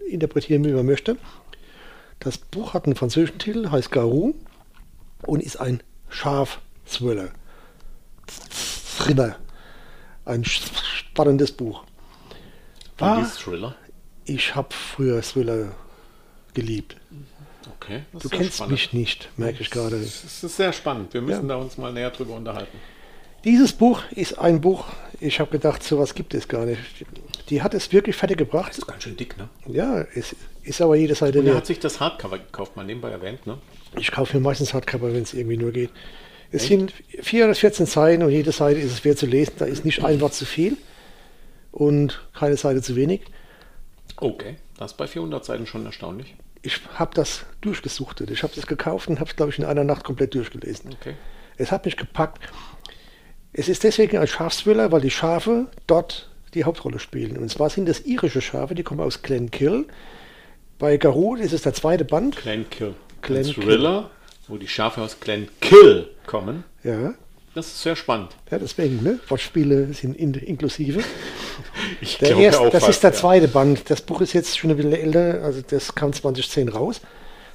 interpretieren, 0.06 0.66
wie 0.66 0.74
man 0.74 0.86
möchte. 0.86 1.16
Das 2.20 2.38
Buch 2.38 2.74
hat 2.74 2.84
einen 2.84 2.98
französischen 2.98 3.40
Titel, 3.40 3.72
heißt 3.72 3.94
Garou 3.94 4.34
und 5.26 5.42
ist 5.42 5.56
ein 5.56 5.82
Schaf-Thriller. 6.10 7.30
Thriller. 8.98 9.38
Ein 10.26 10.44
spannendes 10.44 11.54
Buch. 11.54 11.86
War 12.98 13.26
Thriller? 13.26 13.74
Ich 14.26 14.54
habe 14.54 14.68
früher 14.74 15.22
Thriller 15.22 15.72
geliebt. 16.54 16.98
Okay. 17.80 18.02
das 18.14 18.24
Du 18.24 18.30
kennst 18.30 18.56
spannend. 18.56 18.72
mich 18.74 18.94
nicht, 18.94 19.30
merke 19.38 19.62
ich 19.62 19.70
gerade. 19.70 20.00
Das 20.00 20.24
ist 20.44 20.56
sehr 20.58 20.74
spannend. 20.74 21.14
Wir 21.14 21.22
müssen 21.22 21.48
Ja. 21.50 21.56
da 21.56 21.62
uns 21.62 21.78
mal 21.78 21.92
näher 21.94 22.12
drüber 22.12 22.36
unterhalten. 22.36 22.78
Dieses 23.44 23.74
Buch 23.74 24.02
ist 24.12 24.40
ein 24.40 24.60
Buch, 24.62 24.86
ich 25.20 25.40
habe 25.40 25.52
gedacht, 25.52 25.84
sowas 25.84 26.16
gibt 26.16 26.34
es 26.34 26.48
gar 26.48 26.66
nicht. 26.66 26.80
Die 27.50 27.62
hat 27.62 27.74
es 27.76 27.92
wirklich 27.94 28.16
fertig 28.16 28.38
gebracht. 28.40 28.70
Das 28.70 28.80
ist 28.80 28.88
ganz 28.88 29.04
schön 29.04 29.16
dick, 29.18 29.38
ne? 29.38 29.50
Ja, 29.68 30.02
es 30.16 30.36
ist 30.64 30.82
aber 30.82 30.96
jede 30.96 31.14
Seite 31.14 31.40
Und 31.40 31.46
er 31.46 31.50
wert. 31.52 31.58
hat 31.58 31.66
sich 31.68 31.80
das 31.80 32.00
Hardcover 32.00 32.40
gekauft, 32.40 32.76
mal 32.76 32.84
nebenbei 32.84 33.12
erwähnt, 33.12 33.46
ne? 33.46 33.60
Ich 34.00 34.12
kaufe 34.12 34.36
mir 34.38 34.42
meistens 34.44 34.74
Hardcover, 34.74 35.14
wenn 35.14 35.22
es 35.22 35.34
irgendwie 35.36 35.58
nur 35.58 35.72
geht. 35.72 35.92
Es 36.52 36.66
sind 36.68 36.92
414 37.22 37.86
Seiten 37.86 38.24
und 38.24 38.32
jede 38.32 38.52
Seite 38.52 38.80
ist 38.80 38.92
es 38.92 39.04
wert 39.06 39.18
zu 39.20 39.26
lesen. 39.28 39.54
Da 39.60 39.66
ist 39.66 39.86
nicht 39.86 40.04
ein 40.04 40.22
Wort 40.22 40.34
zu 40.34 40.46
viel 40.46 40.78
und 41.72 42.22
keine 42.34 42.58
Seite 42.58 42.82
zu 42.82 42.96
wenig. 42.96 43.22
Okay. 44.18 44.56
Das 44.78 44.92
ist 44.92 44.98
bei 44.98 45.08
400 45.08 45.44
Seiten 45.46 45.68
schon 45.68 45.86
erstaunlich. 45.86 46.34
Ich 46.66 46.82
habe 46.96 47.14
das 47.14 47.46
durchgesuchtet. 47.62 48.32
Ich 48.32 48.42
habe 48.42 48.54
das 48.56 48.66
gekauft 48.66 49.08
und 49.08 49.20
habe 49.20 49.30
es, 49.30 49.36
glaube 49.36 49.52
ich, 49.52 49.60
in 49.60 49.66
einer 49.66 49.84
Nacht 49.84 50.04
komplett 50.04 50.34
durchgelesen. 50.34 50.96
Okay. 51.00 51.14
Es 51.58 51.72
hat 51.72 51.86
mich 51.86 51.96
gepackt. 51.96 52.42
Es 53.54 53.70
ist 53.70 53.84
deswegen 53.84 54.18
ein 54.18 54.28
Schafsthriller, 54.28 54.92
weil 54.92 55.02
die 55.02 55.12
Schafe 55.12 55.68
dort 55.86 56.30
die 56.56 56.64
Hauptrolle 56.64 56.98
spielen. 56.98 57.38
Und 57.38 57.50
zwar 57.50 57.70
sind 57.70 57.88
das 57.88 58.02
irische 58.02 58.42
Schafe, 58.42 58.74
die 58.74 58.82
kommen 58.82 59.00
aus 59.00 59.22
Glenkill. 59.22 59.86
Bei 60.80 60.98
Garou 60.98 61.36
ist 61.36 61.54
es 61.54 61.62
der 61.62 61.74
zweite 61.74 62.04
Band. 62.04 62.38
Glen 62.38 62.70
Kill. 62.70 62.96
Glen 63.22 63.46
Ein 63.46 63.54
Thriller, 63.54 64.10
wo 64.48 64.58
die 64.58 64.68
Schafe 64.68 65.02
aus 65.02 65.20
Glen 65.20 65.48
Kill 65.62 66.10
kommen. 66.26 66.64
Ja, 66.84 67.14
Das 67.56 67.68
ist 67.68 67.82
sehr 67.82 67.96
spannend. 67.96 68.36
ja 68.52 68.60
deswegen, 68.60 69.02
ne? 69.02 69.20
Wortspiele 69.30 69.94
sind 69.94 70.16
in, 70.16 70.34
inklusive. 70.34 71.02
Ich 72.02 72.18
Der 72.18 72.36
erste, 72.36 72.62
auch 72.62 72.70
das 72.70 72.84
fast, 72.84 72.90
ist 72.96 73.04
der 73.04 73.12
ja. 73.12 73.18
zweite 73.18 73.48
Band. 73.48 73.90
Das 73.90 74.02
Buch 74.02 74.22
ist 74.22 74.34
jetzt 74.34 74.58
schon 74.58 74.72
ein 74.72 74.78
bisschen 74.78 74.94
älter, 74.94 75.42
also 75.44 75.62
das 75.62 75.96
kam 75.96 76.12
2010 76.14 76.70
raus. 76.70 77.00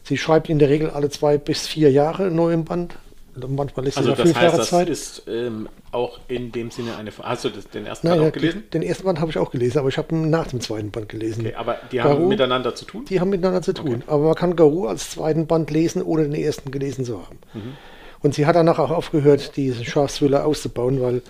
Sie 0.03 0.17
schreibt 0.17 0.49
in 0.49 0.59
der 0.59 0.69
Regel 0.69 0.91
alle 0.91 1.11
zwei 1.11 1.37
bis 1.37 1.67
vier 1.67 1.91
Jahre 1.91 2.27
einen 2.27 2.37
neuen 2.37 2.65
Band. 2.65 2.97
Manchmal 3.37 3.87
ist 3.87 3.95
es 3.95 3.99
Also 3.99 4.11
das 4.11 4.21
fünf 4.21 4.35
heißt, 4.35 4.45
Jahre 4.45 4.57
das 4.57 4.71
Zeit. 4.71 4.89
ist 4.89 5.23
ähm, 5.29 5.69
auch 5.93 6.19
in 6.29 6.53
dem 6.53 6.71
Sinne 6.71 6.97
eine... 6.97 7.11
Hast 7.23 7.45
du 7.45 7.51
das, 7.51 7.69
den 7.69 7.87
ersten 7.87 8.07
Nein, 8.09 8.17
Teil 8.17 8.23
ja, 8.25 8.29
auch 8.29 8.33
gelesen? 8.35 8.65
Den 8.73 8.83
ersten 8.83 9.05
Band 9.05 9.21
habe 9.21 9.31
ich 9.31 9.39
auch 9.39 9.51
gelesen, 9.51 9.79
aber 9.79 9.89
ich 9.89 9.99
habe 9.99 10.15
ihn 10.15 10.31
nach 10.31 10.47
dem 10.49 10.61
zweiten 10.61 10.91
Band 10.91 11.09
gelesen. 11.09 11.47
Okay, 11.47 11.55
aber 11.55 11.79
die 11.93 12.01
haben 12.01 12.11
Garou, 12.11 12.27
miteinander 12.29 12.75
zu 12.75 12.85
tun? 12.85 13.05
Die 13.05 13.21
haben 13.21 13.31
miteinander 13.31 13.63
zu 13.63 13.73
tun. 13.73 14.03
Aber 14.07 14.25
man 14.25 14.35
kann 14.35 14.57
Garou 14.57 14.87
als 14.87 15.11
zweiten 15.11 15.47
Band 15.47 15.71
lesen, 15.71 16.03
ohne 16.03 16.23
den 16.25 16.35
ersten 16.35 16.71
gelesen 16.71 17.05
zu 17.05 17.19
haben. 17.19 17.39
Mhm. 17.55 17.77
Und 18.23 18.35
sie 18.35 18.47
hat 18.47 18.57
danach 18.57 18.79
auch 18.79 18.91
aufgehört, 18.91 19.57
diesen 19.57 19.85
Schafsthriller 19.85 20.45
auszubauen, 20.45 21.01
weil 21.01 21.23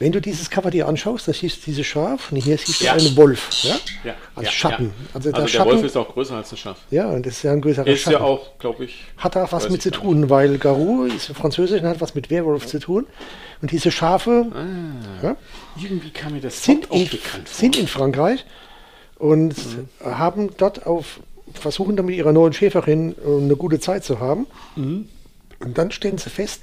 wenn 0.00 0.10
du 0.10 0.20
dieses 0.20 0.50
Cover 0.50 0.70
dir 0.72 0.88
anschaust, 0.88 1.28
da 1.28 1.32
siehst 1.32 1.58
du 1.58 1.66
dieses 1.66 1.86
Schaf 1.86 2.32
und 2.32 2.38
hier 2.38 2.58
siehst 2.58 2.80
du 2.80 2.84
Ja. 2.86 2.94
einen 2.94 3.14
Wolf. 3.16 3.48
Ja? 3.62 3.76
Ja. 4.02 4.14
Als 4.34 4.46
ja, 4.46 4.52
Schatten. 4.52 4.84
Ja. 4.86 4.90
Also 5.14 5.28
Also, 5.30 5.40
der 5.42 5.48
Schatten- 5.48 5.70
Wolf 5.70 5.84
ist 5.84 5.96
auch 5.96 6.12
größer 6.12 6.34
als 6.36 6.50
ein 6.52 6.56
Schaf. 6.56 6.78
Ja, 6.90 7.08
und 7.10 7.24
das 7.24 7.34
ist 7.34 7.42
ja 7.44 7.52
ein 7.52 7.60
größerer 7.60 7.86
Ist 7.86 8.00
Schatten. 8.00 8.16
ja 8.18 8.20
auch, 8.24 8.58
glaube 8.58 8.86
ich... 8.86 9.04
Hat 9.18 9.36
auch 9.36 9.52
was 9.52 9.70
mit 9.70 9.82
zu 9.82 9.90
tun, 9.92 10.28
weil 10.30 10.58
Garou 10.58 11.04
ist 11.04 11.26
französisch 11.28 11.80
und 11.80 11.86
hat 11.86 12.00
was 12.00 12.14
mit 12.16 12.28
Werwolf 12.30 12.66
zu 12.66 12.80
tun. 12.80 13.06
Und 13.62 13.70
diese 13.70 13.90
Schafe 13.92 14.46
ja, 15.22 15.36
Irgendwie 15.80 16.10
kam 16.10 16.32
mir 16.32 16.40
das 16.40 16.64
sind, 16.64 16.86
in, 16.90 17.04
bekannt 17.04 17.48
vor. 17.48 17.54
sind 17.60 17.76
in 17.78 17.86
Frankreich 17.86 18.44
und 19.18 19.54
haben 20.04 20.50
dort 20.56 20.86
auf, 20.86 21.20
versuchen 21.52 21.94
dann 21.96 22.06
mit 22.06 22.16
ihrer 22.16 22.32
neuen 22.32 22.52
Schäferin 22.52 23.14
äh, 23.24 23.42
eine 23.42 23.54
gute 23.56 23.78
Zeit 23.78 24.04
zu 24.04 24.18
haben. 24.18 24.46
Und 25.64 25.78
dann 25.78 25.90
stellen 25.90 26.18
sie 26.18 26.30
fest, 26.30 26.62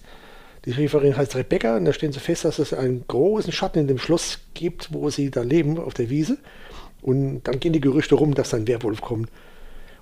die 0.65 0.73
Schäferin 0.73 1.17
heißt 1.17 1.35
Rebecca, 1.35 1.77
und 1.77 1.85
da 1.85 1.93
stellen 1.93 2.13
sie 2.13 2.19
fest, 2.19 2.45
dass 2.45 2.59
es 2.59 2.73
einen 2.73 3.03
großen 3.07 3.51
Schatten 3.51 3.79
in 3.79 3.87
dem 3.87 3.97
Schloss 3.97 4.39
gibt, 4.53 4.93
wo 4.93 5.09
sie 5.09 5.31
da 5.31 5.41
leben, 5.41 5.79
auf 5.79 5.95
der 5.95 6.09
Wiese. 6.09 6.37
Und 7.01 7.43
dann 7.43 7.59
gehen 7.59 7.73
die 7.73 7.81
Gerüchte 7.81 8.15
rum, 8.15 8.35
dass 8.35 8.51
da 8.51 8.57
ein 8.57 8.67
Werwolf 8.67 9.01
kommt. 9.01 9.29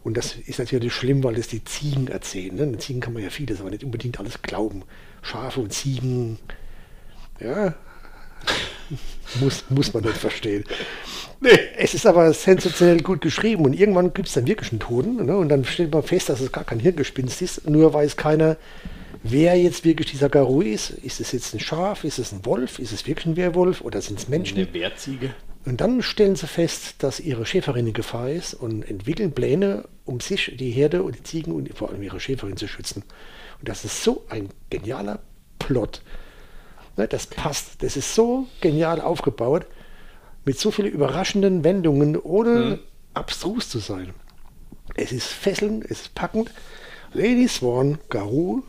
Und 0.03 0.17
das 0.17 0.35
ist 0.35 0.59
natürlich 0.59 0.93
schlimm, 0.93 1.23
weil 1.23 1.35
das 1.35 1.47
die 1.47 1.63
Ziegen 1.63 2.07
erzählen. 2.07 2.55
Ne? 2.55 2.65
Den 2.65 2.79
Ziegen 2.79 2.99
kann 2.99 3.13
man 3.13 3.23
ja 3.23 3.29
vieles, 3.29 3.61
aber 3.61 3.69
nicht 3.69 3.83
unbedingt 3.83 4.19
alles 4.19 4.41
glauben. 4.41 4.83
Schafe 5.21 5.61
und 5.61 5.73
Ziegen, 5.73 6.39
ja, 7.39 7.75
muss, 9.41 9.65
muss 9.69 9.93
man 9.93 10.03
nicht 10.03 10.17
verstehen. 10.17 10.63
Es 11.77 11.93
ist 11.93 12.05
aber 12.05 12.33
sensationell 12.33 13.01
gut 13.01 13.21
geschrieben 13.21 13.63
und 13.63 13.73
irgendwann 13.73 14.13
gibt 14.13 14.27
es 14.27 14.33
dann 14.33 14.47
wirklich 14.47 14.71
einen 14.71 14.79
Toten 14.79 15.25
ne? 15.25 15.37
und 15.37 15.47
dann 15.47 15.63
stellt 15.63 15.93
man 15.93 16.03
fest, 16.03 16.27
dass 16.27 16.41
es 16.41 16.51
gar 16.51 16.65
kein 16.65 16.79
Hirngespinst 16.79 17.41
ist, 17.41 17.69
nur 17.69 17.93
weiß 17.93 18.17
keiner, 18.17 18.57
wer 19.23 19.55
jetzt 19.55 19.85
wirklich 19.85 20.11
dieser 20.11 20.29
Garou 20.29 20.61
ist. 20.61 20.89
Ist 20.89 21.19
es 21.19 21.31
jetzt 21.31 21.53
ein 21.53 21.59
Schaf, 21.59 22.03
ist 22.03 22.19
es 22.19 22.31
ein 22.31 22.45
Wolf, 22.45 22.79
ist 22.79 22.91
es 22.91 23.07
wirklich 23.07 23.25
ein 23.25 23.37
Werwolf 23.37 23.81
oder 23.81 24.01
sind 24.01 24.19
es 24.19 24.27
Menschen? 24.27 24.57
Eine 24.57 24.73
Wehrziege. 24.73 25.33
Und 25.65 25.81
dann 25.81 26.01
stellen 26.01 26.35
sie 26.35 26.47
fest, 26.47 26.95
dass 26.99 27.19
ihre 27.19 27.45
Schäferin 27.45 27.87
in 27.87 27.93
Gefahr 27.93 28.29
ist 28.29 28.53
und 28.53 28.83
entwickeln 28.89 29.33
Pläne, 29.33 29.87
um 30.05 30.19
sich, 30.19 30.55
die 30.57 30.71
Herde 30.71 31.03
und 31.03 31.17
die 31.17 31.23
Ziegen 31.23 31.51
und 31.51 31.77
vor 31.77 31.89
allem 31.89 32.01
ihre 32.01 32.19
Schäferin 32.19 32.57
zu 32.57 32.67
schützen. 32.67 33.03
Und 33.59 33.67
das 33.67 33.83
ist 33.83 34.03
so 34.03 34.25
ein 34.29 34.49
genialer 34.69 35.19
Plot. 35.59 36.01
Ne, 36.97 37.07
das 37.07 37.27
passt. 37.27 37.83
Das 37.83 37.97
ist 37.97 38.15
so 38.15 38.47
genial 38.61 39.01
aufgebaut, 39.01 39.65
mit 40.45 40.57
so 40.57 40.71
vielen 40.71 40.91
überraschenden 40.91 41.63
Wendungen, 41.63 42.17
ohne 42.17 42.79
abstrus 43.13 43.69
zu 43.69 43.79
sein. 43.79 44.13
Es 44.95 45.11
ist 45.11 45.27
fesselnd, 45.27 45.85
es 45.85 46.01
ist 46.01 46.15
packend. 46.15 46.51
Lady 47.13 47.47
Swan, 47.47 47.99
Garou, 48.09 48.63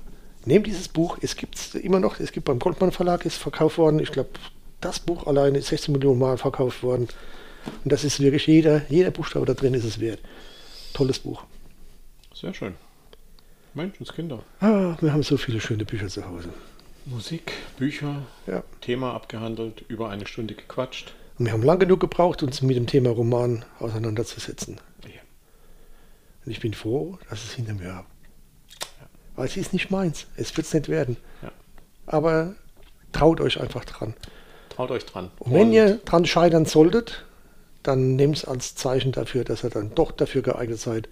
nehmt 0.51 0.67
dieses 0.67 0.89
Buch. 0.89 1.19
Es 1.23 1.37
gibt 1.37 1.55
es 1.55 1.75
immer 1.75 2.01
noch, 2.01 2.21
es 2.21 2.33
gibt 2.33 2.47
beim 2.47 2.59
Goldmann 2.59 2.93
Verlag, 2.93 3.25
ist 3.25 3.37
verkauft 3.37 3.79
worden. 3.79 4.01
Ich 4.01 4.13
glaube, 4.13 4.31
das 4.81 4.99
Buch 4.99 5.27
alleine 5.27 5.59
ist 5.59 5.69
16 5.69 5.93
Millionen 5.93 6.19
Mal 6.19 6.37
verkauft 6.37 6.83
worden. 6.83 7.09
Und 7.85 7.93
das 7.93 8.05
ist 8.05 8.21
wirklich 8.21 8.47
jeder, 8.47 8.83
jeder 8.89 9.11
Buchstabe 9.11 9.47
da 9.47 9.55
drin 9.55 9.75
ist 9.75 9.85
es 9.85 10.01
wert. 10.01 10.21
Tolles 10.93 11.19
Buch. 11.19 11.45
Sehr 12.35 12.53
schön. 12.53 12.75
Menschenskinder. 13.75 14.43
Ah, 14.61 14.97
wir 15.01 15.13
haben 15.13 15.23
so 15.23 15.37
viele 15.37 15.61
schöne 15.61 15.85
Bücher 15.85 16.09
zu 16.09 16.27
Hause. 16.27 16.49
Musik, 17.07 17.53
Bücher, 17.79 18.23
Ja. 18.47 18.63
Thema 18.81 19.15
abgehandelt, 19.15 19.85
über 19.89 20.11
eine 20.11 20.27
Stunde 20.27 20.55
gequatscht. 20.55 21.15
Und 21.39 21.47
wir 21.47 21.53
haben 21.53 21.63
lang 21.63 21.79
genug 21.79 22.01
gebraucht, 22.01 22.43
uns 22.43 22.61
mit 22.63 22.77
dem 22.77 22.87
Thema 22.87 23.11
Roman 23.11 23.65
auseinanderzusetzen. 23.79 24.81
Ja. 25.05 25.21
Und 26.45 26.53
ich 26.53 26.61
bin 26.61 26.75
froh, 26.75 27.19
dass 27.29 27.45
es 27.45 27.53
hinter 27.55 27.75
mir 27.75 27.95
habe. 27.95 28.07
Weil 29.36 29.47
es 29.47 29.57
ist 29.57 29.73
nicht 29.73 29.90
meins. 29.90 30.27
Es 30.36 30.57
wird 30.57 30.66
es 30.66 30.74
nicht 30.74 30.89
werden. 30.89 31.16
Ja. 31.43 31.51
Aber 32.07 32.55
traut 33.12 33.40
euch 33.40 33.61
einfach 33.61 33.85
dran. 33.85 34.15
Traut 34.69 34.90
euch 34.90 35.05
dran. 35.07 35.31
Und 35.39 35.52
wenn 35.52 35.73
ihr 35.73 35.97
dran 36.05 36.27
scheitern 36.27 36.66
solltet, 36.66 37.24
dann 37.82 38.16
nehmt 38.16 38.39
es 38.39 38.44
als 38.44 38.74
Zeichen 38.74 39.12
dafür, 39.12 39.44
dass 39.44 39.65
ihr 39.65 39.70
dann 39.70 39.94
doch 39.94 40.12
dafür 40.12 40.43
geeignet 40.43 40.78
seid. 40.78 41.09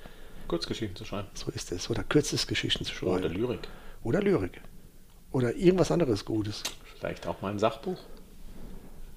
Kurzgeschichten 0.48 0.96
zu 0.96 1.04
schreiben. 1.04 1.28
So 1.34 1.50
ist 1.50 1.72
es. 1.72 1.90
Oder 1.90 2.02
Kürzesgeschichten 2.02 2.84
zu 2.84 2.94
schreiben. 2.94 3.12
Oder 3.12 3.28
Lyrik. 3.28 3.60
Oder 4.02 4.22
Lyrik. 4.22 4.60
Oder 5.32 5.54
irgendwas 5.54 5.90
anderes 5.90 6.24
Gutes. 6.24 6.62
Vielleicht 6.98 7.26
auch 7.26 7.40
mal 7.42 7.50
ein 7.50 7.58
Sachbuch. 7.58 7.98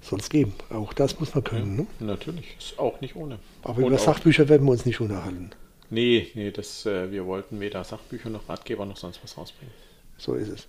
Soll 0.02 0.20
es 0.20 0.30
geben. 0.30 0.54
Auch 0.70 0.94
das 0.94 1.20
muss 1.20 1.34
man 1.34 1.44
können. 1.44 1.76
Ne? 1.76 1.88
Natürlich. 2.00 2.56
Ist 2.58 2.80
auch 2.80 3.00
nicht 3.02 3.16
ohne. 3.16 3.40
Aber 3.64 3.78
Und 3.78 3.88
über 3.88 3.98
Sachbücher 3.98 4.50
werden 4.50 4.66
wir 4.66 4.72
uns 4.72 4.86
nicht 4.86 5.00
unterhalten. 5.00 5.52
Nee, 5.92 6.32
nee, 6.36 6.52
das, 6.52 6.86
äh, 6.86 7.12
wir 7.12 7.26
wollten 7.26 7.60
weder 7.60 7.84
Sachbücher 7.84 8.30
noch 8.30 8.48
Ratgeber 8.50 8.86
noch 8.86 8.98
sonst 8.98 9.20
was 9.24 9.38
rausbringen. 9.38 9.74
So 10.18 10.34
ist 10.36 10.48
es. 10.50 10.68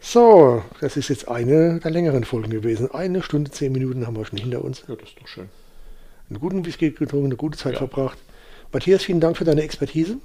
So, 0.00 0.62
das 0.80 0.96
ist 0.96 1.08
jetzt 1.08 1.28
eine 1.28 1.80
der 1.80 1.90
längeren 1.90 2.24
Folgen 2.24 2.50
gewesen. 2.50 2.90
Eine 2.90 3.22
Stunde, 3.22 3.50
zehn 3.50 3.72
Minuten 3.72 4.06
haben 4.06 4.16
wir 4.16 4.24
schon 4.26 4.38
hinter 4.38 4.64
uns. 4.64 4.82
Ja, 4.88 4.94
das 4.96 5.08
ist 5.08 5.20
doch 5.20 5.28
schön. 5.28 5.48
Einen 6.28 6.40
guten 6.40 6.64
Whisky 6.66 6.90
getrunken, 6.90 7.26
eine 7.26 7.36
gute 7.36 7.56
Zeit 7.56 7.74
Ja. 7.74 7.78
verbracht. 7.78 8.18
Matthias, 8.72 9.04
vielen 9.04 9.20
Dank 9.20 9.36
für 9.36 9.44
deine 9.44 9.62
Expertise. 9.62 10.18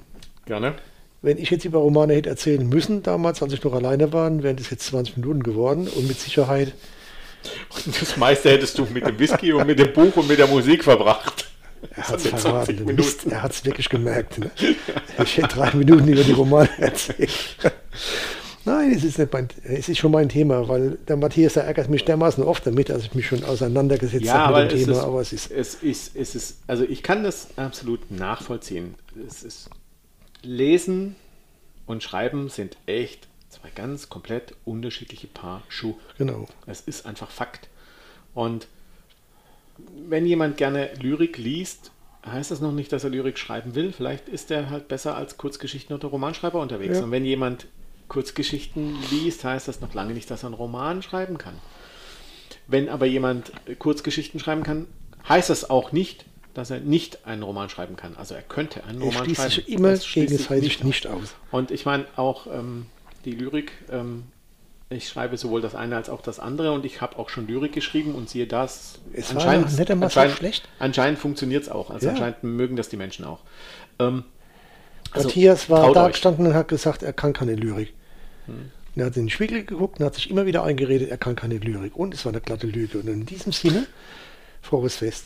Gerne. 0.45 0.73
Wenn 1.21 1.37
ich 1.37 1.49
jetzt 1.49 1.63
über 1.63 1.79
Romane 1.79 2.13
hätte 2.15 2.29
erzählen 2.29 2.67
müssen, 2.67 3.01
damals, 3.03 3.41
als 3.41 3.53
ich 3.53 3.63
noch 3.63 3.73
alleine 3.73 4.11
war, 4.11 4.43
wären 4.43 4.57
das 4.57 4.69
jetzt 4.71 4.85
20 4.87 5.17
Minuten 5.17 5.41
geworden 5.43 5.87
und 5.87 6.07
mit 6.07 6.19
Sicherheit. 6.19 6.73
Und 7.85 8.01
das 8.01 8.17
meiste 8.17 8.49
hättest 8.49 8.77
du 8.77 8.85
mit 8.85 9.05
dem 9.05 9.17
Whisky 9.19 9.53
und 9.53 9.65
mit 9.67 9.79
dem 9.79 9.93
Buch 9.93 10.15
und 10.17 10.27
mit 10.27 10.39
der 10.39 10.47
Musik 10.47 10.83
verbracht. 10.83 11.49
Er 11.95 12.07
hat 12.07 12.15
es 12.17 12.23
20 12.23 12.41
verraten. 12.41 12.85
Minuten. 12.85 13.31
Er 13.31 13.43
hat 13.43 13.51
es 13.51 13.65
wirklich 13.65 13.89
gemerkt. 13.89 14.39
Ne? 14.39 14.51
Ich 15.23 15.37
hätte 15.37 15.55
drei 15.55 15.71
Minuten 15.75 16.07
über 16.07 16.23
die 16.23 16.31
Romane 16.31 16.69
erzählt. 16.79 17.31
Nein, 18.65 18.91
es 18.95 19.03
ist, 19.03 19.19
nicht 19.19 19.31
mein, 19.33 19.49
es 19.63 19.89
ist 19.89 19.97
schon 19.97 20.11
mein 20.11 20.29
Thema, 20.29 20.67
weil 20.69 20.91
der 21.07 21.17
Matthias, 21.17 21.53
der 21.53 21.65
ärgert 21.65 21.89
mich 21.89 22.05
dermaßen 22.05 22.43
oft 22.43 22.65
damit, 22.65 22.89
dass 22.89 23.03
ich 23.03 23.13
mich 23.13 23.27
schon 23.27 23.43
auseinandergesetzt 23.43 24.23
Ja, 24.25 24.47
habe 24.47 24.63
mit 24.63 24.71
dem 24.71 24.79
Thema. 24.79 24.91
ist, 24.93 24.99
aber 24.99 25.21
es 25.21 25.33
ist 25.33 25.51
es 25.51 25.75
ist, 25.75 26.15
es 26.15 26.33
ist, 26.35 26.57
also 26.65 26.83
ich 26.85 27.03
kann 27.03 27.23
das 27.23 27.49
absolut 27.57 28.09
nachvollziehen. 28.09 28.95
Es 29.27 29.43
ist, 29.43 29.69
Lesen 30.41 31.15
und 31.85 32.03
Schreiben 32.03 32.49
sind 32.49 32.77
echt 32.85 33.27
zwei 33.49 33.69
ganz 33.69 34.09
komplett 34.09 34.55
unterschiedliche 34.65 35.27
Paar 35.27 35.61
Schuhe. 35.67 35.95
genau. 36.17 36.47
Es 36.65 36.81
ist 36.81 37.05
einfach 37.05 37.29
Fakt. 37.29 37.67
Und 38.33 38.67
wenn 40.07 40.25
jemand 40.25 40.57
gerne 40.57 40.89
Lyrik 41.01 41.37
liest, 41.37 41.91
heißt 42.25 42.51
das 42.51 42.61
noch 42.61 42.71
nicht, 42.71 42.91
dass 42.91 43.03
er 43.03 43.09
Lyrik 43.09 43.37
schreiben 43.37 43.75
will. 43.75 43.91
Vielleicht 43.91 44.29
ist 44.29 44.51
er 44.51 44.69
halt 44.69 44.87
besser 44.87 45.15
als 45.15 45.37
Kurzgeschichten- 45.37 45.93
oder 45.93 46.07
Romanschreiber 46.07 46.59
unterwegs. 46.61 46.97
Ja. 46.99 47.03
Und 47.03 47.11
wenn 47.11 47.25
jemand 47.25 47.67
Kurzgeschichten 48.07 48.95
liest, 49.11 49.43
heißt 49.43 49.67
das 49.67 49.81
noch 49.81 49.93
lange 49.93 50.13
nicht, 50.13 50.29
dass 50.31 50.43
er 50.43 50.47
einen 50.47 50.55
Roman 50.55 51.01
schreiben 51.01 51.37
kann. 51.37 51.55
Wenn 52.67 52.87
aber 52.89 53.05
jemand 53.05 53.51
Kurzgeschichten 53.79 54.39
schreiben 54.39 54.63
kann, 54.63 54.87
heißt 55.27 55.49
das 55.49 55.69
auch 55.69 55.91
nicht, 55.91 56.25
dass 56.53 56.69
er 56.69 56.79
nicht 56.79 57.25
einen 57.25 57.43
Roman 57.43 57.69
schreiben 57.69 57.95
kann. 57.95 58.15
Also 58.15 58.35
er 58.35 58.41
könnte 58.43 58.83
einen 58.83 59.01
Er 59.01 59.07
Roman 59.07 59.23
schließt 59.25 59.39
schreiben. 59.41 59.51
sich 59.53 59.69
immer 59.69 59.89
Das 59.89 60.05
schließt 60.05 60.49
sich 60.49 60.83
nicht, 60.83 61.07
aus. 61.07 61.21
aus. 61.23 61.35
Und 61.51 61.71
ich 61.71 61.85
meine 61.85 62.05
auch 62.15 62.47
ähm, 62.47 62.85
die 63.25 63.31
Lyrik, 63.31 63.71
ähm, 63.91 64.23
ich 64.93 65.07
schreibe 65.09 65.37
sowohl 65.37 65.61
das 65.61 65.75
eine 65.75 65.95
als 65.95 66.09
auch 66.09 66.21
das 66.21 66.39
andere 66.39 66.71
und 66.71 66.85
ich 66.85 67.01
habe 67.01 67.17
auch 67.17 67.29
schon 67.29 67.47
Lyrik 67.47 67.73
geschrieben 67.73 68.15
und 68.15 68.29
siehe 68.29 68.47
das. 68.47 68.99
Es 69.13 69.33
war 69.35 69.45
ja 69.53 69.59
nicht 69.59 69.91
einmal 69.91 70.09
so 70.09 70.19
anscheinend, 70.19 70.37
schlecht. 70.37 70.69
anscheinend 70.79 71.19
funktioniert 71.19 71.63
es 71.63 71.69
auch. 71.69 71.89
Also 71.89 72.05
Ja. 72.07 72.11
anscheinend 72.13 72.43
mögen 72.43 72.75
das 72.75 72.89
die 72.89 72.97
Menschen 72.97 73.25
auch. 73.25 73.39
Ähm, 73.99 74.23
also, 75.11 75.27
Matthias 75.27 75.69
war 75.69 75.93
da 75.93 76.05
euch. 76.05 76.13
gestanden 76.13 76.47
und 76.47 76.53
hat 76.53 76.67
gesagt, 76.67 77.03
er 77.03 77.13
kann 77.13 77.33
keine 77.33 77.55
Lyrik. 77.55 77.93
Hm. 78.47 78.71
Er 78.95 79.05
hat 79.07 79.17
in 79.17 79.23
den 79.23 79.29
Spiegel 79.29 79.63
geguckt 79.63 79.99
und 79.99 80.05
hat 80.05 80.15
sich 80.15 80.29
immer 80.29 80.45
wieder 80.45 80.63
eingeredet, 80.63 81.09
er 81.09 81.17
kann 81.17 81.35
keine 81.35 81.57
Lyrik. 81.57 81.95
Und 81.95 82.13
es 82.13 82.25
war 82.25 82.31
eine 82.31 82.41
glatte 82.41 82.67
Lüge. 82.67 82.99
Und 82.99 83.07
in 83.07 83.25
diesem 83.25 83.51
Sinne, 83.51 83.87
frohes 84.61 84.97
Fest. 84.97 85.25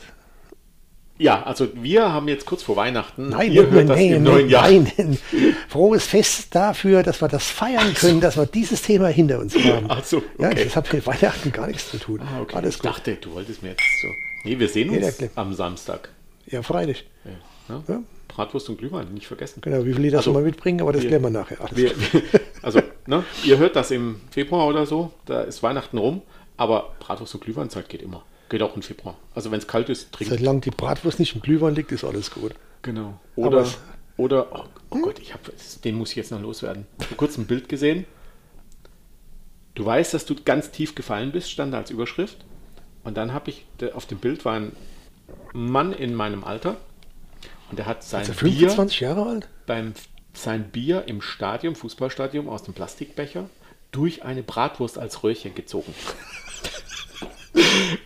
Ja, 1.20 1.42
also 1.44 1.68
wir 1.74 2.12
haben 2.14 2.28
jetzt 2.28 2.46
kurz 2.46 2.62
vor 2.62 2.76
Weihnachten. 2.76 3.30
Nein, 3.30 3.52
ihr 3.52 3.64
nein, 3.64 3.72
hört 3.72 3.90
das 3.90 3.98
nein, 3.98 4.06
im 4.08 4.24
nein, 4.24 4.34
neuen 4.34 4.50
Jahr. 4.50 4.70
nein. 4.70 5.18
Frohes 5.68 6.06
Fest 6.06 6.54
dafür, 6.54 7.02
dass 7.04 7.22
wir 7.22 7.28
das 7.28 7.46
feiern 7.46 7.94
können, 7.96 8.22
dass 8.22 8.38
wir 8.38 8.46
dieses 8.46 8.82
Thema 8.84 9.08
hinter 9.08 9.40
uns 9.40 9.56
haben. 9.56 9.86
Ach 9.90 10.04
so, 10.06 10.22
Ja, 10.38 10.50
okay. 10.50 10.66
das 10.66 10.76
hat 10.76 10.94
mit 10.94 11.06
Weihnachten 11.08 11.52
gar 11.52 11.68
nichts 11.68 11.90
zu 11.90 11.98
tun. 11.98 12.22
Ah, 12.22 12.42
okay. 12.42 12.56
Alles 12.56 12.76
ich 12.76 12.82
gut. 12.82 12.92
dachte, 12.92 13.16
du 13.16 13.34
wolltest 13.34 13.64
mir 13.64 13.70
jetzt 13.70 13.82
so. 14.02 14.08
Nee, 14.44 14.60
wir 14.60 14.70
sehen 14.70 14.90
uns 14.92 15.18
Clip. 15.18 15.32
am 15.36 15.54
Samstag. 15.54 16.10
Ja, 16.46 16.62
freilich. 16.62 17.06
Ja, 17.26 17.76
ne? 17.76 17.84
Ja. 17.88 18.00
Bratwurst 18.28 18.70
und 18.70 18.78
Glühwein, 18.78 19.12
nicht 19.14 19.26
vergessen. 19.26 19.62
Genau, 19.62 19.84
wie 19.86 19.94
viel 19.94 20.02
Liter 20.04 20.18
Also, 20.18 20.26
soll 20.32 20.34
man 20.36 20.44
mitbringen, 20.44 20.82
aber 20.82 20.94
das 20.94 21.02
wir- 21.02 21.10
klären 21.10 21.24
wir 21.24 21.30
nachher. 21.32 21.58
Wir, 21.72 21.92
also, 22.62 22.80
ne, 23.08 23.24
ihr 23.44 23.58
hört 23.58 23.76
das 23.76 23.90
im 23.90 24.22
Februar 24.30 24.68
oder 24.68 24.86
so, 24.86 25.12
da 25.26 25.42
ist 25.42 25.64
Weihnachten 25.64 25.98
rum, 25.98 26.22
aber 26.58 26.92
Bratwurst 27.00 27.34
und 27.34 27.44
Glühweinzeit 27.44 27.90
geht 27.90 28.04
immer. 28.04 28.24
Geht 28.50 28.62
auch 28.62 28.76
im 28.76 28.82
Februar. 28.82 29.18
Also 29.36 29.52
wenn 29.52 29.60
es 29.60 29.68
kalt 29.68 29.90
ist, 29.90 30.12
trinkt. 30.12 30.38
Solange 30.38 30.62
die 30.62 30.72
Bratwurst 30.72 31.20
nicht 31.20 31.36
im 31.36 31.42
Glühwein 31.42 31.76
liegt, 31.76 31.92
ist 31.92 32.04
alles 32.04 32.32
gut. 32.32 32.54
Genau. 32.82 33.20
Oder, 33.36 33.68
oder 34.16 34.48
oh, 34.54 34.64
oh 34.92 35.02
Gott, 35.02 35.20
ich 35.20 35.34
hab, 35.34 35.42
den 35.84 35.96
muss 35.96 36.12
ich 36.12 36.16
jetzt 36.16 36.32
noch 36.32 36.42
loswerden. 36.42 36.86
Ich 37.00 37.06
habe 37.08 37.16
kurz 37.16 37.38
ein 37.38 37.46
Bild 37.48 37.68
gesehen. 37.68 38.06
Du 39.76 39.86
weißt, 39.86 40.14
dass 40.14 40.26
du 40.26 40.36
ganz 40.36 40.72
tief 40.72 40.96
gefallen 40.96 41.32
bist, 41.32 41.52
stand 41.52 41.74
da 41.74 41.78
als 41.78 41.92
Überschrift. 41.92 42.38
Und 43.04 43.16
dann 43.18 43.34
habe 43.34 43.50
ich, 43.52 43.66
auf 43.94 44.06
dem 44.06 44.18
Bild 44.18 44.44
war 44.46 44.56
ein 44.56 44.72
Mann 45.54 45.94
in 45.94 46.14
meinem 46.16 46.44
Alter 46.44 46.78
und 47.70 47.80
der 47.80 47.86
hat 47.86 48.04
sein 48.04 48.22
Also 48.22 48.34
Bier 48.34 48.70
25 48.70 49.00
Jahre 49.02 49.26
alt? 49.26 49.50
beim 49.66 49.94
sein 50.34 50.70
Bier 50.70 51.06
im 51.08 51.22
Stadion, 51.22 51.76
Fußballstadion 51.76 52.48
aus 52.48 52.64
dem 52.64 52.74
Plastikbecher 52.74 53.50
durch 53.92 54.24
eine 54.24 54.44
Bratwurst 54.44 54.98
als 54.98 55.24
Röhrchen 55.24 55.56
gezogen. 55.56 55.94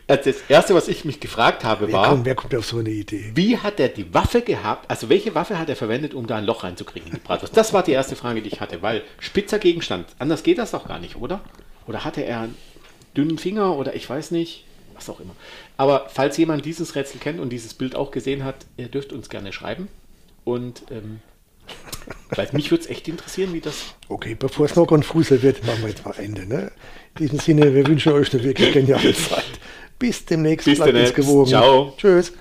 Also 0.08 0.32
das 0.32 0.42
erste, 0.50 0.76
was 0.76 0.88
ich 0.88 1.06
mich 1.06 1.20
gefragt 1.20 1.64
habe, 1.64 1.88
Wer 1.88 1.94
war, 1.94 2.10
kommt, 2.10 2.26
wer 2.26 2.36
kommt 2.36 2.54
auf 2.56 2.66
so 2.66 2.80
eine 2.80 2.90
Idee? 2.90 3.32
wie 3.34 3.58
hat 3.58 3.80
er 3.80 3.90
die 3.90 4.14
Waffe 4.14 4.42
gehabt? 4.42 4.90
Also 4.90 5.10
welche 5.10 5.34
Waffe 5.36 5.58
hat 5.58 5.70
er 5.70 5.76
verwendet, 5.76 6.14
um 6.14 6.28
da 6.28 6.38
ein 6.38 6.46
Loch 6.46 6.64
reinzukriegen 6.64 7.10
in 7.10 7.16
die 7.16 7.22
Bratwurst? 7.22 7.56
Das 7.56 7.74
war 7.74 7.84
die 7.84 7.92
erste 7.92 8.16
Frage, 8.16 8.42
die 8.42 8.50
ich 8.50 8.62
hatte, 8.62 8.82
weil 8.82 9.04
spitzer 9.20 9.60
Gegenstand. 9.60 10.08
Anders 10.20 10.44
geht 10.44 10.58
das 10.58 10.72
doch 10.72 10.88
gar 10.88 11.00
nicht, 11.00 11.16
oder? 11.16 11.42
Oder 11.88 12.04
hatte 12.04 12.22
er 12.22 12.42
einen 12.42 12.58
dünnen 13.16 13.38
Finger 13.38 13.76
oder 13.78 13.96
ich 13.96 14.10
weiß 14.10 14.32
nicht, 14.32 14.66
was 14.94 15.10
auch 15.10 15.20
immer. 15.20 15.36
Aber 15.78 16.08
falls 16.10 16.38
jemand 16.38 16.66
dieses 16.66 16.96
Rätsel 16.96 17.20
kennt 17.20 17.40
und 17.40 17.50
dieses 17.50 17.74
Bild 17.74 17.96
auch 17.96 18.12
gesehen 18.12 18.44
hat, 18.44 18.56
ihr 18.78 18.88
dürft 18.88 19.14
uns 19.14 19.30
gerne 19.30 19.52
schreiben. 19.54 19.88
Und 20.44 20.84
ähm, 20.92 21.22
weil 22.36 22.50
mich 22.54 22.72
würde 22.72 22.84
es 22.84 22.90
echt 22.90 23.08
interessieren, 23.08 23.54
wie 23.54 23.62
das. 23.62 23.96
Okay, 24.10 24.36
bevor 24.36 24.66
es 24.66 24.76
noch 24.76 24.86
konfuser 24.86 25.42
wird, 25.42 25.66
machen 25.66 25.82
wir 25.82 25.90
jetzt 25.90 26.06
mal 26.06 26.14
Ende. 26.18 26.46
Ne? 26.46 26.72
In 27.20 27.26
diesem 27.26 27.40
Sinne, 27.40 27.74
wir 27.74 27.86
wünschen 27.86 28.14
euch 28.14 28.34
eine 28.34 28.44
wirklich 28.44 28.72
geniale 28.72 29.14
Zeit. 29.14 29.44
Bis 30.00 30.24
demnächst. 30.26 30.66
Bis 30.66 30.78
bleibt 30.78 30.94
demnächst. 30.94 31.16
gewogen. 31.16 31.50
Ciao. 31.50 31.94
Tschüss. 31.98 32.32